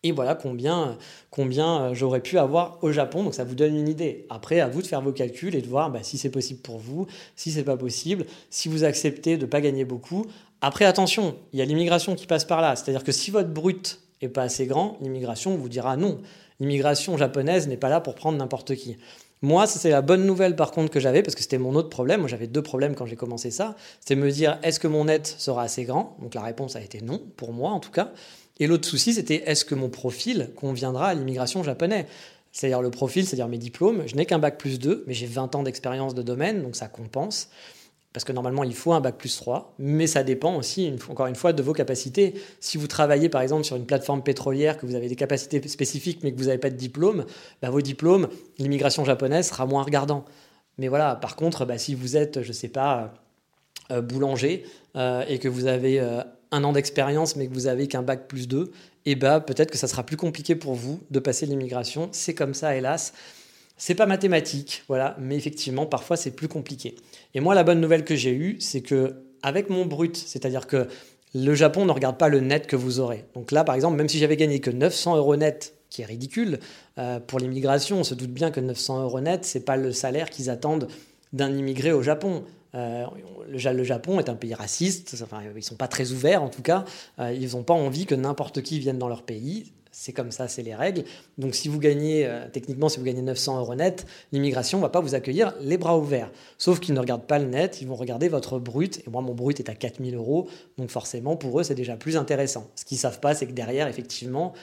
Et 0.05 0.11
voilà 0.11 0.35
combien, 0.35 0.99
combien 1.31 1.81
euh, 1.81 1.95
j'aurais 1.95 2.21
pu 2.21 2.39
avoir 2.39 2.79
au 2.83 2.91
Japon. 2.91 3.23
Donc 3.23 3.35
ça 3.35 3.45
vous 3.45 3.55
donne 3.55 3.77
une 3.77 3.89
idée. 3.89 4.27
Après, 4.31 4.61
à 4.61 4.69
vous 4.69 4.83
de 4.83 4.87
faire 4.87 5.01
vos 5.01 5.13
calculs 5.13 5.55
et 5.55 5.63
de 5.63 5.69
voir 5.69 5.91
bah, 5.91 6.01
si 6.03 6.19
c'est 6.19 6.31
possible 6.31 6.61
pour 6.61 6.79
vous, 6.79 7.07
si 7.37 7.53
c'est 7.53 7.63
pas 7.63 7.77
possible, 7.77 8.27
si 8.51 8.69
vous 8.69 8.83
acceptez 8.83 9.37
de 9.37 9.43
ne 9.43 9.51
pas 9.51 9.61
gagner 9.61 9.85
beaucoup. 9.85 10.27
Après, 10.61 10.85
attention, 10.85 11.37
il 11.53 11.59
y 11.59 11.63
a 11.63 11.65
l'immigration 11.65 12.15
qui 12.17 12.27
passe 12.27 12.45
par 12.45 12.61
là. 12.61 12.75
C'est-à-dire 12.75 13.05
que 13.05 13.13
si 13.13 13.31
votre 13.31 13.51
brut 13.51 14.01
est 14.21 14.29
pas 14.29 14.43
assez 14.43 14.67
grand, 14.67 14.99
l'immigration 15.01 15.57
vous 15.57 15.69
dira 15.69 15.97
non. 15.97 16.19
L'immigration 16.59 17.17
japonaise 17.17 17.69
n'est 17.69 17.77
pas 17.77 17.89
là 17.89 18.01
pour 18.01 18.15
prendre 18.15 18.39
n'importe 18.39 18.75
qui. 18.75 18.97
Moi, 19.45 19.67
c'est 19.67 19.91
la 19.91 20.03
bonne 20.03 20.25
nouvelle 20.25 20.55
par 20.55 20.71
contre 20.71 20.93
que 20.93 21.01
j'avais, 21.01 21.21
parce 21.21 21.35
que 21.35 21.43
c'était 21.43 21.59
mon 21.59 21.75
autre 21.75 21.89
problème. 21.89 22.21
Moi, 22.21 22.29
j'avais 22.29 22.47
deux 22.47 22.63
problèmes 22.63 22.95
quand 22.95 23.07
j'ai 23.07 23.17
commencé 23.17 23.51
ça. 23.51 23.75
C'est 24.01 24.15
me 24.15 24.31
dire, 24.31 24.59
est-ce 24.63 24.79
que 24.79 24.87
mon 24.87 25.07
net 25.07 25.27
sera 25.27 25.63
assez 25.63 25.83
grand? 25.83 26.17
Donc 26.23 26.35
la 26.35 26.43
réponse 26.43 26.77
a 26.77 26.81
été 26.81 27.01
non, 27.01 27.21
pour 27.37 27.53
moi 27.53 27.71
en 27.71 27.81
tout 27.81 27.91
cas. 27.91 28.13
Et 28.61 28.67
l'autre 28.67 28.89
souci, 28.89 29.15
c'était 29.15 29.43
est-ce 29.47 29.65
que 29.65 29.75
mon 29.75 29.89
profil 29.89 30.51
conviendra 30.57 31.09
à 31.09 31.15
l'immigration 31.15 31.63
japonaise? 31.63 32.07
C'est-à-dire 32.53 32.83
le 32.83 32.91
profil, 32.91 33.27
c'est-à-dire 33.27 33.49
mes 33.49 33.59
diplômes. 33.59 34.03
Je 34.07 34.15
n'ai 34.15 34.27
qu'un 34.27 34.39
bac 34.39 34.59
plus 34.59 34.79
2, 34.79 35.05
mais 35.07 35.15
j'ai 35.15 35.27
20 35.27 35.55
ans 35.55 35.63
d'expérience 35.63 36.15
de 36.15 36.23
domaine, 36.23 36.63
donc 36.63 36.77
ça 36.77 36.87
compense. 36.87 37.49
Parce 38.13 38.25
que 38.25 38.33
normalement, 38.33 38.63
il 38.63 38.75
faut 38.75 38.93
un 38.93 39.01
bac 39.01 39.17
plus 39.17 39.35
3, 39.37 39.75
mais 39.79 40.07
ça 40.07 40.23
dépend 40.23 40.55
aussi, 40.57 40.93
encore 41.09 41.29
une 41.29 41.35
fois, 41.35 41.55
de 41.55 41.63
vos 41.63 41.73
capacités. 41.73 42.35
Si 42.61 42.77
vous 42.77 42.87
travaillez 42.87 43.31
par 43.31 43.41
exemple 43.41 43.65
sur 43.65 43.77
une 43.77 43.87
plateforme 43.87 44.23
pétrolière, 44.23 44.77
que 44.77 44.85
vous 44.85 44.95
avez 44.95 45.09
des 45.09 45.17
capacités 45.17 45.67
spécifiques, 45.67 46.21
mais 46.23 46.33
que 46.33 46.37
vous 46.37 46.45
n'avez 46.45 46.59
pas 46.59 46.69
de 46.69 46.77
diplôme, 46.77 47.25
bah, 47.63 47.71
vos 47.71 47.81
diplômes, 47.81 48.29
l'immigration 48.59 49.05
japonaise 49.07 49.49
sera 49.49 49.65
moins 49.65 49.83
regardant. 49.83 50.27
Mais 50.77 50.89
voilà, 50.89 51.17
par 51.17 51.37
contre, 51.37 51.65
bah, 51.65 51.79
si 51.79 51.95
vous 51.95 52.19
êtes, 52.19 52.43
je 52.43 52.49
ne 52.49 52.53
sais 52.53 52.69
pas, 52.69 53.15
euh, 53.91 54.03
boulanger 54.03 54.65
euh, 54.97 55.25
et 55.27 55.39
que 55.39 55.49
vous 55.49 55.67
avez 55.67 55.99
euh, 55.99 56.23
un 56.53 56.63
an 56.65 56.73
d'expérience 56.73 57.35
mais 57.35 57.49
que 57.49 57.55
vous 57.55 57.67
avez 57.67 57.89
qu'un 57.89 58.03
bac 58.03 58.29
plus 58.29 58.47
2, 58.47 58.71
et 59.05 59.13
eh 59.13 59.15
bah 59.17 59.41
peut-être 59.41 59.71
que 59.73 59.79
ça 59.79 59.89
sera 59.89 60.05
plus 60.05 60.17
compliqué 60.17 60.55
pour 60.55 60.75
vous 60.75 61.01
de 61.11 61.19
passer 61.19 61.45
l'immigration. 61.47 62.09
C'est 62.13 62.35
comme 62.35 62.55
ça, 62.55 62.77
hélas. 62.77 63.13
C'est 63.77 63.97
pas 63.97 64.07
mathématique, 64.07 64.85
voilà, 64.87 65.17
mais 65.19 65.37
effectivement, 65.37 65.87
parfois 65.87 66.17
c'est 66.17 66.31
plus 66.31 66.47
compliqué. 66.47 66.95
Et 67.35 67.41
moi, 67.41 67.57
la 67.57 67.65
bonne 67.65 67.81
nouvelle 67.81 68.05
que 68.05 68.15
j'ai 68.15 68.33
eue, 68.33 68.57
c'est 68.61 68.81
que 68.81 69.17
avec 69.43 69.71
mon 69.71 69.87
brut, 69.87 70.17
c'est-à-dire 70.17 70.69
que 70.69 70.87
le 71.35 71.55
Japon 71.55 71.85
ne 71.85 71.91
regarde 71.91 72.17
pas 72.17 72.29
le 72.29 72.41
net 72.41 72.67
que 72.67 72.77
vous 72.77 73.01
aurez. 73.01 73.25
Donc 73.35 73.51
là, 73.51 73.65
par 73.65 73.75
exemple, 73.75 73.97
même 73.97 74.09
si 74.09 74.19
j'avais 74.19 74.37
gagné 74.37 74.61
que 74.61 74.71
900 74.71 75.17
euros 75.17 75.35
net, 75.37 75.75
qui 75.91 76.03
est 76.03 76.07
ridicule, 76.07 76.61
euh, 76.99 77.21
pour 77.21 77.39
l'immigration, 77.39 77.99
on 78.01 78.05
se 78.05 78.15
doute 78.15 78.31
bien 78.31 78.51
que 78.51 78.61
900 78.61 79.03
euros 79.03 79.21
net, 79.21 79.45
c'est 79.45 79.65
pas 79.65 79.77
le 79.77 79.93
salaire 79.93 80.31
qu'ils 80.31 80.51
attendent 80.51 80.89
d'un 81.33 81.53
immigré 81.57 81.93
au 81.93 82.03
Japon. 82.03 82.45
Euh, 82.75 83.05
le, 83.49 83.85
Japon 83.85 84.19
est 84.19 84.29
un 84.29 84.35
pays 84.35 84.55
raciste, 84.55 85.15
enfin, 85.23 85.43
ils 85.55 85.63
sont 85.63 85.77
pas 85.77 85.89
très 85.89 86.13
ouverts 86.13 86.43
en 86.43 86.49
tout 86.49 86.63
cas, 86.63 86.85
euh, 87.19 87.33
ils 87.33 87.53
n'ont 87.53 87.63
pas 87.63 87.75
envie 87.75 88.07
que 88.07 88.15
n'importe 88.15 88.63
qui 88.63 88.79
vienne 88.79 88.99
dans 88.99 89.09
leur 89.09 89.25
pays. 89.25 89.73
c'est 89.91 90.15
comme 90.15 90.31
ça, 90.31 90.49
c'est 90.49 90.63
les 90.63 90.75
règles. 90.75 91.05
Donc 91.37 91.55
si 91.55 91.69
vous 91.69 91.79
gagnez, 91.79 92.25
euh, 92.25 92.47
techniquement, 92.51 92.89
si 92.89 92.99
vous 92.99 93.05
gagnez 93.05 93.21
900 93.21 93.59
euros 93.59 93.75
net, 93.75 94.07
l'immigration 94.33 94.79
ne 94.79 94.83
va 94.83 94.89
pas 94.89 95.01
vous 95.01 95.15
accueillir 95.15 95.53
les 95.61 95.77
bras 95.77 95.99
ouverts. 95.99 96.31
Sauf 96.57 96.81
qu'ils 96.81 96.95
ne 96.95 97.01
regardent 97.01 97.27
pas 97.27 97.39
le 97.39 97.45
net, 97.45 97.83
ils 97.83 97.87
vont 97.87 97.95
regarder 97.95 98.29
votre 98.29 98.59
brut. 98.59 99.03
Et 99.07 99.11
moi, 99.11 99.21
mon 99.21 99.35
brut 99.35 99.61
est 99.61 99.69
à 99.69 99.75
4000 99.75 100.15
euros. 100.15 100.49
Donc 100.79 100.89
forcément, 100.89 101.37
pour 101.37 101.61
eux, 101.61 101.63
c'est 101.63 101.75
déjà 101.75 101.97
plus 101.97 102.17
intéressant. 102.17 102.71
Ce 102.75 102.87
qu'ils 102.87 102.97
ne 102.97 103.01
savent 103.01 103.21
pas, 103.21 103.35
c'est 103.35 103.47
que 103.47 103.53
derrière, 103.53 103.87
effectivement, 103.87 104.55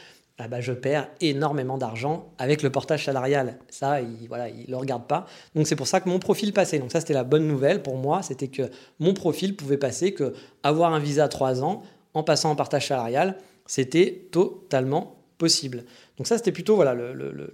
ah 0.42 0.48
bah, 0.48 0.62
je 0.62 0.72
perds 0.72 1.10
énormément 1.20 1.78
d'argent 1.78 2.32
avec 2.38 2.64
le 2.64 2.70
portage 2.70 3.06
salarial. 3.06 3.58
Ça, 3.70 4.00
ils 4.00 4.28
voilà, 4.30 4.48
le 4.50 4.78
regardent 4.78 5.08
pas. 5.08 5.28
Donc 5.54 5.68
c'est 5.68 5.76
pour 5.76 5.88
ça 5.88 6.00
que 6.00 6.08
mon 6.08 6.20
profil 6.20 6.54
passait. 6.54 6.80
Donc 6.80 6.94
ça, 6.94 7.02
c'était 7.02 7.14
la 7.14 7.26
bonne 7.26 7.46
nouvelle 7.46 7.84
pour 7.84 7.98
moi, 7.98 8.22
c'était 8.24 8.48
que 8.48 8.64
mon 9.00 9.14
profil 9.14 9.58
pouvait 9.58 9.78
passer, 9.78 10.14
que 10.14 10.34
avoir 10.64 10.94
un 10.94 11.00
visa 11.00 11.28
3 11.28 11.62
ans 11.64 11.84
en 12.14 12.24
passant 12.24 12.52
en 12.52 12.56
partage 12.56 12.88
salarial, 12.88 13.38
c'était 13.66 14.28
totalement 14.32 15.18
possible. 15.38 15.84
Donc 16.18 16.26
ça, 16.26 16.38
c'était 16.38 16.54
plutôt 16.54 16.76
voilà, 16.76 16.96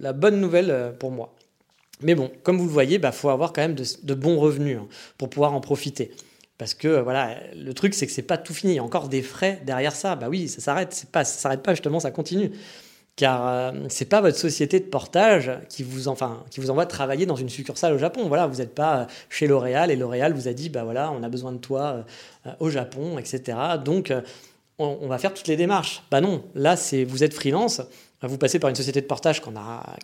la 0.00 0.12
bonne 0.12 0.40
nouvelle 0.40 0.70
euh, 0.70 0.92
pour 0.92 1.10
moi. 1.10 1.34
Mais 2.02 2.14
bon, 2.14 2.30
comme 2.44 2.58
vous 2.58 2.66
le 2.66 2.70
voyez, 2.70 2.96
il 2.96 3.00
bah, 3.00 3.12
faut 3.12 3.30
avoir 3.30 3.52
quand 3.52 3.62
même 3.62 3.74
de, 3.74 4.14
bons 4.14 4.38
revenus 4.38 4.78
hein, 4.78 4.86
pour 5.18 5.28
pouvoir 5.28 5.54
en 5.54 5.60
profiter. 5.60 6.12
Parce 6.58 6.74
que 6.74 7.00
voilà, 7.00 7.36
le 7.54 7.74
truc, 7.74 7.94
c'est 7.94 8.06
que 8.06 8.12
c'est 8.12 8.22
pas 8.22 8.38
tout 8.38 8.54
fini. 8.54 8.72
Il 8.72 8.76
y 8.76 8.78
a 8.78 8.84
encore 8.84 9.08
des 9.08 9.22
frais 9.22 9.60
derrière 9.64 9.94
ça. 9.94 10.16
Bah 10.16 10.28
oui, 10.30 10.48
ça 10.48 10.60
s'arrête. 10.60 10.92
C'est 10.92 11.10
pas, 11.10 11.24
ça 11.24 11.38
s'arrête 11.38 11.62
pas 11.62 11.72
justement, 11.72 12.00
ça 12.00 12.10
continue. 12.10 12.50
Car 13.16 13.48
euh, 13.48 13.72
c'est 13.88 14.04
pas 14.06 14.20
votre 14.20 14.36
société 14.36 14.78
de 14.78 14.84
portage 14.84 15.50
qui 15.70 15.82
vous, 15.82 16.08
enfin, 16.08 16.44
qui 16.50 16.60
vous 16.60 16.70
envoie 16.70 16.84
travailler 16.84 17.24
dans 17.24 17.36
une 17.36 17.48
succursale 17.48 17.94
au 17.94 17.98
Japon. 17.98 18.28
Voilà, 18.28 18.46
vous 18.46 18.56
n'êtes 18.56 18.74
pas 18.74 18.98
euh, 18.98 19.04
chez 19.30 19.46
L'Oréal 19.46 19.90
et 19.90 19.96
L'Oréal 19.96 20.34
vous 20.34 20.48
a 20.48 20.52
dit, 20.52 20.68
bah 20.68 20.84
voilà, 20.84 21.10
on 21.12 21.22
a 21.22 21.28
besoin 21.28 21.52
de 21.52 21.58
toi 21.58 22.04
euh, 22.46 22.52
au 22.60 22.68
Japon, 22.68 23.18
etc. 23.18 23.58
Donc, 23.82 24.12
on, 24.78 24.98
on, 25.00 25.08
va 25.08 25.16
faire 25.16 25.32
toutes 25.32 25.48
les 25.48 25.56
démarches. 25.56 26.02
Bah 26.10 26.20
non, 26.20 26.44
là, 26.54 26.76
c'est 26.76 27.04
vous 27.04 27.24
êtes 27.24 27.32
freelance 27.32 27.80
vous 28.22 28.38
passez 28.38 28.58
par 28.58 28.70
une 28.70 28.76
société 28.76 29.00
de 29.00 29.06
portage 29.06 29.42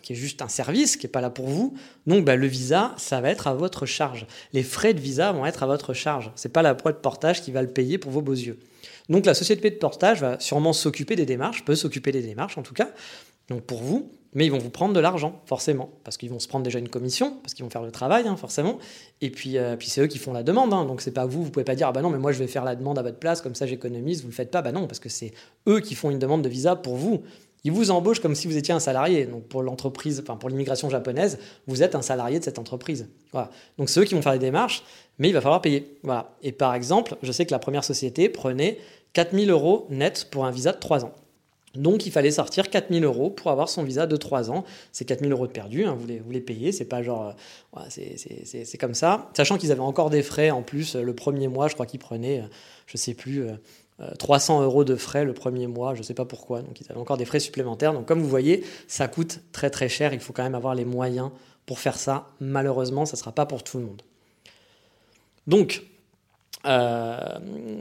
qui 0.01 0.13
est 0.13 0.15
juste 0.15 0.41
un 0.41 0.47
service, 0.47 0.97
qui 0.97 1.05
n'est 1.05 1.11
pas 1.11 1.21
là 1.21 1.29
pour 1.29 1.47
vous. 1.47 1.73
Donc 2.05 2.25
bah, 2.25 2.35
le 2.35 2.47
visa, 2.47 2.93
ça 2.97 3.21
va 3.21 3.29
être 3.29 3.47
à 3.47 3.53
votre 3.53 3.85
charge. 3.85 4.27
Les 4.53 4.63
frais 4.63 4.93
de 4.93 4.99
visa 4.99 5.31
vont 5.31 5.45
être 5.45 5.63
à 5.63 5.67
votre 5.67 5.93
charge. 5.93 6.31
Ce 6.35 6.47
n'est 6.47 6.51
pas 6.51 6.61
la 6.61 6.73
boîte 6.73 6.97
de 6.97 7.01
portage 7.01 7.41
qui 7.41 7.51
va 7.51 7.61
le 7.61 7.69
payer 7.69 7.97
pour 7.97 8.11
vos 8.11 8.21
beaux 8.21 8.33
yeux. 8.33 8.59
Donc 9.09 9.25
la 9.25 9.33
société 9.33 9.69
de 9.69 9.75
portage 9.75 10.21
va 10.21 10.39
sûrement 10.39 10.73
s'occuper 10.73 11.15
des 11.15 11.25
démarches, 11.25 11.65
peut 11.65 11.75
s'occuper 11.75 12.11
des 12.11 12.21
démarches 12.21 12.57
en 12.57 12.63
tout 12.63 12.73
cas, 12.73 12.89
donc 13.49 13.61
pour 13.61 13.81
vous, 13.81 14.11
mais 14.33 14.45
ils 14.45 14.51
vont 14.51 14.57
vous 14.57 14.69
prendre 14.69 14.93
de 14.93 14.99
l'argent, 14.99 15.41
forcément, 15.45 15.91
parce 16.03 16.17
qu'ils 16.17 16.29
vont 16.29 16.39
se 16.39 16.47
prendre 16.47 16.63
déjà 16.63 16.79
une 16.79 16.89
commission, 16.89 17.37
parce 17.43 17.53
qu'ils 17.53 17.63
vont 17.63 17.69
faire 17.69 17.83
le 17.83 17.91
travail, 17.91 18.27
hein, 18.27 18.35
forcément, 18.37 18.79
et 19.21 19.29
puis, 19.29 19.57
euh, 19.57 19.75
puis 19.75 19.89
c'est 19.89 20.01
eux 20.01 20.07
qui 20.07 20.17
font 20.17 20.33
la 20.33 20.43
demande, 20.43 20.73
hein, 20.73 20.85
donc 20.85 21.01
c'est 21.01 21.11
pas 21.11 21.25
vous, 21.25 21.43
vous 21.43 21.51
pouvez 21.51 21.65
pas 21.65 21.75
dire, 21.75 21.87
ah 21.87 21.91
bah 21.91 22.01
non, 22.01 22.09
mais 22.09 22.17
moi 22.17 22.31
je 22.31 22.39
vais 22.39 22.47
faire 22.47 22.63
la 22.63 22.75
demande 22.75 22.97
à 22.97 23.03
votre 23.03 23.19
place, 23.19 23.41
comme 23.41 23.55
ça 23.55 23.65
j'économise, 23.65 24.21
vous 24.21 24.29
le 24.29 24.33
faites 24.33 24.51
pas, 24.51 24.61
bah 24.61 24.71
non, 24.71 24.87
parce 24.87 24.99
que 24.99 25.09
c'est 25.09 25.33
eux 25.67 25.81
qui 25.81 25.93
font 25.93 26.09
une 26.09 26.19
demande 26.19 26.41
de 26.41 26.49
visa 26.49 26.75
pour 26.75 26.95
vous. 26.95 27.23
Ils 27.63 27.71
vous 27.71 27.91
embauchent 27.91 28.19
comme 28.19 28.35
si 28.35 28.47
vous 28.47 28.57
étiez 28.57 28.73
un 28.73 28.79
salarié. 28.79 29.25
Donc 29.25 29.43
pour 29.43 29.63
l'entreprise, 29.63 30.19
enfin 30.21 30.35
pour 30.35 30.49
l'immigration 30.49 30.89
japonaise, 30.89 31.39
vous 31.67 31.81
êtes 31.81 31.95
un 31.95 32.01
salarié 32.01 32.39
de 32.39 32.43
cette 32.43 32.59
entreprise. 32.59 33.07
Donc 33.77 33.89
c'est 33.89 33.99
eux 34.01 34.05
qui 34.05 34.15
vont 34.15 34.21
faire 34.21 34.33
les 34.33 34.39
démarches, 34.39 34.83
mais 35.17 35.29
il 35.29 35.33
va 35.33 35.41
falloir 35.41 35.61
payer. 35.61 35.97
Et 36.41 36.51
par 36.51 36.75
exemple, 36.75 37.15
je 37.21 37.31
sais 37.31 37.45
que 37.45 37.51
la 37.51 37.59
première 37.59 37.83
société 37.83 38.27
prenait 38.29 38.79
4000 39.13 39.49
euros 39.49 39.87
net 39.89 40.27
pour 40.31 40.45
un 40.45 40.51
visa 40.51 40.71
de 40.71 40.79
3 40.79 41.05
ans. 41.05 41.13
Donc 41.75 42.05
il 42.05 42.11
fallait 42.11 42.31
sortir 42.31 42.69
4000 42.69 43.03
euros 43.03 43.31
pour 43.31 43.49
avoir 43.49 43.67
son 43.67 43.83
visa 43.83 44.05
de 44.05 44.15
3 44.15 44.51
ans. 44.51 44.63
C'est 44.91 45.05
4000 45.05 45.31
euros 45.31 45.47
de 45.47 45.51
perdu, 45.51 45.85
hein, 45.85 45.97
vous, 45.97 46.05
les, 46.31 46.41
payez, 46.41 46.71
c'est 46.71 46.85
pas 46.85 47.01
genre... 47.01 47.35
Euh, 47.77 47.79
c'est 47.89 48.77
comme 48.77 48.93
ça. 48.93 49.31
Sachant 49.35 49.57
qu'ils 49.57 49.71
avaient 49.71 49.79
encore 49.79 50.11
des 50.11 50.21
frais 50.21 50.51
en 50.51 50.61
plus, 50.61 50.95
le 50.95 51.15
premier 51.15 51.47
mois, 51.47 51.67
je 51.69 51.73
crois 51.73 51.87
qu'ils 51.87 51.99
prenaient, 51.99 52.41
euh, 52.41 52.47
je 52.85 52.97
sais 52.97 53.15
plus, 53.15 53.47
300 54.19 54.61
euh, 54.61 54.65
euros 54.65 54.83
de 54.83 54.95
frais 54.95 55.25
le 55.25 55.33
premier 55.33 55.67
mois, 55.67 55.93
je 55.93 55.99
ne 55.99 56.03
sais 56.03 56.13
pas 56.13 56.25
pourquoi, 56.25 56.61
donc 56.61 56.79
ils 56.81 56.89
avaient 56.89 56.99
encore 56.99 57.17
des 57.17 57.25
frais 57.25 57.39
supplémentaires. 57.39 57.93
Donc 57.93 58.05
comme 58.05 58.21
vous 58.21 58.29
voyez, 58.29 58.63
ça 58.87 59.07
coûte 59.07 59.39
très 59.51 59.69
très 59.69 59.89
cher, 59.89 60.13
il 60.13 60.19
faut 60.19 60.33
quand 60.33 60.43
même 60.43 60.55
avoir 60.55 60.75
les 60.75 60.85
moyens 60.85 61.29
pour 61.65 61.79
faire 61.79 61.97
ça. 61.97 62.27
Malheureusement, 62.39 63.05
ça 63.05 63.15
ne 63.15 63.19
sera 63.19 63.31
pas 63.31 63.45
pour 63.45 63.63
tout 63.63 63.77
le 63.77 63.85
monde. 63.85 64.01
Donc, 65.47 65.83
euh, 66.65 67.17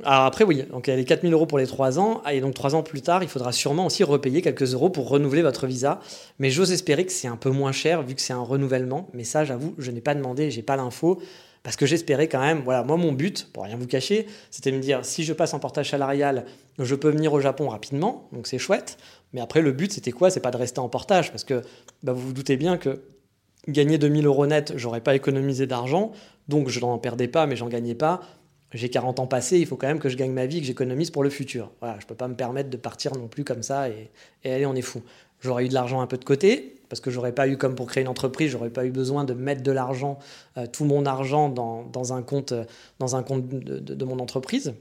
après, 0.04 0.44
oui, 0.44 0.64
donc 0.64 0.88
il 0.88 0.90
y 0.90 0.92
a 0.92 0.96
les 0.96 1.04
4000 1.04 1.32
euros 1.32 1.46
pour 1.46 1.58
les 1.58 1.66
3 1.66 1.98
ans, 1.98 2.22
et 2.30 2.40
donc 2.40 2.54
3 2.54 2.74
ans 2.74 2.82
plus 2.82 3.00
tard, 3.00 3.22
il 3.22 3.28
faudra 3.28 3.52
sûrement 3.52 3.86
aussi 3.86 4.02
repayer 4.02 4.42
quelques 4.42 4.74
euros 4.74 4.90
pour 4.90 5.08
renouveler 5.08 5.42
votre 5.42 5.66
visa. 5.66 6.00
Mais 6.38 6.50
j'ose 6.50 6.72
espérer 6.72 7.06
que 7.06 7.12
c'est 7.12 7.28
un 7.28 7.36
peu 7.36 7.50
moins 7.50 7.72
cher 7.72 8.02
vu 8.02 8.14
que 8.14 8.20
c'est 8.20 8.32
un 8.32 8.42
renouvellement. 8.42 9.08
Mais 9.14 9.24
ça, 9.24 9.44
j'avoue, 9.44 9.74
je 9.78 9.90
n'ai 9.90 10.00
pas 10.00 10.14
demandé, 10.14 10.50
j'ai 10.50 10.62
pas 10.62 10.76
l'info. 10.76 11.20
Parce 11.62 11.76
que 11.76 11.86
j'espérais 11.86 12.28
quand 12.28 12.40
même, 12.40 12.62
voilà, 12.64 12.82
moi 12.82 12.96
mon 12.96 13.12
but, 13.12 13.48
pour 13.52 13.64
rien 13.64 13.76
vous 13.76 13.86
cacher, 13.86 14.26
c'était 14.50 14.72
de 14.72 14.76
me 14.76 14.82
dire 14.82 15.04
si 15.04 15.22
je 15.22 15.32
passe 15.32 15.54
en 15.54 15.60
portage 15.60 15.90
salarial, 15.90 16.44
je 16.78 16.94
peux 16.94 17.10
venir 17.10 17.32
au 17.32 17.40
Japon 17.40 17.68
rapidement, 17.68 18.28
donc 18.32 18.46
c'est 18.46 18.58
chouette. 18.58 18.98
Mais 19.32 19.40
après, 19.40 19.62
le 19.62 19.72
but, 19.72 19.92
c'était 19.92 20.10
quoi? 20.10 20.30
C'est 20.30 20.40
pas 20.40 20.50
de 20.50 20.56
rester 20.56 20.80
en 20.80 20.88
portage, 20.88 21.30
parce 21.30 21.44
que 21.44 21.62
bah, 22.02 22.12
vous 22.12 22.28
vous 22.28 22.32
doutez 22.32 22.56
bien 22.56 22.78
que 22.78 23.02
gagner 23.68 23.96
2000 23.96 24.26
euros 24.26 24.46
net, 24.46 24.72
j'aurais 24.76 25.00
pas 25.00 25.14
économisé 25.14 25.66
d'argent, 25.66 26.12
donc 26.48 26.68
je 26.68 26.80
n'en 26.80 26.98
perdais 26.98 27.28
pas, 27.28 27.46
mais 27.46 27.54
j'en 27.54 27.68
gagnais 27.68 27.94
pas. 27.94 28.20
J'ai 28.72 28.88
40 28.88 29.20
ans 29.20 29.26
passés, 29.26 29.58
il 29.58 29.66
faut 29.66 29.76
quand 29.76 29.86
même 29.86 29.98
que 29.98 30.08
je 30.08 30.16
gagne 30.16 30.32
ma 30.32 30.46
vie, 30.46 30.60
que 30.60 30.66
j'économise 30.66 31.10
pour 31.10 31.22
le 31.22 31.30
futur. 31.30 31.70
Voilà, 31.80 31.98
je 32.00 32.06
peux 32.06 32.14
pas 32.14 32.26
me 32.26 32.34
permettre 32.34 32.70
de 32.70 32.78
partir 32.78 33.14
non 33.14 33.28
plus 33.28 33.44
comme 33.44 33.62
ça 33.62 33.90
et, 33.90 34.10
et 34.44 34.52
allez, 34.52 34.66
on 34.66 34.74
est 34.74 34.82
fou. 34.82 35.02
J'aurais 35.42 35.66
eu 35.66 35.68
de 35.68 35.74
l'argent 35.74 36.00
un 36.00 36.06
peu 36.06 36.16
de 36.16 36.24
côté, 36.24 36.76
parce 36.88 37.00
que 37.00 37.10
j'aurais 37.10 37.32
pas 37.32 37.48
eu, 37.48 37.56
comme 37.56 37.74
pour 37.74 37.86
créer 37.86 38.02
une 38.02 38.08
entreprise, 38.08 38.50
j'aurais 38.50 38.70
pas 38.70 38.86
eu 38.86 38.90
besoin 38.90 39.24
de 39.24 39.34
mettre 39.34 39.62
de 39.62 39.72
l'argent, 39.72 40.18
euh, 40.56 40.66
tout 40.70 40.84
mon 40.84 41.04
argent 41.04 41.48
dans, 41.48 41.82
dans, 41.84 42.12
un 42.12 42.22
compte, 42.22 42.52
euh, 42.52 42.64
dans 43.00 43.16
un 43.16 43.22
compte 43.22 43.48
de, 43.48 44.04
mon 44.04 44.20
entreprise. 44.20 44.72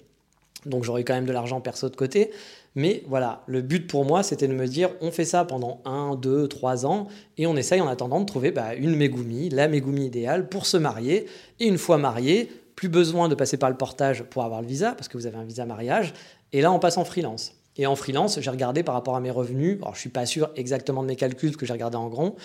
Donc 0.67 0.83
j'aurais 0.83 1.03
quand 1.03 1.15
même 1.15 1.25
de 1.25 1.31
l'argent 1.31 1.61
perso 1.61 1.89
de 1.89 1.95
côté. 1.95 2.29
Mais 2.75 3.03
voilà, 3.07 3.41
le 3.47 3.61
but 3.61 3.87
pour 3.87 4.05
moi, 4.05 4.21
c'était 4.21 4.47
de 4.47 4.53
me 4.53 4.67
dire, 4.67 4.91
on 5.01 5.09
fait 5.09 5.25
ça 5.25 5.45
pendant 5.45 5.81
1, 5.85 6.15
2, 6.15 6.47
3 6.47 6.85
ans, 6.85 7.07
et 7.39 7.47
on 7.47 7.55
essaye 7.55 7.81
en 7.81 7.87
attendant 7.87 8.19
de 8.19 8.25
trouver 8.25 8.51
bah, 8.51 8.75
une 8.75 8.95
Megumi, 8.95 9.49
la 9.49 9.67
Megumi 9.67 10.05
idéale 10.05 10.47
pour 10.47 10.67
se 10.67 10.77
marier. 10.77 11.25
Et 11.59 11.65
une 11.65 11.79
fois 11.79 11.97
marié, 11.97 12.51
plus 12.75 12.89
besoin 12.89 13.29
de 13.29 13.35
passer 13.35 13.57
par 13.57 13.69
le 13.69 13.77
portage 13.77 14.23
pour 14.23 14.43
avoir 14.43 14.61
le 14.61 14.67
visa, 14.67 14.91
parce 14.91 15.07
que 15.07 15.17
vous 15.17 15.25
avez 15.25 15.37
un 15.37 15.43
visa 15.43 15.65
mariage. 15.65 16.13
Et 16.53 16.61
là, 16.61 16.71
on 16.71 16.79
passe 16.79 16.97
en 16.97 17.05
freelance. 17.05 17.53
Et 17.81 17.87
en 17.87 17.95
freelance, 17.95 18.39
j'ai 18.39 18.51
regardé 18.51 18.83
par 18.83 18.93
rapport 18.93 19.15
à 19.15 19.19
mes 19.19 19.31
revenus, 19.31 19.79
alors 19.81 19.95
je 19.95 20.01
suis 20.01 20.11
pas 20.11 20.27
sûr 20.27 20.51
exactement 20.55 21.01
de 21.01 21.07
mes 21.07 21.15
calculs, 21.15 21.57
que 21.57 21.65
j'ai 21.65 21.73
regardé 21.73 21.97
en 21.97 22.09
grand, 22.09 22.35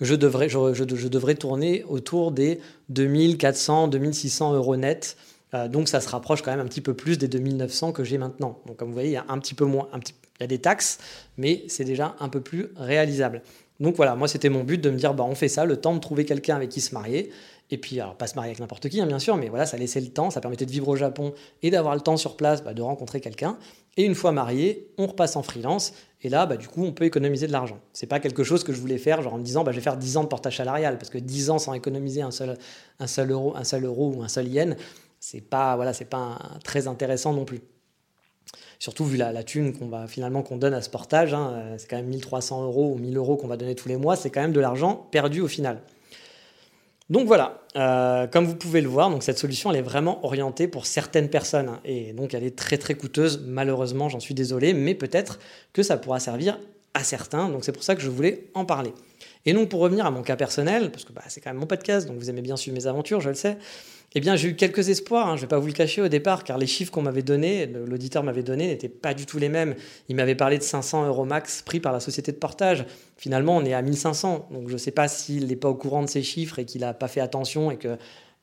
je 0.00 0.14
devrais, 0.14 0.48
je, 0.48 0.84
devrais 0.84 1.34
tourner 1.34 1.82
autour 1.88 2.30
des 2.30 2.60
2400, 2.90 3.88
2600 3.88 4.54
euros 4.54 4.76
net. 4.76 5.16
Euh, 5.52 5.66
donc 5.66 5.88
ça 5.88 6.00
se 6.00 6.08
rapproche 6.08 6.42
quand 6.42 6.52
même 6.52 6.64
un 6.64 6.68
petit 6.68 6.80
peu 6.80 6.94
plus 6.94 7.18
des 7.18 7.26
2900 7.26 7.90
que 7.90 8.04
j'ai 8.04 8.18
maintenant. 8.18 8.60
Donc 8.66 8.76
comme 8.76 8.86
vous 8.86 8.94
voyez, 8.94 9.08
il 9.08 9.14
y 9.14 9.16
a 9.16 9.24
un 9.28 9.40
petit 9.40 9.54
peu 9.54 9.64
moins, 9.64 9.88
il 9.96 10.42
y 10.42 10.44
a 10.44 10.46
des 10.46 10.60
taxes, 10.60 10.98
mais 11.38 11.64
c'est 11.66 11.84
déjà 11.84 12.14
un 12.20 12.28
peu 12.28 12.40
plus 12.40 12.68
réalisable. 12.76 13.42
Donc 13.80 13.96
voilà, 13.96 14.14
moi 14.14 14.28
c'était 14.28 14.48
mon 14.48 14.62
but 14.62 14.80
de 14.80 14.90
me 14.90 14.96
dire, 14.96 15.12
bah, 15.12 15.24
on 15.28 15.34
fait 15.34 15.48
ça, 15.48 15.64
le 15.64 15.76
temps 15.76 15.94
de 15.96 15.98
trouver 15.98 16.24
quelqu'un 16.24 16.54
avec 16.54 16.68
qui 16.68 16.80
se 16.80 16.94
marier. 16.94 17.32
Et 17.70 17.78
puis, 17.78 17.98
alors, 17.98 18.14
pas 18.14 18.26
se 18.26 18.34
marier 18.34 18.50
avec 18.50 18.60
n'importe 18.60 18.88
qui, 18.88 19.00
hein, 19.00 19.06
bien 19.06 19.18
sûr, 19.18 19.36
mais 19.36 19.48
voilà, 19.48 19.64
ça 19.64 19.76
laissait 19.78 20.00
le 20.00 20.08
temps, 20.08 20.30
ça 20.30 20.40
permettait 20.40 20.66
de 20.66 20.70
vivre 20.70 20.86
au 20.86 20.96
Japon 20.96 21.32
et 21.62 21.70
d'avoir 21.70 21.94
le 21.94 22.00
temps 22.00 22.16
sur 22.16 22.36
place 22.36 22.62
bah, 22.62 22.74
de 22.74 22.82
rencontrer 22.82 23.20
quelqu'un. 23.20 23.56
Et 23.96 24.04
une 24.04 24.14
fois 24.14 24.32
marié, 24.32 24.90
on 24.98 25.06
repasse 25.06 25.36
en 25.36 25.42
freelance. 25.42 25.92
Et 26.22 26.28
là, 26.28 26.46
bah, 26.46 26.56
du 26.56 26.68
coup, 26.68 26.84
on 26.84 26.92
peut 26.92 27.04
économiser 27.04 27.46
de 27.46 27.52
l'argent. 27.52 27.78
C'est 27.92 28.06
pas 28.06 28.18
quelque 28.18 28.44
chose 28.44 28.64
que 28.64 28.72
je 28.72 28.80
voulais 28.80 28.98
faire, 28.98 29.22
genre 29.22 29.34
en 29.34 29.38
me 29.38 29.44
disant, 29.44 29.62
bah, 29.62 29.72
je 29.72 29.76
vais 29.76 29.82
faire 29.82 29.96
10 29.96 30.16
ans 30.16 30.22
de 30.22 30.28
portage 30.28 30.56
salarial, 30.56 30.98
parce 30.98 31.10
que 31.10 31.18
10 31.18 31.50
ans 31.50 31.58
sans 31.58 31.74
économiser 31.74 32.22
un 32.22 32.30
seul, 32.30 32.56
un 32.98 33.06
seul, 33.06 33.30
euro, 33.30 33.54
un 33.56 33.64
seul 33.64 33.84
euro 33.84 34.14
ou 34.16 34.22
un 34.22 34.28
seul 34.28 34.48
yen, 34.48 34.76
c'est 35.20 35.42
pas, 35.42 35.76
voilà, 35.76 35.92
c'est 35.92 36.06
pas 36.06 36.38
très 36.64 36.88
intéressant 36.88 37.32
non 37.32 37.44
plus. 37.44 37.60
Surtout 38.78 39.04
vu 39.04 39.16
la, 39.16 39.32
la 39.32 39.44
thune 39.44 39.72
qu'on 39.72 39.88
va 39.88 40.06
finalement 40.06 40.42
qu'on 40.42 40.56
donne 40.56 40.74
à 40.74 40.82
ce 40.82 40.90
portage, 40.90 41.32
hein, 41.32 41.52
euh, 41.52 41.74
c'est 41.78 41.88
quand 41.88 41.96
même 41.96 42.08
1300 42.08 42.64
euros 42.64 42.92
ou 42.92 42.98
1000 42.98 43.16
euros 43.16 43.36
qu'on 43.36 43.46
va 43.46 43.56
donner 43.56 43.74
tous 43.74 43.88
les 43.88 43.96
mois, 43.96 44.16
c'est 44.16 44.30
quand 44.30 44.42
même 44.42 44.52
de 44.52 44.60
l'argent 44.60 45.08
perdu 45.10 45.40
au 45.40 45.48
final. 45.48 45.80
Donc 47.10 47.26
voilà, 47.26 47.60
euh, 47.76 48.26
comme 48.26 48.46
vous 48.46 48.56
pouvez 48.56 48.80
le 48.80 48.88
voir, 48.88 49.10
cette 49.22 49.38
solution 49.38 49.70
elle 49.70 49.76
est 49.76 49.82
vraiment 49.82 50.24
orientée 50.24 50.68
pour 50.68 50.86
certaines 50.86 51.28
personnes 51.28 51.78
et 51.84 52.14
donc 52.14 52.32
elle 52.32 52.44
est 52.44 52.56
très 52.56 52.78
très 52.78 52.94
coûteuse. 52.94 53.42
Malheureusement, 53.46 54.08
j'en 54.08 54.20
suis 54.20 54.34
désolé, 54.34 54.72
mais 54.72 54.94
peut-être 54.94 55.38
que 55.74 55.82
ça 55.82 55.98
pourra 55.98 56.18
servir 56.18 56.58
à 56.94 57.04
certains. 57.04 57.50
Donc 57.50 57.64
c'est 57.64 57.72
pour 57.72 57.82
ça 57.82 57.94
que 57.94 58.00
je 58.00 58.08
voulais 58.08 58.46
en 58.54 58.64
parler. 58.64 58.94
Et 59.46 59.52
donc 59.52 59.68
pour 59.68 59.80
revenir 59.80 60.06
à 60.06 60.10
mon 60.10 60.22
cas 60.22 60.36
personnel, 60.36 60.90
parce 60.90 61.04
que 61.04 61.12
bah, 61.12 61.22
c'est 61.28 61.40
quand 61.40 61.50
même 61.50 61.60
mon 61.60 61.66
podcast, 61.66 62.08
donc 62.08 62.18
vous 62.18 62.30
aimez 62.30 62.42
bien 62.42 62.56
suivre 62.56 62.76
mes 62.76 62.86
aventures, 62.86 63.20
je 63.20 63.28
le 63.28 63.34
sais. 63.34 63.58
Eh 64.16 64.20
bien, 64.20 64.36
j'ai 64.36 64.48
eu 64.48 64.54
quelques 64.54 64.90
espoirs, 64.90 65.26
hein, 65.26 65.36
je 65.36 65.40
ne 65.40 65.46
vais 65.46 65.48
pas 65.48 65.58
vous 65.58 65.66
le 65.66 65.72
cacher 65.72 66.00
au 66.00 66.06
départ, 66.06 66.44
car 66.44 66.56
les 66.56 66.68
chiffres 66.68 66.92
qu'on 66.92 67.02
m'avait 67.02 67.24
donnés, 67.24 67.66
l'auditeur 67.66 68.22
m'avait 68.22 68.44
donné, 68.44 68.68
n'étaient 68.68 68.88
pas 68.88 69.12
du 69.12 69.26
tout 69.26 69.40
les 69.40 69.48
mêmes. 69.48 69.74
Il 70.08 70.14
m'avait 70.14 70.36
parlé 70.36 70.56
de 70.56 70.62
500 70.62 71.08
euros 71.08 71.24
max 71.24 71.62
pris 71.62 71.80
par 71.80 71.92
la 71.92 71.98
société 71.98 72.30
de 72.30 72.36
portage. 72.36 72.86
Finalement, 73.16 73.56
on 73.56 73.64
est 73.64 73.74
à 73.74 73.82
1500. 73.82 74.50
Donc, 74.52 74.68
je 74.68 74.74
ne 74.74 74.78
sais 74.78 74.92
pas 74.92 75.08
s'il 75.08 75.48
n'est 75.48 75.56
pas 75.56 75.68
au 75.68 75.74
courant 75.74 76.02
de 76.02 76.08
ces 76.08 76.22
chiffres 76.22 76.60
et 76.60 76.64
qu'il 76.64 76.82
n'a 76.82 76.94
pas 76.94 77.08
fait 77.08 77.20
attention 77.20 77.72
et 77.72 77.76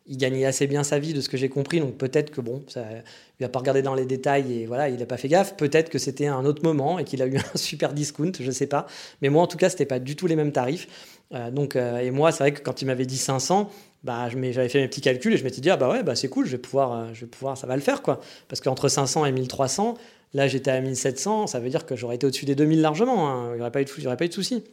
qu'il 0.05 0.17
gagnait 0.17 0.45
assez 0.45 0.67
bien 0.67 0.83
sa 0.83 0.99
vie 0.99 1.13
de 1.13 1.21
ce 1.21 1.29
que 1.29 1.37
j'ai 1.37 1.49
compris. 1.49 1.79
Donc, 1.79 1.97
peut-être 1.97 2.31
que, 2.31 2.41
bon, 2.41 2.63
ça, 2.67 2.85
il 3.39 3.43
n'a 3.43 3.49
pas 3.49 3.59
regardé 3.59 3.81
dans 3.81 3.95
les 3.95 4.05
détails 4.05 4.61
et 4.61 4.65
voilà, 4.65 4.89
il 4.89 4.97
n'a 4.97 5.05
pas 5.05 5.17
fait 5.17 5.27
gaffe. 5.27 5.55
Peut-être 5.55 5.89
que 5.89 5.97
c'était 5.97 6.27
un 6.27 6.45
autre 6.45 6.63
moment 6.63 6.99
et 6.99 7.03
qu'il 7.03 7.21
a 7.21 7.25
eu 7.25 7.37
un 7.37 7.43
super 7.57 7.93
discount, 7.93 8.31
je 8.39 8.45
ne 8.45 8.51
sais 8.51 8.67
pas. 8.67 8.87
Mais 9.21 9.29
moi, 9.29 9.41
en 9.43 9.47
tout 9.47 9.57
cas, 9.57 9.69
ce 9.69 9.75
n'était 9.75 9.85
pas 9.85 9.99
du 9.99 10.15
tout 10.15 10.27
les 10.27 10.35
mêmes 10.35 10.51
tarifs. 10.51 10.87
Euh, 11.33 11.49
donc, 11.51 11.75
euh, 11.75 11.99
et 11.99 12.11
moi, 12.11 12.31
c'est 12.31 12.43
vrai 12.43 12.53
que 12.53 12.61
quand 12.61 12.81
il 12.81 12.85
m'avait 12.85 13.05
dit 13.05 13.17
500, 13.17 13.69
bah, 14.03 14.27
j'avais 14.29 14.69
fait 14.69 14.81
mes 14.81 14.87
petits 14.87 15.01
calculs 15.01 15.33
et 15.33 15.37
je 15.37 15.43
m'étais 15.43 15.61
dit, 15.61 15.69
ah 15.69 15.77
bah 15.77 15.89
ouais, 15.89 16.03
bah 16.03 16.15
c'est 16.15 16.27
cool, 16.27 16.45
je 16.45 16.51
vais 16.51 16.57
pouvoir, 16.57 16.91
euh, 16.91 17.07
je 17.13 17.21
vais 17.21 17.27
pouvoir, 17.27 17.57
ça 17.57 17.67
va 17.67 17.75
le 17.75 17.81
faire, 17.81 18.01
quoi. 18.01 18.19
Parce 18.49 18.59
qu'entre 18.59 18.89
500 18.89 19.25
et 19.25 19.31
1300, 19.31 19.95
Là, 20.33 20.47
j'étais 20.47 20.71
à 20.71 20.79
1700, 20.79 21.47
ça 21.47 21.59
veut 21.59 21.69
dire 21.69 21.85
que 21.85 21.95
j'aurais 21.95 22.15
été 22.15 22.25
au-dessus 22.25 22.45
des 22.45 22.55
2000 22.55 22.81
largement, 22.81 23.29
hein. 23.29 23.49
il 23.51 23.55
n'y 23.55 23.61
aurait 23.61 23.71
pas 23.71 23.81
eu 23.81 23.85
de, 23.85 24.33
soucis. 24.33 24.63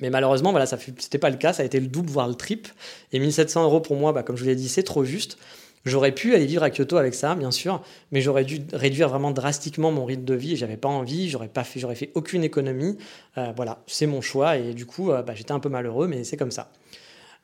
Mais 0.00 0.10
malheureusement, 0.10 0.50
voilà, 0.50 0.66
ça 0.66 0.76
n'était 0.76 1.18
pas 1.18 1.30
le 1.30 1.36
cas, 1.36 1.52
ça 1.52 1.62
a 1.62 1.66
été 1.66 1.80
le 1.80 1.86
double, 1.86 2.10
voire 2.10 2.28
le 2.28 2.34
triple. 2.34 2.72
Et 3.12 3.18
1700 3.18 3.64
euros 3.64 3.80
pour 3.80 3.96
moi, 3.96 4.12
bah, 4.12 4.22
comme 4.22 4.36
je 4.36 4.42
vous 4.42 4.48
l'ai 4.48 4.56
dit, 4.56 4.68
c'est 4.68 4.84
trop 4.84 5.04
juste. 5.04 5.38
J'aurais 5.84 6.12
pu 6.12 6.34
aller 6.34 6.46
vivre 6.46 6.62
à 6.62 6.70
Kyoto 6.70 6.96
avec 6.96 7.14
ça, 7.14 7.34
bien 7.34 7.50
sûr, 7.50 7.82
mais 8.12 8.20
j'aurais 8.20 8.44
dû 8.44 8.60
réduire 8.72 9.08
vraiment 9.08 9.30
drastiquement 9.30 9.90
mon 9.90 10.04
rythme 10.04 10.24
de 10.24 10.34
vie. 10.34 10.56
J'avais 10.56 10.76
pas 10.76 10.88
envie, 10.88 11.30
j'aurais 11.30 11.48
pas 11.48 11.64
fait 11.64 12.10
aucune 12.14 12.44
économie. 12.44 12.98
Euh, 13.38 13.52
voilà, 13.56 13.82
c'est 13.86 14.06
mon 14.06 14.20
choix 14.20 14.56
et 14.56 14.74
du 14.74 14.86
coup, 14.86 15.10
euh, 15.10 15.22
bah, 15.22 15.34
j'étais 15.34 15.52
un 15.52 15.60
peu 15.60 15.68
malheureux, 15.68 16.06
mais 16.06 16.24
c'est 16.24 16.36
comme 16.36 16.50
ça. 16.50 16.70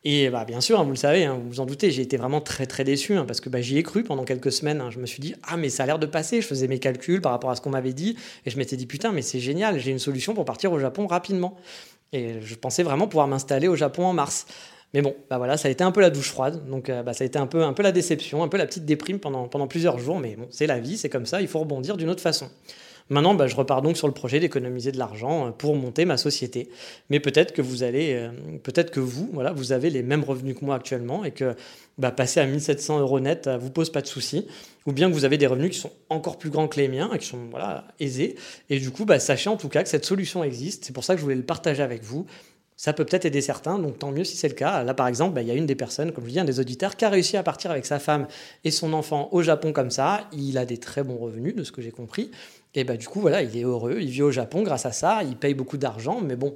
Et 0.06 0.28
bah, 0.28 0.44
bien 0.44 0.60
sûr, 0.60 0.78
hein, 0.78 0.84
vous 0.84 0.90
le 0.90 0.96
savez, 0.96 1.24
hein, 1.24 1.38
vous 1.42 1.48
vous 1.48 1.60
en 1.60 1.66
doutez, 1.66 1.90
j'ai 1.90 2.02
été 2.02 2.18
vraiment 2.18 2.42
très 2.42 2.66
très 2.66 2.84
déçu 2.84 3.16
hein, 3.16 3.24
parce 3.24 3.40
que 3.40 3.48
bah, 3.48 3.62
j'y 3.62 3.78
ai 3.78 3.82
cru 3.82 4.04
pendant 4.04 4.24
quelques 4.24 4.52
semaines. 4.52 4.82
je 4.90 4.98
me 4.98 5.06
suis 5.06 5.20
dit, 5.20 5.34
ah, 5.44 5.56
mais 5.56 5.70
ça 5.70 5.84
a 5.84 5.86
l'air 5.86 5.98
de 5.98 6.04
passer. 6.04 6.42
Je 6.42 6.46
faisais 6.46 6.68
mes 6.68 6.78
calculs 6.78 7.22
par 7.22 7.32
rapport 7.32 7.50
à 7.50 7.56
ce 7.56 7.62
qu'on 7.62 7.70
m'avait 7.70 7.94
dit 7.94 8.16
et 8.44 8.50
je 8.50 8.58
m'étais 8.58 8.76
dit, 8.76 8.84
putain, 8.84 9.12
mais 9.12 9.22
c'est 9.22 9.40
génial, 9.40 9.78
j'ai 9.78 9.92
une 9.92 9.98
solution 9.98 10.34
pour 10.34 10.44
partir 10.44 10.72
au 10.72 10.78
Japon 10.78 11.06
rapidement. 11.06 11.56
Et 12.14 12.40
je 12.40 12.54
pensais 12.54 12.84
vraiment 12.84 13.08
pouvoir 13.08 13.26
m'installer 13.26 13.66
au 13.68 13.74
Japon 13.74 14.06
en 14.06 14.12
mars. 14.12 14.46
Mais 14.94 15.02
bon, 15.02 15.16
bah 15.28 15.38
voilà, 15.38 15.56
ça 15.56 15.66
a 15.66 15.70
été 15.72 15.82
un 15.82 15.90
peu 15.90 16.00
la 16.00 16.10
douche 16.10 16.30
froide, 16.30 16.68
donc 16.70 16.88
euh, 16.88 17.02
bah, 17.02 17.12
ça 17.12 17.24
a 17.24 17.26
été 17.26 17.36
un 17.36 17.48
peu, 17.48 17.64
un 17.64 17.72
peu 17.72 17.82
la 17.82 17.90
déception, 17.90 18.44
un 18.44 18.48
peu 18.48 18.56
la 18.56 18.64
petite 18.64 18.84
déprime 18.84 19.18
pendant, 19.18 19.48
pendant 19.48 19.66
plusieurs 19.66 19.98
jours, 19.98 20.20
mais 20.20 20.36
bon, 20.36 20.46
c'est 20.50 20.68
la 20.68 20.78
vie, 20.78 20.96
c'est 20.96 21.08
comme 21.08 21.26
ça, 21.26 21.40
il 21.40 21.48
faut 21.48 21.58
rebondir 21.58 21.96
d'une 21.96 22.08
autre 22.08 22.22
façon. 22.22 22.48
Maintenant, 23.10 23.34
bah, 23.34 23.46
je 23.46 23.54
repars 23.54 23.82
donc 23.82 23.96
sur 23.96 24.06
le 24.06 24.14
projet 24.14 24.40
d'économiser 24.40 24.90
de 24.90 24.98
l'argent 24.98 25.48
euh, 25.48 25.50
pour 25.50 25.76
monter 25.76 26.04
ma 26.06 26.16
société. 26.16 26.70
Mais 27.10 27.20
peut-être 27.20 27.52
que 27.52 27.60
vous 27.60 27.82
allez, 27.82 28.14
euh, 28.14 28.30
peut-être 28.62 28.90
que 28.90 29.00
vous, 29.00 29.28
voilà, 29.32 29.52
vous 29.52 29.72
avez 29.72 29.90
les 29.90 30.02
mêmes 30.02 30.24
revenus 30.24 30.56
que 30.58 30.64
moi 30.64 30.74
actuellement 30.76 31.24
et 31.24 31.30
que 31.30 31.54
bah, 31.98 32.10
passer 32.10 32.40
à 32.40 32.46
1700 32.46 33.00
euros 33.00 33.20
net 33.20 33.48
vous 33.60 33.70
pose 33.70 33.90
pas 33.90 34.00
de 34.00 34.06
soucis, 34.06 34.46
ou 34.86 34.92
bien 34.92 35.08
que 35.08 35.14
vous 35.14 35.24
avez 35.24 35.36
des 35.36 35.46
revenus 35.46 35.72
qui 35.72 35.78
sont 35.78 35.92
encore 36.08 36.38
plus 36.38 36.50
grands 36.50 36.66
que 36.66 36.80
les 36.80 36.88
miens, 36.88 37.10
qui 37.18 37.26
sont 37.26 37.46
voilà, 37.50 37.84
aisés. 38.00 38.36
Et 38.70 38.80
du 38.80 38.90
coup, 38.90 39.04
bah, 39.04 39.18
sachez 39.18 39.50
en 39.50 39.56
tout 39.56 39.68
cas 39.68 39.82
que 39.82 39.88
cette 39.88 40.06
solution 40.06 40.42
existe. 40.42 40.86
C'est 40.86 40.92
pour 40.92 41.04
ça 41.04 41.14
que 41.14 41.18
je 41.18 41.24
voulais 41.24 41.36
le 41.36 41.42
partager 41.42 41.82
avec 41.82 42.02
vous 42.02 42.26
ça 42.76 42.92
peut 42.92 43.04
peut-être 43.04 43.24
aider 43.24 43.40
certains, 43.40 43.78
donc 43.78 43.98
tant 43.98 44.10
mieux 44.10 44.24
si 44.24 44.36
c'est 44.36 44.48
le 44.48 44.54
cas. 44.54 44.82
Là, 44.82 44.94
par 44.94 45.06
exemple, 45.06 45.40
il 45.40 45.46
y 45.46 45.50
a 45.50 45.54
une 45.54 45.66
des 45.66 45.76
personnes, 45.76 46.12
comme 46.12 46.24
je 46.26 46.30
dis, 46.30 46.40
un 46.40 46.44
des 46.44 46.58
auditeurs, 46.58 46.96
qui 46.96 47.04
a 47.04 47.08
réussi 47.08 47.36
à 47.36 47.42
partir 47.42 47.70
avec 47.70 47.86
sa 47.86 47.98
femme 47.98 48.26
et 48.64 48.70
son 48.70 48.92
enfant 48.92 49.28
au 49.32 49.42
Japon 49.42 49.72
comme 49.72 49.90
ça. 49.90 50.28
Il 50.32 50.58
a 50.58 50.66
des 50.66 50.78
très 50.78 51.04
bons 51.04 51.16
revenus, 51.16 51.54
de 51.54 51.62
ce 51.62 51.70
que 51.70 51.82
j'ai 51.82 51.92
compris. 51.92 52.30
Et 52.74 52.84
bah, 52.84 52.96
du 52.96 53.06
coup, 53.06 53.20
voilà, 53.20 53.42
il 53.42 53.56
est 53.56 53.62
heureux, 53.62 53.98
il 54.00 54.08
vit 54.08 54.22
au 54.22 54.30
Japon 54.30 54.62
grâce 54.62 54.86
à 54.86 54.92
ça, 54.92 55.22
il 55.22 55.36
paye 55.36 55.54
beaucoup 55.54 55.76
d'argent, 55.76 56.20
mais 56.20 56.36
bon, 56.36 56.54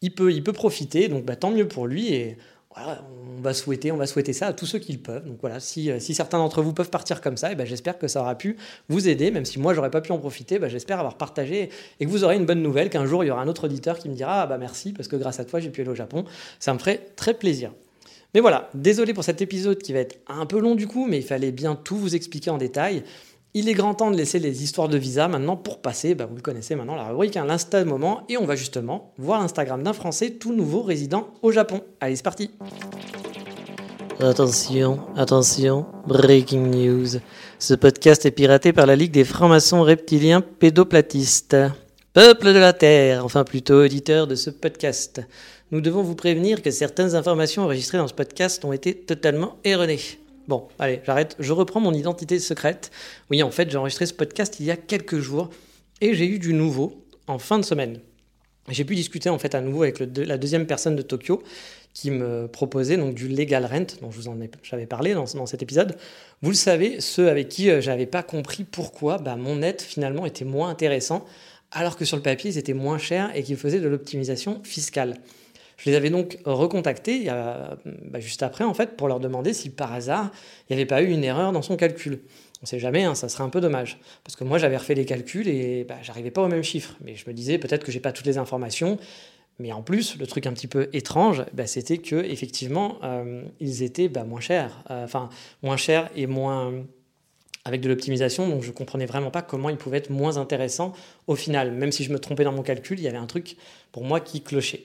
il 0.00 0.14
peut, 0.14 0.32
il 0.32 0.42
peut 0.42 0.52
profiter, 0.52 1.08
donc 1.08 1.24
bah, 1.24 1.36
tant 1.36 1.50
mieux 1.50 1.68
pour 1.68 1.86
lui. 1.86 2.14
Et 2.14 2.36
on 2.76 3.42
va 3.42 3.52
souhaiter, 3.52 3.92
on 3.92 3.96
va 3.96 4.06
souhaiter 4.06 4.32
ça 4.32 4.46
à 4.46 4.52
tous 4.52 4.66
ceux 4.66 4.78
qui 4.78 4.92
le 4.92 4.98
peuvent. 4.98 5.26
Donc 5.26 5.38
voilà, 5.40 5.60
si, 5.60 5.90
euh, 5.90 6.00
si 6.00 6.14
certains 6.14 6.38
d'entre 6.38 6.62
vous 6.62 6.72
peuvent 6.72 6.90
partir 6.90 7.20
comme 7.20 7.36
ça, 7.36 7.52
et 7.52 7.54
ben 7.54 7.66
j'espère 7.66 7.98
que 7.98 8.08
ça 8.08 8.20
aura 8.20 8.34
pu 8.36 8.56
vous 8.88 9.08
aider, 9.08 9.30
même 9.30 9.44
si 9.44 9.58
moi 9.58 9.74
j'aurais 9.74 9.90
pas 9.90 10.00
pu 10.00 10.12
en 10.12 10.18
profiter, 10.18 10.58
ben 10.58 10.68
j'espère 10.68 10.98
avoir 10.98 11.16
partagé 11.18 11.68
et 12.00 12.04
que 12.06 12.10
vous 12.10 12.24
aurez 12.24 12.36
une 12.36 12.46
bonne 12.46 12.62
nouvelle, 12.62 12.88
qu'un 12.88 13.04
jour 13.04 13.24
il 13.24 13.28
y 13.28 13.30
aura 13.30 13.42
un 13.42 13.48
autre 13.48 13.64
auditeur 13.64 13.98
qui 13.98 14.08
me 14.08 14.14
dira 14.14 14.42
ah 14.42 14.46
bah 14.46 14.58
merci 14.58 14.92
parce 14.92 15.08
que 15.08 15.16
grâce 15.16 15.40
à 15.40 15.44
toi 15.44 15.60
j'ai 15.60 15.70
pu 15.70 15.82
aller 15.82 15.90
au 15.90 15.94
Japon. 15.94 16.24
Ça 16.60 16.72
me 16.72 16.78
ferait 16.78 17.08
très 17.16 17.34
plaisir. 17.34 17.72
Mais 18.34 18.40
voilà, 18.40 18.70
désolé 18.72 19.12
pour 19.12 19.24
cet 19.24 19.42
épisode 19.42 19.78
qui 19.78 19.92
va 19.92 19.98
être 19.98 20.18
un 20.26 20.46
peu 20.46 20.58
long 20.58 20.74
du 20.74 20.86
coup, 20.86 21.06
mais 21.06 21.18
il 21.18 21.24
fallait 21.24 21.52
bien 21.52 21.74
tout 21.74 21.96
vous 21.96 22.14
expliquer 22.14 22.48
en 22.48 22.56
détail. 22.56 23.02
Il 23.54 23.68
est 23.68 23.74
grand 23.74 23.92
temps 23.92 24.10
de 24.10 24.16
laisser 24.16 24.38
les 24.38 24.64
histoires 24.64 24.88
de 24.88 24.96
visa 24.96 25.28
maintenant 25.28 25.58
pour 25.58 25.82
passer, 25.82 26.14
bah 26.14 26.24
vous 26.24 26.36
le 26.36 26.40
connaissez 26.40 26.74
maintenant, 26.74 26.94
la 26.94 27.08
rubrique 27.08 27.36
hein, 27.36 27.44
l'insta 27.44 27.84
moment, 27.84 28.22
et 28.30 28.38
on 28.38 28.46
va 28.46 28.56
justement 28.56 29.12
voir 29.18 29.42
l'Instagram 29.42 29.82
d'un 29.82 29.92
Français 29.92 30.30
tout 30.30 30.54
nouveau 30.54 30.80
résident 30.80 31.28
au 31.42 31.52
Japon. 31.52 31.82
Allez, 32.00 32.16
c'est 32.16 32.22
parti 32.22 32.50
Attention, 34.20 35.00
attention, 35.16 35.84
breaking 36.06 36.70
news. 36.70 37.20
Ce 37.58 37.74
podcast 37.74 38.24
est 38.24 38.30
piraté 38.30 38.72
par 38.72 38.86
la 38.86 38.96
Ligue 38.96 39.12
des 39.12 39.24
francs-maçons 39.24 39.82
reptiliens 39.82 40.40
pédoplatistes. 40.40 41.56
Peuple 42.14 42.54
de 42.54 42.58
la 42.58 42.72
Terre, 42.72 43.22
enfin 43.22 43.44
plutôt 43.44 43.84
auditeur 43.84 44.26
de 44.26 44.34
ce 44.34 44.48
podcast. 44.48 45.20
Nous 45.72 45.82
devons 45.82 46.02
vous 46.02 46.14
prévenir 46.14 46.62
que 46.62 46.70
certaines 46.70 47.14
informations 47.16 47.64
enregistrées 47.64 47.98
dans 47.98 48.08
ce 48.08 48.14
podcast 48.14 48.64
ont 48.64 48.72
été 48.72 48.94
totalement 48.94 49.56
erronées. 49.64 50.21
Bon, 50.48 50.68
allez, 50.78 51.00
j'arrête. 51.04 51.36
Je 51.38 51.52
reprends 51.52 51.80
mon 51.80 51.94
identité 51.94 52.38
secrète. 52.38 52.90
Oui, 53.30 53.42
en 53.42 53.50
fait, 53.50 53.70
j'ai 53.70 53.78
enregistré 53.78 54.06
ce 54.06 54.14
podcast 54.14 54.56
il 54.60 54.66
y 54.66 54.70
a 54.70 54.76
quelques 54.76 55.18
jours 55.18 55.50
et 56.00 56.14
j'ai 56.14 56.26
eu 56.26 56.38
du 56.38 56.52
nouveau 56.52 57.04
en 57.28 57.38
fin 57.38 57.58
de 57.58 57.64
semaine. 57.64 58.00
J'ai 58.68 58.84
pu 58.84 58.94
discuter 58.94 59.28
en 59.28 59.38
fait 59.38 59.54
à 59.54 59.60
nouveau 59.60 59.82
avec 59.82 59.98
la 59.98 60.38
deuxième 60.38 60.66
personne 60.66 60.94
de 60.94 61.02
Tokyo 61.02 61.42
qui 61.94 62.10
me 62.10 62.46
proposait 62.48 62.96
donc 62.96 63.14
du 63.14 63.28
legal 63.28 63.66
rent, 63.66 63.98
dont 64.00 64.10
je 64.10 64.16
vous 64.16 64.28
en 64.28 64.40
ai, 64.40 64.50
j'avais 64.62 64.86
parlé 64.86 65.14
dans, 65.14 65.46
cet 65.46 65.62
épisode. 65.62 65.96
Vous 66.40 66.50
le 66.50 66.56
savez, 66.56 67.00
ceux 67.00 67.28
avec 67.28 67.48
qui 67.48 67.70
euh, 67.70 67.80
j'avais 67.80 68.06
pas 68.06 68.22
compris 68.22 68.64
pourquoi 68.64 69.18
bah, 69.18 69.36
mon 69.36 69.56
net 69.56 69.82
finalement 69.82 70.24
était 70.24 70.44
moins 70.44 70.70
intéressant, 70.70 71.26
alors 71.70 71.96
que 71.96 72.04
sur 72.04 72.16
le 72.16 72.22
papier 72.22 72.50
ils 72.50 72.58
étaient 72.58 72.72
moins 72.72 72.98
chers 72.98 73.36
et 73.36 73.42
qu'ils 73.42 73.56
faisaient 73.56 73.80
de 73.80 73.88
l'optimisation 73.88 74.60
fiscale. 74.64 75.16
Je 75.82 75.90
les 75.90 75.96
avais 75.96 76.10
donc 76.10 76.38
recontactés 76.44 77.24
bah, 77.26 78.20
juste 78.20 78.44
après, 78.44 78.62
en 78.62 78.72
fait, 78.72 78.96
pour 78.96 79.08
leur 79.08 79.18
demander 79.18 79.52
si 79.52 79.68
par 79.68 79.92
hasard, 79.92 80.30
il 80.68 80.76
n'y 80.76 80.80
avait 80.80 80.86
pas 80.86 81.02
eu 81.02 81.10
une 81.10 81.24
erreur 81.24 81.50
dans 81.50 81.62
son 81.62 81.76
calcul. 81.76 82.20
On 82.60 82.62
ne 82.62 82.66
sait 82.68 82.78
jamais, 82.78 83.02
hein, 83.02 83.16
ça 83.16 83.28
serait 83.28 83.42
un 83.42 83.48
peu 83.48 83.60
dommage. 83.60 83.98
Parce 84.22 84.36
que 84.36 84.44
moi, 84.44 84.58
j'avais 84.58 84.76
refait 84.76 84.94
les 84.94 85.04
calculs 85.04 85.48
et 85.48 85.82
bah, 85.82 85.96
j'arrivais 86.02 86.30
pas 86.30 86.40
au 86.40 86.46
même 86.46 86.62
chiffre. 86.62 86.94
Mais 87.04 87.16
je 87.16 87.28
me 87.28 87.34
disais 87.34 87.58
peut-être 87.58 87.82
que 87.82 87.90
j'ai 87.90 87.98
pas 87.98 88.12
toutes 88.12 88.26
les 88.26 88.38
informations. 88.38 88.96
Mais 89.58 89.72
en 89.72 89.82
plus, 89.82 90.16
le 90.16 90.26
truc 90.28 90.46
un 90.46 90.52
petit 90.52 90.68
peu 90.68 90.88
étrange, 90.92 91.44
bah, 91.52 91.66
c'était 91.66 91.98
que 91.98 92.14
effectivement, 92.14 92.98
euh, 93.02 93.42
ils 93.58 93.82
étaient 93.82 94.08
bah, 94.08 94.22
moins 94.22 94.40
chers. 94.40 94.84
Euh, 94.90 95.04
enfin, 95.04 95.30
moins 95.64 95.76
chers 95.76 96.08
et 96.14 96.28
moins 96.28 96.72
avec 97.64 97.80
de 97.80 97.88
l'optimisation, 97.88 98.48
donc 98.48 98.62
je 98.62 98.70
comprenais 98.70 99.06
vraiment 99.06 99.30
pas 99.30 99.42
comment 99.42 99.68
ils 99.68 99.76
pouvaient 99.76 99.98
être 99.98 100.10
moins 100.10 100.36
intéressants 100.36 100.92
au 101.26 101.34
final. 101.34 101.72
Même 101.72 101.90
si 101.90 102.04
je 102.04 102.12
me 102.12 102.20
trompais 102.20 102.44
dans 102.44 102.52
mon 102.52 102.62
calcul, 102.62 102.98
il 102.98 103.02
y 103.02 103.08
avait 103.08 103.18
un 103.18 103.26
truc 103.26 103.56
pour 103.90 104.04
moi 104.04 104.20
qui 104.20 104.40
clochait. 104.40 104.84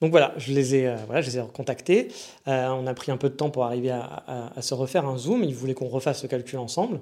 Donc 0.00 0.10
voilà, 0.10 0.34
je 0.36 0.52
les 0.52 0.74
ai, 0.74 0.88
euh, 0.88 0.96
voilà, 1.06 1.22
je 1.22 1.30
les 1.30 1.38
ai 1.38 1.40
recontactés. 1.40 2.08
Euh, 2.48 2.68
on 2.68 2.86
a 2.86 2.94
pris 2.94 3.12
un 3.12 3.16
peu 3.16 3.28
de 3.28 3.34
temps 3.34 3.50
pour 3.50 3.64
arriver 3.64 3.90
à, 3.90 4.50
se 4.60 4.74
refaire 4.74 5.06
un 5.06 5.16
Zoom. 5.16 5.44
Ils 5.44 5.54
voulaient 5.54 5.74
qu'on 5.74 5.88
refasse 5.88 6.22
ce 6.22 6.26
calcul 6.26 6.58
ensemble. 6.58 7.00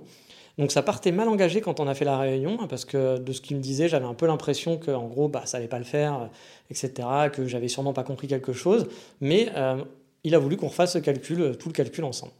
Donc 0.59 0.71
ça 0.71 0.83
partait 0.83 1.13
mal 1.13 1.29
engagé 1.29 1.63
quand 1.63 1.81
on 1.81 1.89
a 1.89 1.95
fait 1.95 2.05
la 2.05 2.19
réunion, 2.19 2.59
hein, 2.61 2.67
parce 2.69 2.85
que 2.85 3.17
de 3.17 3.33
ce 3.33 3.41
qu'ils 3.41 3.57
me 3.57 3.63
disaient, 3.63 3.89
j'avais 3.89 4.05
un 4.05 4.13
peu 4.13 4.27
l'impression 4.27 4.77
qu'en 4.77 5.07
gros, 5.07 5.29
bah, 5.29 5.43
ça 5.47 5.57
n'allait 5.57 5.69
pas 5.69 5.79
le 5.79 5.85
faire, 5.85 6.29
etc., 6.71 6.93
que 7.33 7.47
j'avais 7.47 7.69
sûrement 7.69 7.95
pas 7.95 8.05
compris 8.05 8.29
quelque 8.29 8.53
chose. 8.53 8.87
Mais 9.23 9.49
euh, 9.57 9.83
il 10.25 10.35
a 10.35 10.39
voulu 10.39 10.59
qu'on 10.59 10.69
refasse 10.69 10.93
ce 10.93 10.99
calcul, 10.99 11.57
tout 11.59 11.71
le 11.71 11.75
calcul 11.75 12.05
ensemble. 12.05 12.33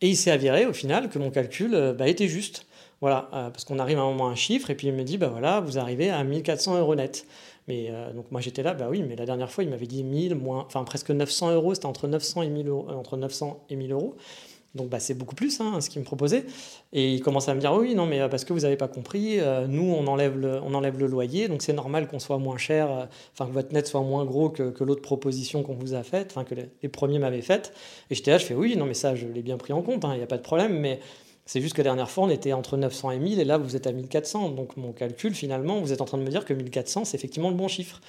Et 0.00 0.08
il 0.08 0.16
s'est 0.16 0.30
avéré 0.30 0.64
au 0.64 0.72
final 0.72 1.10
que 1.10 1.18
mon 1.18 1.30
calcul 1.30 1.94
bah, 1.98 2.08
était 2.08 2.28
juste. 2.28 2.64
Voilà, 3.00 3.28
parce 3.30 3.64
qu'on 3.64 3.78
arrive 3.78 3.98
à 3.98 4.02
un 4.02 4.06
moment 4.06 4.28
à 4.28 4.32
un 4.32 4.34
chiffre, 4.34 4.70
et 4.70 4.74
puis 4.74 4.88
il 4.88 4.92
me 4.92 5.04
dit, 5.04 5.18
bah 5.18 5.28
voilà, 5.28 5.60
vous 5.60 5.78
arrivez 5.78 6.10
à 6.10 6.24
1400 6.24 6.78
euros 6.80 6.96
net. 6.96 7.26
Mais 7.68 7.88
euh, 7.90 8.12
donc 8.12 8.32
moi 8.32 8.40
j'étais 8.40 8.62
là, 8.62 8.74
bah 8.74 8.88
oui, 8.90 9.04
mais 9.06 9.14
la 9.14 9.26
dernière 9.26 9.50
fois 9.50 9.62
il 9.62 9.70
m'avait 9.70 9.86
dit 9.86 10.02
1000, 10.02 10.34
moins, 10.34 10.64
enfin 10.66 10.82
presque 10.84 11.10
900 11.10 11.52
euros, 11.52 11.74
c'était 11.74 11.86
entre 11.86 12.08
900 12.08 12.42
et 12.42 12.48
1000 12.48 12.68
euros, 12.68 12.86
euh, 12.88 12.94
entre 12.94 13.16
900 13.18 13.64
et 13.68 13.76
1000 13.76 13.92
euros. 13.92 14.16
Donc 14.74 14.88
bah, 14.88 15.00
c'est 15.00 15.14
beaucoup 15.14 15.34
plus 15.34 15.60
hein, 15.60 15.80
ce 15.80 15.90
qu'il 15.90 16.00
me 16.00 16.04
proposait. 16.04 16.44
Et 16.92 17.12
il 17.12 17.20
commençait 17.20 17.50
à 17.50 17.54
me 17.54 17.60
dire 17.60 17.72
oui, 17.74 17.94
non, 17.94 18.06
mais 18.06 18.20
euh, 18.20 18.28
parce 18.28 18.44
que 18.44 18.54
vous 18.54 18.60
n'avez 18.60 18.76
pas 18.76 18.88
compris, 18.88 19.38
nous 19.68 19.82
on 19.82 20.06
enlève 20.06 20.38
le, 20.38 20.60
on 20.62 20.72
enlève 20.72 20.98
le 20.98 21.06
loyer, 21.06 21.48
donc 21.48 21.62
c'est 21.62 21.72
normal 21.74 22.08
qu'on 22.08 22.18
soit 22.18 22.38
moins 22.38 22.56
cher, 22.56 23.08
enfin 23.32 23.46
que 23.46 23.52
votre 23.52 23.72
net 23.72 23.86
soit 23.86 24.02
moins 24.02 24.24
gros 24.24 24.48
que, 24.48 24.70
que 24.70 24.84
l'autre 24.84 25.02
proposition 25.02 25.62
qu'on 25.62 25.74
vous 25.74 25.94
a 25.94 26.02
faite, 26.02 26.28
enfin 26.30 26.44
que 26.44 26.54
les, 26.54 26.88
premiers 26.88 27.18
m'avaient 27.18 27.42
faite. 27.42 27.74
Et 28.10 28.14
j'étais 28.14 28.30
là, 28.30 28.38
je 28.38 28.46
fais 28.46 28.54
oui, 28.54 28.76
non, 28.76 28.86
mais 28.86 28.94
ça 28.94 29.14
je 29.14 29.26
l'ai 29.26 29.42
bien 29.42 29.58
pris 29.58 29.74
en 29.74 29.82
compte, 29.82 30.04
hein, 30.04 30.10
il 30.14 30.18
n'y 30.18 30.24
a 30.24 30.26
pas 30.26 30.38
de 30.38 30.42
problème, 30.42 30.78
mais 30.78 31.00
c'est 31.48 31.62
juste 31.62 31.74
que 31.74 31.80
la 31.80 31.84
dernière 31.84 32.10
fois, 32.10 32.24
on 32.24 32.28
était 32.28 32.52
entre 32.52 32.76
900 32.76 33.12
et 33.12 33.18
1000, 33.18 33.40
et 33.40 33.44
là, 33.46 33.56
vous 33.56 33.74
êtes 33.74 33.86
à 33.86 33.92
1400. 33.92 34.50
Donc, 34.50 34.76
mon 34.76 34.92
calcul, 34.92 35.34
finalement, 35.34 35.80
vous 35.80 35.94
êtes 35.94 36.02
en 36.02 36.04
train 36.04 36.18
de 36.18 36.22
me 36.22 36.28
dire 36.28 36.44
que 36.44 36.52
1400, 36.52 37.06
c'est 37.06 37.16
effectivement 37.16 37.48
le 37.48 37.56
bon 37.56 37.68
chiffre. 37.68 38.02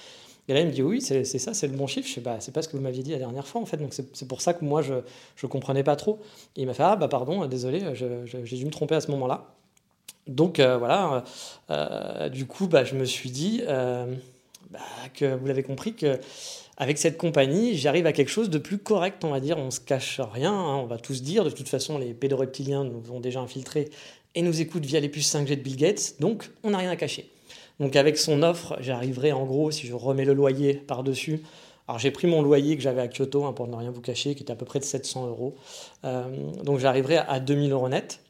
Et 0.46 0.52
là, 0.52 0.60
il 0.60 0.66
me 0.66 0.72
dit 0.72 0.82
oui, 0.82 1.00
c'est 1.00 1.24
ça, 1.24 1.54
c'est 1.54 1.66
le 1.66 1.74
bon 1.74 1.86
chiffre. 1.86 2.06
Je 2.06 2.12
sais, 2.12 2.20
bah, 2.20 2.36
c'est 2.40 2.52
pas 2.52 2.60
ce 2.60 2.68
que 2.68 2.76
vous 2.76 2.82
m'aviez 2.82 3.02
dit 3.02 3.12
la 3.12 3.18
dernière 3.18 3.46
fois, 3.46 3.62
en 3.62 3.64
fait. 3.64 3.78
Donc, 3.78 3.94
c'est 3.94 4.28
pour 4.28 4.42
ça 4.42 4.52
que 4.52 4.62
moi, 4.62 4.82
je 4.82 4.92
ne 4.92 5.48
comprenais 5.48 5.82
pas 5.82 5.96
trop. 5.96 6.18
Et 6.54 6.60
il 6.60 6.66
m'a 6.66 6.74
fait 6.74 6.82
ah, 6.82 6.96
bah, 6.96 7.08
pardon, 7.08 7.46
désolé, 7.46 7.82
j'ai 7.94 8.56
dû 8.58 8.66
me 8.66 8.70
tromper 8.70 8.96
à 8.96 9.00
ce 9.00 9.10
moment-là. 9.12 9.46
Donc, 10.26 10.60
euh, 10.60 10.76
voilà. 10.76 11.24
Euh, 11.70 12.28
du 12.28 12.44
coup, 12.44 12.66
bah, 12.66 12.84
je 12.84 12.94
me 12.94 13.06
suis 13.06 13.30
dit 13.30 13.62
euh, 13.66 14.04
bah, 14.70 14.80
que 15.14 15.34
vous 15.34 15.46
l'avez 15.46 15.62
compris 15.62 15.94
que 15.94 16.20
avec 16.80 16.96
cette 16.96 17.18
compagnie, 17.18 17.76
j'arrive 17.76 18.06
à 18.06 18.12
quelque 18.14 18.30
chose 18.30 18.48
de 18.48 18.56
plus 18.56 18.78
correct, 18.78 19.22
on 19.22 19.28
va 19.28 19.40
dire. 19.40 19.58
On 19.58 19.70
se 19.70 19.80
cache 19.80 20.18
rien, 20.18 20.54
hein, 20.54 20.76
on 20.76 20.86
va 20.86 20.96
tous 20.96 21.22
dire. 21.22 21.44
De 21.44 21.50
toute 21.50 21.68
façon, 21.68 21.98
les 21.98 22.14
pédoreptiliens 22.14 22.84
nous 22.84 23.12
ont 23.12 23.20
déjà 23.20 23.40
infiltrés 23.40 23.90
et 24.34 24.40
nous 24.40 24.62
écoutent 24.62 24.86
via 24.86 24.98
les 24.98 25.10
puces 25.10 25.30
5G 25.30 25.50
de 25.50 25.54
Bill 25.56 25.76
Gates, 25.76 26.14
donc 26.20 26.50
on 26.64 26.70
n'a 26.70 26.78
rien 26.78 26.90
à 26.90 26.96
cacher. 26.96 27.30
Donc 27.80 27.96
avec 27.96 28.16
son 28.16 28.42
offre, 28.42 28.78
j'arriverai 28.80 29.32
en 29.32 29.44
gros, 29.44 29.70
si 29.70 29.86
je 29.86 29.92
remets 29.92 30.24
le 30.24 30.32
loyer 30.32 30.72
par-dessus, 30.72 31.42
alors 31.86 31.98
j'ai 31.98 32.10
pris 32.10 32.26
mon 32.26 32.40
loyer 32.40 32.76
que 32.76 32.82
j'avais 32.82 33.02
à 33.02 33.08
Kyoto, 33.08 33.44
hein, 33.44 33.52
pour 33.52 33.68
ne 33.68 33.76
rien 33.76 33.90
vous 33.90 34.00
cacher, 34.00 34.34
qui 34.34 34.42
était 34.42 34.52
à 34.52 34.56
peu 34.56 34.64
près 34.64 34.78
de 34.78 34.84
700 34.84 35.26
euros. 35.26 35.56
Euh, 36.04 36.24
donc 36.64 36.78
j'arriverai 36.78 37.18
à 37.18 37.40
2000 37.40 37.72
euros 37.72 37.90
net. 37.90 38.20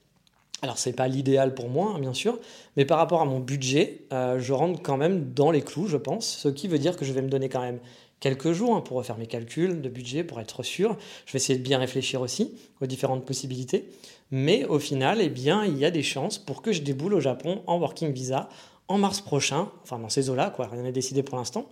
Alors 0.62 0.76
c'est 0.76 0.92
pas 0.92 1.06
l'idéal 1.06 1.54
pour 1.54 1.68
moi, 1.68 1.92
hein, 1.94 2.00
bien 2.00 2.14
sûr, 2.14 2.40
mais 2.76 2.84
par 2.84 2.98
rapport 2.98 3.20
à 3.20 3.26
mon 3.26 3.38
budget, 3.38 4.02
euh, 4.12 4.40
je 4.40 4.52
rentre 4.52 4.82
quand 4.82 4.96
même 4.96 5.32
dans 5.34 5.52
les 5.52 5.62
clous, 5.62 5.86
je 5.86 5.96
pense. 5.96 6.26
Ce 6.26 6.48
qui 6.48 6.66
veut 6.66 6.78
dire 6.78 6.96
que 6.96 7.04
je 7.04 7.12
vais 7.12 7.22
me 7.22 7.28
donner 7.28 7.48
quand 7.48 7.62
même 7.62 7.78
quelques 8.20 8.52
jours 8.52 8.76
hein, 8.76 8.80
pour 8.80 8.98
refaire 8.98 9.18
mes 9.18 9.26
calculs 9.26 9.80
de 9.80 9.88
budget, 9.88 10.22
pour 10.22 10.40
être 10.40 10.62
sûr. 10.62 10.96
Je 11.26 11.32
vais 11.32 11.38
essayer 11.38 11.58
de 11.58 11.64
bien 11.64 11.78
réfléchir 11.78 12.20
aussi 12.20 12.52
aux 12.80 12.86
différentes 12.86 13.24
possibilités. 13.24 13.90
Mais 14.30 14.64
au 14.66 14.78
final, 14.78 15.20
eh 15.20 15.28
bien, 15.28 15.64
il 15.64 15.76
y 15.76 15.84
a 15.84 15.90
des 15.90 16.02
chances 16.02 16.38
pour 16.38 16.62
que 16.62 16.72
je 16.72 16.82
déboule 16.82 17.14
au 17.14 17.20
Japon 17.20 17.62
en 17.66 17.78
working 17.78 18.12
visa 18.12 18.48
en 18.86 18.98
mars 18.98 19.20
prochain, 19.20 19.70
enfin 19.82 19.98
dans 19.98 20.08
ces 20.08 20.30
eaux-là, 20.30 20.50
quoi, 20.50 20.66
rien 20.66 20.82
n'est 20.82 20.92
décidé 20.92 21.22
pour 21.22 21.38
l'instant, 21.38 21.68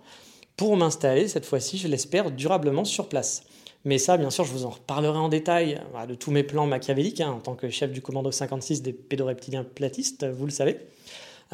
pour 0.55 0.77
m'installer 0.77 1.27
cette 1.27 1.45
fois-ci, 1.45 1.77
je 1.77 1.87
l'espère, 1.87 2.31
durablement 2.31 2.85
sur 2.85 3.09
place. 3.09 3.43
Mais 3.85 3.97
ça, 3.97 4.17
bien 4.17 4.29
sûr, 4.29 4.43
je 4.43 4.51
vous 4.51 4.65
en 4.65 4.69
reparlerai 4.69 5.17
en 5.17 5.29
détail 5.29 5.81
de 6.07 6.15
tous 6.15 6.31
mes 6.31 6.43
plans 6.43 6.65
machiavéliques 6.65 7.21
hein, 7.21 7.31
en 7.31 7.39
tant 7.39 7.55
que 7.55 7.69
chef 7.69 7.91
du 7.91 8.01
commando 8.01 8.31
56 8.31 8.81
des 8.81 8.93
pédoreptiliens 8.93 9.63
platistes, 9.63 10.25
vous 10.25 10.45
le 10.45 10.51
savez. 10.51 10.77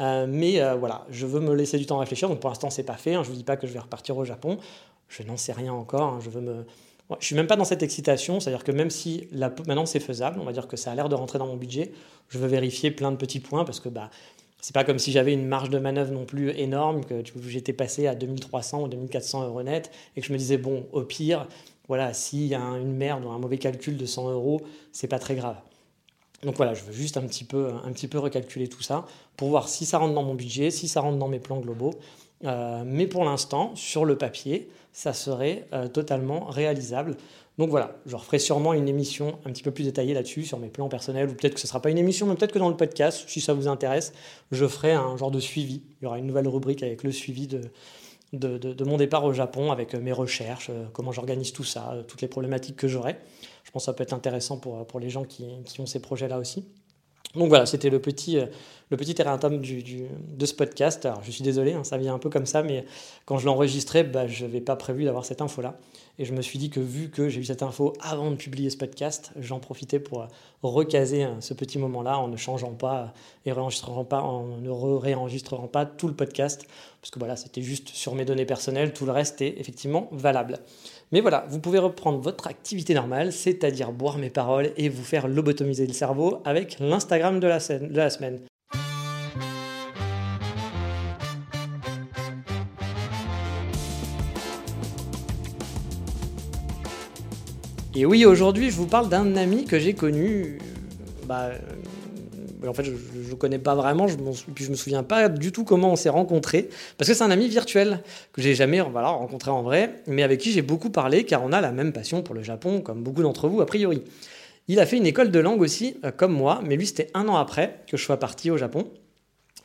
Euh, 0.00 0.26
mais 0.28 0.60
euh, 0.60 0.74
voilà, 0.74 1.06
je 1.10 1.26
veux 1.26 1.40
me 1.40 1.54
laisser 1.54 1.78
du 1.78 1.86
temps 1.86 1.96
à 1.96 2.00
réfléchir. 2.00 2.28
Donc 2.28 2.40
pour 2.40 2.50
l'instant, 2.50 2.70
c'est 2.70 2.82
pas 2.84 2.96
fait. 2.96 3.14
Hein. 3.14 3.22
Je 3.22 3.30
vous 3.30 3.36
dis 3.36 3.44
pas 3.44 3.56
que 3.56 3.66
je 3.66 3.72
vais 3.72 3.78
repartir 3.78 4.16
au 4.16 4.24
Japon. 4.24 4.58
Je 5.08 5.22
n'en 5.22 5.36
sais 5.36 5.52
rien 5.52 5.72
encore. 5.72 6.14
Hein. 6.14 6.18
Je 6.22 6.30
veux 6.30 6.40
me 6.40 6.64
je 7.20 7.26
suis 7.26 7.36
même 7.36 7.46
pas 7.46 7.56
dans 7.56 7.64
cette 7.64 7.82
excitation, 7.82 8.40
c'est-à-dire 8.40 8.64
que 8.64 8.72
même 8.72 8.90
si 8.90 9.28
maintenant 9.32 9.86
c'est 9.86 10.00
faisable, 10.00 10.40
on 10.40 10.44
va 10.44 10.52
dire 10.52 10.66
que 10.66 10.76
ça 10.76 10.90
a 10.90 10.94
l'air 10.94 11.08
de 11.08 11.14
rentrer 11.14 11.38
dans 11.38 11.46
mon 11.46 11.56
budget, 11.56 11.92
je 12.28 12.38
veux 12.38 12.48
vérifier 12.48 12.90
plein 12.90 13.12
de 13.12 13.16
petits 13.16 13.40
points 13.40 13.64
parce 13.64 13.78
que 13.78 13.88
bah 13.88 14.10
c'est 14.60 14.74
pas 14.74 14.82
comme 14.82 14.98
si 14.98 15.12
j'avais 15.12 15.32
une 15.32 15.46
marge 15.46 15.70
de 15.70 15.78
manœuvre 15.78 16.12
non 16.12 16.24
plus 16.24 16.50
énorme, 16.50 17.04
que 17.04 17.22
j'étais 17.46 17.72
passé 17.72 18.08
à 18.08 18.16
2300 18.16 18.82
ou 18.82 18.88
2400 18.88 19.46
euros 19.46 19.62
net 19.62 19.92
et 20.16 20.20
que 20.20 20.26
je 20.26 20.32
me 20.32 20.38
disais 20.38 20.58
bon, 20.58 20.86
au 20.92 21.02
pire, 21.02 21.46
voilà, 21.86 22.12
s'il 22.12 22.46
y 22.46 22.54
a 22.54 22.60
une 22.60 22.96
merde 22.96 23.24
ou 23.24 23.28
un 23.28 23.38
mauvais 23.38 23.58
calcul 23.58 23.96
de 23.96 24.06
100 24.06 24.32
euros, 24.32 24.60
c'est 24.90 25.06
pas 25.06 25.20
très 25.20 25.36
grave. 25.36 25.56
Donc 26.42 26.56
voilà, 26.56 26.74
je 26.74 26.84
veux 26.84 26.92
juste 26.92 27.16
un 27.16 27.22
petit, 27.22 27.44
peu, 27.44 27.70
un 27.84 27.92
petit 27.92 28.08
peu 28.08 28.18
recalculer 28.18 28.68
tout 28.68 28.82
ça 28.82 29.06
pour 29.36 29.48
voir 29.48 29.68
si 29.68 29.86
ça 29.86 29.98
rentre 29.98 30.14
dans 30.14 30.22
mon 30.22 30.34
budget, 30.34 30.70
si 30.70 30.88
ça 30.88 31.00
rentre 31.00 31.18
dans 31.18 31.28
mes 31.28 31.38
plans 31.38 31.58
globaux. 31.58 31.94
Euh, 32.44 32.82
mais 32.84 33.06
pour 33.06 33.24
l'instant, 33.24 33.74
sur 33.74 34.04
le 34.04 34.18
papier, 34.18 34.68
ça 34.92 35.12
serait 35.12 35.66
euh, 35.72 35.88
totalement 35.88 36.44
réalisable. 36.44 37.16
Donc 37.58 37.70
voilà, 37.70 37.96
je 38.04 38.14
referai 38.16 38.38
sûrement 38.38 38.74
une 38.74 38.86
émission 38.86 39.38
un 39.46 39.50
petit 39.50 39.62
peu 39.62 39.70
plus 39.70 39.84
détaillée 39.84 40.12
là-dessus, 40.12 40.44
sur 40.44 40.58
mes 40.58 40.68
plans 40.68 40.90
personnels, 40.90 41.30
ou 41.30 41.34
peut-être 41.34 41.54
que 41.54 41.60
ce 41.60 41.66
ne 41.66 41.68
sera 41.68 41.80
pas 41.80 41.90
une 41.90 41.96
émission, 41.96 42.26
mais 42.26 42.34
peut-être 42.34 42.52
que 42.52 42.58
dans 42.58 42.68
le 42.68 42.76
podcast, 42.76 43.24
si 43.28 43.40
ça 43.40 43.54
vous 43.54 43.66
intéresse, 43.66 44.12
je 44.52 44.66
ferai 44.66 44.92
un 44.92 45.16
genre 45.16 45.30
de 45.30 45.40
suivi. 45.40 45.80
Il 46.00 46.04
y 46.04 46.06
aura 46.06 46.18
une 46.18 46.26
nouvelle 46.26 46.48
rubrique 46.48 46.82
avec 46.82 47.02
le 47.02 47.12
suivi 47.12 47.46
de, 47.46 47.62
de, 48.34 48.84
mon 48.84 48.98
départ 48.98 49.24
au 49.24 49.32
Japon, 49.32 49.72
avec 49.72 49.94
mes 49.94 50.12
recherches, 50.12 50.68
euh, 50.68 50.84
comment 50.92 51.12
j'organise 51.12 51.52
tout 51.54 51.64
ça, 51.64 51.96
toutes 52.06 52.20
les 52.20 52.28
problématiques 52.28 52.76
que 52.76 52.88
j'aurai. 52.88 53.16
Je 53.66 53.72
pense 53.72 53.82
que 53.82 53.86
ça 53.86 53.92
peut 53.92 54.04
être 54.04 54.14
intéressant 54.14 54.58
pour, 54.58 54.86
pour 54.86 55.00
les 55.00 55.10
gens 55.10 55.24
qui, 55.24 55.44
qui 55.64 55.80
ont 55.80 55.86
ces 55.86 56.00
projets-là 56.00 56.38
aussi. 56.38 56.64
Donc 57.36 57.48
voilà, 57.48 57.66
c'était 57.66 57.90
le 57.90 58.00
petit, 58.00 58.38
euh, 58.38 58.46
le 58.90 58.96
petit 58.96 59.14
erratum 59.20 59.60
du, 59.60 59.82
de 59.82 60.46
ce 60.46 60.54
podcast. 60.54 61.04
Alors 61.04 61.22
je 61.22 61.30
suis 61.30 61.42
désolé, 61.42 61.74
hein, 61.74 61.84
ça 61.84 61.98
vient 61.98 62.14
un 62.14 62.18
peu 62.18 62.30
comme 62.30 62.46
ça, 62.46 62.62
mais 62.62 62.86
quand 63.26 63.38
je 63.38 63.44
l'ai 63.44 63.50
enregistré, 63.50 64.04
bah, 64.04 64.26
je 64.26 64.44
n'avais 64.46 64.60
pas 64.60 64.76
prévu 64.76 65.04
d'avoir 65.04 65.24
cette 65.24 65.42
info-là. 65.42 65.78
Et 66.18 66.24
je 66.24 66.32
me 66.32 66.40
suis 66.40 66.58
dit 66.58 66.70
que 66.70 66.80
vu 66.80 67.10
que 67.10 67.28
j'ai 67.28 67.40
eu 67.40 67.44
cette 67.44 67.62
info 67.62 67.92
avant 68.00 68.30
de 68.30 68.36
publier 68.36 68.70
ce 68.70 68.78
podcast, 68.78 69.32
j'en 69.38 69.60
profitais 69.60 69.98
pour 69.98 70.26
recaser 70.62 71.24
euh, 71.24 71.40
ce 71.40 71.52
petit 71.52 71.78
moment-là 71.78 72.18
en 72.18 72.28
ne 72.28 72.36
changeant 72.38 72.72
pas 72.72 73.12
et 73.44 73.52
pas, 73.52 74.22
en 74.22 74.56
ne 74.56 74.70
réenregistrant 74.70 75.66
pas 75.66 75.84
tout 75.84 76.08
le 76.08 76.14
podcast. 76.14 76.66
Parce 77.02 77.10
que 77.10 77.18
voilà, 77.18 77.36
c'était 77.36 77.62
juste 77.62 77.90
sur 77.90 78.14
mes 78.14 78.24
données 78.24 78.46
personnelles, 78.46 78.94
tout 78.94 79.04
le 79.04 79.12
reste 79.12 79.42
est 79.42 79.60
effectivement 79.60 80.08
valable. 80.10 80.58
Mais 81.12 81.20
voilà, 81.20 81.46
vous 81.48 81.60
pouvez 81.60 81.78
reprendre 81.78 82.18
votre 82.18 82.48
activité 82.48 82.92
normale, 82.92 83.32
c'est-à-dire 83.32 83.92
boire 83.92 84.18
mes 84.18 84.28
paroles 84.28 84.72
et 84.76 84.88
vous 84.88 85.04
faire 85.04 85.28
lobotomiser 85.28 85.86
le 85.86 85.92
cerveau 85.92 86.42
avec 86.44 86.78
l'Instagram 86.80 87.38
de 87.38 87.46
la, 87.46 87.60
semaine. 87.60 88.40
Et 97.94 98.04
oui, 98.04 98.24
aujourd'hui, 98.26 98.70
je 98.70 98.76
vous 98.76 98.88
parle 98.88 99.08
d'un 99.08 99.36
ami 99.36 99.64
que 99.64 99.78
j'ai 99.78 99.94
connu 99.94 100.58
bah, 101.28 101.52
en 102.66 102.72
fait, 102.72 102.84
je 102.84 102.90
ne 102.90 103.34
connais 103.34 103.58
pas 103.58 103.74
vraiment, 103.74 104.06
puis 104.54 104.64
je 104.64 104.70
me 104.70 104.76
souviens 104.76 105.02
pas 105.02 105.28
du 105.28 105.52
tout 105.52 105.64
comment 105.64 105.92
on 105.92 105.96
s'est 105.96 106.08
rencontrés, 106.08 106.68
parce 106.98 107.08
que 107.08 107.14
c'est 107.14 107.24
un 107.24 107.30
ami 107.30 107.48
virtuel 107.48 108.00
que 108.32 108.42
j'ai 108.42 108.54
jamais 108.54 108.80
rencontré 108.80 109.50
en 109.50 109.62
vrai, 109.62 110.02
mais 110.06 110.22
avec 110.22 110.40
qui 110.40 110.52
j'ai 110.52 110.62
beaucoup 110.62 110.90
parlé, 110.90 111.24
car 111.24 111.42
on 111.42 111.52
a 111.52 111.60
la 111.60 111.72
même 111.72 111.92
passion 111.92 112.22
pour 112.22 112.34
le 112.34 112.42
Japon, 112.42 112.80
comme 112.80 113.02
beaucoup 113.02 113.22
d'entre 113.22 113.48
vous 113.48 113.60
a 113.60 113.66
priori. 113.66 114.02
Il 114.68 114.80
a 114.80 114.86
fait 114.86 114.96
une 114.96 115.06
école 115.06 115.30
de 115.30 115.38
langue 115.38 115.60
aussi, 115.60 115.96
euh, 116.04 116.10
comme 116.10 116.32
moi, 116.32 116.60
mais 116.64 116.76
lui 116.76 116.86
c'était 116.86 117.10
un 117.14 117.28
an 117.28 117.36
après 117.36 117.80
que 117.86 117.96
je 117.96 118.02
sois 118.02 118.18
parti 118.18 118.50
au 118.50 118.56
Japon, 118.56 118.88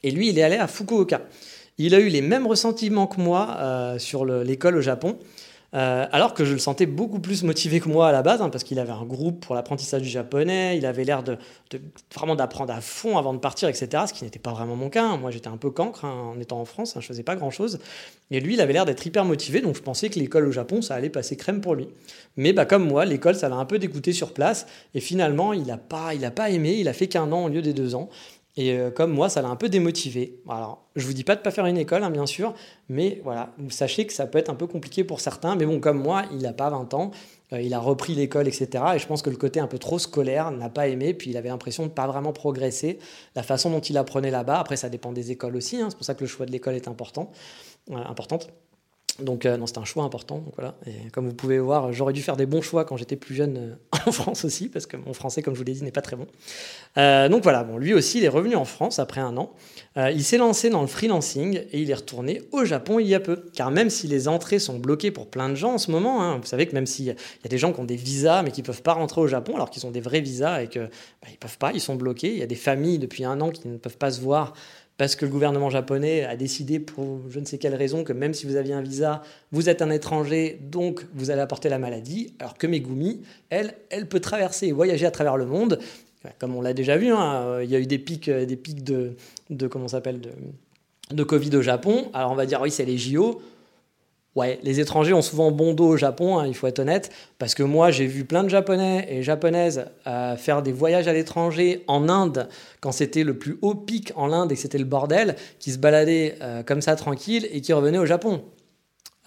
et 0.03 0.11
lui 0.11 0.29
il 0.29 0.39
est 0.39 0.43
allé 0.43 0.57
à 0.57 0.67
Fukuoka. 0.67 1.21
Il 1.77 1.95
a 1.95 1.99
eu 1.99 2.09
les 2.09 2.21
mêmes 2.21 2.45
ressentiments 2.45 3.07
que 3.07 3.19
moi 3.19 3.55
euh, 3.59 3.97
sur 3.97 4.25
l'école 4.25 4.77
au 4.77 4.81
Japon, 4.81 5.17
euh, 5.74 6.05
alors 6.11 6.34
que 6.34 6.43
je 6.43 6.51
le 6.51 6.59
sentais 6.59 6.86
beaucoup 6.86 7.19
plus 7.19 7.43
motivé 7.43 7.80
que 7.80 7.88
moi 7.88 8.09
à 8.09 8.11
la 8.11 8.22
base, 8.22 8.41
hein, 8.41 8.49
parce 8.49 8.65
qu'il 8.65 8.78
avait 8.78 8.91
un 8.91 9.05
groupe 9.05 9.45
pour 9.45 9.55
l'apprentissage 9.55 10.01
du 10.01 10.09
japonais, 10.09 10.78
il 10.78 10.86
avait 10.86 11.05
l'air 11.05 11.24
de, 11.24 11.38
vraiment 12.13 12.36
d'apprendre 12.36 12.74
à 12.74 12.82
fond 12.82 13.17
avant 13.17 13.34
de 13.34 13.39
partir, 13.39 13.69
etc. 13.69 14.03
Ce 14.07 14.13
qui 14.13 14.26
n'était 14.26 14.39
pas 14.39 14.51
vraiment 14.51 14.76
mon 14.76 14.89
cas. 14.89 15.05
Hein. 15.05 15.17
Moi, 15.17 15.32
j'étais 15.32 15.47
un 15.47 15.55
peu 15.55 15.72
cancre 15.72 16.03
hein, 16.03 16.34
en 16.36 16.39
étant 16.39 16.59
en 16.59 16.65
France, 16.65 16.97
je 16.99 17.05
faisais 17.05 17.24
pas 17.24 17.36
grand-chose. 17.36 17.80
Et 18.32 18.41
lui, 18.41 18.55
il 18.55 18.61
avait 18.61 18.74
l'air 18.74 18.86
d'être 18.86 19.05
hyper 19.05 19.24
motivé, 19.24 19.61
donc 19.61 19.76
je 19.76 19.82
pensais 19.82 20.09
que 20.09 20.19
l'école 20.19 20.45
au 20.45 20.51
Japon, 20.51 20.82
ça 20.82 20.95
allait 20.95 21.09
passer 21.09 21.38
crème 21.38 21.61
pour 21.61 21.76
lui. 21.76 21.88
Mais 22.36 22.51
bah, 22.51 22.65
comme 22.65 22.86
moi, 22.86 23.05
l'école, 23.05 23.36
ça 23.36 23.47
l'a 23.47 23.55
un 23.55 23.65
peu 23.65 23.80
dégoûté 23.80 24.11
sur 24.11 24.34
place, 24.34 24.67
et 24.93 24.99
finalement, 24.99 25.53
il 25.53 25.65
n'a 25.65 25.78
pas, 25.78 26.13
il 26.13 26.30
pas 26.32 26.49
aimé, 26.49 26.76
il 26.80 26.88
a 26.89 26.93
fait 26.93 27.07
qu'un 27.07 27.32
an 27.32 27.45
au 27.45 27.49
lieu 27.49 27.61
des 27.61 27.74
deux 27.74 27.95
ans. 27.95 28.09
Et 28.58 28.74
euh, 28.74 28.91
comme 28.91 29.12
moi, 29.12 29.30
ça 29.30 29.41
l'a 29.41 29.47
un 29.47 29.56
peu 29.56 29.70
démotivé. 29.70 30.41
Alors, 30.49 30.86
je 30.95 31.06
vous 31.06 31.14
dis 31.14 31.24
pas 31.24 31.36
de 31.36 31.41
pas 31.41 31.52
faire 31.52 31.66
une 31.66 31.78
école, 31.78 32.04
hein, 32.04 32.10
bien 32.10 32.26
sûr, 32.26 32.54
mais 32.89 33.22
voilà, 33.24 33.54
vous 33.58 33.70
sachez 33.70 34.06
que 34.06 34.14
ça 34.14 34.28
peut 34.28 34.38
être 34.38 34.49
un 34.49 34.56
peu 34.56 34.68
compliqué 34.68 35.04
pour 35.04 35.22
certains. 35.22 35.56
Mais 35.56 35.66
bon, 35.66 35.80
comme 35.80 36.02
moi, 36.02 36.24
il 36.32 36.39
n'a 36.39 36.52
pas 36.52 36.70
20 36.70 36.93
ans, 36.93 37.12
euh, 37.54 37.62
il 37.62 37.74
a 37.74 37.80
repris 37.80 38.14
l'école, 38.14 38.47
etc. 38.47 38.84
Et 38.95 38.99
je 38.99 39.08
pense 39.08 39.22
que 39.22 39.30
le 39.30 39.38
côté 39.38 39.60
un 39.60 39.68
peu 39.68 39.80
trop 39.80 39.99
scolaire 39.99 40.52
n'a 40.52 40.70
pas 40.70 40.88
aimé, 40.88 41.14
puis 41.14 41.30
il 41.30 41.38
avait 41.38 41.49
l'impression 41.49 41.86
de 41.86 41.91
pas 41.91 42.08
vraiment 42.08 42.34
progresser. 42.34 42.99
La 43.36 43.43
façon 43.43 43.70
dont 43.70 43.80
il 43.80 43.97
apprenait 43.97 44.32
là-bas, 44.32 44.60
après, 44.60 44.76
ça 44.76 44.89
dépend 44.89 45.14
des 45.14 45.32
écoles 45.32 45.56
aussi. 45.56 45.82
Hein, 45.82 45.88
c'est 45.89 45.95
pour 45.95 46.06
ça 46.06 46.16
que 46.16 46.22
le 46.22 46.28
choix 46.28 46.45
de 46.45 46.52
l'école 46.52 46.76
est 46.76 46.88
important, 46.88 47.32
euh, 47.91 47.95
importante. 47.95 48.49
Donc 49.20 49.45
euh, 49.45 49.57
non, 49.57 49.66
un 49.76 49.86
choix 49.86 50.03
important. 50.03 50.43
voilà. 50.55 50.76
Et 50.86 51.09
comme 51.12 51.28
vous 51.28 51.34
pouvez 51.34 51.59
voir, 51.59 51.91
j'aurais 51.91 52.14
dû 52.14 52.22
faire 52.22 52.38
des 52.38 52.45
bons 52.45 52.62
choix 52.62 52.86
quand 52.86 52.97
j'étais 52.97 53.16
plus 53.16 53.36
jeune 53.36 53.57
euh, 53.57 53.97
en 54.05 54.12
France 54.12 54.45
aussi, 54.45 54.70
parce 54.70 54.86
que 54.86 54.97
mon 54.97 55.14
français, 55.14 55.41
comme 55.41 55.53
je 55.53 55.59
vous 55.59 55.66
l'ai 55.66 55.74
dit, 55.74 55.84
n'est 55.84 55.91
pas 55.91 56.01
très 56.01 56.16
bon. 56.16 56.28
Euh, 56.97 57.30
donc 57.30 57.43
voilà, 57.43 57.64
bon, 57.64 57.78
lui 57.78 57.93
aussi, 57.93 58.20
il 58.20 58.24
est 58.24 58.30
revenu 58.30 58.55
en 58.55 58.66
France 58.66 58.99
après 58.99 59.22
un 59.22 59.38
an. 59.38 59.53
il 59.97 60.24
s'est 60.24 60.38
lancé 60.38 60.70
dans 60.70 60.82
le 60.82 60.88
freelancing 60.88 61.64
et 61.72 61.82
il 61.82 61.89
est 61.89 61.95
retourné 61.95 62.41
au 62.51 62.66
Japon 62.66 62.99
il 62.99 63.07
y 63.07 63.16
a 63.16 63.20
peu. 63.20 63.43
Car 63.53 63.72
même 63.72 63.89
si 63.89 64.07
les 64.07 64.28
entrées 64.28 64.59
sont 64.59 64.80
bloquées 64.80 65.12
pour 65.12 65.28
plein 65.28 65.49
de 65.49 65.55
gens 65.55 65.74
en 65.74 65.78
ce 65.78 65.91
moment, 65.91 66.22
hein, 66.24 66.38
vous 66.38 66.47
savez 66.47 66.66
que 66.68 66.74
même 66.74 66.86
s'il 66.86 67.05
y 67.05 67.12
a 67.12 67.16
des 67.49 67.57
gens 67.57 67.74
qui 67.74 67.80
ont 67.80 67.86
des 67.86 67.95
visas 67.95 68.43
mais 68.43 68.51
qui 68.51 68.62
ne 68.62 68.66
peuvent 68.66 68.82
pas 68.82 68.93
rentrer 68.93 69.22
au 69.22 69.28
Japon 69.28 69.55
alors 69.55 69.70
qu'ils 69.70 69.86
ont 69.86 69.91
des 69.91 70.01
vrais 70.01 70.22
visas 70.22 70.62
et 70.64 70.68
que 70.68 70.80
bah, 70.80 71.28
ils 71.30 71.38
peuvent 71.38 71.57
pas, 71.57 71.72
ils 71.74 71.82
sont 71.82 71.95
bloqués. 71.95 72.32
Il 72.32 72.39
y 72.39 72.43
a 72.43 72.47
des 72.47 72.55
familles 72.55 72.99
depuis 72.99 73.24
un 73.24 73.39
an 73.41 73.49
qui 73.49 73.68
ne 73.68 73.78
peuvent 73.78 73.97
pas 73.97 74.12
se 74.12 74.22
voir 74.22 74.53
parce 75.02 75.16
que 75.16 75.26
le 75.26 75.32
gouvernement 75.32 75.72
japonais 75.72 76.26
a 76.26 76.36
décidé 76.36 76.80
pour 76.80 77.22
je 77.28 77.39
ne 77.39 77.45
sais 77.45 77.58
quelle 77.58 77.74
raison 77.74 78.04
que 78.04 78.14
même 78.14 78.36
si 78.36 78.45
vous 78.45 78.56
aviez 78.56 78.76
un 78.76 78.84
visa, 78.84 79.24
vous 79.52 79.68
êtes 79.68 79.82
un 79.82 79.89
étranger, 79.89 80.60
donc 80.62 81.08
vous 81.16 81.32
allez 81.32 81.41
apporter 81.41 81.70
la 81.70 81.80
maladie, 81.80 82.36
alors 82.38 82.56
que 82.56 82.68
Megumi, 82.68 83.24
elle, 83.49 83.74
elle 83.89 84.08
peut 84.08 84.20
traverser 84.20 84.68
et 84.68 84.72
voyager 84.72 85.08
à 85.08 85.10
travers 85.10 85.38
le 85.38 85.47
monde. 85.47 85.80
Comme 86.38 86.56
on 86.56 86.62
l'a 86.62 86.76
déjà 86.76 86.97
vu, 86.97 87.08
hein, 87.12 87.62
il 87.64 87.70
y 87.72 87.76
a 87.76 87.80
eu 87.80 87.88
des 87.88 87.97
pics, 87.97 88.30
euh, 88.30 88.45
des 88.45 88.56
pics 88.56 88.84
de, 88.84 89.16
de 89.49 89.66
comment 89.66 89.88
s'appelle 89.88 90.22
de, 90.22 90.30
de 91.10 91.24
Covid 91.24 91.56
au 91.56 91.64
Japon. 91.64 92.12
Alors 92.14 92.32
on 92.32 92.36
va 92.36 92.45
dire 92.45 92.62
oui, 92.62 92.70
c'est 92.70 92.86
les 92.86 92.99
JO. 92.99 93.41
Ouais, 94.36 94.59
les 94.63 94.79
étrangers 94.79 95.11
ont 95.11 95.21
souvent 95.21 95.51
bon 95.51 95.73
dos 95.73 95.89
au 95.89 95.97
Japon, 95.97 96.39
hein, 96.39 96.47
il 96.47 96.55
faut 96.55 96.65
être 96.67 96.79
honnête, 96.79 97.11
parce 97.38 97.53
que 97.53 97.63
moi 97.63 97.91
j'ai 97.91 98.05
vu 98.05 98.23
plein 98.23 98.43
de 98.43 98.49
Japonais 98.49 99.05
et 99.09 99.23
Japonaises 99.23 99.88
euh, 100.07 100.38
faire 100.38 100.61
des 100.61 100.71
voyages 100.71 101.09
à 101.09 101.13
l'étranger 101.13 101.84
en 101.88 102.07
Inde, 102.07 102.47
quand 102.79 102.93
c'était 102.93 103.25
le 103.25 103.38
plus 103.38 103.57
haut 103.61 103.75
pic 103.75 104.13
en 104.15 104.32
Inde 104.32 104.53
et 104.53 104.55
que 104.55 104.61
c'était 104.61 104.77
le 104.77 104.86
bordel, 104.86 105.36
qui 105.59 105.71
se 105.71 105.77
baladaient 105.77 106.38
euh, 106.41 106.63
comme 106.63 106.82
ça 106.82 106.95
tranquille 106.95 107.45
et 107.51 107.59
qui 107.59 107.73
revenaient 107.73 107.97
au 107.97 108.05
Japon. 108.05 108.41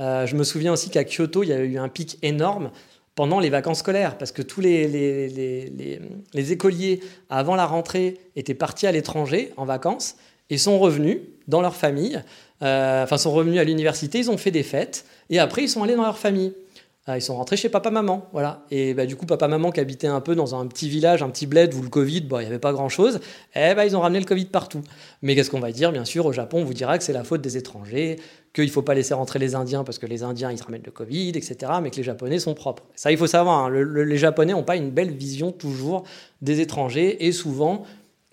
Euh, 0.00 0.26
je 0.26 0.36
me 0.36 0.42
souviens 0.42 0.72
aussi 0.72 0.88
qu'à 0.88 1.04
Kyoto, 1.04 1.42
il 1.42 1.50
y 1.50 1.52
a 1.52 1.58
eu 1.58 1.76
un 1.76 1.90
pic 1.90 2.18
énorme 2.22 2.70
pendant 3.14 3.40
les 3.40 3.50
vacances 3.50 3.80
scolaires, 3.80 4.16
parce 4.16 4.32
que 4.32 4.40
tous 4.40 4.62
les, 4.62 4.88
les, 4.88 5.28
les, 5.28 6.00
les 6.32 6.52
écoliers, 6.52 7.00
avant 7.28 7.56
la 7.56 7.66
rentrée, 7.66 8.18
étaient 8.36 8.54
partis 8.54 8.86
à 8.86 8.92
l'étranger 8.92 9.52
en 9.58 9.66
vacances 9.66 10.16
et 10.48 10.56
sont 10.56 10.78
revenus 10.78 11.18
dans 11.46 11.60
leur 11.60 11.76
famille 11.76 12.22
enfin 12.60 13.16
sont 13.16 13.32
revenus 13.32 13.60
à 13.60 13.64
l'université, 13.64 14.18
ils 14.18 14.30
ont 14.30 14.38
fait 14.38 14.50
des 14.50 14.62
fêtes, 14.62 15.04
et 15.30 15.38
après 15.38 15.62
ils 15.62 15.68
sont 15.68 15.82
allés 15.82 15.96
dans 15.96 16.04
leur 16.04 16.18
famille. 16.18 16.52
Euh, 17.08 17.18
ils 17.18 17.22
sont 17.22 17.36
rentrés 17.36 17.58
chez 17.58 17.68
papa-maman, 17.68 18.28
voilà. 18.32 18.64
Et 18.70 18.94
bah, 18.94 19.04
du 19.04 19.14
coup, 19.14 19.26
papa-maman 19.26 19.70
qui 19.72 19.80
habitait 19.80 20.06
un 20.06 20.22
peu 20.22 20.34
dans 20.34 20.58
un 20.58 20.66
petit 20.66 20.88
village, 20.88 21.22
un 21.22 21.28
petit 21.28 21.46
bled 21.46 21.74
où 21.74 21.82
le 21.82 21.90
Covid, 21.90 22.26
il 22.30 22.38
n'y 22.38 22.46
avait 22.46 22.58
pas 22.58 22.72
grand-chose, 22.72 23.20
eh 23.54 23.74
bah, 23.74 23.84
ils 23.84 23.94
ont 23.94 24.00
ramené 24.00 24.20
le 24.20 24.24
Covid 24.24 24.46
partout. 24.46 24.80
Mais 25.20 25.34
qu'est-ce 25.34 25.50
qu'on 25.50 25.60
va 25.60 25.70
dire? 25.70 25.92
Bien 25.92 26.06
sûr, 26.06 26.24
au 26.24 26.32
Japon, 26.32 26.60
on 26.60 26.64
vous 26.64 26.72
dira 26.72 26.96
que 26.96 27.04
c'est 27.04 27.12
la 27.12 27.22
faute 27.22 27.42
des 27.42 27.58
étrangers, 27.58 28.16
qu'il 28.54 28.64
ne 28.64 28.70
faut 28.70 28.80
pas 28.80 28.94
laisser 28.94 29.12
rentrer 29.12 29.38
les 29.38 29.54
Indiens 29.54 29.84
parce 29.84 29.98
que 29.98 30.06
les 30.06 30.22
Indiens, 30.22 30.50
ils 30.50 30.62
ramènent 30.62 30.82
le 30.84 30.92
Covid, 30.92 31.30
etc., 31.30 31.72
mais 31.82 31.90
que 31.90 31.96
les 31.96 32.02
Japonais 32.04 32.38
sont 32.38 32.54
propres. 32.54 32.84
Ça, 32.94 33.12
il 33.12 33.18
faut 33.18 33.26
savoir, 33.26 33.66
hein, 33.66 33.70
les 33.70 34.16
Japonais 34.16 34.54
n'ont 34.54 34.62
pas 34.62 34.76
une 34.76 34.90
belle 34.90 35.10
vision 35.10 35.52
toujours 35.52 36.04
des 36.40 36.60
étrangers, 36.60 37.26
et 37.26 37.32
souvent, 37.32 37.84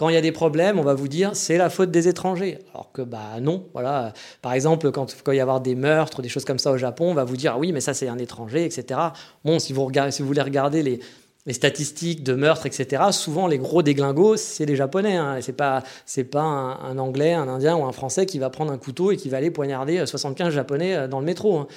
Quand 0.02 0.10
il 0.10 0.16
y 0.16 0.18
a 0.18 0.22
des 0.22 0.32
problèmes, 0.32 0.80
on 0.80 0.84
va 0.84 0.96
vous 0.96 1.08
dire 1.08 1.36
c'est 1.36 1.60
la 1.60 1.70
faute 1.70 1.92
des 1.92 2.08
étrangers. 2.08 2.58
Alors 2.74 2.92
que 2.92 3.04
bah 3.04 3.40
non, 3.40 3.68
voilà. 3.74 4.14
Par 4.42 4.54
exemple, 4.54 4.90
quand, 4.90 5.16
il 5.28 5.36
y 5.36 5.40
avoir 5.40 5.62
des 5.62 5.76
meurtres, 5.76 6.24
des 6.24 6.28
choses 6.28 6.44
comme 6.44 6.58
ça 6.58 6.72
au 6.72 6.78
Japon, 6.78 7.12
on 7.12 7.14
va 7.14 7.24
vous 7.24 7.38
dire 7.38 7.56
oui, 7.60 7.72
mais 7.72 7.82
ça 7.82 7.94
c'est 7.94 8.08
un 8.08 8.18
étranger, 8.18 8.66
etc. 8.66 9.00
Bon, 9.46 9.60
si 9.60 9.74
vous, 9.74 9.86
regardez, 9.86 10.12
si 10.12 10.24
vous 10.24 10.28
voulez 10.28 10.42
regarder 10.42 10.82
les, 10.82 11.02
les 11.46 11.54
statistiques 11.54 12.24
de 12.24 12.34
meurtres, 12.34 12.66
etc., 12.66 13.04
souvent 13.12 13.46
les 13.46 13.60
gros 13.60 13.84
déglingos, 13.84 14.38
c'est 14.38 14.66
les 14.66 14.76
Japonais. 14.76 15.18
Hein. 15.18 15.38
C'est 15.42 15.54
pas, 15.54 15.84
c'est 16.08 16.24
pas 16.24 16.42
un, 16.42 16.98
Anglais, 16.98 17.34
un 17.34 17.48
Indien 17.48 17.76
ou 17.76 17.86
un 17.86 17.92
Français 17.92 18.26
qui 18.26 18.40
va 18.40 18.50
prendre 18.50 18.72
un 18.72 18.80
couteau 18.80 19.12
et 19.12 19.18
qui 19.18 19.30
va 19.30 19.38
aller 19.38 19.52
poignarder 19.52 20.04
75 20.04 20.52
Japonais 20.52 20.96
euh, 20.96 21.08
dans 21.08 21.20
le 21.20 21.26
métro. 21.28 21.60
Hein. 21.60 21.68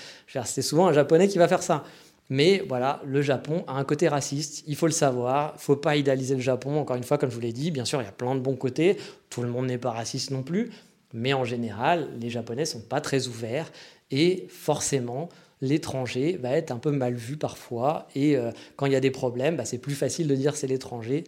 C'est 0.47 0.63
souvent 0.63 0.87
un 0.87 0.95
Japonais 0.95 1.29
qui 1.29 1.37
va 1.37 1.47
faire 1.47 1.63
ça. 1.63 1.85
Mais 2.31 2.65
voilà, 2.67 3.03
le 3.05 3.21
Japon 3.21 3.65
a 3.67 3.75
un 3.75 3.85
côté 3.85 4.09
raciste, 4.09 4.65
il 4.67 4.77
faut 4.77 4.87
le 4.87 4.93
savoir, 4.93 5.53
il 5.57 5.61
faut 5.61 5.77
pas 5.77 5.97
idéaliser 5.97 6.35
le 6.35 6.41
Japon, 6.41 6.79
encore 6.79 6.97
une 6.97 7.05
fois, 7.05 7.19
comme 7.19 7.31
je 7.31 7.35
vous 7.35 7.41
l'ai 7.41 7.53
dit, 7.53 7.71
bien 7.71 7.85
sûr, 7.85 8.01
il 8.01 8.05
y 8.05 8.09
a 8.09 8.13
plein 8.13 8.35
de 8.35 8.41
bons 8.41 8.57
côtés, 8.57 8.97
tout 9.29 9.43
le 9.43 9.49
monde 9.49 9.67
n'est 9.67 9.79
pas 9.79 9.91
raciste 9.91 10.31
non 10.31 10.43
plus, 10.43 10.71
mais 11.13 11.35
en 11.35 11.45
général, 11.45 12.09
les 12.19 12.31
Japonais 12.31 12.65
sont 12.65 12.81
pas 12.81 13.01
très 13.01 13.29
ouverts, 13.29 13.71
et 14.11 14.47
forcément, 14.49 15.29
l'étranger 15.61 16.39
va 16.41 16.51
être 16.51 16.71
un 16.71 16.79
peu 16.79 16.91
mal 16.91 17.15
vu 17.15 17.37
parfois. 17.37 18.07
Et 18.15 18.37
euh, 18.37 18.51
quand 18.77 18.87
il 18.87 18.93
y 18.93 18.97
a 18.97 19.01
des 19.01 19.11
problèmes, 19.11 19.57
bah, 19.57 19.65
c'est 19.65 19.79
plus 19.79 19.95
facile 19.95 20.29
de 20.29 20.35
dire 20.35 20.57
c'est 20.57 20.67
l'étranger 20.67 21.25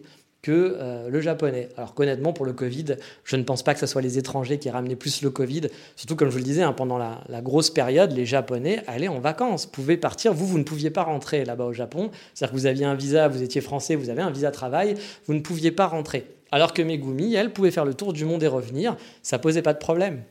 que 0.47 0.77
euh, 0.79 1.09
le 1.09 1.19
japonais. 1.19 1.67
Alors 1.75 1.93
honnêtement, 1.97 2.31
pour 2.31 2.45
le 2.45 2.53
Covid, 2.53 2.95
je 3.25 3.35
ne 3.35 3.43
pense 3.43 3.63
pas 3.63 3.73
que 3.73 3.81
ce 3.81 3.85
soit 3.85 4.01
les 4.01 4.17
étrangers 4.17 4.59
qui 4.59 4.69
ramenaient 4.69 4.95
plus 4.95 5.21
le 5.21 5.29
Covid. 5.29 5.63
Surtout, 5.97 6.15
comme 6.15 6.29
je 6.29 6.31
vous 6.31 6.37
le 6.37 6.45
disais, 6.45 6.61
hein, 6.61 6.71
pendant 6.71 6.97
la, 6.97 7.41
grosse 7.41 7.69
période, 7.69 8.13
les 8.13 8.25
Japonais 8.25 8.81
allaient 8.87 9.09
en 9.09 9.19
vacances, 9.19 9.65
pouvaient 9.65 9.97
partir. 9.97 10.33
Vous, 10.33 10.47
vous 10.47 10.57
ne 10.57 10.63
pouviez 10.63 10.89
pas 10.89 11.03
rentrer 11.03 11.43
là-bas 11.43 11.65
au 11.65 11.73
Japon. 11.73 12.11
C'est-à-dire 12.33 12.53
que 12.53 12.59
vous 12.59 12.65
aviez 12.65 12.85
un 12.85 12.95
visa, 12.95 13.27
vous 13.27 13.43
étiez 13.43 13.59
français, 13.59 13.95
vous 13.95 14.09
avez 14.09 14.21
un 14.21 14.31
visa 14.31 14.49
travail, 14.49 14.95
vous 15.25 15.33
ne 15.33 15.41
pouviez 15.41 15.71
pas 15.71 15.87
rentrer. 15.87 16.25
Alors 16.53 16.73
que 16.73 16.81
Megumi, 16.81 17.35
elle, 17.35 17.51
pouvait 17.51 17.71
faire 17.71 17.83
le 17.83 17.93
tour 17.93 18.13
du 18.13 18.23
monde 18.23 18.41
et 18.41 18.47
revenir. 18.47 18.95
Ça 19.23 19.39
posait 19.39 19.61
pas 19.61 19.73
de 19.73 19.79
problème. 19.79 20.23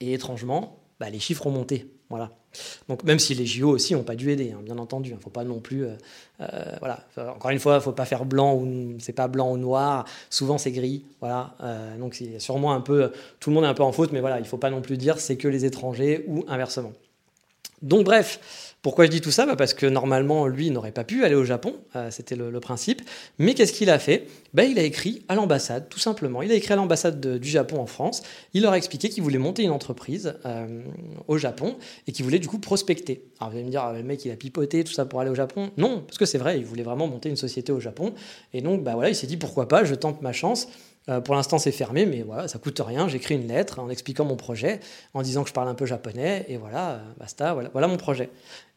Et 0.00 0.14
étrangement, 0.14 0.80
bah, 0.98 1.10
les 1.10 1.20
chiffres 1.20 1.46
ont 1.46 1.52
monté. 1.52 1.86
Voilà. 2.10 2.30
Donc 2.88 3.04
même 3.04 3.18
si 3.18 3.34
les 3.34 3.44
JO 3.44 3.68
aussi 3.68 3.94
n'ont 3.94 4.02
pas 4.02 4.14
dû 4.14 4.30
aider, 4.30 4.52
hein, 4.52 4.60
bien 4.62 4.78
entendu, 4.78 5.10
il 5.10 5.12
hein, 5.12 5.16
ne 5.16 5.22
faut 5.22 5.30
pas 5.30 5.44
non 5.44 5.60
plus, 5.60 5.84
euh, 5.84 5.90
euh, 6.40 6.76
voilà. 6.78 7.00
Encore 7.16 7.50
une 7.50 7.58
fois, 7.58 7.74
il 7.74 7.76
ne 7.76 7.82
faut 7.82 7.92
pas 7.92 8.06
faire 8.06 8.24
blanc 8.24 8.54
ou 8.54 8.96
c'est 8.98 9.12
pas 9.12 9.28
blanc 9.28 9.52
ou 9.52 9.58
noir. 9.58 10.06
Souvent 10.30 10.56
c'est 10.56 10.72
gris, 10.72 11.04
voilà. 11.20 11.54
Euh, 11.62 11.96
donc 11.98 12.20
a 12.36 12.40
sûrement 12.40 12.72
un 12.72 12.80
peu, 12.80 13.12
tout 13.40 13.50
le 13.50 13.54
monde 13.54 13.64
est 13.64 13.68
un 13.68 13.74
peu 13.74 13.82
en 13.82 13.92
faute, 13.92 14.12
mais 14.12 14.20
voilà, 14.20 14.38
il 14.38 14.42
ne 14.42 14.46
faut 14.46 14.56
pas 14.56 14.70
non 14.70 14.80
plus 14.80 14.96
dire 14.96 15.20
c'est 15.20 15.36
que 15.36 15.48
les 15.48 15.64
étrangers 15.64 16.24
ou 16.26 16.44
inversement. 16.48 16.92
Donc 17.82 18.04
bref, 18.04 18.67
pourquoi 18.82 19.06
je 19.06 19.10
dis 19.10 19.20
tout 19.20 19.32
ça? 19.32 19.44
Bah, 19.44 19.56
Parce 19.56 19.74
que 19.74 19.86
normalement, 19.86 20.46
lui, 20.46 20.70
n'aurait 20.70 20.92
pas 20.92 21.04
pu 21.04 21.24
aller 21.24 21.34
au 21.34 21.44
Japon, 21.44 21.76
euh, 21.96 22.10
c'était 22.10 22.36
le, 22.36 22.60
principe. 22.60 23.02
Mais 23.38 23.54
qu'est-ce 23.54 23.72
qu'il 23.72 23.90
a 23.90 23.98
fait? 23.98 24.26
Bah, 24.54 24.64
Il 24.64 24.78
a 24.78 24.82
écrit 24.82 25.24
à 25.28 25.34
l'ambassade, 25.34 25.88
tout 25.88 25.98
simplement. 25.98 26.42
Il 26.42 26.52
a 26.52 26.54
écrit 26.54 26.72
à 26.72 26.76
l'ambassade 26.76 27.38
du 27.38 27.48
Japon 27.48 27.80
en 27.80 27.86
France. 27.86 28.22
Il 28.54 28.62
leur 28.62 28.72
a 28.72 28.76
expliqué 28.76 29.08
qu'il 29.08 29.22
voulait 29.22 29.38
monter 29.38 29.62
une 29.62 29.70
entreprise 29.70 30.34
euh, 30.46 30.82
au 31.26 31.38
Japon 31.38 31.76
et 32.06 32.12
qu'il 32.12 32.24
voulait 32.24 32.38
du 32.38 32.48
coup 32.48 32.58
prospecter. 32.58 33.24
Alors 33.40 33.50
vous 33.50 33.56
allez 33.56 33.66
me 33.66 33.70
dire, 33.70 33.82
ah, 33.82 33.92
le 33.92 34.02
mec, 34.02 34.24
il 34.24 34.30
a 34.30 34.36
pipoté 34.36 34.84
tout 34.84 34.92
ça 34.92 35.04
pour 35.04 35.20
aller 35.20 35.30
au 35.30 35.34
Japon. 35.34 35.70
Non, 35.76 36.02
parce 36.06 36.18
que 36.18 36.26
c'est 36.26 36.38
vrai, 36.38 36.58
il 36.58 36.64
voulait 36.64 36.82
vraiment 36.84 37.08
monter 37.08 37.28
une 37.28 37.36
société 37.36 37.72
au 37.72 37.80
Japon. 37.80 38.14
Et 38.52 38.60
donc, 38.60 38.84
bah, 38.84 38.94
voilà, 38.94 39.10
il 39.10 39.16
s'est 39.16 39.26
dit, 39.26 39.36
pourquoi 39.36 39.66
pas, 39.66 39.84
je 39.84 39.94
tente 39.94 40.22
ma 40.22 40.32
chance. 40.32 40.68
Euh, 41.08 41.20
pour 41.20 41.34
l'instant, 41.34 41.58
c'est 41.58 41.72
fermé, 41.72 42.06
mais 42.06 42.22
voilà, 42.22 42.48
ça 42.48 42.58
coûte 42.58 42.80
rien. 42.84 43.08
J'écris 43.08 43.34
une 43.34 43.48
lettre 43.48 43.78
en 43.78 43.88
expliquant 43.88 44.24
mon 44.24 44.36
projet, 44.36 44.80
en 45.14 45.22
disant 45.22 45.42
que 45.42 45.48
je 45.48 45.54
parle 45.54 45.68
un 45.68 45.74
peu 45.74 45.86
japonais, 45.86 46.44
et 46.48 46.56
voilà, 46.56 47.00
basta, 47.18 47.56
voilà 47.72 47.88
mon 47.88 47.96
projet. 47.96 48.30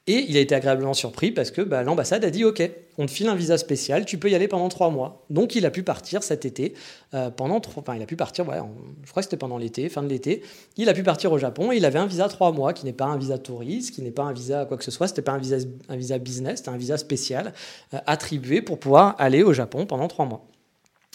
Et 0.08 0.26
il 0.28 0.36
a 0.36 0.40
été 0.40 0.56
agréablement 0.56 0.96
surpris 0.96 1.32
parce 1.32 1.52
que 1.52 1.62
bah, 1.62 1.84
l'ambassade 1.84 2.26
a 2.26 2.32
dit 2.32 2.44
Ok, 2.44 2.68
on 2.98 3.06
te 3.06 3.12
file 3.12 3.28
un 3.28 3.36
visa 3.36 3.60
spécial, 3.60 4.04
tu 4.04 4.18
peux 4.18 4.32
y 4.32 4.36
aller 4.36 4.48
pendant 4.48 4.68
trois 4.68 4.90
mois. 4.90 5.26
Donc 5.30 5.54
il 5.54 5.64
a 5.64 5.70
pu 5.70 5.84
partir 5.84 6.24
cet 6.24 6.44
été, 6.44 6.74
euh, 7.14 7.30
pendant 7.30 7.60
trois, 7.60 7.84
enfin 7.84 7.96
il 7.96 8.02
a 8.02 8.08
pu 8.08 8.16
partir, 8.16 8.46
je 8.46 9.10
crois 9.12 9.22
que 9.22 9.26
c'était 9.26 9.38
pendant 9.38 9.60
l'été, 9.60 9.90
fin 9.90 10.02
de 10.02 10.08
l'été. 10.08 10.42
Il 10.76 10.90
a 10.90 10.96
pu 10.96 11.04
partir 11.04 11.32
au 11.32 11.38
Japon 11.38 11.72
et 11.72 11.78
il 11.78 11.86
avait 11.86 12.00
un 12.00 12.08
visa 12.08 12.28
trois 12.30 12.52
mois 12.52 12.74
qui 12.74 12.86
n'est 12.86 12.94
pas 12.94 13.06
un 13.06 13.18
visa 13.18 13.38
touriste, 13.38 13.94
qui 13.94 14.02
n'est 14.02 14.10
pas 14.10 14.24
un 14.24 14.34
visa 14.34 14.66
quoi 14.66 14.76
que 14.76 14.84
ce 14.84 14.90
soit, 14.90 15.08
c'était 15.08 15.22
pas 15.22 15.34
un 15.34 15.38
visa, 15.38 15.58
un 15.88 15.96
visa 15.96 16.18
business, 16.18 16.58
c'était 16.60 16.70
un 16.70 16.78
visa 16.78 16.98
spécial 16.98 17.54
euh, 17.94 18.00
attribué 18.08 18.64
pour 18.64 18.80
pouvoir 18.80 19.16
aller 19.20 19.44
au 19.44 19.54
Japon 19.54 19.86
pendant 19.86 20.08
trois 20.08 20.26
mois. 20.26 20.48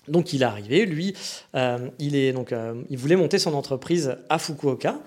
Donc 0.07 0.32
il 0.32 0.43
est 0.43 0.47
arrivé, 0.47 0.87
lui, 0.87 1.12
euh, 1.57 1.91
il, 1.99 2.14
est, 2.14 2.32
donc, 2.32 2.55
il 2.89 2.97
voulait 2.97 3.16
monter 3.16 3.41
son 3.41 3.55
entreprise 3.55 4.16
à 4.28 4.39
Fukuoka. 4.39 5.01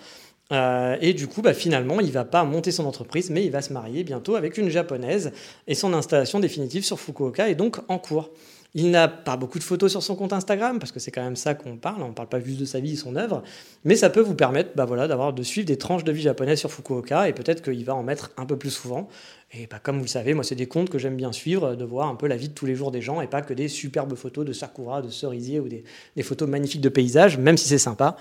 Euh, 0.52 0.98
et 1.02 1.14
du 1.14 1.28
coup, 1.28 1.42
bah, 1.42 1.54
finalement, 1.54 2.00
il 2.00 2.12
va 2.12 2.26
pas 2.26 2.44
monter 2.44 2.72
son 2.72 2.86
entreprise, 2.86 3.30
mais 3.30 3.46
il 3.46 3.52
va 3.52 3.62
se 3.62 3.72
marier 3.72 4.04
bientôt 4.04 4.36
avec 4.36 4.58
une 4.58 4.70
japonaise. 4.70 5.32
Et 5.68 5.76
son 5.76 5.94
installation 5.94 6.40
définitive 6.40 6.84
sur 6.84 7.00
Fukuoka 7.00 7.50
est 7.50 7.56
donc 7.56 7.78
en 7.88 8.00
cours. 8.00 8.32
Il 8.76 8.92
n'a 8.92 9.08
pas 9.08 9.36
beaucoup 9.36 9.58
de 9.58 9.64
photos 9.64 9.90
sur 9.90 10.04
son 10.04 10.16
compte 10.16 10.32
Instagram, 10.32 10.78
parce 10.78 10.92
que 10.92 11.00
c'est 11.00 11.10
quand 11.10 11.24
même 11.24 11.36
ça 11.36 11.56
qu'on 11.56 11.78
parle, 11.78 12.04
on 12.04 12.10
ne 12.10 12.14
parle 12.14 12.30
pas 12.30 12.40
juste 12.40 12.60
de 12.60 12.66
sa 12.66 12.80
vie 12.80 12.94
et 12.94 12.96
son 12.96 13.16
œuvre, 13.16 13.42
mais 13.84 13.96
ça 13.96 14.12
peut 14.12 14.20
vous 14.20 14.36
permettre 14.36 14.70
bah 14.76 14.86
voilà, 14.86 15.08
d'avoir 15.08 15.34
de 15.34 15.42
suivre 15.42 15.66
des 15.66 15.80
tranches 15.80 16.04
de 16.04 16.12
vie 16.12 16.22
japonaises 16.22 16.60
sur 16.60 16.72
Fukuoka, 16.72 17.28
et 17.28 17.34
peut-être 17.34 17.64
qu'il 17.64 17.84
va 17.84 17.96
en 17.96 18.04
mettre 18.04 18.30
un 18.38 18.46
peu 18.46 18.58
plus 18.58 18.70
souvent. 18.70 19.08
Et 19.54 19.66
bah, 19.66 19.80
comme 19.82 19.96
vous 19.96 20.04
le 20.04 20.08
savez, 20.08 20.36
moi 20.36 20.44
c'est 20.44 20.54
des 20.54 20.68
comptes 20.68 20.92
que 20.92 21.00
j'aime 21.00 21.16
bien 21.16 21.32
suivre, 21.32 21.74
de 21.74 21.84
voir 21.84 22.10
un 22.10 22.16
peu 22.16 22.28
la 22.28 22.38
vie 22.38 22.50
de 22.50 22.54
tous 22.54 22.68
les 22.68 22.76
jours 22.76 22.92
des 22.92 23.02
gens, 23.02 23.22
et 23.22 23.28
pas 23.28 23.42
que 23.42 23.56
des 23.56 23.70
superbes 23.70 24.14
photos 24.14 24.46
de 24.46 24.54
sakura, 24.54 25.02
de 25.02 25.10
cerisier, 25.10 25.60
ou 25.60 25.68
des, 25.68 25.84
des 26.16 26.24
photos 26.24 26.48
magnifiques 26.48 26.82
de 26.82 26.90
paysages, 26.90 27.40
même 27.40 27.58
si 27.58 27.68
c'est 27.68 27.80
sympa 27.80 28.18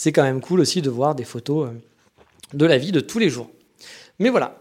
c'est 0.00 0.12
quand 0.12 0.22
même 0.22 0.40
cool 0.40 0.60
aussi 0.60 0.80
de 0.80 0.88
voir 0.88 1.14
des 1.14 1.24
photos 1.24 1.68
euh, 1.68 1.72
de 2.54 2.64
la 2.64 2.78
vie 2.78 2.90
de 2.90 3.00
tous 3.00 3.18
les 3.18 3.28
jours. 3.28 3.50
Mais 4.18 4.30
voilà. 4.30 4.56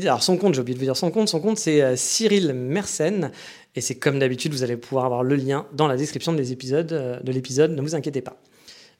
alors 0.00 0.22
son 0.22 0.38
compte, 0.38 0.54
j'ai 0.54 0.62
oublié 0.62 0.72
de 0.72 0.78
vous 0.78 0.86
dire 0.86 0.96
son 0.96 1.10
compte, 1.10 1.28
son 1.28 1.42
compte 1.42 1.58
c'est 1.58 1.82
euh, 1.82 1.94
Cyril 1.94 2.54
Mersenne, 2.54 3.30
et 3.74 3.82
c'est 3.82 3.96
comme 3.96 4.18
d'habitude, 4.18 4.52
vous 4.52 4.62
allez 4.62 4.78
pouvoir 4.78 5.04
avoir 5.04 5.22
le 5.22 5.36
lien 5.36 5.66
dans 5.74 5.88
la 5.88 5.98
description 5.98 6.32
de 6.32 6.40
l'épisode, 6.40 6.92
euh, 6.94 7.20
de 7.20 7.32
l'épisode 7.32 7.72
ne 7.72 7.82
vous 7.82 7.94
inquiétez 7.94 8.22
pas. 8.22 8.40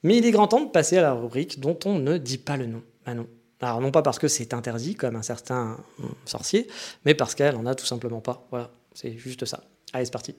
Mais 0.02 0.18
il 0.18 0.26
est 0.26 0.30
grand 0.30 0.48
temps 0.48 0.60
de 0.60 0.68
passer 0.70 0.98
à 0.98 1.00
la 1.00 1.14
rubrique 1.14 1.58
dont 1.58 1.78
on 1.86 1.98
ne 1.98 2.18
dit 2.18 2.36
pas 2.36 2.58
le 2.58 2.66
nom. 2.66 2.82
Ah 3.06 3.14
non. 3.14 3.26
Alors 3.62 3.80
non 3.80 3.90
pas 3.90 4.02
parce 4.02 4.18
que 4.18 4.28
c'est 4.28 4.52
interdit, 4.52 4.94
comme 4.94 5.16
un 5.16 5.22
certain 5.22 5.78
sorcier, 6.26 6.68
mais 7.06 7.14
parce 7.14 7.34
qu'elle 7.34 7.56
en 7.56 7.64
a 7.64 7.74
tout 7.74 7.86
simplement 7.86 8.20
pas. 8.20 8.46
Voilà, 8.50 8.70
c'est 8.92 9.16
juste 9.16 9.46
ça. 9.46 9.64
Allez, 9.94 10.04
c'est 10.04 10.12
parti. 10.12 10.34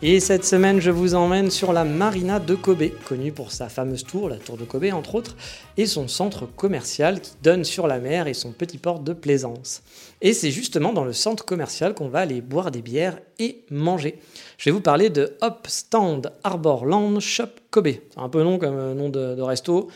Et 0.00 0.20
cette 0.20 0.44
semaine, 0.44 0.80
je 0.80 0.92
vous 0.92 1.16
emmène 1.16 1.50
sur 1.50 1.72
la 1.72 1.82
marina 1.82 2.38
de 2.38 2.54
Kobe, 2.54 2.84
connue 3.08 3.32
pour 3.32 3.50
sa 3.50 3.68
fameuse 3.68 4.04
tour, 4.04 4.28
la 4.28 4.36
tour 4.36 4.56
de 4.56 4.64
Kobe 4.64 4.84
entre 4.92 5.16
autres, 5.16 5.34
et 5.76 5.86
son 5.86 6.06
centre 6.06 6.46
commercial 6.46 7.20
qui 7.20 7.32
donne 7.42 7.64
sur 7.64 7.88
la 7.88 7.98
mer 7.98 8.28
et 8.28 8.34
son 8.34 8.52
petit 8.52 8.78
port 8.78 9.00
de 9.00 9.12
plaisance. 9.12 9.82
Et 10.20 10.34
c'est 10.34 10.52
justement 10.52 10.92
dans 10.92 11.02
le 11.02 11.12
centre 11.12 11.44
commercial 11.44 11.94
qu'on 11.94 12.08
va 12.08 12.20
aller 12.20 12.40
boire 12.40 12.70
des 12.70 12.80
bières 12.80 13.18
et 13.40 13.64
manger. 13.72 14.20
Je 14.56 14.70
vais 14.70 14.70
vous 14.70 14.80
parler 14.80 15.10
de 15.10 15.36
Hop 15.40 15.66
Stand 15.66 16.32
Land 16.44 17.18
Shop 17.18 17.50
Kobe. 17.72 17.88
C'est 17.88 18.20
un 18.20 18.28
peu 18.28 18.44
long 18.44 18.58
comme 18.58 18.78
euh, 18.78 18.94
nom 18.94 19.08
de 19.08 19.42
resto. 19.42 19.88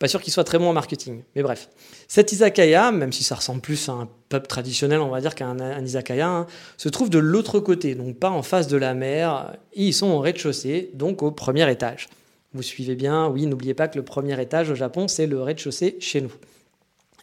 Pas 0.00 0.08
sûr 0.08 0.22
qu'il 0.22 0.32
soit 0.32 0.44
très 0.44 0.58
bon 0.58 0.70
en 0.70 0.72
marketing, 0.72 1.24
mais 1.36 1.42
bref. 1.42 1.68
Cet 2.08 2.32
izakaya, 2.32 2.90
même 2.90 3.12
si 3.12 3.22
ça 3.22 3.34
ressemble 3.34 3.60
plus 3.60 3.86
à 3.90 3.92
un 3.92 4.08
pub 4.30 4.46
traditionnel, 4.46 4.98
on 5.00 5.10
va 5.10 5.20
dire, 5.20 5.34
qu'à 5.34 5.46
un, 5.46 5.84
izakaya, 5.84 6.26
hein, 6.26 6.46
se 6.78 6.88
trouve 6.88 7.10
de 7.10 7.18
l'autre 7.18 7.60
côté, 7.60 7.94
donc 7.94 8.16
pas 8.16 8.30
en 8.30 8.42
face 8.42 8.66
de 8.66 8.78
la 8.78 8.94
mer. 8.94 9.58
ils 9.74 9.92
sont 9.92 10.06
au 10.06 10.20
rez-de-chaussée, 10.20 10.90
donc 10.94 11.22
au 11.22 11.30
premier 11.30 11.70
étage. 11.70 12.08
Vous 12.54 12.62
suivez 12.62 12.94
bien, 12.94 13.28
oui, 13.28 13.44
n'oubliez 13.44 13.74
pas 13.74 13.88
que 13.88 13.98
le 13.98 14.04
premier 14.04 14.40
étage 14.40 14.70
au 14.70 14.74
Japon, 14.74 15.06
c'est 15.06 15.26
le 15.26 15.42
rez-de-chaussée 15.42 15.98
chez 16.00 16.22
nous. 16.22 16.32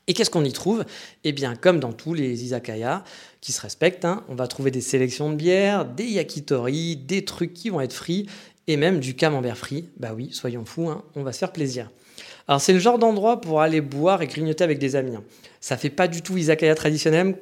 Et 0.06 0.14
qu'est-ce 0.14 0.30
qu'on 0.30 0.46
y 0.46 0.54
trouve? 0.54 0.86
Eh 1.24 1.32
bien, 1.32 1.56
comme 1.56 1.80
dans 1.80 1.94
tous 1.94 2.14
les 2.14 2.44
izakaya 2.44 3.04
qui 3.42 3.54
se 3.54 3.62
respectent, 3.62 4.06
hein, 4.06 4.24
on 4.30 4.36
va 4.36 4.46
trouver 4.46 4.70
des 4.70 4.82
sélections 4.82 5.32
de 5.32 5.36
bières, 5.36 5.84
des 5.84 6.06
yakitori, 6.06 6.96
des 6.96 7.26
trucs 7.26 7.56
qui 7.56 7.72
vont 7.72 7.82
être 7.82 7.94
frits, 7.94 8.28
et 8.68 8.78
même 8.78 9.00
du 9.00 9.16
camembert 9.16 9.58
frit. 9.58 9.90
Bah 9.98 10.12
oui, 10.16 10.30
soyons 10.32 10.64
fous, 10.64 10.90
hein, 10.90 11.04
on 11.16 11.24
va 11.24 11.34
se 11.34 11.40
faire 11.40 11.52
plaisir. 11.52 11.90
Alors 12.48 12.62
c'est 12.62 12.74
le 12.74 12.80
genre 12.80 12.98
d'endroit 12.98 13.42
pour 13.42 13.62
aller 13.62 13.82
boire 13.82 14.22
et 14.22 14.28
grignoter 14.28 14.64
avec 14.64 14.80
des 14.80 14.96
amis. 14.96 15.16
Hein. 15.16 15.24
Ça 15.60 15.76
fait 15.76 15.90
pas 15.90 16.08
du 16.08 16.22
tout 16.22 16.38
izakaya 16.38 16.76
traditionnel, 16.76 17.36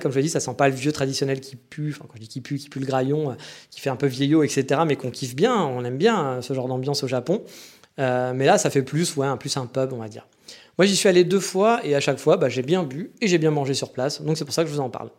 comme 0.00 0.10
je 0.10 0.16
l'ai 0.16 0.22
dit, 0.22 0.30
ça 0.30 0.40
sent 0.40 0.54
pas 0.56 0.68
le 0.68 0.74
vieux 0.74 0.92
traditionnel 0.92 1.40
qui 1.40 1.56
pue, 1.56 1.90
enfin 1.90 2.06
quand 2.08 2.14
je 2.16 2.20
dis 2.20 2.28
qui 2.28 2.40
pue, 2.40 2.56
qui 2.56 2.70
pue 2.70 2.78
le 2.78 2.86
graillon, 2.86 3.30
euh, 3.30 3.34
qui 3.70 3.80
fait 3.80 3.90
un 3.90 3.96
peu 3.96 4.06
vieillot, 4.06 4.42
etc. 4.42 4.82
Mais 4.86 4.96
qu'on 4.96 5.10
kiffe 5.10 5.36
bien, 5.36 5.54
on 5.56 5.84
aime 5.84 5.98
bien 5.98 6.16
hein, 6.16 6.42
ce 6.42 6.54
genre 6.54 6.68
d'ambiance 6.68 7.02
au 7.02 7.08
Japon. 7.08 7.42
Euh, 7.98 8.32
mais 8.34 8.46
là, 8.46 8.56
ça 8.56 8.70
fait 8.70 8.82
plus, 8.82 9.16
ouais, 9.16 9.26
plus 9.38 9.54
un 9.58 9.66
pub, 9.66 9.92
on 9.92 9.98
va 9.98 10.08
dire. 10.08 10.26
Moi, 10.78 10.86
j'y 10.86 10.96
suis 10.96 11.08
allé 11.08 11.24
deux 11.24 11.40
fois 11.40 11.84
et 11.84 11.94
à 11.94 12.00
chaque 12.00 12.18
fois, 12.18 12.38
bah, 12.38 12.48
j'ai 12.48 12.62
bien 12.62 12.82
bu 12.84 13.12
et 13.20 13.28
j'ai 13.28 13.36
bien 13.36 13.50
mangé 13.50 13.74
sur 13.74 13.92
place. 13.92 14.22
Donc 14.22 14.38
c'est 14.38 14.46
pour 14.46 14.54
ça 14.54 14.62
que 14.64 14.70
je 14.70 14.74
vous 14.74 14.80
en 14.80 14.88
parle. 14.88 15.10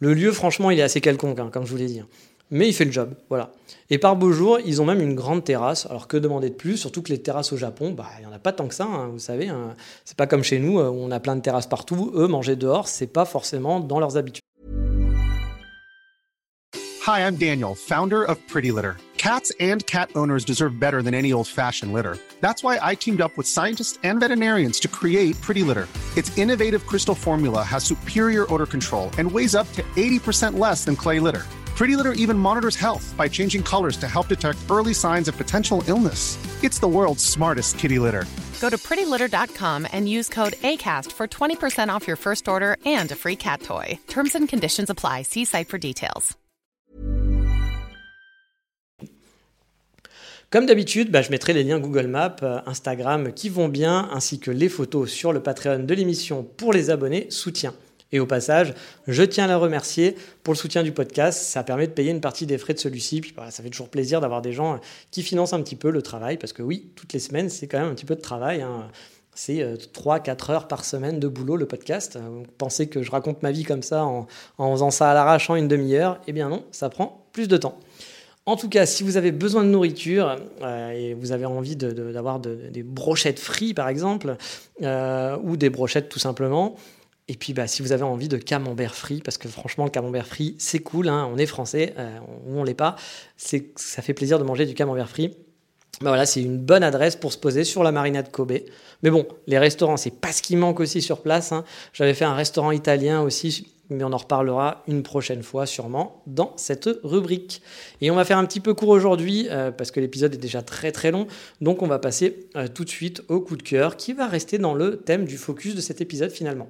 Le 0.00 0.14
lieu, 0.14 0.32
franchement, 0.32 0.70
il 0.70 0.78
est 0.80 0.82
assez 0.82 1.00
quelconque, 1.00 1.38
hein, 1.38 1.50
comme 1.52 1.66
je 1.66 1.70
vous 1.70 1.76
l'ai 1.76 1.86
dit 1.86 2.02
mais 2.50 2.68
il 2.68 2.72
fait 2.72 2.84
le 2.84 2.92
job, 2.92 3.14
voilà. 3.28 3.52
Et 3.90 3.98
par 3.98 4.16
beau 4.16 4.32
jour, 4.32 4.58
ils 4.64 4.82
ont 4.82 4.84
même 4.84 5.00
une 5.00 5.14
grande 5.14 5.44
terrasse. 5.44 5.86
Alors 5.86 6.08
que 6.08 6.16
demander 6.16 6.50
de 6.50 6.54
plus? 6.54 6.76
Surtout 6.76 7.02
que 7.02 7.10
les 7.10 7.22
terrasses 7.22 7.52
au 7.52 7.56
Japon, 7.56 7.92
bah, 7.92 8.06
il 8.18 8.26
n'y 8.26 8.26
en 8.26 8.34
a 8.34 8.38
pas 8.38 8.52
tant 8.52 8.66
que 8.66 8.74
ça, 8.74 8.84
hein, 8.84 9.08
vous 9.08 9.18
savez. 9.18 9.48
Hein. 9.48 9.74
C'est 10.04 10.16
pas 10.16 10.26
comme 10.26 10.42
chez 10.42 10.58
nous 10.58 10.78
euh, 10.80 10.88
où 10.88 10.96
on 10.96 11.10
a 11.10 11.20
plein 11.20 11.36
de 11.36 11.42
terrasses 11.42 11.66
partout. 11.66 12.10
Eux, 12.14 12.26
manger 12.26 12.56
dehors, 12.56 12.88
c'est 12.88 13.06
pas 13.06 13.24
forcément 13.24 13.80
dans 13.80 14.00
leurs 14.00 14.16
habitudes. 14.16 14.42
Hi, 17.06 17.20
I'm 17.20 17.36
Daniel, 17.36 17.74
founder 17.74 18.22
of 18.22 18.36
Pretty 18.46 18.72
Litter. 18.72 18.96
Cats 19.16 19.52
and 19.60 19.84
cat 19.86 20.10
owners 20.14 20.44
deserve 20.44 20.78
better 20.80 21.02
than 21.02 21.12
any 21.12 21.32
old-fashioned 21.32 21.92
litter. 21.92 22.16
That's 22.40 22.62
why 22.62 22.78
I 22.80 22.94
teamed 22.94 23.20
up 23.20 23.36
with 23.36 23.46
scientists 23.46 23.98
and 24.02 24.18
veterinarians 24.18 24.80
to 24.80 24.88
create 24.88 25.38
Pretty 25.40 25.62
Litter. 25.62 25.88
Its 26.16 26.36
innovative 26.38 26.86
crystal 26.86 27.14
formula 27.14 27.62
has 27.62 27.84
superior 27.84 28.46
odor 28.52 28.66
control 28.66 29.10
and 29.18 29.30
weighs 29.30 29.54
up 29.54 29.70
to 29.72 29.82
80% 29.96 30.58
less 30.58 30.84
than 30.84 30.96
clay 30.96 31.20
litter. 31.20 31.44
Pretty 31.80 31.96
Litter 31.96 32.12
even 32.12 32.36
monitors 32.36 32.76
health 32.76 33.14
by 33.16 33.26
changing 33.26 33.62
colors 33.62 33.96
to 33.96 34.06
help 34.06 34.28
detect 34.28 34.58
early 34.68 34.92
signs 34.92 35.28
of 35.28 35.36
potential 35.38 35.82
illness. 35.88 36.36
It's 36.62 36.78
the 36.78 36.86
world's 36.86 37.24
smartest 37.24 37.78
kitty 37.78 37.98
litter. 37.98 38.26
Go 38.60 38.68
to 38.68 38.76
prettylitter.com 38.76 39.86
and 39.90 40.06
use 40.06 40.28
code 40.28 40.52
ACAST 40.60 41.10
for 41.10 41.26
20% 41.26 41.88
off 41.88 42.06
your 42.06 42.18
first 42.18 42.48
order 42.48 42.76
and 42.84 43.10
a 43.10 43.16
free 43.16 43.34
cat 43.34 43.62
toy. 43.62 43.98
Terms 44.08 44.34
and 44.34 44.46
conditions 44.46 44.90
apply. 44.90 45.22
See 45.22 45.46
site 45.46 45.68
for 45.70 45.78
details. 45.78 46.36
Comme 50.50 50.66
d'habitude, 50.66 51.10
bah, 51.10 51.22
je 51.22 51.30
mettrai 51.30 51.54
les 51.54 51.64
liens 51.64 51.78
Google 51.78 52.08
Maps, 52.08 52.42
euh, 52.42 52.60
Instagram 52.66 53.32
qui 53.32 53.48
vont 53.48 53.68
bien, 53.70 54.10
ainsi 54.12 54.38
que 54.38 54.50
les 54.50 54.68
photos 54.68 55.08
sur 55.08 55.32
le 55.32 55.40
Patreon 55.40 55.84
de 55.84 55.94
l'émission 55.94 56.42
pour 56.42 56.74
les 56.74 56.90
abonnés 56.90 57.30
soutien. 57.30 57.72
Et 58.12 58.20
au 58.20 58.26
passage, 58.26 58.74
je 59.06 59.22
tiens 59.22 59.44
à 59.44 59.48
la 59.48 59.56
remercier 59.56 60.16
pour 60.42 60.54
le 60.54 60.58
soutien 60.58 60.82
du 60.82 60.92
podcast. 60.92 61.42
Ça 61.42 61.62
permet 61.62 61.86
de 61.86 61.92
payer 61.92 62.10
une 62.10 62.20
partie 62.20 62.46
des 62.46 62.58
frais 62.58 62.74
de 62.74 62.78
celui-ci. 62.78 63.20
Puis 63.20 63.34
ça 63.50 63.62
fait 63.62 63.70
toujours 63.70 63.88
plaisir 63.88 64.20
d'avoir 64.20 64.42
des 64.42 64.52
gens 64.52 64.80
qui 65.10 65.22
financent 65.22 65.52
un 65.52 65.62
petit 65.62 65.76
peu 65.76 65.90
le 65.90 66.02
travail. 66.02 66.36
Parce 66.36 66.52
que 66.52 66.62
oui, 66.62 66.90
toutes 66.96 67.12
les 67.12 67.20
semaines, 67.20 67.48
c'est 67.48 67.68
quand 67.68 67.78
même 67.78 67.90
un 67.90 67.94
petit 67.94 68.06
peu 68.06 68.16
de 68.16 68.20
travail. 68.20 68.62
Hein. 68.62 68.88
C'est 69.34 69.62
3-4 69.94 70.50
heures 70.50 70.68
par 70.68 70.84
semaine 70.84 71.20
de 71.20 71.28
boulot, 71.28 71.56
le 71.56 71.66
podcast. 71.66 72.18
Vous 72.20 72.42
pensez 72.58 72.88
que 72.88 73.02
je 73.02 73.10
raconte 73.10 73.42
ma 73.42 73.52
vie 73.52 73.62
comme 73.62 73.82
ça 73.82 74.04
en, 74.04 74.26
faisant 74.58 74.90
ça 74.90 75.10
à 75.10 75.14
l'arrache 75.14 75.48
en 75.48 75.54
une 75.54 75.68
demi-heure? 75.68 76.20
Eh 76.26 76.32
bien 76.32 76.48
non, 76.48 76.64
ça 76.72 76.90
prend 76.90 77.26
plus 77.32 77.46
de 77.46 77.56
temps. 77.56 77.78
En 78.46 78.56
tout 78.56 78.68
cas, 78.68 78.86
si 78.86 79.04
vous 79.04 79.16
avez 79.16 79.30
besoin 79.32 79.62
de 79.62 79.68
nourriture 79.68 80.36
euh, 80.62 80.90
et 80.90 81.14
vous 81.14 81.30
avez 81.30 81.44
envie 81.44 81.76
d'avoir 81.76 82.40
de, 82.40 82.68
des 82.70 82.82
brochettes 82.82 83.38
frites, 83.38 83.76
par 83.76 83.88
exemple, 83.88 84.36
euh, 84.82 85.36
ou 85.44 85.56
des 85.56 85.70
brochettes 85.70 86.08
tout 86.08 86.18
simplement, 86.18 86.74
et 87.30 87.34
puis, 87.34 87.52
bah, 87.52 87.68
si 87.68 87.80
vous 87.80 87.92
avez 87.92 88.02
envie 88.02 88.26
de 88.26 88.38
camembert 88.38 88.96
frit, 88.96 89.20
parce 89.24 89.38
que 89.38 89.46
franchement, 89.46 89.84
le 89.84 89.90
camembert 89.90 90.26
frit, 90.26 90.56
c'est 90.58 90.80
cool, 90.80 91.08
hein, 91.08 91.30
on 91.32 91.38
est 91.38 91.46
français, 91.46 91.94
euh, 91.96 92.18
ou 92.48 92.58
on 92.58 92.64
l'est 92.64 92.74
pas, 92.74 92.96
ça 93.36 94.02
fait 94.02 94.14
plaisir 94.14 94.40
de 94.40 94.42
manger 94.42 94.66
du 94.66 94.74
camembert 94.74 95.08
frit. 95.08 95.36
Bah 96.00 96.10
voilà, 96.10 96.26
c'est 96.26 96.42
une 96.42 96.58
bonne 96.58 96.82
adresse 96.82 97.14
pour 97.14 97.32
se 97.32 97.38
poser 97.38 97.62
sur 97.62 97.84
la 97.84 97.92
marinade 97.92 98.32
Kobe. 98.32 98.54
Mais 99.04 99.10
bon, 99.10 99.28
les 99.46 99.60
restaurants, 99.60 99.96
c'est 99.96 100.10
pas 100.10 100.32
ce 100.32 100.42
qui 100.42 100.56
manque 100.56 100.80
aussi 100.80 101.02
sur 101.02 101.22
place. 101.22 101.52
Hein. 101.52 101.62
J'avais 101.92 102.14
fait 102.14 102.24
un 102.24 102.34
restaurant 102.34 102.72
italien 102.72 103.20
aussi, 103.20 103.74
mais 103.90 104.02
on 104.02 104.12
en 104.12 104.16
reparlera 104.16 104.82
une 104.88 105.04
prochaine 105.04 105.44
fois 105.44 105.66
sûrement 105.66 106.24
dans 106.26 106.52
cette 106.56 106.90
rubrique. 107.04 107.62
Et 108.00 108.10
on 108.10 108.16
va 108.16 108.24
faire 108.24 108.38
un 108.38 108.44
petit 108.44 108.58
peu 108.58 108.74
court 108.74 108.88
aujourd'hui 108.88 109.46
euh, 109.50 109.70
parce 109.70 109.92
que 109.92 110.00
l'épisode 110.00 110.34
est 110.34 110.38
déjà 110.38 110.62
très 110.62 110.90
très 110.90 111.12
long. 111.12 111.28
Donc 111.60 111.80
on 111.80 111.86
va 111.86 112.00
passer 112.00 112.48
euh, 112.56 112.66
tout 112.66 112.84
de 112.84 112.90
suite 112.90 113.22
au 113.28 113.40
coup 113.40 113.56
de 113.56 113.62
cœur 113.62 113.96
qui 113.96 114.14
va 114.14 114.26
rester 114.26 114.58
dans 114.58 114.74
le 114.74 114.96
thème 114.96 115.26
du 115.26 115.36
focus 115.36 115.76
de 115.76 115.80
cet 115.80 116.00
épisode 116.00 116.32
finalement. 116.32 116.68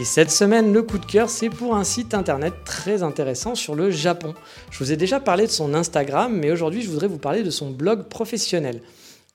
Et 0.00 0.04
cette 0.04 0.30
semaine, 0.30 0.72
le 0.72 0.82
coup 0.82 0.96
de 0.96 1.04
cœur, 1.04 1.28
c'est 1.28 1.50
pour 1.50 1.76
un 1.76 1.84
site 1.84 2.14
internet 2.14 2.54
très 2.64 3.02
intéressant 3.02 3.54
sur 3.54 3.74
le 3.74 3.90
Japon. 3.90 4.32
Je 4.70 4.78
vous 4.78 4.92
ai 4.92 4.96
déjà 4.96 5.20
parlé 5.20 5.44
de 5.44 5.50
son 5.50 5.74
Instagram, 5.74 6.34
mais 6.34 6.50
aujourd'hui, 6.50 6.80
je 6.80 6.88
voudrais 6.88 7.06
vous 7.06 7.18
parler 7.18 7.42
de 7.42 7.50
son 7.50 7.70
blog 7.70 8.04
professionnel. 8.04 8.80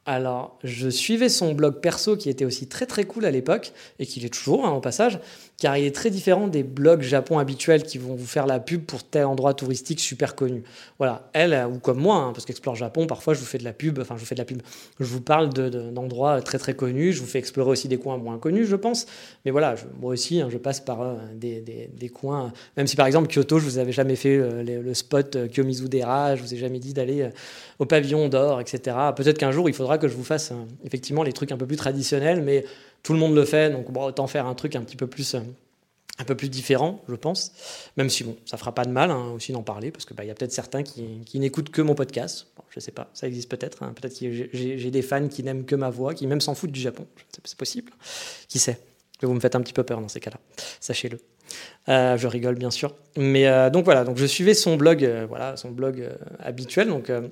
Alors, 0.07 0.59
je 0.63 0.87
suivais 0.87 1.29
son 1.29 1.53
blog 1.53 1.79
perso 1.81 2.15
qui 2.15 2.29
était 2.29 2.45
aussi 2.45 2.67
très 2.67 2.85
très 2.85 3.05
cool 3.05 3.25
à 3.25 3.31
l'époque, 3.31 3.73
et 3.97 4.05
qui 4.05 4.19
l'est 4.19 4.29
toujours 4.29 4.67
hein, 4.67 4.71
au 4.71 4.79
passage, 4.79 5.19
car 5.57 5.77
il 5.77 5.85
est 5.85 5.95
très 5.95 6.11
différent 6.11 6.47
des 6.47 6.61
blogs 6.61 7.01
Japon 7.01 7.39
habituels 7.39 7.83
qui 7.83 7.97
vont 7.97 8.13
vous 8.13 8.25
faire 8.25 8.45
la 8.45 8.59
pub 8.59 8.83
pour 8.83 9.03
tel 9.03 9.25
endroit 9.25 9.55
touristique 9.55 9.99
super 9.99 10.35
connu. 10.35 10.63
Voilà, 10.99 11.29
elle, 11.33 11.65
ou 11.71 11.79
comme 11.79 11.99
moi, 11.99 12.17
hein, 12.17 12.33
parce 12.33 12.45
qu'Explore 12.45 12.75
Japon, 12.75 13.07
parfois 13.07 13.33
je 13.33 13.39
vous 13.39 13.45
fais 13.45 13.57
de 13.57 13.63
la 13.63 13.73
pub, 13.73 13.97
enfin 13.99 14.15
je 14.15 14.19
vous 14.19 14.27
fais 14.27 14.35
de 14.35 14.41
la 14.41 14.45
pub, 14.45 14.61
je 14.99 15.05
vous 15.05 15.21
parle 15.21 15.49
d'endroits 15.49 16.41
très 16.41 16.59
très 16.59 16.75
connus, 16.75 17.13
je 17.13 17.21
vous 17.21 17.27
fais 17.27 17.39
explorer 17.39 17.71
aussi 17.71 17.87
des 17.87 17.97
coins 17.97 18.17
moins 18.17 18.37
connus, 18.37 18.67
je 18.67 18.75
pense, 18.75 19.07
mais 19.43 19.51
voilà, 19.51 19.75
moi 19.99 20.11
aussi, 20.11 20.41
hein, 20.41 20.49
je 20.51 20.57
passe 20.57 20.81
par 20.81 21.01
euh, 21.01 21.15
des, 21.33 22.09
coins, 22.09 22.51
même 22.77 22.85
si 22.85 22.95
par 22.95 23.07
exemple 23.07 23.33
Kyoto, 23.33 23.57
je 23.57 23.65
vous 23.65 23.77
avais 23.79 23.91
jamais 23.91 24.15
fait 24.15 24.37
euh, 24.37 24.61
le, 24.61 24.93
spot 24.93 25.35
euh, 25.35 25.47
Kiyomizu-dera, 25.47 26.35
je 26.35 26.43
vous 26.43 26.53
ai 26.53 26.57
jamais 26.57 26.79
dit 26.79 26.93
d'aller 26.93 27.29
au 27.79 27.85
pavillon 27.85 28.29
d'or, 28.29 28.61
etc. 28.61 28.95
Peut-être 29.15 29.37
qu'un 29.37 29.51
jour, 29.51 29.67
il 29.69 29.73
faudra 29.73 29.94
que 29.97 30.07
je 30.07 30.15
vous 30.15 30.23
fasse 30.23 30.51
effectivement 30.83 31.23
les 31.23 31.33
trucs 31.33 31.51
un 31.51 31.57
peu 31.57 31.65
plus 31.65 31.77
traditionnels, 31.77 32.41
mais 32.41 32.65
tout 33.03 33.13
le 33.13 33.19
monde 33.19 33.35
le 33.35 33.45
fait, 33.45 33.69
donc 33.69 33.91
bon, 33.91 34.03
autant 34.03 34.27
faire 34.27 34.47
un 34.47 34.55
truc 34.55 34.75
un 34.75 34.81
petit 34.81 34.95
peu 34.95 35.07
plus, 35.07 35.35
euh, 35.35 35.39
un 36.17 36.23
peu 36.23 36.35
plus 36.35 36.49
différent, 36.49 37.03
je 37.07 37.15
pense. 37.15 37.51
Même 37.97 38.09
si 38.09 38.23
bon, 38.23 38.35
ça 38.45 38.57
fera 38.57 38.73
pas 38.73 38.85
de 38.85 38.91
mal 38.91 39.11
hein, 39.11 39.31
aussi 39.35 39.51
d'en 39.51 39.63
parler, 39.63 39.91
parce 39.91 40.05
qu'il 40.05 40.15
bah, 40.15 40.25
y 40.25 40.31
a 40.31 40.33
peut-être 40.33 40.51
certains 40.51 40.83
qui, 40.83 41.39
n'écoutent 41.39 41.69
que 41.69 41.81
mon 41.81 41.93
podcast. 41.93 42.47
Bon, 42.57 42.63
je 42.69 42.79
sais 42.79 42.91
pas, 42.91 43.09
ça 43.13 43.27
existe 43.27 43.49
peut-être. 43.49 43.83
Hein. 43.83 43.93
Peut-être 43.95 44.19
que 44.19 44.49
j'ai 44.53 44.91
des 44.91 45.01
fans 45.01 45.27
qui 45.27 45.43
n'aiment 45.43 45.65
que 45.65 45.75
ma 45.75 45.89
voix, 45.89 46.13
qui 46.13 46.25
même 46.25 46.41
s'en 46.41 46.55
foutent 46.55 46.71
du 46.71 46.79
Japon. 46.79 47.05
C'est 47.43 47.57
possible. 47.57 47.91
Qui 48.47 48.59
sait? 48.59 48.79
Vous 49.21 49.33
me 49.33 49.39
faites 49.39 49.55
un 49.55 49.61
petit 49.61 49.73
peu 49.73 49.83
peur 49.83 50.01
dans 50.01 50.09
ces 50.09 50.19
cas-là. 50.19 50.37
Sachez-le. 50.79 51.19
Euh, 51.89 52.17
je 52.17 52.27
rigole 52.27 52.55
bien 52.55 52.71
sûr. 52.71 52.95
Mais 53.17 53.47
euh, 53.47 53.69
donc 53.69 53.85
voilà, 53.85 54.03
donc 54.03 54.17
je 54.17 54.25
suivais 54.25 54.53
son 54.53 54.75
blog, 54.75 55.07
voilà, 55.29 55.57
son 55.57 55.71
blog 55.71 56.09
habituel. 56.39 56.87
Donc 56.87 57.09
euh, 57.09 57.27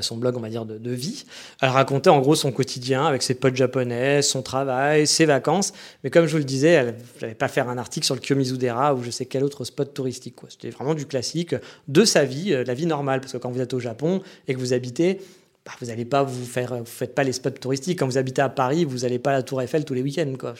son 0.00 0.16
blog, 0.16 0.36
on 0.36 0.40
va 0.40 0.48
dire, 0.48 0.64
de, 0.64 0.90
vie. 0.90 1.24
Elle 1.62 1.68
racontait 1.68 2.10
en 2.10 2.20
gros 2.20 2.34
son 2.34 2.52
quotidien 2.52 3.04
avec 3.06 3.22
ses 3.22 3.34
potes 3.34 3.56
japonais, 3.56 4.22
son 4.22 4.42
travail, 4.42 5.06
ses 5.06 5.26
vacances. 5.26 5.72
Mais 6.02 6.10
comme 6.10 6.26
je 6.26 6.32
vous 6.32 6.38
le 6.38 6.44
disais, 6.44 6.70
elle 6.70 6.96
n'allait 7.20 7.34
pas 7.34 7.48
faire 7.48 7.68
un 7.68 7.78
article 7.78 8.04
sur 8.04 8.14
le 8.14 8.20
Kiyomizu-dera 8.20 8.94
ou 8.94 9.02
je 9.02 9.10
sais 9.10 9.26
quel 9.26 9.44
autre 9.44 9.64
spot 9.64 9.94
touristique. 9.94 10.36
C'était 10.48 10.70
vraiment 10.70 10.94
du 10.94 11.06
classique 11.06 11.54
de 11.88 12.04
sa 12.04 12.24
vie, 12.24 12.52
euh, 12.52 12.64
la 12.64 12.74
vie 12.74 12.86
normale. 12.86 13.20
Parce 13.20 13.32
que 13.32 13.38
quand 13.38 13.50
vous 13.50 13.60
êtes 13.60 13.74
au 13.74 13.80
Japon 13.80 14.22
et 14.48 14.54
que 14.54 14.58
vous 14.58 14.72
habitez, 14.72 15.20
bah, 15.66 15.72
vous 15.80 15.86
n'allez 15.86 16.04
pas 16.04 16.22
vous 16.22 16.44
faire, 16.44 16.76
vous 16.76 16.84
faites 16.84 17.12
pas 17.12 17.24
les 17.24 17.32
spots 17.32 17.50
touristiques. 17.50 17.98
Quand 17.98 18.06
vous 18.06 18.18
habitez 18.18 18.40
à 18.40 18.48
Paris, 18.48 18.84
vous 18.84 18.98
n'allez 18.98 19.18
pas 19.18 19.30
à 19.30 19.32
la 19.34 19.42
Tour 19.42 19.60
Eiffel 19.60 19.84
tous 19.84 19.94
les 19.94 20.02
week-ends, 20.02 20.32
quoi. 20.38 20.54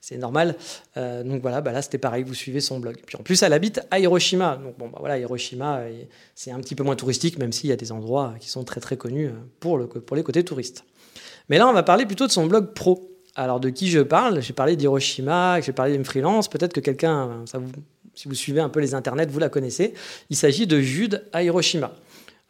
C'est 0.00 0.16
normal. 0.16 0.54
Euh, 0.96 1.24
donc 1.24 1.42
voilà, 1.42 1.60
bah 1.60 1.72
là 1.72 1.82
c'était 1.82 1.98
pareil, 1.98 2.22
vous 2.22 2.34
suivez 2.34 2.60
son 2.60 2.78
blog. 2.78 2.98
Puis 3.04 3.16
en 3.16 3.24
plus, 3.24 3.42
elle 3.42 3.52
habite 3.52 3.80
à 3.90 3.98
Hiroshima. 3.98 4.60
Donc 4.62 4.78
bon, 4.78 4.88
bah 4.88 4.98
voilà, 5.00 5.18
Hiroshima, 5.18 5.78
euh, 5.78 6.02
c'est 6.36 6.52
un 6.52 6.60
petit 6.60 6.76
peu 6.76 6.84
moins 6.84 6.94
touristique, 6.94 7.36
même 7.36 7.50
s'il 7.50 7.68
y 7.70 7.72
a 7.72 7.76
des 7.76 7.90
endroits 7.90 8.34
qui 8.38 8.48
sont 8.48 8.62
très 8.62 8.80
très 8.80 8.96
connus 8.96 9.26
euh, 9.26 9.32
pour, 9.58 9.76
le, 9.76 9.88
pour 9.88 10.16
les 10.16 10.22
côtés 10.22 10.44
touristes. 10.44 10.84
Mais 11.48 11.58
là, 11.58 11.66
on 11.66 11.72
va 11.72 11.82
parler 11.82 12.06
plutôt 12.06 12.28
de 12.28 12.32
son 12.32 12.46
blog 12.46 12.74
pro. 12.74 13.08
Alors 13.34 13.58
de 13.58 13.70
qui 13.70 13.90
je 13.90 13.98
parle? 13.98 14.40
J'ai 14.40 14.52
parlé 14.52 14.76
d'Hiroshima, 14.76 15.60
j'ai 15.62 15.72
parlé 15.72 15.94
d'une 15.94 16.04
freelance. 16.04 16.48
Peut-être 16.48 16.72
que 16.72 16.80
quelqu'un, 16.80 17.44
si 18.14 18.28
vous 18.28 18.34
suivez 18.34 18.60
un 18.60 18.68
peu 18.68 18.78
les 18.78 18.94
internets, 18.94 19.26
vous 19.26 19.40
la 19.40 19.48
connaissez. 19.48 19.94
Il 20.30 20.36
s'agit 20.36 20.68
de 20.68 20.78
Jude 20.80 21.24
à 21.32 21.42
Hiroshima. 21.42 21.92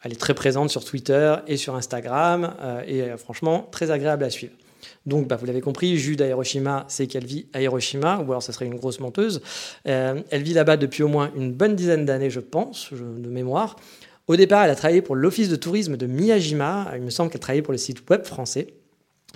Elle 0.03 0.11
est 0.11 0.19
très 0.19 0.33
présente 0.33 0.69
sur 0.69 0.83
Twitter 0.83 1.35
et 1.47 1.57
sur 1.57 1.75
Instagram 1.75 2.53
euh, 2.61 2.81
et 2.85 3.01
euh, 3.01 3.17
franchement 3.17 3.67
très 3.71 3.89
agréable 3.89 4.23
à 4.23 4.29
suivre. 4.29 4.53
Donc, 5.05 5.27
bah, 5.27 5.37
vous 5.37 5.45
l'avez 5.45 5.61
compris, 5.61 5.97
Jude 5.97 6.21
à 6.21 6.27
Hiroshima, 6.27 6.85
c'est 6.89 7.07
qu'elle 7.07 7.25
vit 7.25 7.45
à 7.53 7.61
Hiroshima, 7.61 8.19
ou 8.19 8.31
alors 8.31 8.43
ce 8.43 8.51
serait 8.51 8.65
une 8.65 8.75
grosse 8.75 8.99
menteuse. 8.99 9.41
Euh, 9.87 10.21
elle 10.29 10.43
vit 10.43 10.53
là-bas 10.53 10.75
depuis 10.75 11.03
au 11.03 11.07
moins 11.07 11.31
une 11.35 11.53
bonne 11.53 11.75
dizaine 11.75 12.05
d'années, 12.05 12.29
je 12.29 12.41
pense, 12.41 12.91
de 12.91 13.29
mémoire. 13.29 13.77
Au 14.27 14.35
départ, 14.35 14.63
elle 14.63 14.71
a 14.71 14.75
travaillé 14.75 15.01
pour 15.01 15.15
l'office 15.15 15.49
de 15.49 15.55
tourisme 15.55 15.95
de 15.95 16.05
Miyajima. 16.05 16.91
Il 16.95 17.01
me 17.01 17.09
semble 17.09 17.29
qu'elle 17.29 17.41
travaillait 17.41 17.61
pour 17.61 17.73
le 17.73 17.77
site 17.77 18.09
web 18.09 18.23
français. 18.25 18.67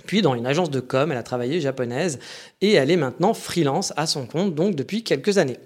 Puis 0.05 0.21
dans 0.21 0.35
une 0.35 0.45
agence 0.45 0.69
de 0.69 0.79
com, 0.79 1.11
elle 1.11 1.17
a 1.17 1.23
travaillé 1.23 1.59
japonaise 1.59 2.19
et 2.61 2.73
elle 2.73 2.91
est 2.91 2.97
maintenant 2.97 3.33
freelance 3.33 3.93
à 3.97 4.05
son 4.05 4.25
compte, 4.25 4.53
donc 4.53 4.75
depuis 4.75 5.03
quelques 5.03 5.37
années. 5.37 5.57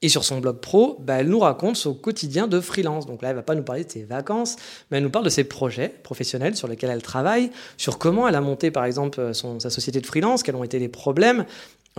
Et 0.00 0.08
sur 0.08 0.22
son 0.22 0.38
blog 0.38 0.58
pro, 0.60 0.96
bah, 1.00 1.14
elle 1.14 1.28
nous 1.28 1.40
raconte 1.40 1.76
son 1.76 1.92
quotidien 1.92 2.46
de 2.46 2.60
freelance. 2.60 3.06
Donc 3.06 3.20
là, 3.20 3.30
elle 3.30 3.36
va 3.36 3.42
pas 3.42 3.56
nous 3.56 3.64
parler 3.64 3.82
de 3.82 3.90
ses 3.90 4.04
vacances, 4.04 4.54
mais 4.90 4.98
elle 4.98 5.02
nous 5.02 5.10
parle 5.10 5.24
de 5.24 5.30
ses 5.30 5.42
projets 5.42 5.88
professionnels 5.88 6.54
sur 6.54 6.68
lesquels 6.68 6.90
elle 6.90 7.02
travaille, 7.02 7.50
sur 7.76 7.98
comment 7.98 8.28
elle 8.28 8.36
a 8.36 8.40
monté 8.40 8.70
par 8.70 8.84
exemple 8.84 9.32
sa 9.34 9.70
société 9.70 10.00
de 10.00 10.06
freelance, 10.06 10.44
quels 10.44 10.54
ont 10.54 10.62
été 10.62 10.78
les 10.78 10.88
problèmes, 10.88 11.40
euh, 11.40 11.44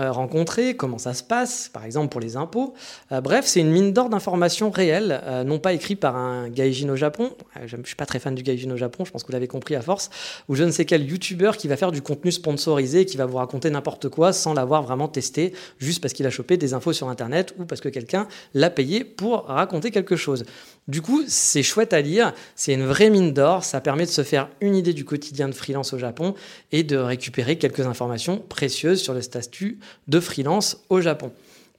rencontrer, 0.07 0.75
comment 0.75 0.97
ça 0.97 1.13
se 1.13 1.23
passe, 1.23 1.69
par 1.73 1.85
exemple 1.85 2.09
pour 2.09 2.21
les 2.21 2.37
impôts. 2.37 2.73
Euh, 3.11 3.21
bref, 3.21 3.45
c'est 3.45 3.59
une 3.59 3.71
mine 3.71 3.91
d'or 3.91 4.09
d'informations 4.09 4.69
réelles, 4.69 5.21
euh, 5.23 5.43
non 5.43 5.59
pas 5.59 5.73
écrites 5.73 5.99
par 5.99 6.15
un 6.15 6.49
gaijin 6.49 6.89
au 6.89 6.95
Japon. 6.95 7.31
je 7.65 7.75
ne 7.75 7.83
suis 7.83 7.95
pas 7.95 8.05
très 8.05 8.19
fan 8.19 8.35
du 8.35 8.43
gaijin 8.43 8.71
au 8.71 8.77
Japon, 8.77 9.05
je 9.05 9.11
pense 9.11 9.23
que 9.23 9.27
vous 9.27 9.33
l'avez 9.33 9.47
compris 9.47 9.75
à 9.75 9.81
force, 9.81 10.09
ou 10.47 10.55
je 10.55 10.63
ne 10.63 10.71
sais 10.71 10.85
quel 10.85 11.03
youtubeur 11.03 11.57
qui 11.57 11.67
va 11.67 11.75
faire 11.75 11.91
du 11.91 12.01
contenu 12.01 12.31
sponsorisé, 12.31 13.05
qui 13.05 13.17
va 13.17 13.25
vous 13.25 13.37
raconter 13.37 13.69
n'importe 13.69 14.09
quoi 14.09 14.33
sans 14.33 14.53
l'avoir 14.53 14.83
vraiment 14.83 15.07
testé, 15.07 15.53
juste 15.79 16.01
parce 16.01 16.13
qu'il 16.13 16.25
a 16.25 16.29
chopé 16.29 16.57
des 16.57 16.73
infos 16.73 16.93
sur 16.93 17.09
Internet 17.09 17.53
ou 17.59 17.65
parce 17.65 17.81
que 17.81 17.89
quelqu'un 17.89 18.27
l'a 18.53 18.69
payé 18.69 19.03
pour 19.03 19.45
raconter 19.45 19.91
quelque 19.91 20.15
chose. 20.15 20.45
Du 20.87 21.03
coup, 21.03 21.23
c'est 21.27 21.61
chouette 21.61 21.93
à 21.93 22.01
lire, 22.01 22.33
c'est 22.55 22.73
une 22.73 22.85
vraie 22.85 23.11
mine 23.11 23.31
d'or, 23.31 23.63
ça 23.63 23.79
permet 23.79 24.05
de 24.05 24.09
se 24.09 24.23
faire 24.23 24.49
une 24.59 24.75
idée 24.75 24.93
du 24.93 25.05
quotidien 25.05 25.47
de 25.47 25.53
freelance 25.53 25.93
au 25.93 25.99
Japon 25.99 26.33
et 26.71 26.83
de 26.83 26.97
récupérer 26.97 27.57
quelques 27.59 27.81
informations 27.81 28.39
précieuses 28.39 28.99
sur 28.99 29.13
le 29.13 29.21
statut 29.21 29.79
de 30.07 30.19
freelance 30.19 30.83
au 30.89 31.01
Japon. 31.01 31.31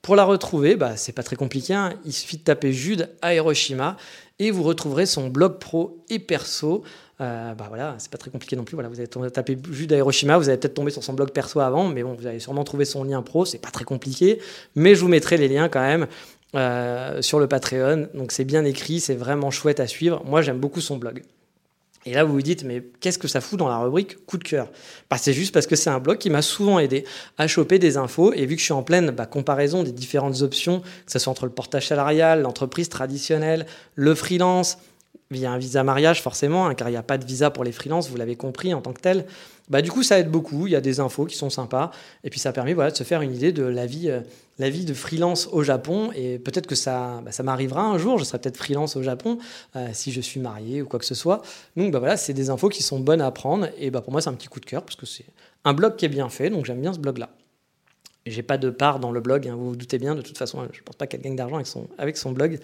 Pour 0.03 0.17
la 0.17 0.25
retrouver, 0.25 0.77
bah, 0.77 0.97
c'est 0.97 1.13
pas 1.13 1.23
très 1.23 1.37
compliqué. 1.37 1.75
Hein. 1.75 1.95
Il 2.05 2.13
suffit 2.13 2.39
de 2.39 2.43
taper 2.43 2.73
Jude 2.73 3.11
à 3.21 3.35
Hiroshima 3.35 3.97
et 4.39 4.51
vous 4.51 4.63
retrouverez 4.63 5.07
son 5.07 5.29
blog 5.29 5.59
pro 5.59 6.03
et 6.09 6.19
perso. 6.19 6.83
Euh, 7.21 7.53
bah 7.53 7.67
voilà, 7.69 7.97
c'est 7.99 8.11
pas 8.11 8.17
très 8.17 8.31
compliqué 8.31 8.57
non 8.57 8.65
plus. 8.65 8.77
Voilà, 8.77 8.89
vous 8.89 8.99
allez 8.99 9.31
taper 9.31 9.59
Jude 9.71 9.93
à 9.93 9.99
Hiroshima, 9.99 10.39
vous 10.39 10.49
allez 10.49 10.57
peut-être 10.57 10.75
tomber 10.75 10.91
sur 10.91 11.05
son 11.05 11.13
blog 11.13 11.33
perso 11.33 11.61
avant, 11.61 11.87
mais 11.87 12.03
bon, 12.03 12.15
vous 12.15 12.27
allez 12.27 12.41
sûrement 12.41 12.65
trouver 12.65 12.87
son 12.87 13.05
lien 13.05 13.21
pro. 13.21 13.45
C'est 13.45 13.59
pas 13.59 13.71
très 13.71 13.85
compliqué, 13.85 14.41
mais 14.75 14.95
je 14.95 15.03
vous 15.03 15.09
mettrai 15.09 15.37
les 15.37 15.49
liens 15.49 15.69
quand 15.69 15.83
même 15.83 16.07
euh, 16.55 17.21
sur 17.21 17.39
le 17.39 17.47
Patreon. 17.47 18.09
Donc 18.15 18.33
c'est 18.33 18.45
bien 18.45 18.65
écrit, 18.65 19.01
c'est 19.01 19.15
vraiment 19.15 19.51
chouette 19.51 19.81
à 19.81 19.87
suivre. 19.87 20.23
Moi, 20.25 20.41
j'aime 20.41 20.59
beaucoup 20.59 20.81
son 20.81 20.97
blog. 20.97 21.23
Et 22.07 22.15
là, 22.15 22.25
vous 22.25 22.33
vous 22.33 22.43
dites, 22.43 22.65
mais 22.65 22.83
qu'est-ce 23.01 23.19
que 23.19 23.29
ça 23.29 23.43
fout 23.43 23.59
dans 23.59 23.69
la 23.69 23.79
rubrique 23.79 24.25
coup 24.25 24.39
de 24.39 24.45
cœur? 24.45 24.69
Bah, 25.11 25.19
C'est 25.19 25.35
juste 25.35 25.53
parce 25.53 25.67
que 25.67 25.77
c'est 25.77 25.91
un 25.91 25.99
blog 25.99 26.17
qui 26.17 26.31
m'a 26.31 26.41
souvent 26.41 26.79
aidé 26.79 27.05
à 27.37 27.47
choper 27.47 27.79
des 27.79 27.99
infos. 27.99 28.33
Et 28.33 28.47
vu 28.47 28.55
que 28.57 28.61
je 28.61 28.65
suis 28.65 28.73
en 28.73 28.83
pleine 28.83 29.11
bah, 29.11 29.27
comparaison 29.27 29.83
des 29.83 29.93
différentes 29.93 30.41
options, 30.41 30.81
que 30.81 31.13
ce 31.13 31.19
soit 31.19 31.31
entre 31.31 31.45
le 31.45 31.53
portage 31.53 31.89
salarial, 31.89 32.41
l'entreprise 32.41 32.89
traditionnelle, 32.89 33.67
le 33.97 34.15
freelance, 34.15 34.79
via 35.31 35.53
un 35.53 35.59
visa 35.59 35.85
mariage 35.85 36.23
forcément, 36.23 36.67
hein, 36.67 36.75
car 36.75 36.89
il 36.89 36.93
n'y 36.93 36.99
a 36.99 37.03
pas 37.03 37.19
de 37.19 37.25
visa 37.25 37.51
pour 37.51 37.63
les 37.63 37.73
freelances, 37.73 38.11
vous 38.11 38.17
l'avez 38.17 38.37
compris 38.37 38.75
en 38.75 38.81
tant 38.81 38.93
que 38.93 39.01
tel. 39.01 39.27
Bah, 39.69 39.83
du 39.83 39.91
coup, 39.93 40.03
ça 40.03 40.19
aide 40.19 40.29
beaucoup. 40.29 40.67
Il 40.67 40.73
y 40.73 40.77
a 40.77 40.81
des 40.81 40.99
infos 40.99 41.27
qui 41.27 41.37
sont 41.37 41.49
sympas. 41.49 41.93
Et 42.25 42.31
puis, 42.31 42.41
ça 42.41 42.53
permet 42.53 42.75
voilà, 42.75 42.91
de 42.91 42.97
se 42.97 43.05
faire 43.05 43.23
une 43.23 43.33
idée 43.33 43.53
de 43.53 43.63
la 43.63 43.87
vie, 43.87 44.11
euh, 44.11 44.21
la 44.59 44.69
vie 44.69 44.85
de 44.85 44.93
freelance 44.93 45.49
au 45.53 45.63
Japon. 45.63 46.11
Et 46.17 46.41
peut-être 46.41 46.67
que 46.67 46.75
ça, 46.75 47.21
bah, 47.25 47.31
ça 47.31 47.45
m'arrivera 47.45 47.83
un 47.83 47.97
jour. 47.97 48.19
Je 48.19 48.25
serai 48.25 48.41
peut-être 48.41 48.57
freelance 48.57 48.97
au 48.97 49.03
Japon 49.05 49.39
euh, 49.77 49.89
si 49.93 50.11
je 50.11 50.21
suis 50.21 50.41
marié 50.41 50.83
ou 50.83 50.89
quoi 50.89 50.99
que 50.99 51.05
ce 51.05 51.15
soit. 51.15 51.43
Donc, 51.77 51.93
bah, 51.93 52.01
voilà, 52.01 52.17
c'est 52.17 52.35
des 52.35 52.51
infos 52.51 52.69
qui 52.69 52.83
sont 52.83 52.99
bonnes 52.99 53.21
à 53.21 53.31
prendre. 53.31 53.69
Et 53.79 53.93
bah, 53.93 54.01
pour 54.01 54.11
moi, 54.11 54.21
c'est 54.21 54.31
un 54.31 54.35
petit 54.35 54.49
coup 54.49 54.59
de 54.59 54.67
cœur 54.67 54.83
parce 54.83 54.97
que 54.97 55.07
c'est 55.07 55.27
un 55.65 55.73
blog 55.73 55.95
qui 55.95 56.05
est 56.05 56.09
bien 56.09 56.29
fait. 56.29 56.51
Donc, 56.51 56.65
j'aime 56.67 56.81
bien 56.81 56.93
ce 56.93 56.99
blog-là. 56.99 57.31
J'ai 58.27 58.43
pas 58.43 58.59
de 58.59 58.69
part 58.69 58.99
dans 58.99 59.13
le 59.13 59.21
blog, 59.21 59.49
hein, 59.49 59.55
vous 59.57 59.71
vous 59.71 59.77
doutez 59.77 59.99
bien. 59.99 60.15
De 60.15 60.21
toute 60.21 60.37
façon, 60.37 60.69
je 60.73 60.83
pense 60.83 60.97
pas 60.97 61.07
qu'elle 61.07 61.23
gagne 61.23 61.37
d'argent 61.37 61.59
avec 61.97 62.17
son 62.19 62.33
blog. 62.33 62.59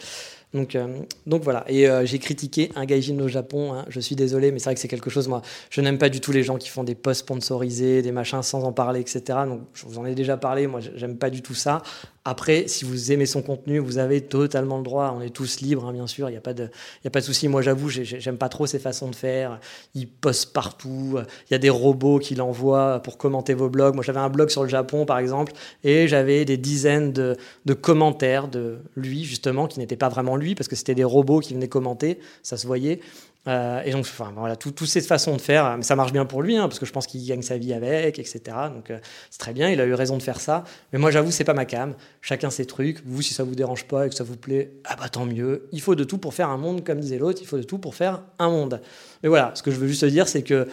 Donc, 0.54 0.74
euh, 0.74 1.00
donc 1.26 1.42
voilà. 1.42 1.64
Et 1.68 1.88
euh, 1.88 2.06
j'ai 2.06 2.18
critiqué 2.18 2.70
un 2.76 2.84
gaijin 2.84 3.18
au 3.20 3.28
Japon. 3.28 3.74
Hein. 3.74 3.84
Je 3.88 4.00
suis 4.00 4.16
désolé, 4.16 4.52
mais 4.52 4.58
c'est 4.58 4.66
vrai 4.66 4.74
que 4.74 4.80
c'est 4.80 4.88
quelque 4.88 5.10
chose. 5.10 5.28
Moi, 5.28 5.42
je 5.70 5.80
n'aime 5.80 5.98
pas 5.98 6.08
du 6.08 6.20
tout 6.20 6.32
les 6.32 6.42
gens 6.42 6.56
qui 6.56 6.68
font 6.68 6.84
des 6.84 6.94
posts 6.94 7.20
sponsorisés, 7.20 8.00
des 8.00 8.12
machins 8.12 8.42
sans 8.42 8.64
en 8.64 8.72
parler, 8.72 9.00
etc. 9.00 9.40
Donc, 9.46 9.62
je 9.74 9.84
vous 9.86 9.98
en 9.98 10.06
ai 10.06 10.14
déjà 10.14 10.36
parlé. 10.36 10.66
Moi, 10.66 10.80
j'aime 10.94 11.18
pas 11.18 11.30
du 11.30 11.42
tout 11.42 11.54
ça. 11.54 11.82
Après, 12.24 12.66
si 12.66 12.84
vous 12.84 13.12
aimez 13.12 13.26
son 13.26 13.40
contenu, 13.40 13.78
vous 13.78 13.98
avez 13.98 14.20
totalement 14.20 14.78
le 14.78 14.82
droit. 14.82 15.14
On 15.16 15.20
est 15.20 15.30
tous 15.30 15.60
libres, 15.60 15.84
hein, 15.84 15.92
bien 15.92 16.06
sûr. 16.06 16.28
Il 16.28 16.32
n'y 16.32 16.38
a 16.38 16.40
pas 16.40 16.54
de, 16.54 16.70
a 17.04 17.10
pas 17.10 17.20
de 17.20 17.24
souci. 17.24 17.46
Moi, 17.48 17.62
j'avoue, 17.62 17.88
j'aime 17.88 18.38
pas 18.38 18.48
trop 18.48 18.66
ces 18.66 18.78
façons 18.78 19.08
de 19.08 19.14
faire. 19.14 19.60
Il 19.94 20.08
poste 20.08 20.52
partout. 20.52 21.18
Il 21.48 21.52
y 21.52 21.54
a 21.54 21.58
des 21.58 21.70
robots 21.70 22.18
qui 22.18 22.34
l'envoient 22.34 23.00
pour 23.00 23.18
commenter 23.18 23.54
vos 23.54 23.68
blogs. 23.68 23.94
Moi, 23.94 24.02
j'avais 24.02 24.20
un 24.20 24.28
blog 24.28 24.48
sur 24.48 24.62
le 24.62 24.68
Japon, 24.68 25.06
par 25.06 25.18
exemple, 25.18 25.52
et 25.84 26.08
j'avais 26.08 26.44
des 26.44 26.56
dizaines 26.56 27.12
de, 27.12 27.36
de 27.64 27.74
commentaires 27.74 28.48
de 28.48 28.78
lui, 28.96 29.24
justement, 29.24 29.66
qui 29.68 29.78
n'étaient 29.78 29.96
pas 29.96 30.08
vraiment 30.08 30.35
lui, 30.36 30.54
parce 30.54 30.68
que 30.68 30.76
c'était 30.76 30.94
des 30.94 31.04
robots 31.04 31.40
qui 31.40 31.54
venaient 31.54 31.68
commenter. 31.68 32.18
Ça 32.42 32.56
se 32.56 32.66
voyait. 32.66 33.00
Euh, 33.48 33.80
et 33.84 33.92
donc, 33.92 34.06
voilà, 34.36 34.56
toutes 34.56 34.84
ces 34.86 35.00
façons 35.00 35.36
de 35.36 35.40
faire, 35.40 35.76
mais 35.76 35.84
ça 35.84 35.94
marche 35.94 36.12
bien 36.12 36.24
pour 36.24 36.42
lui, 36.42 36.56
hein, 36.56 36.66
parce 36.68 36.78
que 36.78 36.86
je 36.86 36.92
pense 36.92 37.06
qu'il 37.06 37.24
gagne 37.24 37.42
sa 37.42 37.58
vie 37.58 37.72
avec, 37.72 38.18
etc. 38.18 38.40
Donc, 38.74 38.90
euh, 38.90 38.98
c'est 39.30 39.38
très 39.38 39.52
bien, 39.52 39.70
il 39.70 39.80
a 39.80 39.84
eu 39.84 39.94
raison 39.94 40.16
de 40.16 40.22
faire 40.22 40.40
ça. 40.40 40.64
Mais 40.92 40.98
moi, 40.98 41.10
j'avoue, 41.10 41.30
c'est 41.30 41.44
pas 41.44 41.54
ma 41.54 41.64
cam. 41.64 41.94
Chacun 42.20 42.50
ses 42.50 42.66
trucs. 42.66 43.04
Vous, 43.04 43.22
si 43.22 43.34
ça 43.34 43.44
vous 43.44 43.54
dérange 43.54 43.84
pas 43.84 44.06
et 44.06 44.08
que 44.08 44.14
ça 44.14 44.24
vous 44.24 44.36
plaît, 44.36 44.72
ah 44.84 44.96
bah 44.98 45.08
tant 45.08 45.26
mieux. 45.26 45.68
Il 45.72 45.80
faut 45.80 45.94
de 45.94 46.04
tout 46.04 46.18
pour 46.18 46.34
faire 46.34 46.48
un 46.50 46.56
monde, 46.56 46.84
comme 46.84 46.98
disait 46.98 47.18
l'autre. 47.18 47.38
Il 47.40 47.46
faut 47.46 47.58
de 47.58 47.62
tout 47.62 47.78
pour 47.78 47.94
faire 47.94 48.22
un 48.38 48.50
monde. 48.50 48.80
Mais 49.22 49.28
voilà, 49.28 49.52
ce 49.54 49.62
que 49.62 49.70
je 49.70 49.76
veux 49.76 49.86
juste 49.86 50.04
dire, 50.04 50.26
c'est 50.26 50.42
que 50.42 50.66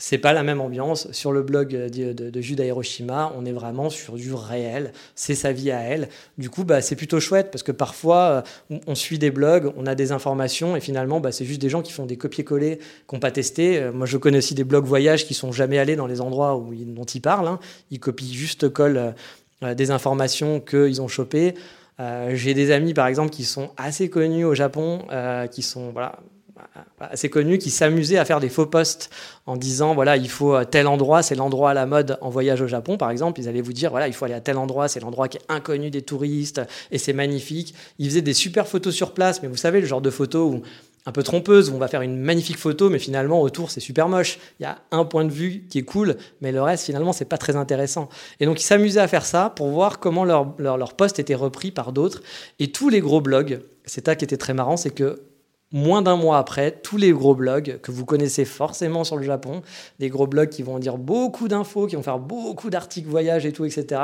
c'est 0.00 0.18
pas 0.18 0.32
la 0.32 0.42
même 0.42 0.62
ambiance. 0.62 1.12
Sur 1.12 1.30
le 1.30 1.42
blog 1.42 1.68
de, 1.68 2.12
de, 2.12 2.40
Jude 2.40 2.60
Hiroshima, 2.60 3.32
on 3.36 3.44
est 3.44 3.52
vraiment 3.52 3.90
sur 3.90 4.14
du 4.14 4.32
réel. 4.32 4.92
C'est 5.14 5.34
sa 5.34 5.52
vie 5.52 5.70
à 5.70 5.80
elle. 5.80 6.08
Du 6.38 6.48
coup, 6.48 6.64
bah, 6.64 6.80
c'est 6.80 6.96
plutôt 6.96 7.20
chouette 7.20 7.50
parce 7.52 7.62
que 7.62 7.70
parfois, 7.70 8.42
euh, 8.70 8.78
on 8.86 8.94
suit 8.94 9.18
des 9.18 9.30
blogs, 9.30 9.70
on 9.76 9.86
a 9.86 9.94
des 9.94 10.10
informations 10.10 10.74
et 10.74 10.80
finalement, 10.80 11.20
bah, 11.20 11.32
c'est 11.32 11.44
juste 11.44 11.60
des 11.60 11.68
gens 11.68 11.82
qui 11.82 11.92
font 11.92 12.06
des 12.06 12.16
copier-coller, 12.16 12.78
qui 12.78 13.14
n'ont 13.14 13.20
pas 13.20 13.30
testé. 13.30 13.78
Euh, 13.78 13.92
moi, 13.92 14.06
je 14.06 14.16
connais 14.16 14.38
aussi 14.38 14.54
des 14.54 14.64
blogs 14.64 14.86
voyage 14.86 15.26
qui 15.26 15.34
sont 15.34 15.52
jamais 15.52 15.78
allés 15.78 15.96
dans 15.96 16.06
les 16.06 16.22
endroits 16.22 16.56
où 16.56 16.74
dont 16.74 17.04
ils 17.04 17.20
parlent. 17.20 17.46
Hein. 17.46 17.60
Ils 17.90 18.00
copient 18.00 18.32
juste, 18.32 18.70
collent 18.70 19.12
euh, 19.62 19.74
des 19.74 19.90
informations 19.90 20.60
qu'ils 20.60 21.02
ont 21.02 21.08
chopées. 21.08 21.54
J'ai 22.32 22.54
des 22.54 22.70
amis, 22.70 22.94
par 22.94 23.08
exemple, 23.08 23.28
qui 23.28 23.44
sont 23.44 23.72
assez 23.76 24.08
connus 24.08 24.46
au 24.46 24.54
Japon, 24.54 25.02
qui 25.50 25.60
sont 25.60 25.90
voilà, 25.90 26.18
assez 27.00 27.30
connu 27.30 27.58
qui 27.58 27.70
s'amusait 27.70 28.18
à 28.18 28.24
faire 28.24 28.40
des 28.40 28.48
faux 28.48 28.66
posts 28.66 29.10
en 29.46 29.56
disant 29.56 29.94
voilà 29.94 30.16
il 30.16 30.28
faut 30.28 30.54
euh, 30.54 30.64
tel 30.64 30.86
endroit 30.86 31.22
c'est 31.22 31.34
l'endroit 31.34 31.70
à 31.70 31.74
la 31.74 31.86
mode 31.86 32.18
en 32.20 32.30
voyage 32.30 32.60
au 32.60 32.66
Japon 32.66 32.96
par 32.96 33.10
exemple. 33.10 33.40
Ils 33.40 33.48
allaient 33.48 33.60
vous 33.60 33.72
dire 33.72 33.90
voilà 33.90 34.08
il 34.08 34.14
faut 34.14 34.24
aller 34.24 34.34
à 34.34 34.40
tel 34.40 34.58
endroit 34.58 34.88
c'est 34.88 35.00
l'endroit 35.00 35.28
qui 35.28 35.38
est 35.38 35.44
inconnu 35.48 35.90
des 35.90 36.02
touristes 36.02 36.60
et 36.90 36.98
c'est 36.98 37.12
magnifique. 37.12 37.74
Ils 37.98 38.08
faisaient 38.08 38.22
des 38.22 38.34
super 38.34 38.66
photos 38.66 38.94
sur 38.94 39.12
place 39.12 39.42
mais 39.42 39.48
vous 39.48 39.56
savez 39.56 39.80
le 39.80 39.86
genre 39.86 40.00
de 40.00 40.10
photos 40.10 40.60
un 41.06 41.12
peu 41.12 41.22
trompeuse 41.22 41.70
où 41.70 41.74
on 41.74 41.78
va 41.78 41.88
faire 41.88 42.02
une 42.02 42.18
magnifique 42.18 42.58
photo 42.58 42.90
mais 42.90 42.98
finalement 42.98 43.40
autour 43.40 43.70
c'est 43.70 43.80
super 43.80 44.08
moche. 44.08 44.38
Il 44.60 44.64
y 44.64 44.66
a 44.66 44.78
un 44.90 45.04
point 45.04 45.24
de 45.24 45.32
vue 45.32 45.64
qui 45.70 45.78
est 45.78 45.84
cool 45.84 46.16
mais 46.40 46.52
le 46.52 46.62
reste 46.62 46.84
finalement 46.84 47.12
c'est 47.12 47.24
pas 47.24 47.38
très 47.38 47.56
intéressant. 47.56 48.08
Et 48.38 48.46
donc 48.46 48.60
ils 48.60 48.64
s'amusaient 48.64 49.00
à 49.00 49.08
faire 49.08 49.24
ça 49.24 49.50
pour 49.56 49.68
voir 49.68 49.98
comment 49.98 50.24
leur, 50.24 50.54
leur, 50.58 50.76
leur 50.76 50.94
post 50.94 51.18
était 51.18 51.34
repris 51.34 51.70
par 51.70 51.92
d'autres. 51.92 52.22
Et 52.58 52.70
tous 52.70 52.88
les 52.88 53.00
gros 53.00 53.20
blogs 53.20 53.60
c'est 53.86 54.06
ça 54.06 54.14
qui 54.14 54.24
était 54.24 54.36
très 54.36 54.54
marrant 54.54 54.76
c'est 54.76 54.90
que 54.90 55.22
moins 55.72 56.02
d'un 56.02 56.16
mois 56.16 56.38
après, 56.38 56.72
tous 56.82 56.96
les 56.96 57.12
gros 57.12 57.34
blogs 57.34 57.78
que 57.82 57.92
vous 57.92 58.04
connaissez 58.04 58.44
forcément 58.44 59.04
sur 59.04 59.16
le 59.16 59.22
Japon, 59.22 59.62
des 59.98 60.08
gros 60.08 60.26
blogs 60.26 60.48
qui 60.48 60.62
vont 60.62 60.78
dire 60.78 60.98
beaucoup 60.98 61.48
d'infos, 61.48 61.86
qui 61.86 61.96
vont 61.96 62.02
faire 62.02 62.18
beaucoup 62.18 62.70
d'articles 62.70 63.08
voyage 63.08 63.46
et 63.46 63.52
tout, 63.52 63.64
etc., 63.64 64.00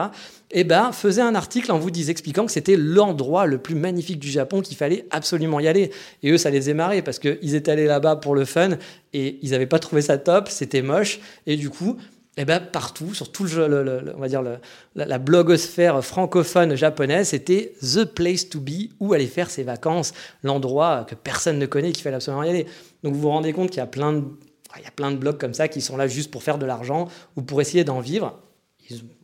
eh 0.52 0.64
ben, 0.64 0.92
faisaient 0.92 1.22
un 1.22 1.34
article 1.34 1.72
en 1.72 1.78
vous 1.78 1.90
disant, 1.90 2.10
expliquant 2.10 2.46
que 2.46 2.52
c'était 2.52 2.76
l'endroit 2.76 3.46
le 3.46 3.58
plus 3.58 3.74
magnifique 3.74 4.20
du 4.20 4.28
Japon, 4.28 4.60
qu'il 4.60 4.76
fallait 4.76 5.06
absolument 5.10 5.58
y 5.58 5.66
aller. 5.66 5.90
Et 6.22 6.30
eux, 6.30 6.38
ça 6.38 6.50
les 6.50 6.72
marrer 6.74 7.02
parce 7.02 7.18
qu'ils 7.18 7.54
étaient 7.54 7.70
allés 7.70 7.86
là-bas 7.86 8.16
pour 8.16 8.34
le 8.34 8.44
fun 8.44 8.70
et 9.12 9.38
ils 9.42 9.50
n'avaient 9.50 9.66
pas 9.66 9.78
trouvé 9.78 10.02
ça 10.02 10.18
top, 10.18 10.48
c'était 10.48 10.82
moche. 10.82 11.20
Et 11.46 11.56
du 11.56 11.70
coup, 11.70 11.96
eh 12.38 12.44
ben, 12.44 12.60
partout, 12.60 13.14
sur 13.14 13.32
tout 13.32 13.44
le, 13.44 14.12
on 14.14 14.20
va 14.20 14.28
dire 14.28 14.42
la, 14.94 15.18
blogosphère 15.18 16.04
francophone 16.04 16.74
japonaise, 16.74 17.28
c'était 17.28 17.72
the 17.80 18.04
place 18.04 18.48
to 18.48 18.60
be, 18.60 18.90
où 19.00 19.14
aller 19.14 19.26
faire 19.26 19.48
ses 19.48 19.62
vacances, 19.62 20.12
l'endroit 20.42 21.06
que 21.08 21.14
personne 21.14 21.58
ne 21.58 21.66
connaît, 21.66 21.92
qu'il 21.92 22.02
fallait 22.02 22.16
absolument 22.16 22.42
y 22.42 22.50
aller. 22.50 22.66
Donc 23.02 23.14
vous 23.14 23.20
vous 23.20 23.30
rendez 23.30 23.54
compte 23.54 23.70
qu'il 23.70 23.78
y 23.78 23.82
a 23.82 23.86
plein 23.86 24.12
de, 24.12 24.24
il 24.76 24.84
y 24.84 24.86
a 24.86 24.90
plein 24.90 25.10
de 25.10 25.16
blogs 25.16 25.38
comme 25.38 25.54
ça 25.54 25.68
qui 25.68 25.80
sont 25.80 25.96
là 25.96 26.06
juste 26.06 26.30
pour 26.30 26.42
faire 26.42 26.58
de 26.58 26.66
l'argent 26.66 27.08
ou 27.36 27.42
pour 27.42 27.60
essayer 27.60 27.84
d'en 27.84 28.00
vivre. 28.00 28.38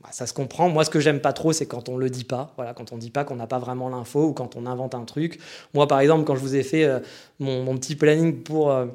Bah, 0.03 0.09
ça 0.11 0.27
se 0.27 0.33
comprend. 0.33 0.69
Moi, 0.69 0.85
ce 0.85 0.91
que 0.91 0.99
j'aime 0.99 1.21
pas 1.21 1.33
trop, 1.33 1.53
c'est 1.53 1.67
quand 1.67 1.89
on 1.89 1.97
le 1.97 2.11
dit 2.11 2.25
pas. 2.25 2.53
Voilà, 2.57 2.75
quand 2.75 2.93
on 2.93 2.99
dit 2.99 3.11
pas 3.11 3.25
qu'on 3.25 3.37
n'a 3.37 3.47
pas 3.47 3.59
vraiment 3.59 3.89
l'info 3.89 4.29
ou 4.29 4.33
quand 4.33 4.57
on 4.57 4.67
invente 4.67 4.95
un 4.95 5.05
truc. 5.05 5.39
Moi, 5.75 5.87
par 5.87 6.01
exemple, 6.01 6.25
quand 6.25 6.35
je 6.35 6.41
vous 6.41 6.57
ai 6.57 6.63
fait 6.63 6.85
euh, 6.85 6.99
mon, 7.39 7.77
petit 7.77 7.95
planning 7.95 8.43
pour 8.43 8.73
euh, 8.73 8.87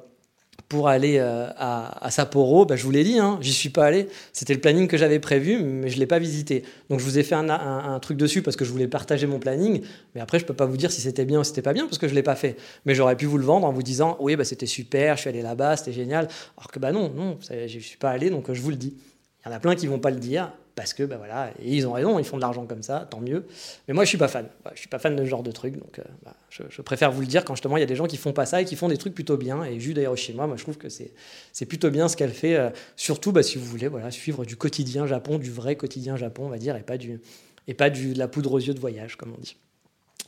pour 0.69 0.89
aller 0.89 1.17
euh, 1.17 1.47
à, 1.57 2.09
Sapporo, 2.11 2.65
bah, 2.65 2.75
je 2.75 2.83
vous 2.83 2.91
l'ai 2.91 3.03
dit, 3.03 3.19
hein, 3.19 3.37
j'y 3.41 3.53
suis 3.53 3.69
pas 3.69 3.85
allé. 3.85 4.09
C'était 4.33 4.53
le 4.53 4.59
planning 4.59 4.87
que 4.87 4.97
j'avais 4.97 5.19
prévu, 5.19 5.59
mais 5.63 5.89
je 5.89 5.97
l'ai 5.97 6.05
pas 6.05 6.19
visité. 6.19 6.63
Donc 6.89 6.99
je 6.99 7.05
vous 7.05 7.17
ai 7.17 7.23
fait 7.23 7.35
un, 7.35 7.99
truc 8.01 8.17
dessus 8.17 8.41
parce 8.41 8.57
que 8.57 8.65
je 8.65 8.71
voulais 8.71 8.87
partager 8.87 9.27
mon 9.27 9.39
planning. 9.39 9.81
Mais 10.13 10.21
après, 10.21 10.39
je 10.39 10.45
peux 10.45 10.53
pas 10.53 10.65
vous 10.65 10.77
dire 10.77 10.91
si 10.91 10.99
c'était 11.01 11.25
bien 11.25 11.39
ou 11.39 11.43
c'était 11.43 11.61
pas 11.61 11.73
bien 11.73 11.85
parce 11.85 11.97
que 11.97 12.07
je 12.07 12.15
l'ai 12.15 12.23
pas 12.23 12.35
fait. 12.35 12.57
Mais 12.85 12.95
j'aurais 12.95 13.15
pu 13.15 13.25
vous 13.25 13.37
le 13.37 13.45
vendre 13.45 13.65
en 13.65 13.71
vous 13.71 13.83
disant, 13.83 14.17
oui, 14.19 14.35
bah, 14.35 14.43
c'était 14.43 14.65
super, 14.65 15.15
je 15.15 15.21
suis 15.21 15.29
allé 15.29 15.41
là-bas, 15.41 15.77
c'était 15.77 15.93
génial. 15.93 16.27
Alors 16.57 16.69
que 16.69 16.79
bah 16.79 16.91
non, 16.91 17.11
non, 17.15 17.37
je 17.49 17.79
suis 17.79 17.97
pas 17.97 18.09
allé, 18.09 18.29
donc 18.29 18.51
je 18.51 18.61
vous 18.61 18.69
le 18.69 18.75
dis. 18.75 18.95
Il 19.45 19.49
y 19.49 19.53
en 19.53 19.55
a 19.55 19.59
plein 19.59 19.75
qui 19.75 19.87
vont 19.87 19.99
pas 19.99 20.11
le 20.11 20.17
dire 20.17 20.51
parce 20.77 20.93
que 20.93 21.01
bah 21.01 21.17
voilà, 21.17 21.51
et 21.59 21.75
ils 21.75 21.87
ont 21.87 21.93
raison, 21.93 22.19
ils 22.19 22.23
font 22.23 22.37
de 22.37 22.41
l'argent 22.43 22.67
comme 22.67 22.83
ça, 22.83 23.07
tant 23.09 23.19
mieux. 23.19 23.47
Mais 23.87 23.95
moi, 23.95 24.03
je 24.03 24.09
suis 24.09 24.17
pas 24.19 24.27
fan. 24.27 24.45
je 24.75 24.79
suis 24.79 24.87
pas 24.87 24.99
fan 24.99 25.15
de 25.15 25.25
ce 25.25 25.27
genre 25.27 25.41
de 25.41 25.51
truc, 25.51 25.73
donc 25.73 25.97
euh, 25.97 26.03
je, 26.51 26.81
préfère 26.83 27.11
vous 27.11 27.21
le 27.21 27.25
dire 27.25 27.43
quand 27.43 27.55
justement 27.55 27.77
il 27.77 27.79
y 27.79 27.83
a 27.83 27.87
des 27.87 27.95
gens 27.95 28.05
qui 28.05 28.15
font 28.15 28.31
pas 28.31 28.45
ça 28.45 28.61
et 28.61 28.65
qui 28.65 28.75
font 28.75 28.87
des 28.87 28.97
trucs 28.97 29.15
plutôt 29.15 29.37
bien. 29.37 29.63
Et 29.63 29.79
Jude 29.79 29.97
Hiroshima, 29.97 30.45
moi, 30.45 30.55
je 30.55 30.61
trouve 30.61 30.77
que 30.77 30.87
c'est 30.87 31.15
c'est 31.51 31.65
plutôt 31.65 31.89
bien 31.89 32.07
ce 32.07 32.15
qu'elle 32.15 32.31
fait. 32.31 32.55
Euh, 32.55 32.69
surtout, 32.95 33.31
bah, 33.31 33.41
si 33.41 33.57
vous 33.57 33.65
voulez, 33.65 33.87
voilà, 33.87 34.11
suivre 34.11 34.45
du 34.45 34.55
quotidien 34.55 35.07
Japon, 35.07 35.39
du 35.39 35.49
vrai 35.49 35.75
quotidien 35.75 36.15
Japon, 36.15 36.43
on 36.45 36.49
va 36.49 36.59
dire, 36.59 36.75
et 36.75 36.83
pas 36.83 36.99
du 36.99 37.21
et 37.67 37.73
pas 37.73 37.89
du 37.89 38.13
de 38.13 38.19
la 38.19 38.27
poudre 38.27 38.53
aux 38.53 38.59
yeux 38.59 38.75
de 38.75 38.79
voyage, 38.79 39.15
comme 39.15 39.33
on 39.35 39.41
dit. 39.41 39.57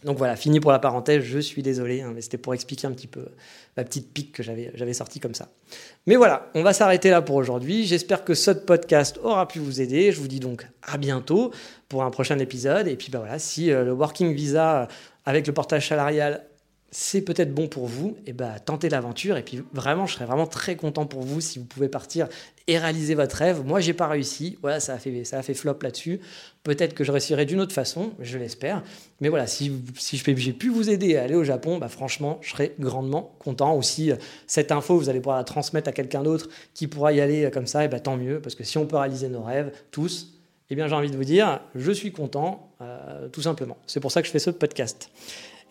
Donc 0.04 0.18
voilà, 0.18 0.36
fini 0.36 0.60
pour 0.60 0.72
la 0.72 0.80
parenthèse, 0.80 1.24
je 1.24 1.40
suis 1.40 1.62
désolé, 1.62 2.02
hein, 2.02 2.12
mais 2.16 2.22
c'était 2.22 2.38
pour 2.38 2.54
expliquer 2.54 2.88
un 2.88 2.92
petit 2.92 3.08
peu 3.08 3.26
la 3.76 3.84
petite 3.84 4.14
pique 4.14 4.32
que 4.32 4.44
j'avais, 4.44 4.94
sortie 4.94 5.20
comme 5.20 5.34
ça. 5.34 5.50
Mais 6.08 6.16
voilà, 6.16 6.50
on 6.56 6.64
va 6.64 6.74
s'arrêter 6.74 7.10
là 7.10 7.22
pour 7.22 7.36
aujourd'hui. 7.36 7.86
J'espère 7.86 8.24
que 8.24 8.34
ce 8.34 8.52
podcast 8.52 9.20
aura 9.24 9.48
pu 9.48 9.60
vous 9.60 9.82
aider. 9.82 10.12
Je 10.12 10.20
vous 10.20 10.28
dis 10.28 10.40
donc 10.40 10.66
à 10.84 10.98
bientôt 10.98 11.52
pour 11.90 12.04
un 12.04 12.12
prochain 12.12 12.40
épisode. 12.40 12.88
Et 12.88 12.96
puis 12.96 13.10
bah 13.12 13.20
voilà, 13.20 13.40
si 13.40 13.72
euh, 13.72 13.84
le 13.84 13.92
Working 13.92 14.34
Visa 14.34 14.88
avec 15.26 15.48
le 15.48 15.54
portage 15.54 15.90
salarial 15.90 16.46
c'est 16.92 17.22
peut-être 17.22 17.54
bon 17.54 17.68
pour 17.68 17.86
vous, 17.86 18.18
et 18.26 18.34
bah 18.34 18.60
tentez 18.60 18.90
l'aventure. 18.90 19.38
Et 19.38 19.44
puis 19.44 19.64
vraiment, 19.74 20.06
je 20.06 20.14
serais 20.16 20.26
vraiment 20.26 20.48
très 20.48 20.76
content 20.76 21.06
pour 21.06 21.22
vous 21.22 21.42
si 21.42 21.60
vous 21.60 21.66
pouvez 21.66 21.90
partir 21.90 22.28
et 22.70 22.78
réaliser 22.78 23.16
votre 23.16 23.36
rêve. 23.36 23.64
Moi, 23.66 23.80
j'ai 23.80 23.94
pas 23.94 24.08
réussi. 24.08 24.60
Voilà, 24.62 24.80
ça 24.80 24.94
a 24.94 24.98
fait, 25.00 25.24
ça 25.24 25.40
a 25.40 25.42
fait 25.42 25.56
flop 25.56 25.80
là-dessus. 25.82 26.20
Peut-être 26.62 26.94
que 26.94 27.04
je 27.04 27.12
réussirai 27.12 27.48
d'une 27.48 27.60
autre 27.60 27.74
façon, 27.74 28.12
je 28.20 28.38
l'espère. 28.38 28.84
Mais 29.22 29.30
voilà, 29.30 29.48
si, 29.48 29.72
si 29.98 30.18
j'ai 30.18 30.54
pu 30.54 30.70
vous 30.70 30.92
aider 30.92 31.18
à 31.18 31.24
aller 31.24 31.34
au 31.34 31.44
Japon, 31.44 31.80
bah 31.80 31.90
franchement, 31.90 32.38
je 32.42 32.52
serais 32.52 32.76
grandement 32.80 33.34
content. 33.40 33.76
Ou 33.76 33.82
si 33.82 34.12
euh, 34.12 34.18
cette 34.46 34.72
info, 34.72 35.00
vous 35.00 35.10
allez 35.10 35.20
pouvoir 35.20 35.38
la 35.38 35.44
transmettre 35.44 35.90
à 35.90 35.92
quelqu'un 35.94 36.22
d'autre 36.22 36.48
qui 36.76 36.86
pourra 36.86 37.12
y 37.12 37.22
aller 37.22 37.46
euh, 37.46 37.50
comme 37.50 37.66
ça, 37.66 37.84
et 37.84 37.88
bah 37.88 38.00
tant 38.00 38.18
mieux. 38.18 38.40
Parce 38.40 38.54
que 38.54 38.64
si 38.64 38.78
on 38.78 38.86
peut 38.86 38.98
réaliser 38.98 39.30
nos 39.30 39.42
rêves, 39.42 39.72
tous, 39.90 40.40
eh 40.70 40.76
bien 40.76 40.88
j'ai 40.88 40.94
envie 40.96 41.10
de 41.10 41.18
vous 41.18 41.24
dire, 41.24 41.62
je 41.74 41.92
suis 41.92 42.12
content, 42.12 42.70
euh, 42.82 43.30
tout 43.30 43.42
simplement. 43.42 43.78
C'est 43.88 44.00
pour 44.00 44.12
ça 44.12 44.22
que 44.22 44.28
je 44.28 44.32
fais 44.32 44.38
ce 44.38 44.52
podcast. 44.52 45.10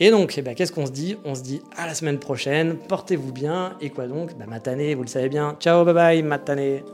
Et 0.01 0.11
donc, 0.11 0.39
eh 0.39 0.43
ben, 0.43 0.55
qu'est-ce 0.55 0.73
qu'on 0.73 0.87
se 0.87 0.93
dit? 0.93 1.17
On 1.25 1.35
se 1.35 1.43
dit 1.43 1.61
à 1.77 1.87
la 1.87 1.95
semaine 1.95 2.19
prochaine, 2.19 2.77
portez-vous 2.77 3.33
bien, 3.33 3.75
et 3.81 3.91
quoi 3.91 4.07
donc? 4.07 4.37
Bah, 4.39 4.45
Matané, 4.47 4.95
vous 4.95 5.03
le 5.03 5.09
savez 5.09 5.29
bien. 5.29 5.57
Ciao, 5.59 5.85
bye 5.85 5.95
bye, 5.95 6.23
Matané 6.23 6.85